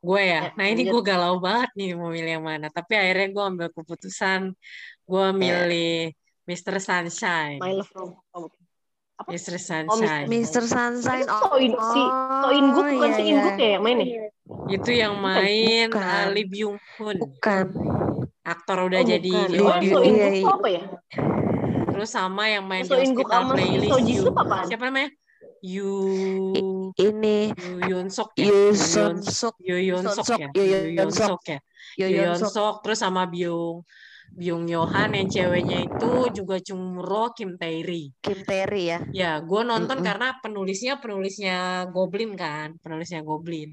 Gue 0.06 0.22
ya. 0.22 0.54
Ya, 0.54 0.54
Nah 0.54 0.66
ini 0.70 0.86
gue 0.86 1.02
galau 1.02 1.42
banget 1.42 1.66
nih 1.74 1.98
mau 1.98 2.14
milih 2.14 2.38
yang 2.38 2.46
mana. 2.46 2.70
Tapi 2.70 2.94
akhirnya 2.94 3.26
gue 3.26 3.42
ambil 3.42 3.68
keputusan. 3.74 4.54
Gue 5.02 5.26
milih 5.34 6.14
Mr. 6.46 6.78
Sunshine. 6.78 7.58
My 7.58 7.74
love 7.74 7.90
from 7.90 8.14
oh. 8.38 8.46
Apa? 9.16 9.28
Mr. 9.32 9.54
Oh, 9.56 9.60
Sunshine. 9.60 10.26
Mr. 10.28 10.62
Sunshine 10.64 11.24
Itu 11.24 11.36
Soin 11.40 11.72
si 11.72 12.02
Soin 12.44 12.64
Guk 12.70 12.84
bukan 12.86 13.00
iya, 13.02 13.16
si 13.16 13.22
iya. 13.22 13.32
Inguk 13.32 13.56
ya 13.56 13.68
yang 13.72 13.82
main 13.82 13.96
ya? 13.98 14.06
Itu 14.66 14.90
yang 14.92 15.14
main 15.16 15.86
bukan. 15.88 16.04
uh, 16.04 16.26
Lee 16.30 16.46
Byung 16.46 16.76
Hun. 16.96 17.16
bukan 17.18 17.64
Aktor 18.42 18.78
udah 18.86 19.00
Oh, 19.00 19.08
jadi 19.08 19.32
bukan. 19.32 19.48
di 19.50 19.58
Oh, 19.58 19.74
Iya, 19.74 19.94
Guk 19.96 20.02
iya. 20.04 20.28
tuh 20.38 20.52
apa 20.52 20.68
ya? 20.68 20.82
Terus 21.86 22.10
sama 22.12 22.44
yang 22.46 22.64
main 22.68 22.84
di 22.84 22.90
So 22.92 23.00
In 23.00 23.16
Guk 23.16 23.24
Hospital 23.24 23.40
sama 23.42 23.52
Playlist 23.56 23.88
So 23.88 23.98
Ji 23.98 24.12
Yu. 24.12 24.22
Suk 24.22 24.36
apaan? 24.36 24.64
Siapa 24.68 24.84
namanya? 24.86 25.10
Yu 25.64 25.92
ini 26.94 27.38
Yu 27.56 27.74
Yun 27.88 28.06
Sok 28.12 28.36
ya. 28.36 28.44
Yu 28.46 28.76
Sun 28.76 29.14
Suk 29.24 29.56
Yu 29.58 29.76
Yun 29.80 30.04
Sok 30.04 30.28
Sok, 30.28 30.38
ya. 30.38 30.48
Yu 30.52 30.62
Yu 30.62 30.78
Yun 30.94 31.08
Sok. 31.10 31.40
Sok 31.40 31.42
ya. 31.48 31.58
Yu 31.96 32.06
Yun 32.12 32.36
Sok 32.36 32.52
Sok 32.52 32.76
terus 32.84 33.00
sama 33.00 33.24
Byung 33.26 33.80
Byung 34.38 34.66
Yohan 34.74 35.10
yang 35.18 35.28
ceweknya 35.34 35.76
itu 35.86 36.10
juga 36.36 36.56
Cumro 36.66 37.32
Kim 37.36 37.50
Tae-ri. 37.60 38.02
Kim 38.22 38.38
Terry 38.48 38.82
ya 38.92 38.98
Ya, 39.18 39.30
gue 39.48 39.60
nonton 39.70 39.98
Mm-mm. 39.98 40.06
karena 40.08 40.26
penulisnya 40.42 40.92
penulisnya 41.02 41.54
Goblin 41.94 42.30
kan, 42.42 42.68
penulisnya 42.82 43.20
Goblin. 43.28 43.68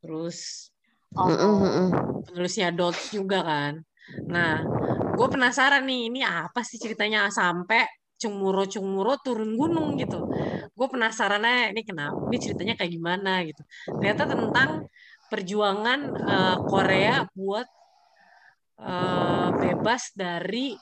Terus 0.00 0.38
Oh. 1.16 1.28
Mm-mm, 1.28 1.54
mm-mm. 1.62 1.88
penulisnya 2.26 2.68
Dots 2.78 3.02
juga 3.16 3.38
kan. 3.50 3.74
Nah, 4.34 4.50
gue 5.16 5.26
penasaran 5.34 5.82
nih, 5.88 6.00
ini 6.08 6.20
apa 6.24 6.60
sih 6.68 6.78
ceritanya 6.84 7.18
sampai 7.38 7.80
Cumuro-Cumuro 8.20 9.12
turun 9.24 9.50
gunung 9.60 9.88
gitu. 10.00 10.16
Gue 10.76 10.86
penasaran 10.92 11.42
aja, 11.48 11.62
ini 11.72 11.82
kenapa, 11.88 12.16
ini 12.28 12.36
ceritanya 12.44 12.74
kayak 12.78 12.92
gimana 12.96 13.30
gitu. 13.48 13.62
Ternyata 13.98 14.24
tentang 14.32 14.70
perjuangan 15.30 16.00
eh, 16.32 16.56
Korea 16.70 17.12
buat 17.36 17.66
eh, 18.80 19.48
bebas 19.56 20.02
dari 20.16 20.76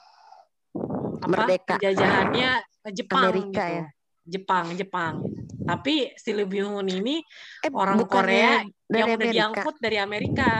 apa 1.21 1.27
Merdeka. 1.27 1.77
penjajahannya 1.77 2.51
Jepang 2.91 3.23
Amerika 3.29 3.63
gitu. 3.65 3.77
ya? 3.77 3.85
Jepang, 4.21 4.65
Jepang. 4.77 5.13
Tapi 5.61 6.13
si 6.17 6.29
Lee 6.33 6.45
Byung 6.45 6.81
Hun 6.81 6.89
ini 6.89 7.21
eh 7.61 7.71
orang 7.73 8.01
Korea 8.05 8.65
yang 8.89 9.17
udah 9.17 9.17
Amerika 9.17 9.33
diangkut 9.33 9.75
dari 9.81 9.97
Amerika. 9.97 10.51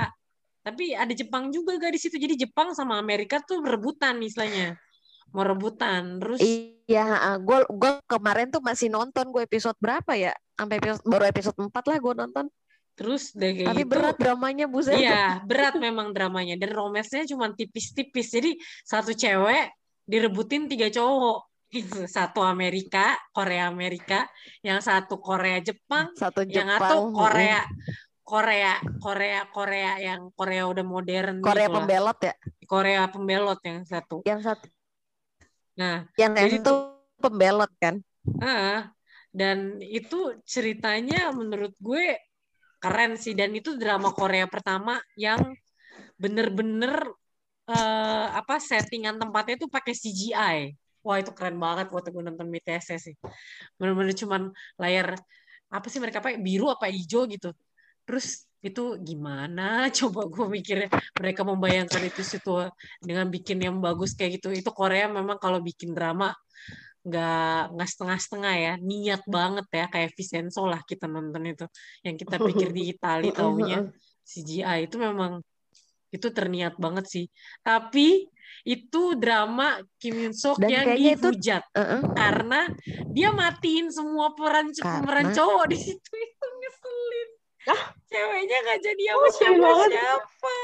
Tapi 0.61 0.93
ada 0.93 1.09
Jepang 1.13 1.49
juga 1.49 1.77
gak 1.81 1.93
di 1.93 1.99
situ. 2.01 2.21
Jadi 2.21 2.37
Jepang 2.37 2.77
sama 2.77 3.01
Amerika 3.01 3.41
tuh 3.41 3.65
berebutan 3.65 4.21
istilahnya. 4.21 4.77
Mau 5.33 5.41
rebutan. 5.41 6.21
Terus 6.21 6.39
iya 6.41 7.37
gue 7.39 7.59
gue 7.69 7.91
kemarin 8.05 8.51
tuh 8.53 8.61
masih 8.61 8.91
nonton 8.93 9.31
gue 9.33 9.41
episode 9.41 9.77
berapa 9.81 10.13
ya 10.13 10.35
sampai 10.59 10.77
episode, 10.77 11.01
baru 11.07 11.25
episode 11.25 11.57
4 11.57 11.71
lah 11.71 11.97
gue 11.97 12.13
nonton 12.13 12.45
terus 12.93 13.31
udah 13.33 13.51
kayak 13.51 13.69
tapi 13.71 13.83
gitu. 13.83 13.91
berat 13.91 14.15
dramanya 14.19 14.65
buset 14.67 14.97
Iya, 14.99 15.41
berat 15.47 15.75
memang 15.79 16.11
dramanya 16.11 16.55
dan 16.59 16.71
romansnya 16.75 17.23
cuma 17.27 17.51
tipis-tipis. 17.55 18.27
Jadi 18.31 18.51
satu 18.83 19.15
cewek 19.15 19.71
direbutin 20.05 20.67
tiga 20.67 20.91
cowok. 20.91 21.49
Gitu. 21.71 22.03
Satu 22.03 22.43
Amerika, 22.43 23.15
Korea 23.31 23.71
Amerika, 23.71 24.27
yang 24.59 24.83
satu 24.83 25.23
Korea 25.23 25.63
Jepang, 25.63 26.11
satu 26.19 26.43
yang 26.43 26.67
Jepang 26.67 26.83
satu 26.83 26.95
mm-mm. 27.07 27.15
Korea 27.15 27.59
Korea 28.31 28.73
Korea 28.99 29.41
Korea 29.47 29.91
yang 29.99 30.31
Korea 30.35 30.63
udah 30.67 30.85
modern 30.87 31.43
Korea 31.43 31.67
gitu 31.67 31.71
lah. 31.71 31.77
pembelot 31.83 32.19
ya 32.23 32.33
Korea 32.63 33.01
pembelot 33.11 33.59
yang 33.63 33.83
satu. 33.83 34.23
yang 34.23 34.39
satu 34.39 34.67
Nah, 35.79 36.03
yang 36.19 36.35
Jadi 36.35 36.59
itu 36.61 36.73
pembelot 37.19 37.71
kan 37.79 37.99
ah, 38.41 38.91
dan 39.31 39.79
itu 39.81 40.35
ceritanya 40.43 41.31
menurut 41.31 41.73
gue 41.79 42.17
keren 42.83 43.13
sih 43.23 43.33
dan 43.37 43.53
itu 43.53 43.77
drama 43.77 44.09
Korea 44.11 44.45
pertama 44.49 44.97
yang 45.13 45.39
bener-bener 46.21 46.93
eh, 47.69 48.27
apa 48.39 48.57
settingan 48.57 49.15
tempatnya 49.21 49.55
itu 49.61 49.67
pakai 49.69 49.93
CGI. 49.93 50.57
Wah 51.01 51.17
itu 51.21 51.31
keren 51.33 51.57
banget 51.57 51.89
waktu 51.93 52.09
gue 52.13 52.23
nonton 52.25 52.47
BTS 52.53 52.87
sih. 53.01 53.15
Bener-bener 53.77 54.13
cuman 54.21 54.41
layar 54.81 55.17
apa 55.71 55.87
sih 55.89 55.99
mereka 56.03 56.19
pakai 56.21 56.37
biru 56.41 56.69
apa 56.69 56.85
hijau 56.91 57.25
gitu. 57.29 57.49
Terus 58.05 58.45
itu 58.61 58.81
gimana? 59.01 59.63
Coba 59.97 60.29
gue 60.29 60.45
mikirnya 60.49 60.89
mereka 61.17 61.41
membayangkan 61.41 62.01
itu 62.05 62.21
situ 62.21 62.51
dengan 63.01 63.25
bikin 63.33 63.57
yang 63.61 63.77
bagus 63.81 64.13
kayak 64.17 64.41
gitu. 64.41 64.53
Itu 64.53 64.69
Korea 64.73 65.09
memang 65.09 65.37
kalau 65.41 65.59
bikin 65.61 65.93
drama 65.97 66.33
nggak 67.01 67.73
nggak 67.73 67.89
setengah-setengah 67.89 68.53
ya 68.55 68.73
niat 68.77 69.21
banget 69.25 69.65
ya 69.73 69.85
kayak 69.89 70.13
Vincenzo 70.13 70.69
lah 70.69 70.81
kita 70.85 71.09
nonton 71.09 71.41
itu 71.49 71.65
yang 72.05 72.13
kita 72.13 72.37
pikir 72.37 72.69
di 72.69 72.83
Itali 72.93 73.33
taunya 73.33 73.89
CGI 74.21 74.85
itu 74.85 75.01
memang 75.01 75.41
itu 76.11 76.27
terniat 76.27 76.75
banget 76.75 77.05
sih. 77.07 77.25
Tapi 77.63 78.27
itu 78.61 79.01
drama 79.15 79.79
Kim 79.97 80.21
Yoon 80.21 80.35
Sok 80.35 80.59
Dan 80.59 80.69
yang 80.69 80.85
kayaknya 80.85 81.11
itu- 81.15 81.31
dihujat 81.33 81.63
Heeh. 81.71 82.01
karena 82.13 82.61
dia 83.09 83.29
matiin 83.31 83.87
semua 83.89 84.35
peran 84.35 84.69
Karena- 84.69 85.01
pemeran 85.01 85.27
cowok 85.31 85.65
di 85.71 85.77
situ 85.79 86.11
itu 86.11 86.45
ngeselin. 86.59 87.29
Ceweknya 88.05 88.57
nggak 88.61 88.79
jadi 88.83 89.03
Oh, 89.15 89.25
sedih 89.25 89.55
siapa 89.55 89.69
siapa 89.87 90.55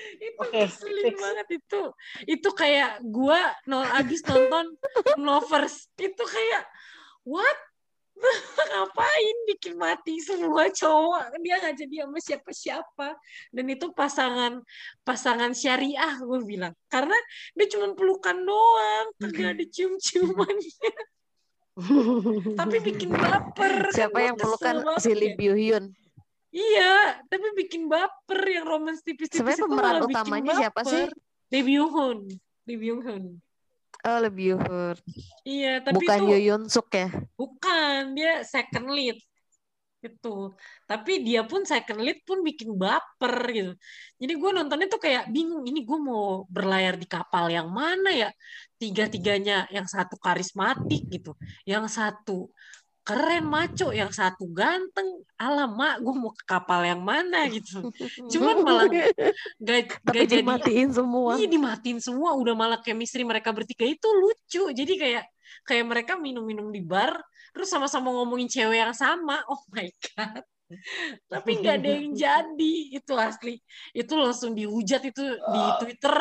itu 0.28 0.42
fix. 0.50 1.18
banget 1.18 1.48
itu. 1.60 1.82
Itu 2.26 2.48
kayak 2.54 3.02
gua 3.04 3.52
no 3.68 3.82
abis 3.82 4.22
nonton 4.26 4.76
lovers. 5.26 5.88
Itu 5.98 6.24
kayak 6.24 6.64
what? 7.26 7.58
Ngapain 8.70 9.36
bikin 9.50 9.74
mati 9.74 10.22
semua 10.22 10.70
cowok? 10.70 11.42
Dia 11.42 11.58
nggak 11.58 11.74
jadi 11.74 11.94
sama 12.06 12.18
siapa-siapa. 12.22 13.08
Dan 13.50 13.66
itu 13.72 13.90
pasangan 13.90 14.62
pasangan 15.02 15.50
syariah 15.56 16.20
gue 16.22 16.40
bilang. 16.46 16.74
Karena 16.86 17.16
dia 17.56 17.66
cuma 17.72 17.90
pelukan 17.98 18.36
doang 18.36 19.06
kagak 19.18 19.58
ada 19.58 19.64
cium-ciuman. 19.66 20.56
Tapi 22.52 22.76
bikin 22.84 23.10
baper. 23.16 23.90
Siapa 23.96 24.12
Gua 24.12 24.22
yang 24.28 24.36
pelukan? 24.36 24.74
Si 25.00 25.12
Lee 25.16 25.34
ya. 25.34 25.80
Iya 26.52 27.24
tapi 27.32 27.46
bikin 27.56 27.88
baper 27.88 28.40
yang 28.44 28.68
romans 28.68 29.00
tipis-tipis 29.00 29.56
sebenarnya 29.56 29.58
itu 29.58 29.66
pemeran 29.72 30.00
utamanya 30.04 30.52
siapa 30.60 30.80
sih. 30.84 31.08
Lee 31.48 31.64
Byung 31.64 31.90
Hun 31.90 32.18
Lee 32.68 32.76
Byung 32.76 33.00
Hun 33.00 33.24
oh 34.04 34.18
Lee 34.20 34.34
Byung 34.36 34.60
Hyun 34.60 34.96
iya 35.48 35.80
tapi 35.80 36.04
bukan 36.04 36.18
itu 36.20 36.28
Yoo 36.28 36.40
Yeon 36.44 36.62
Suk 36.68 36.92
ya 36.92 37.08
Bukan, 37.42 38.14
dia 38.14 38.46
second 38.46 38.94
lead. 38.94 39.18
Itu. 40.02 40.54
Tapi 40.86 41.26
dia 41.26 41.42
pun 41.42 41.66
second 41.66 42.02
lead 42.02 42.22
pun 42.22 42.42
bikin 42.46 42.74
baper 42.78 43.34
gitu. 43.50 43.72
Jadi 44.18 44.32
gue 44.38 44.50
nontonnya 44.54 44.86
tuh 44.86 45.02
kayak 45.02 45.30
bingung, 45.30 45.66
ini 45.66 45.82
gue 45.82 45.98
mau 45.98 46.46
berlayar 46.46 46.94
di 46.98 47.06
kapal 47.06 47.50
yang 47.50 47.66
mana 47.70 48.14
ya? 48.14 48.30
Tiga-tiganya, 48.78 49.66
yang 49.74 49.86
satu 49.86 50.18
karismatik 50.18 51.06
gitu. 51.10 51.34
Yang 51.66 51.98
satu 51.98 52.50
keren 53.02 53.44
maco, 53.46 53.90
yang 53.90 54.10
satu 54.14 54.46
ganteng. 54.50 55.26
Alamak, 55.34 55.98
gue 55.98 56.14
mau 56.14 56.30
ke 56.30 56.42
kapal 56.46 56.86
yang 56.86 57.02
mana 57.02 57.50
gitu. 57.50 57.90
Cuman 58.30 58.56
malah 58.66 58.86
gak, 58.86 59.10
tapi 59.58 60.22
gak 60.22 60.26
jadi 60.30 60.42
dimatiin 60.42 60.90
semua 60.94 61.30
Iya 61.34 61.48
dimatiin 61.50 61.98
semua, 61.98 62.30
udah 62.38 62.54
malah 62.54 62.78
chemistry 62.78 63.26
mereka 63.26 63.50
bertiga 63.50 63.82
itu 63.82 64.06
lucu. 64.06 64.70
Jadi 64.70 64.92
kayak 64.94 65.24
kayak 65.66 65.84
mereka 65.86 66.12
minum-minum 66.14 66.70
di 66.70 66.82
bar, 66.82 67.18
terus 67.50 67.68
sama-sama 67.70 68.14
ngomongin 68.14 68.46
cewek 68.46 68.78
yang 68.78 68.94
sama. 68.94 69.42
Oh 69.50 69.62
my 69.74 69.90
god. 70.14 70.46
Tapi 71.28 71.50
nggak 71.60 71.74
ada 71.82 71.90
yang 71.96 72.12
jadi. 72.12 72.74
Itu 72.96 73.16
asli. 73.16 73.58
Itu 73.92 74.18
langsung 74.18 74.52
dihujat 74.56 75.02
itu 75.06 75.22
di 75.38 75.62
Twitter. 75.80 76.16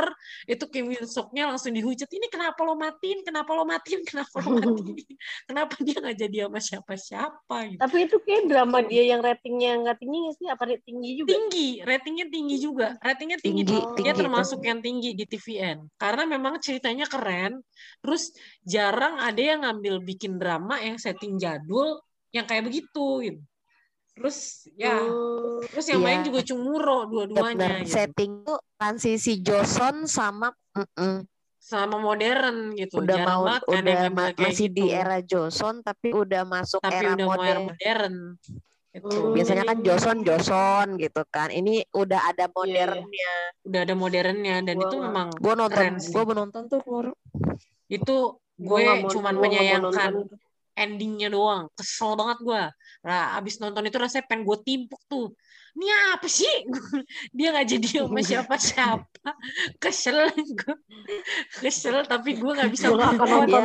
Itu 0.47 0.65
Kim 0.71 0.91
Min 0.91 1.05
Soknya 1.07 1.49
langsung 1.51 1.73
dihujat. 1.75 2.07
Ini 2.07 2.27
kenapa 2.31 2.61
lo 2.63 2.75
matiin? 2.75 3.23
Kenapa 3.25 3.51
lo 3.53 3.63
matiin? 3.63 4.01
Kenapa 4.03 4.35
lo 4.43 4.57
matiin? 4.57 4.95
Kenapa 5.49 5.75
dia 5.81 5.97
nggak 5.99 6.17
jadi 6.17 6.37
sama 6.47 6.59
siapa-siapa 6.59 7.57
gitu. 7.75 7.79
Tapi 7.81 7.97
itu 8.07 8.17
kayak 8.23 8.43
drama 8.49 8.79
dia 8.85 9.03
yang 9.05 9.21
ratingnya 9.21 9.71
nggak 9.85 9.97
tinggi 9.99 10.17
nggak 10.27 10.35
sih? 10.37 10.47
Apa 10.49 10.63
tinggi 10.81 11.11
juga? 11.21 11.29
tinggi. 11.31 11.69
Ratingnya 11.83 12.27
tinggi 12.29 12.57
juga. 12.59 12.87
Ratingnya 13.01 13.39
tinggi, 13.39 13.61
Tinggi, 13.65 13.77
tuh. 13.77 13.95
dia 13.99 14.11
tinggi 14.11 14.19
termasuk 14.21 14.59
yang 14.63 14.79
tinggi 14.79 15.11
di 15.13 15.25
TVN 15.27 15.77
karena 15.99 16.23
memang 16.27 16.59
ceritanya 16.63 17.05
keren. 17.07 17.61
Terus 18.01 18.33
jarang 18.65 19.19
ada 19.21 19.41
yang 19.41 19.63
ngambil 19.65 20.01
bikin 20.03 20.37
drama 20.41 20.79
yang 20.81 20.97
setting 20.97 21.37
jadul 21.37 22.01
yang 22.31 22.47
kayak 22.47 22.63
begitu 22.67 23.05
gitu 23.27 23.41
terus 24.11 24.37
ya 24.75 24.99
Hmm. 24.99 25.63
terus 25.65 25.85
yang 25.87 26.01
main 26.01 26.19
Iya. 26.19 26.27
juga 26.27 26.41
cumuro 26.43 26.97
Ya 26.99 27.07
dua-duanya 27.07 27.67
gitu. 27.81 27.89
Setting 27.89 28.31
tuh 28.43 28.59
transisi 28.75 29.33
Joseon 29.39 30.05
sama 30.05 30.51
mm-mm. 30.75 31.25
sama 31.57 31.95
modern 31.95 32.73
gitu 32.73 32.99
udah 32.99 33.15
jarang 33.15 33.29
mau 33.31 33.43
banget 33.47 33.61
kan 33.61 33.71
udah 33.71 33.95
ngambil 33.95 34.11
ma- 34.11 34.35
masih 34.43 34.67
di 34.67 34.83
gitu. 34.83 34.93
era 34.93 35.17
Joseon 35.21 35.75
tapi 35.79 36.07
udah 36.11 36.41
masuk 36.43 36.79
tapi 36.81 36.95
era 36.97 37.13
udah 37.15 37.27
modern. 37.27 37.61
modern 37.69 38.15
gitu. 38.91 39.07
Hmm. 39.07 39.31
Biasanya 39.31 39.63
kan 39.63 39.77
Joseon 39.79 40.17
Joseon 40.21 40.87
gitu 40.99 41.21
kan. 41.31 41.47
Ini 41.47 41.87
udah 41.95 42.19
ada 42.27 42.45
Iya, 42.45 42.51
modernnya. 42.51 43.33
udah 43.63 43.79
ada 43.79 43.93
modernnya 43.95 44.55
dan 44.59 44.75
Gua 44.75 44.83
itu 44.83 44.95
memang 44.99 45.27
Gue 45.39 45.53
nonton, 45.55 45.85
gue 45.95 46.23
menonton 46.27 46.63
tuh 46.67 46.81
itu 47.87 48.17
gue 48.59 48.79
cuman 49.07 49.35
menyayangkan. 49.39 50.11
Endingnya 50.81 51.29
doang 51.29 51.69
kesel 51.77 52.17
banget 52.17 52.37
gue 52.41 52.63
nah 53.01 53.37
abis 53.37 53.61
nonton 53.61 53.85
itu 53.85 53.97
rasanya 53.97 54.25
pengen 54.29 54.45
gue 54.45 54.57
timpuk 54.65 55.01
tuh 55.05 55.33
ini 55.71 55.87
apa 56.11 56.27
sih 56.27 56.51
dia 57.37 57.55
nggak 57.55 57.67
jadi 57.67 57.87
sama 58.03 58.19
siapa 58.29 58.55
siapa 58.59 59.29
kesel 59.79 60.27
gue 60.35 60.75
kesel 61.63 62.03
tapi 62.03 62.35
gue 62.35 62.51
nggak 62.51 62.71
bisa 62.71 62.91
Gua 62.91 63.07
move 63.15 63.23
on. 63.23 63.47
Dia 63.47 63.63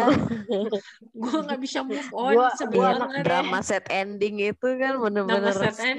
gue 1.16 1.38
nggak 1.51 1.60
bisa 1.60 1.78
move 1.82 2.10
on 2.14 2.34
Gua- 2.38 2.55
gua 2.70 2.86
anak 2.94 3.26
drama 3.26 3.59
set 3.64 3.84
ending 3.90 4.38
itu 4.38 4.68
kan 4.78 5.02
bener-bener 5.02 5.55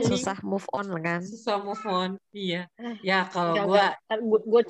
susah 0.06 0.38
move 0.46 0.68
on 0.72 0.88
kan. 1.04 1.20
susah 1.20 1.60
move 1.60 1.84
on 1.84 2.16
iya 2.32 2.72
ya 3.04 3.28
kalau 3.28 3.54
gue 3.68 3.76
nggak. 3.76 3.94
Kan 4.08 4.20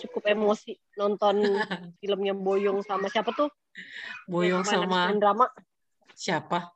cukup 0.02 0.24
emosi 0.26 0.74
nonton 0.98 1.36
filmnya 2.02 2.34
Boyong 2.34 2.82
sama 2.82 3.12
siapa 3.14 3.30
tuh? 3.38 3.50
boyong 4.26 4.66
sama 4.66 5.14
drama. 5.14 5.46
Siapa 6.18 6.74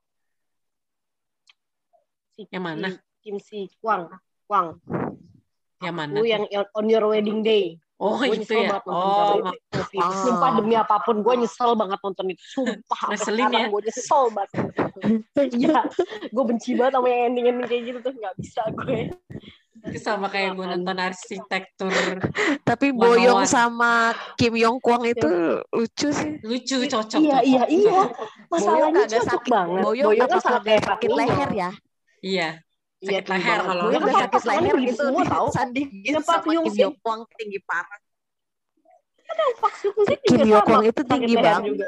Si, 2.31 2.47
Yang 2.53 2.63
mana? 2.63 2.87
Kim 3.19 3.37
Si 3.41 3.67
Kwang. 3.81 4.07
Kwang. 4.47 4.77
yang 5.81 5.97
mana 5.97 6.13
Lu 6.13 6.23
yang 6.29 6.45
on 6.77 6.85
your 6.85 7.09
wedding 7.09 7.41
day. 7.41 7.75
oh 7.97 8.21
Gua 8.21 8.33
itu 8.37 8.53
ya 8.53 8.77
oh 8.85 9.41
mak-. 9.41 9.61
Ah. 9.97 10.13
Sumpah 10.25 10.49
demi 10.61 10.77
apa 10.77 11.01
pun 11.01 11.25
gue 11.25 11.33
nyesel 11.41 11.73
banget 11.73 11.97
nonton 12.05 12.33
itu. 12.33 12.43
Sumpah 12.53 13.01
Ngeselin 13.09 13.49
ya? 13.49 13.65
gue 13.67 13.81
nyesel 13.81 14.23
banget. 14.29 14.51
Iya, 15.57 15.81
gue 16.29 16.43
benci 16.45 16.77
banget 16.77 16.93
sama 17.01 17.09
yang 17.09 17.33
ending-ending 17.33 17.65
kayak 17.65 17.83
gitu 17.89 17.99
tuh 18.05 18.13
nggak 18.13 18.35
bisa 18.37 18.61
gue. 18.77 19.09
Itu 19.81 19.97
sama 19.97 20.27
kayak 20.27 20.53
gue 20.53 20.65
nonton 20.67 20.93
arsitektur 20.95 21.89
Tapi 22.61 22.93
Boyong 22.93 23.43
sama 23.43 24.13
Kim 24.35 24.53
Yong 24.53 24.77
Kwang 24.77 25.01
itu 25.03 25.29
lucu 25.67 26.07
sih. 26.09 26.37
lucu 26.41 26.85
cocok 26.85 27.17
Iya 27.17 27.37
cocok. 27.37 27.43
iya 27.43 27.63
iya. 27.67 27.99
Masalahnya 28.47 28.61
Boyong 28.77 28.93
kagak 28.93 29.09
cocok 29.11 29.25
sakit. 29.41 29.49
banget. 29.49 29.81
Boyong, 29.81 30.07
Boyong 30.07 30.29
kan 30.29 30.39
sakit 30.39 30.79
Pak 30.79 30.97
leher 31.17 31.49
ya? 31.51 31.69
iya 32.21 32.49
Iya, 33.01 33.17
sakit 33.17 33.25
leher 33.27 33.59
kalau 33.59 33.81
Boyong 33.81 33.93
kan 33.95 34.01
udah 34.03 34.15
sakit 34.21 34.39
sakit 34.39 34.61
leher 34.61 34.75
gitu 34.85 35.01
semua 35.03 35.23
tahu. 35.25 35.45
Pak 36.21 36.37
sama 36.37 36.51
Kim. 36.69 36.81
Yong 36.83 36.95
Kwang 36.99 37.19
tinggi 37.33 37.59
parah. 37.61 37.99
Kim 40.21 40.37
juga 40.37 40.45
Yo 40.45 40.57
sama, 40.59 40.65
Kwang 40.67 40.83
itu 40.83 41.01
sakit 41.01 41.09
tinggi 41.09 41.35
banget. 41.37 41.63
juga. 41.71 41.87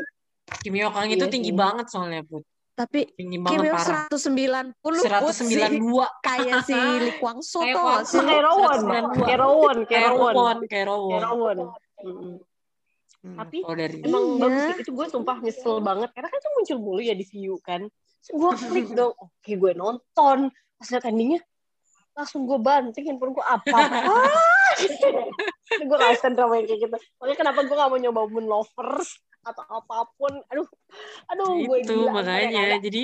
Kim 0.60 0.74
Yo 0.74 0.88
Kang 0.90 1.08
itu 1.08 1.20
Iya 1.20 1.32
tinggi 1.32 1.52
banget 1.52 1.86
soalnya 1.88 2.22
put 2.24 2.44
Tapi 2.74 3.06
tinggi 3.14 3.38
Kim 3.38 3.46
banget 3.46 3.70
Yong 3.70 3.76
parah 3.78 4.04
190 4.10 4.82
Put, 4.82 4.94
sih. 4.98 5.10
192 5.14 6.26
kayak 6.26 6.58
si 6.66 6.74
Lee 6.74 7.16
Kwang 7.22 7.40
Soo 7.46 7.62
Kayak 7.62 7.76
tau 7.78 7.86
Kwang 7.86 7.94
gak 7.94 8.06
sih? 8.10 8.18
Sama 8.18 8.30
kayak 8.30 8.44
Rowan. 8.44 8.78
192. 8.82 9.22
Kayak 9.24 9.38
Rowan, 9.38 9.78
kayak 9.78 9.90
kayak 9.94 10.10
Rowan. 10.10 10.34
Rawon 10.34 10.58
kayak 10.66 10.86
Rawon 10.90 11.10
Kayak 11.14 11.24
Rowan. 11.30 11.58
Mm-mm. 12.04 12.34
Hmm, 13.24 13.38
Tapi 13.40 13.58
kalau 13.64 13.78
dari 13.80 13.98
Emang 14.04 14.24
Iya. 14.28 14.42
bagus 14.44 14.62
sih, 14.68 14.76
itu 14.84 14.92
gue 14.92 15.08
sumpah 15.08 15.38
nyesel 15.40 15.76
banget. 15.80 16.10
Karena 16.12 16.28
kan 16.28 16.38
itu 16.44 16.50
muncul 16.52 16.78
mulu 16.84 17.02
ya 17.06 17.16
di 17.16 17.26
view 17.30 17.56
kan. 17.64 17.82
gue 18.24 18.52
klik 18.72 18.90
dong, 18.96 19.14
oke 19.16 19.52
gue 19.52 19.72
nonton. 19.76 20.38
Pas 20.80 20.88
liat 20.92 21.06
endingnya, 21.08 21.40
langsung 22.14 22.46
gue 22.46 22.60
banting 22.62 23.10
handphone 23.10 23.34
gue 23.34 23.46
apa 23.46 23.78
gue 25.74 25.96
gak 25.98 26.12
bisa 26.14 26.30
drama 26.30 26.62
yang 26.62 26.68
kayak 26.70 26.82
gitu. 26.86 26.98
Makanya 27.18 27.38
kenapa 27.38 27.60
gue 27.66 27.76
gak 27.76 27.90
mau 27.90 28.00
nyoba 28.00 28.22
Moon 28.30 28.46
Lovers 28.46 29.10
atau 29.42 29.64
apa 29.66 30.08
pun. 30.16 30.34
Aduh 30.54 30.68
aduh 31.30 31.52
gue 31.66 31.78
itu 31.82 31.94
gila. 31.94 32.22
Makanya 32.22 32.78
jadi 32.80 33.04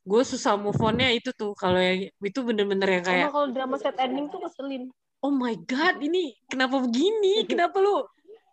gue 0.00 0.22
susah 0.24 0.56
move 0.56 0.78
onnya 0.80 1.12
itu 1.12 1.30
tuh 1.36 1.52
kalau 1.54 1.76
yang 1.76 2.08
itu 2.08 2.40
bener-bener 2.40 2.88
yang 2.98 3.04
kayak 3.04 3.28
kalau 3.30 3.48
drama 3.52 3.76
set 3.76 3.98
ending 3.98 4.30
tuh 4.30 4.40
ngeselin. 4.40 4.88
Oh 5.20 5.34
my 5.34 5.52
god 5.68 6.00
ini 6.00 6.38
kenapa 6.48 6.80
begini? 6.80 7.44
Kenapa 7.44 7.76
lu 7.82 8.06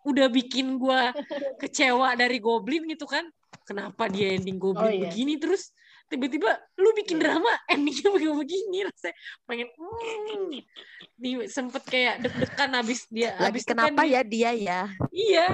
udah 0.04 0.26
bikin 0.28 0.76
gue 0.76 1.00
kecewa 1.62 2.18
dari 2.18 2.38
Goblin 2.42 2.84
gitu 2.90 3.08
kan? 3.08 3.24
Kenapa 3.64 4.08
dia 4.08 4.36
ending 4.36 4.60
Goblin 4.60 4.88
Oh, 4.88 4.92
iya. 4.92 5.02
begini 5.08 5.40
terus 5.40 5.72
tiba-tiba 6.08 6.50
lu 6.80 6.90
bikin 6.96 7.20
drama 7.20 7.52
endingnya 7.72 8.08
begini 8.10 8.34
begini 8.34 8.78
rasanya. 8.88 9.16
Pengen 9.44 9.68
hmm, 9.76 10.50
di 11.14 11.30
sempet 11.46 11.82
kayak 11.84 12.24
deg-degan 12.24 12.72
abis 12.80 13.04
dia 13.12 13.36
Lagi 13.36 13.48
abis 13.52 13.62
itu 13.64 13.72
kenapa 13.76 14.02
kan 14.02 14.08
ya 14.08 14.20
dia 14.24 14.50
ya? 14.56 14.80
iya. 15.12 15.46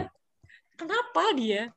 Kenapa 0.75 1.23
dia? 1.39 1.71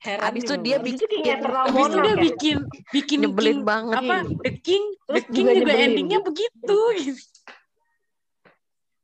Heran 0.00 0.32
Abis 0.32 0.42
itu 0.48 0.54
dia 0.64 0.76
Abis 0.80 0.96
bikin 0.96 1.38
Habis 1.44 1.84
itu 1.86 1.98
dia 2.00 2.16
bikin 2.16 2.56
bikin 2.88 3.18
nyebelin 3.20 3.60
King- 3.60 3.66
banget. 3.68 3.96
apa 4.00 4.14
The 4.40 4.52
King 4.64 4.84
Terus 4.96 5.12
The 5.12 5.22
King 5.28 5.46
juga 5.52 5.60
juga, 5.60 5.72
endingnya 5.76 6.20
begitu. 6.24 6.76
Gitu. 6.96 7.18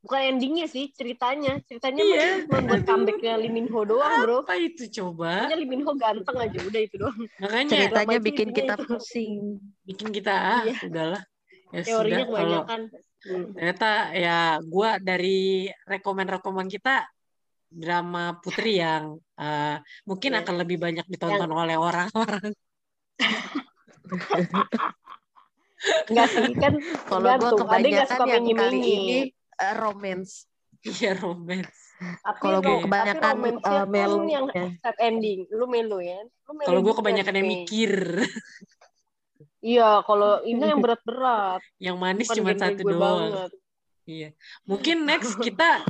bukan 0.06 0.20
endingnya 0.38 0.70
sih 0.70 0.86
ceritanya 0.94 1.58
ceritanya 1.66 1.98
Iya. 1.98 2.14
mah 2.14 2.38
cuma 2.46 2.58
buat 2.70 2.82
comebacknya 2.86 3.34
Lee 3.42 3.50
Min 3.50 3.66
Ho 3.74 3.82
doang 3.82 4.22
bro 4.22 4.46
apa 4.46 4.54
itu 4.54 4.86
coba 4.88 5.42
Pokoknya 5.42 5.58
Lee 5.58 5.66
Min 5.66 5.82
Ho 5.82 5.92
ganteng 5.98 6.36
aja 6.38 6.58
udah 6.62 6.80
itu 6.80 6.94
doang 6.96 7.18
makanya 7.42 7.70
Ceritanya 7.74 8.18
bikin 8.22 8.48
kita 8.54 8.74
itu. 8.78 8.84
pusing. 8.86 9.34
bikin 9.82 10.08
kita 10.14 10.30
ah 10.32 10.62
Iya. 10.62 10.74
udahlah 10.86 11.22
ya 11.74 11.80
teorinya 11.82 12.22
sudah 12.22 12.26
kalau 12.30 12.62
kebanyakan 12.62 12.80
Hmm. 13.26 13.50
ternyata 13.58 13.90
ya 14.14 14.38
gua 14.62 15.02
dari 15.02 15.66
rekomen-rekomen 15.82 16.70
kita 16.70 17.10
drama 17.66 18.38
putri 18.38 18.78
yang 18.78 19.18
eh, 19.34 19.76
mungkin 20.06 20.30
Iya. 20.30 20.46
akan 20.46 20.54
lebih 20.62 20.78
banyak 20.78 21.02
ditonton 21.10 21.50
oleh 21.50 21.74
orang-orang 21.74 22.54
Enggak 26.06 26.28
sih 26.32 26.54
kan 26.56 26.72
Kalau 27.06 27.20
gue 27.20 27.50
yang 27.50 27.58
kebanyakan 27.58 28.06
suka 28.08 28.26
yang 28.30 28.46
kali 28.54 28.78
ini 28.78 29.18
eh, 29.56 29.74
romance. 29.74 30.46
iya 30.84 31.16
romance 31.16 31.72
Tapi 31.96 32.38
Kalau 32.38 32.58
gue 32.60 32.76
kebanyakan 32.84 33.16
tapi 33.18 33.48
eh, 33.50 33.60
kan 33.64 33.88
melo. 33.88 34.16
yang 34.28 34.46
set 34.78 34.96
ending. 35.00 35.48
Lu 35.48 35.64
melo 35.64 35.98
ya. 35.98 36.20
Kalau 36.44 36.80
gua 36.84 36.92
juga 36.92 37.00
kebanyakan 37.00 37.34
yang 37.40 37.48
mikir 37.48 37.92
Iya, 39.64 40.04
kalau 40.06 40.44
ini 40.46 40.62
yang 40.62 40.78
berat-berat. 40.78 41.58
yang 41.86 41.96
manis 41.98 42.28
cuma 42.30 42.54
satu 42.54 42.78
gue 42.78 42.92
doang 42.92 43.00
banget. 43.00 43.50
Iya. 44.06 44.28
Mungkin 44.62 45.02
next 45.02 45.34
kita 45.40 45.82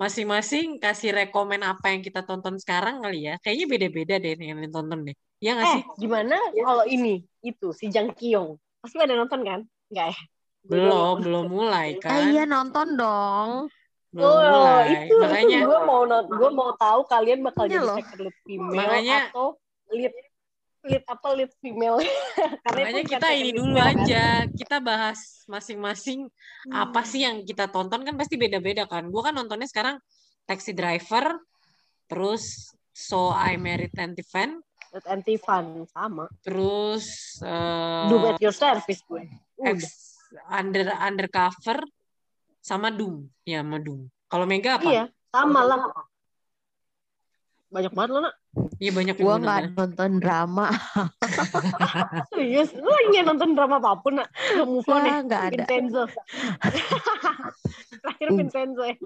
masing-masing 0.00 0.80
kasih 0.80 1.12
rekomen 1.12 1.60
apa 1.60 1.92
yang 1.92 2.00
kita 2.00 2.24
tonton 2.24 2.56
sekarang 2.56 3.04
kali 3.04 3.28
ya. 3.28 3.36
Kayaknya 3.44 3.66
beda-beda 3.68 4.14
deh 4.16 4.32
yang 4.38 4.56
kalian 4.58 4.72
tonton 4.72 4.98
deh. 5.04 5.16
Iya 5.42 5.50
nggak 5.58 5.66
Eh, 5.68 5.74
sih? 5.76 5.82
gimana 6.00 6.36
kalau 6.56 6.84
ini? 6.86 7.20
Itu, 7.42 7.74
si 7.74 7.90
Jang 7.90 8.14
Kyung. 8.14 8.56
Pasti 8.80 8.96
pada 8.96 9.12
nonton 9.18 9.42
kan? 9.42 9.60
Enggak 9.92 10.06
ya? 10.14 10.18
Belum, 10.62 11.18
belum 11.18 11.44
mulai 11.46 11.88
Eh, 11.94 12.00
kan. 12.04 12.22
iya 12.28 12.44
nonton 12.44 12.94
dong. 12.94 13.50
Belum 14.12 14.28
Oh, 14.28 14.38
mulai. 14.38 15.08
itu, 15.08 15.14
Makanya 15.18 15.58
gue 15.64 15.78
mau 15.82 16.00
gue 16.06 16.50
mau 16.52 16.70
tahu 16.76 17.00
kalian 17.06 17.40
bakal 17.42 17.64
Iya 17.64 17.72
jadi 17.74 17.84
loh. 17.84 17.96
second 17.98 18.20
lead 18.20 18.36
female 18.44 18.76
Makanya- 18.78 19.22
atau 19.28 19.46
lead 19.90 20.14
lead 20.82 21.04
apa 21.06 21.28
lead 21.32 21.52
female. 21.58 21.96
Karena 22.66 22.78
makanya 22.82 23.02
itu 23.02 23.12
kita 23.12 23.28
ini 23.32 23.50
dulu 23.52 23.70
female, 23.72 23.86
kan? 23.86 23.96
aja. 24.02 24.24
Kita 24.50 24.76
bahas 24.78 25.20
masing-masing 25.46 26.26
apa 26.68 27.00
sih 27.02 27.22
yang 27.22 27.42
kita 27.42 27.66
tonton 27.66 28.02
kan 28.02 28.14
pasti 28.14 28.34
beda-beda 28.34 28.84
kan. 28.84 29.06
Gua 29.08 29.22
kan 29.24 29.34
nontonnya 29.34 29.66
sekarang 29.66 29.96
Taxi 30.42 30.70
Driver, 30.72 31.38
terus 32.06 32.70
So 32.92 33.30
I 33.30 33.56
Married 33.56 33.94
Auntie 33.96 34.20
Fan, 34.22 34.60
Lead 34.92 35.06
anti 35.08 35.40
fun 35.40 35.88
sama. 35.88 36.28
terus 36.44 37.08
eh, 37.40 38.04
Do 38.06 38.20
at 38.28 38.36
your 38.36 38.52
service 38.52 39.00
gue. 39.02 39.24
Udah. 39.56 39.80
Under 40.48 40.86
undercover 40.94 41.78
sama 42.58 42.88
Doom 42.88 43.26
ya 43.42 43.60
sama 43.60 43.78
Doom 43.78 44.06
kalau 44.26 44.44
Mega 44.44 44.80
apa 44.80 44.88
Iya, 44.88 45.04
sama 45.28 45.60
lah. 45.62 45.78
Banyak 47.72 47.92
banget 47.96 48.10
lo, 48.12 48.20
nak. 48.20 48.34
Iya 48.76 48.90
banyak 48.92 49.16
Gua 49.16 49.40
nggak 49.40 49.60
nonton. 49.64 49.76
nonton 49.96 50.10
drama. 50.20 50.66
Serius, 52.32 52.76
lu 52.76 52.84
nggak 52.84 53.24
nonton 53.24 53.56
drama 53.56 53.80
apa 53.80 53.96
pun, 53.96 54.20
nak? 54.20 54.28
Lu 54.56 54.64
move 54.68 54.84
on 54.88 55.00
ya? 55.00 55.16
Nggak 55.24 55.40
ada. 55.40 55.64
Vincenzo. 55.64 56.04
Terakhir. 58.04 58.28
Vincenzo 58.28 58.82
ya. 58.84 58.96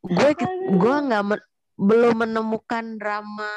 gue 0.00 0.30
gue 0.72 0.96
nggak 1.04 1.22
men- 1.24 1.48
belum 1.76 2.14
menemukan 2.18 2.84
drama 2.96 3.48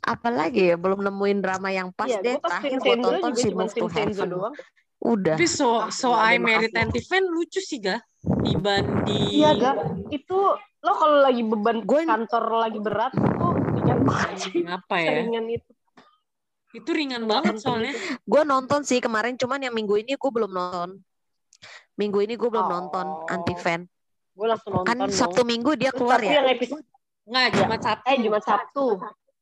apa 0.00 0.28
lagi 0.28 0.72
ya 0.72 0.76
belum 0.76 1.00
nemuin 1.00 1.38
drama 1.40 1.68
yang 1.68 1.92
pas 1.92 2.08
Iya, 2.08 2.20
deh 2.20 2.36
pas 2.40 2.56
terakhir 2.56 2.76
gue 2.76 2.94
tonton 2.98 3.32
si 3.36 3.48
Move 3.52 3.68
to 3.68 3.84
Vincenzo 3.84 4.24
Heaven 4.24 4.28
doang. 4.30 4.54
Udah 5.00 5.34
Tapi 5.34 5.46
so 5.46 5.80
Ah, 5.80 5.88
so 5.88 6.12
I 6.12 6.36
Married 6.36 6.72
and 6.72 6.92
lucu 7.26 7.58
sih 7.58 7.78
ga 7.78 8.00
dibanding 8.20 9.32
Iya, 9.32 9.50
gak? 9.54 9.76
Itu 10.10 10.38
lo 10.78 10.92
kalau 10.94 11.20
lagi 11.20 11.40
beban 11.42 11.80
Gue- 11.82 12.04
kantor 12.04 12.44
lagi 12.58 12.78
berat, 12.78 13.12
itu 13.12 13.46
ringan 13.74 14.00
banget 14.02 14.40
apa 14.66 14.94
ya? 14.96 15.08
Seringan 15.14 15.44
itu. 15.50 15.70
Itu 16.70 16.90
ringan 16.90 17.22
banget 17.24 17.58
soalnya. 17.58 17.92
gue 18.22 18.42
nonton 18.44 18.80
sih 18.82 18.98
kemarin 18.98 19.34
cuman 19.34 19.60
yang 19.60 19.72
minggu 19.72 19.96
ini 19.96 20.14
gue 20.14 20.30
belum 20.30 20.48
nonton 20.48 21.00
minggu 21.94 22.18
ini 22.20 22.34
gue 22.34 22.46
belum 22.46 22.62
Oh. 22.62 22.72
nonton 22.72 23.06
anti 23.26 23.52
fan 23.54 23.84
Gue 24.32 24.46
langsung 24.46 24.72
nonton 24.74 24.86
kan 24.86 24.96
dong. 24.98 25.10
sabtu 25.10 25.42
minggu 25.42 25.74
dia 25.74 25.88
Terus 25.88 25.98
keluar 25.98 26.16
tapi 26.16 26.26
ya 26.26 26.34
yang 26.38 26.48
episode 26.50 26.84
Nggak, 27.22 27.46
cuma 27.54 27.76
Sabtu. 27.76 28.06
eh 28.06 28.16
Jumat 28.18 28.42
Sabtu. 28.42 28.86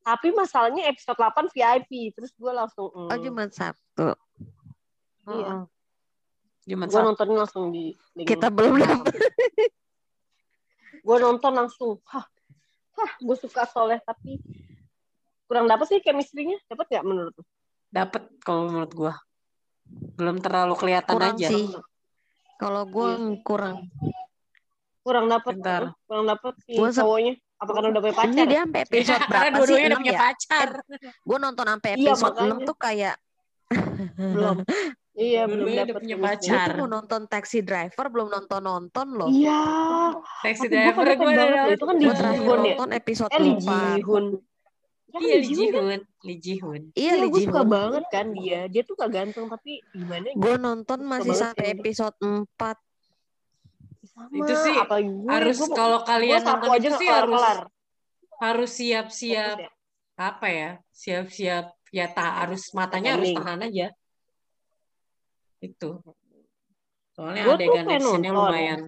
Tapi 0.01 0.28
masalahnya 0.30 0.82
episode 0.86 1.16
8 1.16 1.48
VIP. 1.48 1.90
Terus 2.10 2.30
gue 2.32 2.48
langsung 2.51 2.89
mm, 2.89 3.09
oh 3.09 3.18
cuma 3.18 3.43
sabtu 3.48 4.09
Iya. 5.28 5.55
Cuma 6.64 6.84
gue 6.84 7.00
nontonnya 7.02 7.36
langsung 7.38 7.68
di 7.68 7.96
kita 8.18 8.48
belum 8.48 8.76
dapet. 8.76 9.14
gue 10.98 11.16
nonton 11.18 11.52
langsung. 11.55 11.96
Hah. 12.06 12.26
Hah 12.92 13.10
gue 13.16 13.36
suka 13.36 13.62
soalnya 13.64 14.02
tapi 14.02 14.42
kurang 15.44 15.64
dapet 15.64 15.86
sih 15.88 16.00
chemistry-nya. 16.00 16.59
Dapat 16.66 16.86
nggak 16.88 17.05
menurut 17.05 17.32
lu? 17.32 17.44
Dapet 17.88 18.22
kalau 18.42 18.68
menurut 18.68 18.92
gua. 18.92 19.14
Belum 19.88 20.36
terlalu 20.38 20.74
kelihatan 20.76 21.14
Kurang 21.16 21.36
aja. 21.36 21.48
sih. 21.48 21.64
kalau 22.59 22.84
gue 22.84 23.09
kurang. 23.40 23.88
Kurang 25.00 25.24
dapet. 25.26 25.56
Bentar. 25.56 25.82
kurang 26.05 26.26
dapet 26.26 26.52
si 26.66 26.76
Gua 26.76 26.90
cowoknya. 26.90 27.32
Apa 27.59 27.70
karena 27.72 27.88
udah 27.90 28.02
punya 28.02 28.14
pacar 28.14 28.30
ini 28.30 28.42
dia 28.44 28.60
sampai 28.62 28.80
episode 28.84 29.18
berapa 29.30 29.42
sih? 29.42 29.55
dua-duanya 29.56 29.86
udah 29.88 29.96
6 29.96 29.98
punya 29.98 30.12
ya? 30.12 30.20
pacar. 30.20 30.68
gue 31.00 31.38
nonton 31.40 31.66
sampai 31.66 31.90
Iya, 31.90 31.98
episode 32.12 32.34
makanya. 32.36 32.55
6 32.55 32.68
tuh 32.68 32.76
kayak 32.76 33.16
belum 34.14 34.56
iya 35.19 35.43
belum 35.45 35.66
Dua-duanya 35.66 35.82
udah 35.82 35.89
dapet 35.90 36.03
punya 36.07 36.16
gue 36.16 36.24
pacar. 36.31 36.66
tuh 36.70 36.77
mau 36.78 36.89
nonton 36.89 37.20
Taxi 37.27 37.59
Driver 37.61 38.07
belum 38.07 38.28
nonton 38.31 38.61
nonton 38.62 39.07
loh 39.19 39.28
iya 39.28 39.61
Taxi 40.47 40.66
driver 40.70 41.05
gue 41.05 41.32
loh, 41.35 41.66
itu 41.74 41.85
kan 41.85 41.97
di 41.99 42.05
gue 42.07 42.15
Ji 42.15 42.19
terakhir 42.23 42.39
Ji-hoon 42.39 42.61
ya? 42.62 42.74
nonton 42.78 42.89
episode 42.95 43.31
eh 43.35 43.40
Lee 43.43 43.55
4 43.59 43.59
Ji 43.59 44.03
Hoon 44.07 44.27
Ya, 45.09 45.19
Iya, 45.24 45.36
Lee 45.40 45.40
Lee 45.40 45.49
Ji 45.49 45.65
Hoon 45.73 45.89
kan? 45.89 46.01
Lee 46.20 46.36
iya 46.39 46.61
Iya, 46.95 47.12
Lee 47.16 47.31
gue 47.32 47.40
suka 47.49 47.62
banget 47.65 48.05
kan 48.12 48.27
dia. 48.36 48.61
Dia 48.69 48.82
tuh 48.85 48.93
gak 48.93 49.09
ganteng 49.09 49.49
tapi 49.49 49.81
gimana 49.90 50.27
gitu. 50.28 50.36
gue 50.36 50.55
nonton 50.61 50.99
masih 51.01 51.32
sampai 51.32 51.66
episode 51.73 52.12
4 52.20 52.45
Sama, 54.05 54.28
Itu 54.36 54.53
sih 54.53 54.74
apalagi 54.77 55.09
gue, 55.11 55.28
harus 55.32 55.57
gue, 55.59 55.69
kalau 55.73 55.99
kalian 56.05 56.40
nonton 56.45 56.70
aja 56.77 56.89
itu 56.93 56.99
sih 57.01 57.09
harus 57.09 57.43
harus 58.39 58.70
siap-siap 58.70 59.57
ya. 59.59 59.70
apa 60.15 60.47
ya? 60.47 60.70
Siap-siap 60.93 61.65
ya 61.89 62.07
tak 62.12 62.31
harus 62.45 62.62
matanya 62.77 63.16
harus 63.16 63.32
tahan 63.32 63.61
aja. 63.65 63.86
Itu. 65.59 66.01
Soalnya 67.18 67.43
Gua 67.51 67.55
adegan 67.59 67.86
actionnya 67.90 68.30
lumayan 68.30 68.80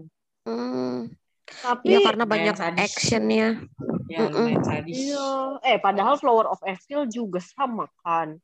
hmm. 0.47 1.11
Tapi 1.51 1.87
ya 1.91 1.99
karena 2.07 2.25
banyak 2.31 2.55
sadis. 2.55 2.79
actionnya 2.79 3.49
ya 4.07 4.19
Mm-mm. 4.23 4.35
lumayan 4.39 4.63
sadis. 4.63 4.95
Iya, 4.95 5.31
eh 5.67 5.79
padahal 5.83 6.15
Flower 6.15 6.47
of 6.47 6.63
Evil 6.63 7.11
juga 7.11 7.43
sama 7.43 7.91
kan. 8.07 8.39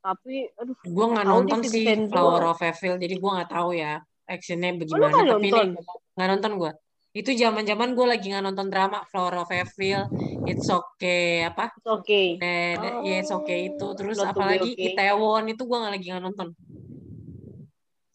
Tapi 0.00 0.46
aduh, 0.54 0.78
Gue 0.86 1.06
nggak 1.10 1.26
nonton 1.26 1.60
sih. 1.66 1.84
Flower 2.06 2.54
of 2.54 2.62
Evil, 2.62 3.02
jadi 3.02 3.14
gue 3.18 3.30
nggak 3.34 3.50
tahu 3.50 3.70
ya 3.74 3.98
actionnya 4.30 4.70
oh, 4.72 4.78
bagaimana. 4.78 5.10
kan 5.10 5.24
Tapi 5.26 5.48
nonton. 5.50 5.66
ini 5.74 5.80
nggak 6.14 6.28
nonton 6.38 6.52
gue. 6.54 6.72
Itu 7.10 7.30
zaman-zaman 7.34 7.88
gue 7.98 8.06
lagi 8.06 8.26
nggak 8.30 8.44
nonton 8.46 8.66
drama 8.70 9.02
Flower 9.10 9.42
of 9.42 9.50
Evil, 9.50 10.06
It's 10.46 10.70
Okay 10.70 11.42
apa? 11.42 11.74
It's 11.74 11.90
okay. 11.90 12.26
Eh, 12.38 12.78
Oh, 12.78 13.02
ya 13.02 13.14
It's 13.26 13.34
Okay 13.34 13.74
itu. 13.74 13.86
Terus 13.98 14.22
Not 14.22 14.38
apalagi 14.38 14.78
okay. 14.78 14.94
Itaewon 14.94 15.50
itu 15.50 15.62
gue 15.66 15.78
nggak 15.82 15.92
lagi 15.98 16.06
nggak 16.14 16.24
nonton. 16.30 16.48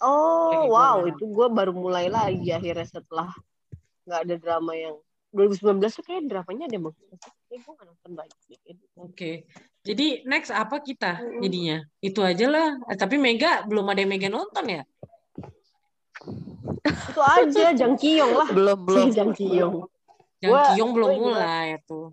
Oh, 0.03 0.67
wow, 0.67 1.07
itu 1.07 1.23
gue 1.23 1.47
baru 1.47 1.71
mulai 1.71 2.11
lagi 2.11 2.51
akhirnya 2.51 2.83
setelah 2.83 3.31
nggak 4.03 4.19
ada 4.27 4.35
drama 4.37 4.75
yang 4.75 4.95
2019 5.31 5.79
tuh 5.91 6.03
kayak 6.03 6.23
dramanya 6.27 6.67
ada 6.67 6.79
bagus. 6.79 7.05
Kayak 7.47 7.59
gue 7.63 7.71
nggak 7.75 7.87
nonton 7.87 8.11
banyak 8.15 8.39
deh. 8.47 8.59
Oke. 8.99 9.31
Jadi 9.85 10.25
next 10.25 10.49
apa 10.49 10.79
kita 10.79 11.19
jadinya? 11.39 11.83
Itu 11.99 12.23
aja 12.23 12.45
lah. 12.47 12.69
Eh, 12.87 12.97
tapi 12.97 13.15
Mega 13.19 13.63
belum 13.63 13.85
ada 13.87 13.99
yang 14.01 14.11
Mega 14.11 14.27
nonton 14.27 14.65
ya? 14.65 14.81
Itu 16.85 17.21
aja 17.21 17.71
Jang 17.75 17.95
Kiyong 17.95 18.33
lah. 18.33 18.49
belum 18.49 18.79
belum 18.83 18.97
Si 18.99 19.13
Jang 19.17 19.31
Kiyong. 19.31 19.85
Gua- 20.41 20.67
Kiyong 20.73 20.91
belum 20.91 21.09
mulai 21.17 21.79
tuh. 21.83 22.09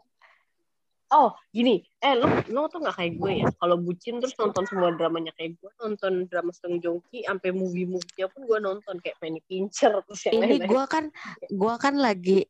Oh, 1.13 1.37
gini. 1.53 1.85
Eh, 2.01 2.17
lo, 2.17 2.27
lo 2.49 2.73
tuh 2.73 2.81
gak 2.81 2.97
kayak 2.97 3.21
gue 3.21 3.33
ya. 3.45 3.49
Kalau 3.61 3.77
bucin 3.77 4.17
terus 4.19 4.33
nonton 4.41 4.65
semua 4.65 4.97
dramanya 4.97 5.31
kayak 5.37 5.61
gue. 5.61 5.71
Nonton 5.85 6.25
drama 6.27 6.51
Song 6.57 6.81
Joong 6.81 7.05
Ki, 7.13 7.29
sampai 7.29 7.53
movie-movie-nya 7.53 8.33
pun 8.33 8.49
gue 8.49 8.59
nonton. 8.59 8.97
Kayak 9.05 9.21
Penny 9.21 9.45
Pincher, 9.45 10.01
terus 10.09 10.21
yang 10.27 10.41
ini 10.41 10.65
gue 10.65 10.85
kan 10.89 11.13
gua 11.53 11.77
kan 11.77 12.01
lagi 12.01 12.49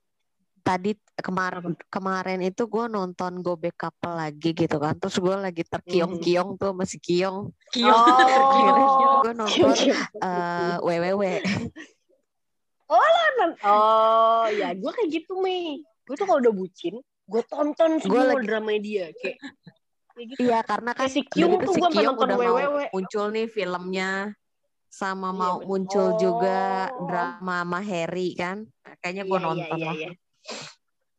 tadi 0.62 0.94
kemarin 1.18 1.74
kemarin 1.90 2.38
itu 2.38 2.70
gue 2.70 2.86
nonton 2.86 3.42
Go 3.42 3.58
Back 3.58 3.82
Couple 3.82 4.14
lagi 4.14 4.54
gitu 4.54 4.78
kan 4.78 4.94
terus 4.94 5.18
gue 5.18 5.34
lagi 5.34 5.66
terkiong-kiong 5.66 6.54
tuh 6.54 6.70
masih 6.70 7.02
kiong 7.02 7.50
Kiyong. 7.74 7.98
Oh. 8.62 9.26
gue 9.26 9.34
nonton 9.34 9.74
eh 10.22 10.74
WWW 10.78 11.22
Oh, 13.62 14.44
ya 14.52 14.76
gue 14.76 14.90
kayak 14.92 15.10
gitu, 15.10 15.40
Mei. 15.40 15.80
Gue 16.04 16.14
tuh 16.18 16.26
kalau 16.28 16.42
udah 16.42 16.54
bucin, 16.54 17.00
gue 17.24 17.42
tonton 17.46 17.90
semua 17.98 18.24
lagi- 18.28 18.44
drama 18.44 18.72
dia. 18.76 19.06
Kayak, 19.14 19.36
gitu. 20.28 20.40
iya 20.42 20.60
karena 20.60 20.90
kan 20.92 21.06
Kayak 21.06 21.14
si 21.14 21.20
Kyung 21.24 21.56
itu 21.56 21.64
tuh 21.64 21.72
si 21.72 21.80
gue 21.80 21.88
nonton 22.04 22.26
udah 22.26 22.36
mau 22.36 22.58
muncul 22.90 23.24
nih 23.30 23.46
filmnya 23.46 24.10
sama 24.86 25.28
Iya, 25.28 25.38
mau 25.38 25.54
bener. 25.56 25.66
muncul 25.66 26.06
juga 26.16 26.60
Oh. 26.92 27.08
drama 27.08 27.56
sama 27.64 27.80
Harry 27.80 28.28
kan 28.34 28.68
kayaknya 29.00 29.24
gue 29.24 29.34
Iya, 29.34 29.46
nonton 29.46 29.72
iya, 29.72 29.82
lah 29.82 29.94
iya, 29.94 30.04
iya. 30.04 30.10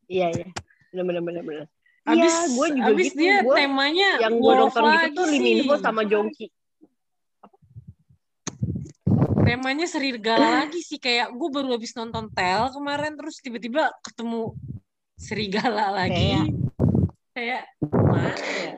Iya, 0.05 0.27
iya. 0.31 0.45
Bener, 0.91 1.03
bener, 1.09 1.21
bener, 1.23 1.43
bener. 1.43 1.65
Abis, 2.03 2.19
Iya, 2.21 2.37
gue 2.51 2.67
juga 2.69 2.91
abis 2.91 3.07
gitu. 3.07 3.17
dia 3.17 3.35
Gua- 3.41 3.55
temanya 3.55 4.09
Yang 4.19 4.33
gue 4.35 4.53
nonton 4.53 4.81
gitu 4.83 4.91
lagi 4.93 5.15
tuh 5.15 5.25
Lee 5.25 5.39
Min 5.41 5.59
Ho 5.63 5.75
sama 5.79 6.01
Jongki. 6.03 6.45
temanya 9.43 9.85
serigala 9.85 10.47
lagi 10.61 10.79
sih 10.79 10.97
kayak 10.97 11.29
gue 11.29 11.49
baru 11.49 11.75
habis 11.75 11.93
nonton 11.93 12.31
Tel 12.31 12.71
kemarin 12.71 13.13
terus 13.13 13.37
tiba-tiba 13.37 13.91
ketemu 14.01 14.55
serigala 15.23 15.87
lagi 15.97 16.35
kayak 17.31 17.63
ya? 17.79 18.71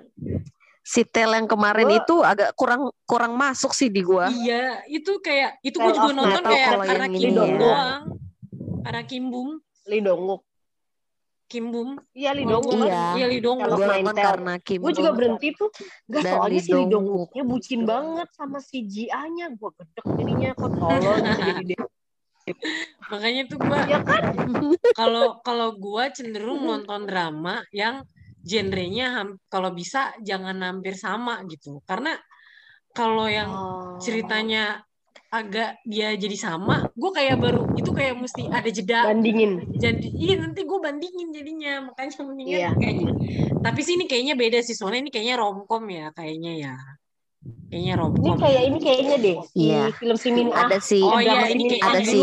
si 0.86 1.02
Tel 1.04 1.34
yang 1.34 1.50
kemarin 1.50 1.90
Gua- 1.90 1.98
itu 2.00 2.16
agak 2.22 2.50
kurang 2.54 2.82
kurang 3.04 3.34
masuk 3.34 3.74
sih 3.74 3.90
di 3.90 4.00
gua 4.00 4.30
iya 4.30 4.86
itu 4.86 5.18
kayak 5.18 5.58
itu 5.60 5.76
gue 5.76 5.92
juga 5.92 6.14
nonton 6.14 6.44
kayak 6.46 6.68
karena 6.78 6.86
yang 7.02 7.12
Kim 7.12 7.26
ini 7.26 7.34
Bum 7.34 7.50
ya. 7.50 7.58
doang 7.58 8.02
karena 8.86 9.02
Kim 9.04 9.26
Bum 9.28 9.50
Lee 9.86 10.02
Dong-wook. 10.02 10.42
Kim 11.46 11.70
Bum 11.70 11.94
Iya, 12.10 12.34
gua 12.34 12.58
Iya. 12.90 13.06
iya 13.16 13.28
Tale. 14.18 14.26
karena 14.26 14.54
Kim 14.58 14.82
Gue 14.82 14.94
juga 14.94 15.12
berhenti 15.14 15.48
tuh. 15.54 15.70
Gak 16.10 16.22
Dan 16.26 16.32
soalnya 16.34 16.62
si. 16.62 16.72
Dong-wooknya 16.74 17.44
bucin 17.46 17.82
banget 17.86 18.30
sama 18.34 18.58
si 18.58 18.82
Ji-anya. 18.82 19.54
Gue 19.54 19.70
gedek 19.78 20.06
jadinya 20.18 20.50
kok 20.58 20.72
tolol 20.74 21.16
gitu 21.22 21.42
jadi 21.44 21.64
dia. 21.64 21.84
Makanya 23.10 23.42
tuh 23.50 23.58
gue 23.58 23.80
Ya 23.90 24.00
kan? 24.02 24.24
kalau 24.94 25.42
kalau 25.42 25.74
gue 25.78 26.04
cenderung 26.14 26.62
nonton 26.62 27.06
drama 27.10 27.62
yang 27.74 28.06
genrenya 28.46 29.26
kalau 29.50 29.74
bisa 29.74 30.14
jangan 30.22 30.58
hampir 30.62 30.94
sama 30.94 31.42
gitu 31.50 31.82
karena 31.90 32.18
kalau 32.94 33.26
yang 33.26 33.50
Oh. 33.50 33.98
ceritanya 34.04 34.84
agak 35.32 35.80
dia 35.88 36.14
jadi 36.16 36.36
sama 36.38 36.86
gue 36.96 37.12
kayak 37.12 37.36
baru 37.40 37.64
itu 37.76 37.92
kayak 37.92 38.16
mesti 38.20 38.48
ada 38.52 38.70
jeda 38.72 39.08
bandingin. 39.10 39.64
jadi 39.74 40.08
iya 40.16 40.36
nanti 40.40 40.64
gue 40.64 40.80
bandingin 40.80 41.32
jadinya 41.32 41.92
makanya 41.92 42.24
mendingan 42.24 42.60
Iya. 42.60 42.72
kayaknya 42.80 43.12
tapi 43.64 43.80
sih 43.84 43.94
ini 44.00 44.06
kayaknya 44.08 44.36
beda 44.36 44.60
sih 44.64 44.76
soalnya 44.78 45.02
ini 45.08 45.12
kayaknya 45.12 45.36
romcom 45.40 45.84
ya 45.92 46.12
kayaknya 46.16 46.52
ya 46.60 46.76
kayaknya 47.68 47.94
Ini 47.94 48.00
romcom 48.00 48.36
kayak 48.38 48.62
ini 48.64 48.78
kayaknya 48.80 49.16
deh. 49.18 49.38
Si 49.46 49.60
Iya. 49.68 49.82
film 49.94 50.18
Simin 50.18 50.48
Ah. 50.50 50.66
ada 50.66 50.78
si 50.80 51.00
oh 51.00 51.20
iya 51.20 51.46
ini 51.46 51.54
ini 51.56 51.64
kayaknya 51.72 51.90
ada 51.90 52.02
si 52.04 52.20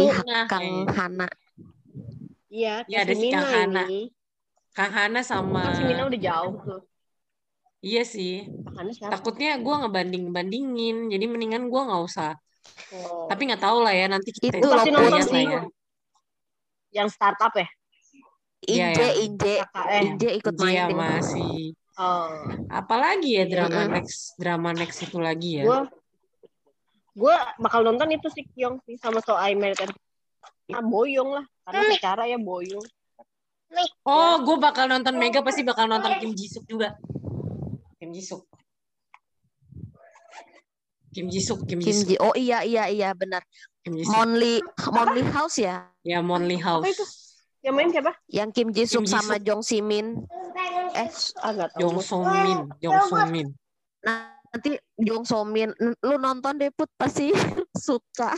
Kang. 0.48 0.66
Hana 0.88 1.28
Iya, 2.48 2.74
Iya, 2.84 2.98
ada 3.00 3.12
si 3.12 3.20
si 3.22 3.28
Kang 3.30 3.46
Hana. 3.46 3.82
ini. 3.86 4.00
Kang 4.72 4.90
Hana 4.90 5.20
sama 5.20 5.62
Kan 5.68 5.74
si 5.74 5.82
Mina 5.84 6.02
udah 6.04 6.20
jauh 6.20 6.54
tuh. 6.60 6.80
iya 7.80 8.02
sih 8.04 8.46
Kang 8.62 8.76
Hana 8.78 8.90
siapa? 8.90 9.10
takutnya 9.12 9.56
gue 9.56 9.74
ngebanding 9.76 10.24
bandingin 10.30 10.96
jadi 11.08 11.24
mendingan 11.26 11.66
gue 11.66 11.80
nggak 11.82 12.02
usah 12.02 12.32
Oh. 12.94 13.26
tapi 13.26 13.50
nggak 13.50 13.58
tahu 13.58 13.82
lah 13.82 13.90
ya 13.90 14.06
nanti 14.06 14.30
kita 14.30 14.54
Itu 14.54 14.70
pasti 14.70 14.90
nonton 14.90 15.18
Put. 15.18 15.28
sih 15.28 15.42
ya. 15.44 15.60
yang 16.92 17.08
startup 17.08 17.50
ya? 17.52 17.66
Iya, 18.62 18.86
Inje, 18.94 19.02
ya. 19.02 19.12
Inje, 19.18 19.54
KKN. 19.58 20.02
Inje 20.06 20.28
ikut 20.38 20.54
main. 20.54 20.94
masih 20.94 21.74
Oh. 22.02 22.50
apalagi 22.66 23.38
ya 23.38 23.44
drama 23.46 23.86
Mm-mm. 23.86 23.94
next 23.94 24.34
drama 24.34 24.74
next 24.74 24.98
itu 25.06 25.22
lagi 25.22 25.62
ya. 25.62 25.70
Gue 25.70 25.80
gue 27.14 27.34
bakal 27.62 27.86
nonton 27.86 28.10
itu 28.10 28.26
si 28.32 28.42
Kyong 28.50 28.82
sih 28.88 28.98
sama 28.98 29.22
So 29.22 29.38
I 29.38 29.54
Married 29.54 29.78
An- 29.78 29.94
ah, 30.74 30.82
boyong 30.82 31.30
lah 31.38 31.44
karena 31.68 31.82
secara 31.94 32.22
ya 32.26 32.40
boyong 32.42 32.82
Oh, 34.04 34.34
gue 34.44 34.56
bakal 34.60 34.84
nonton 34.90 35.16
Mega 35.16 35.40
pasti 35.40 35.64
bakal 35.64 35.88
nonton 35.88 36.12
Kim 36.20 36.36
Jisuk 36.36 36.68
juga. 36.68 36.92
Kim 37.96 38.12
Jisuk. 38.12 38.44
Kim 41.12 41.28
Jisuk, 41.28 41.60
Kim 41.68 41.80
Kim 41.80 41.92
Jisuk, 41.92 42.08
Ji. 42.08 42.16
Oh 42.20 42.32
iya 42.36 42.64
iya 42.64 42.88
iya 42.88 43.16
benar. 43.16 43.40
Kim. 43.84 43.96
Monly 43.96 44.60
Monly 44.92 45.22
House 45.28 45.56
ya. 45.60 45.88
Ya 46.04 46.20
Monly 46.20 46.60
apa 46.60 46.88
itu 46.88 47.04
House. 47.04 47.21
Yang 47.62 47.74
main 47.78 47.88
siapa 47.94 48.12
Yang 48.26 48.50
Kim 48.54 48.68
Ji 48.74 48.82
Suk 48.90 49.06
Kim 49.06 49.06
Ji 49.06 49.12
sama 49.14 49.36
Jong 49.38 49.62
Si 49.62 49.78
Min. 49.78 50.18
Eh 50.92 51.08
ah 51.40 51.50
nggak 51.54 51.70
tahu 51.78 51.80
Jong. 51.80 51.98
Song 52.02 52.24
Min, 52.26 52.58
Jong 52.82 53.00
Song 53.08 53.28
Min. 53.30 53.48
nanti 54.52 54.76
Jong 54.98 55.24
So 55.24 55.46
Min 55.46 55.70
lu 56.02 56.14
nonton 56.18 56.58
deh 56.58 56.68
Put 56.74 56.90
pasti 56.98 57.30
suka. 57.86 58.34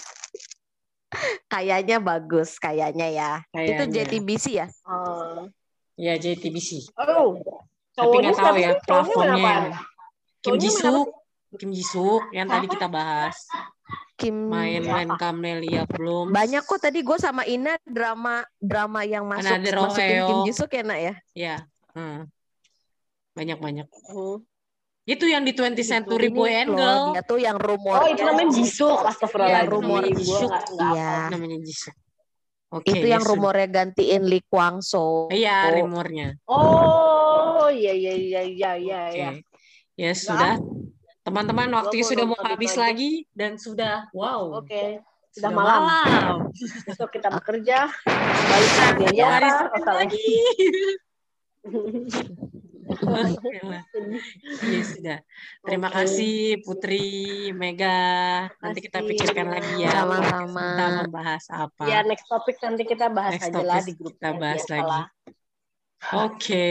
Kayaknya 1.48 2.02
bagus 2.02 2.58
kayaknya 2.58 3.08
ya. 3.10 3.30
Itu 3.54 3.86
Kayaknya. 3.86 4.02
JTBC 4.06 4.44
ya? 4.60 4.66
Oh. 4.86 5.46
Ya 5.94 6.18
JTBC. 6.18 6.90
oh 6.98 7.38
Tapi 7.94 8.14
nggak 8.18 8.34
tahu 8.34 8.56
ya 8.58 8.70
platformnya. 8.82 9.78
Kim 10.42 10.58
main 10.58 10.60
Jisuk, 10.60 11.06
Kim 11.56 11.70
Jisuk 11.72 12.22
yang 12.34 12.50
tadi 12.50 12.66
kita 12.66 12.90
bahas. 12.90 13.38
Kim 14.24 14.48
Main 14.48 14.82
main 14.82 15.10
Camelia 15.14 15.84
belum. 15.84 16.32
banyak 16.32 16.64
kok 16.64 16.80
tadi 16.80 17.00
gue 17.00 17.16
sama 17.16 17.44
Ina 17.44 17.76
drama 17.84 18.40
drama 18.56 19.04
yang 19.04 19.28
masuk 19.28 19.52
Another 19.52 19.76
masukin 19.78 20.08
Roheo. 20.08 20.26
Kim 20.26 20.38
Ji 20.42 20.52
Suk 20.52 20.70
ya 20.70 20.82
nak 20.82 20.98
ya. 20.98 21.14
Ya. 21.32 21.56
hmm. 21.92 22.24
Banyak 23.34 23.58
banyak. 23.58 23.86
Hmm. 24.08 24.40
Itu 25.04 25.28
yang 25.28 25.44
di 25.44 25.52
20th 25.52 25.84
Century 25.84 26.32
Boy 26.32 26.56
and 26.56 26.72
loh, 26.72 26.80
Girl. 26.80 27.04
dia 27.12 27.22
tuh 27.22 27.36
yang 27.36 27.60
rumor 27.60 28.00
oh 28.00 28.08
itu 28.08 28.24
namanya 28.24 28.48
Jisoo 28.50 28.88
Iya, 28.88 29.12
astagfirullahaladzim 29.12 29.68
rumor 29.68 30.00
nggak 30.00 30.64
Iya. 30.72 31.12
namanya 31.28 31.58
Jisoo. 31.60 31.92
Oke. 32.72 32.88
itu 32.90 33.04
ya 33.04 33.12
yang 33.12 33.22
sudah. 33.22 33.32
rumornya 33.36 33.68
gantiin 33.68 34.22
Lee 34.24 34.42
Kwang 34.42 34.80
So. 34.80 35.28
Iya, 35.28 35.76
rumornya. 35.76 36.40
oh 36.48 37.68
iya 37.68 37.92
iya 37.92 38.14
iya 38.14 38.40
iya 38.42 38.70
iya 38.74 39.00
iya 39.10 39.30
Ya 39.94 40.10
sudah. 40.10 40.56
Teman-teman, 41.24 41.72
Gua 41.72 41.76
waktunya 41.80 42.04
sudah 42.04 42.24
mau 42.28 42.40
habis 42.44 42.76
lagi 42.76 43.24
dan 43.32 43.56
sudah 43.56 44.12
wow. 44.12 44.60
oke 44.60 45.00
sudah 45.34 45.50
Sudah 45.50 45.50
malam 45.50 45.82
malam. 45.82 46.36
besok 46.86 47.10
kita 47.10 47.28
bekerja 47.32 47.90
balik 48.46 48.70
Masalah. 48.70 49.94
lagi. 50.04 50.28
Oke 52.84 53.58
lah. 53.64 53.82
Ya 54.68 54.82
sudah. 54.84 55.18
Terima 55.64 55.88
Oke. 55.88 55.96
kasih 56.04 56.60
Putri, 56.62 57.04
Mega. 57.56 57.96
Nanti 58.60 58.84
kita 58.84 59.00
pikirkan 59.00 59.48
lagi 59.48 59.82
ya. 59.82 60.04
Sama-sama. 60.04 60.66
Kita 60.76 60.86
membahas 61.02 61.44
apa. 61.50 61.82
ya 61.88 62.04
next 62.04 62.28
topik 62.28 62.60
nanti 62.60 62.84
kita 62.84 63.08
bahas 63.08 63.40
Next 63.40 63.48
aja 63.48 63.62
lah 63.64 63.80
di 63.80 63.92
grup 63.96 64.14
kita 64.20 64.30
bahas 64.36 64.64
lagi. 64.68 65.00
Oke. 66.12 66.68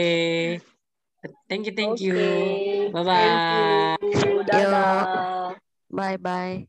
Thank 1.50 1.66
you, 1.66 1.74
thank 1.74 1.98
you. 1.98 2.14
Oke. 2.14 2.94
Bye-bye. 2.94 4.30
Dadah. 4.46 5.56
Bye 5.90 6.16
bye. 6.18 6.68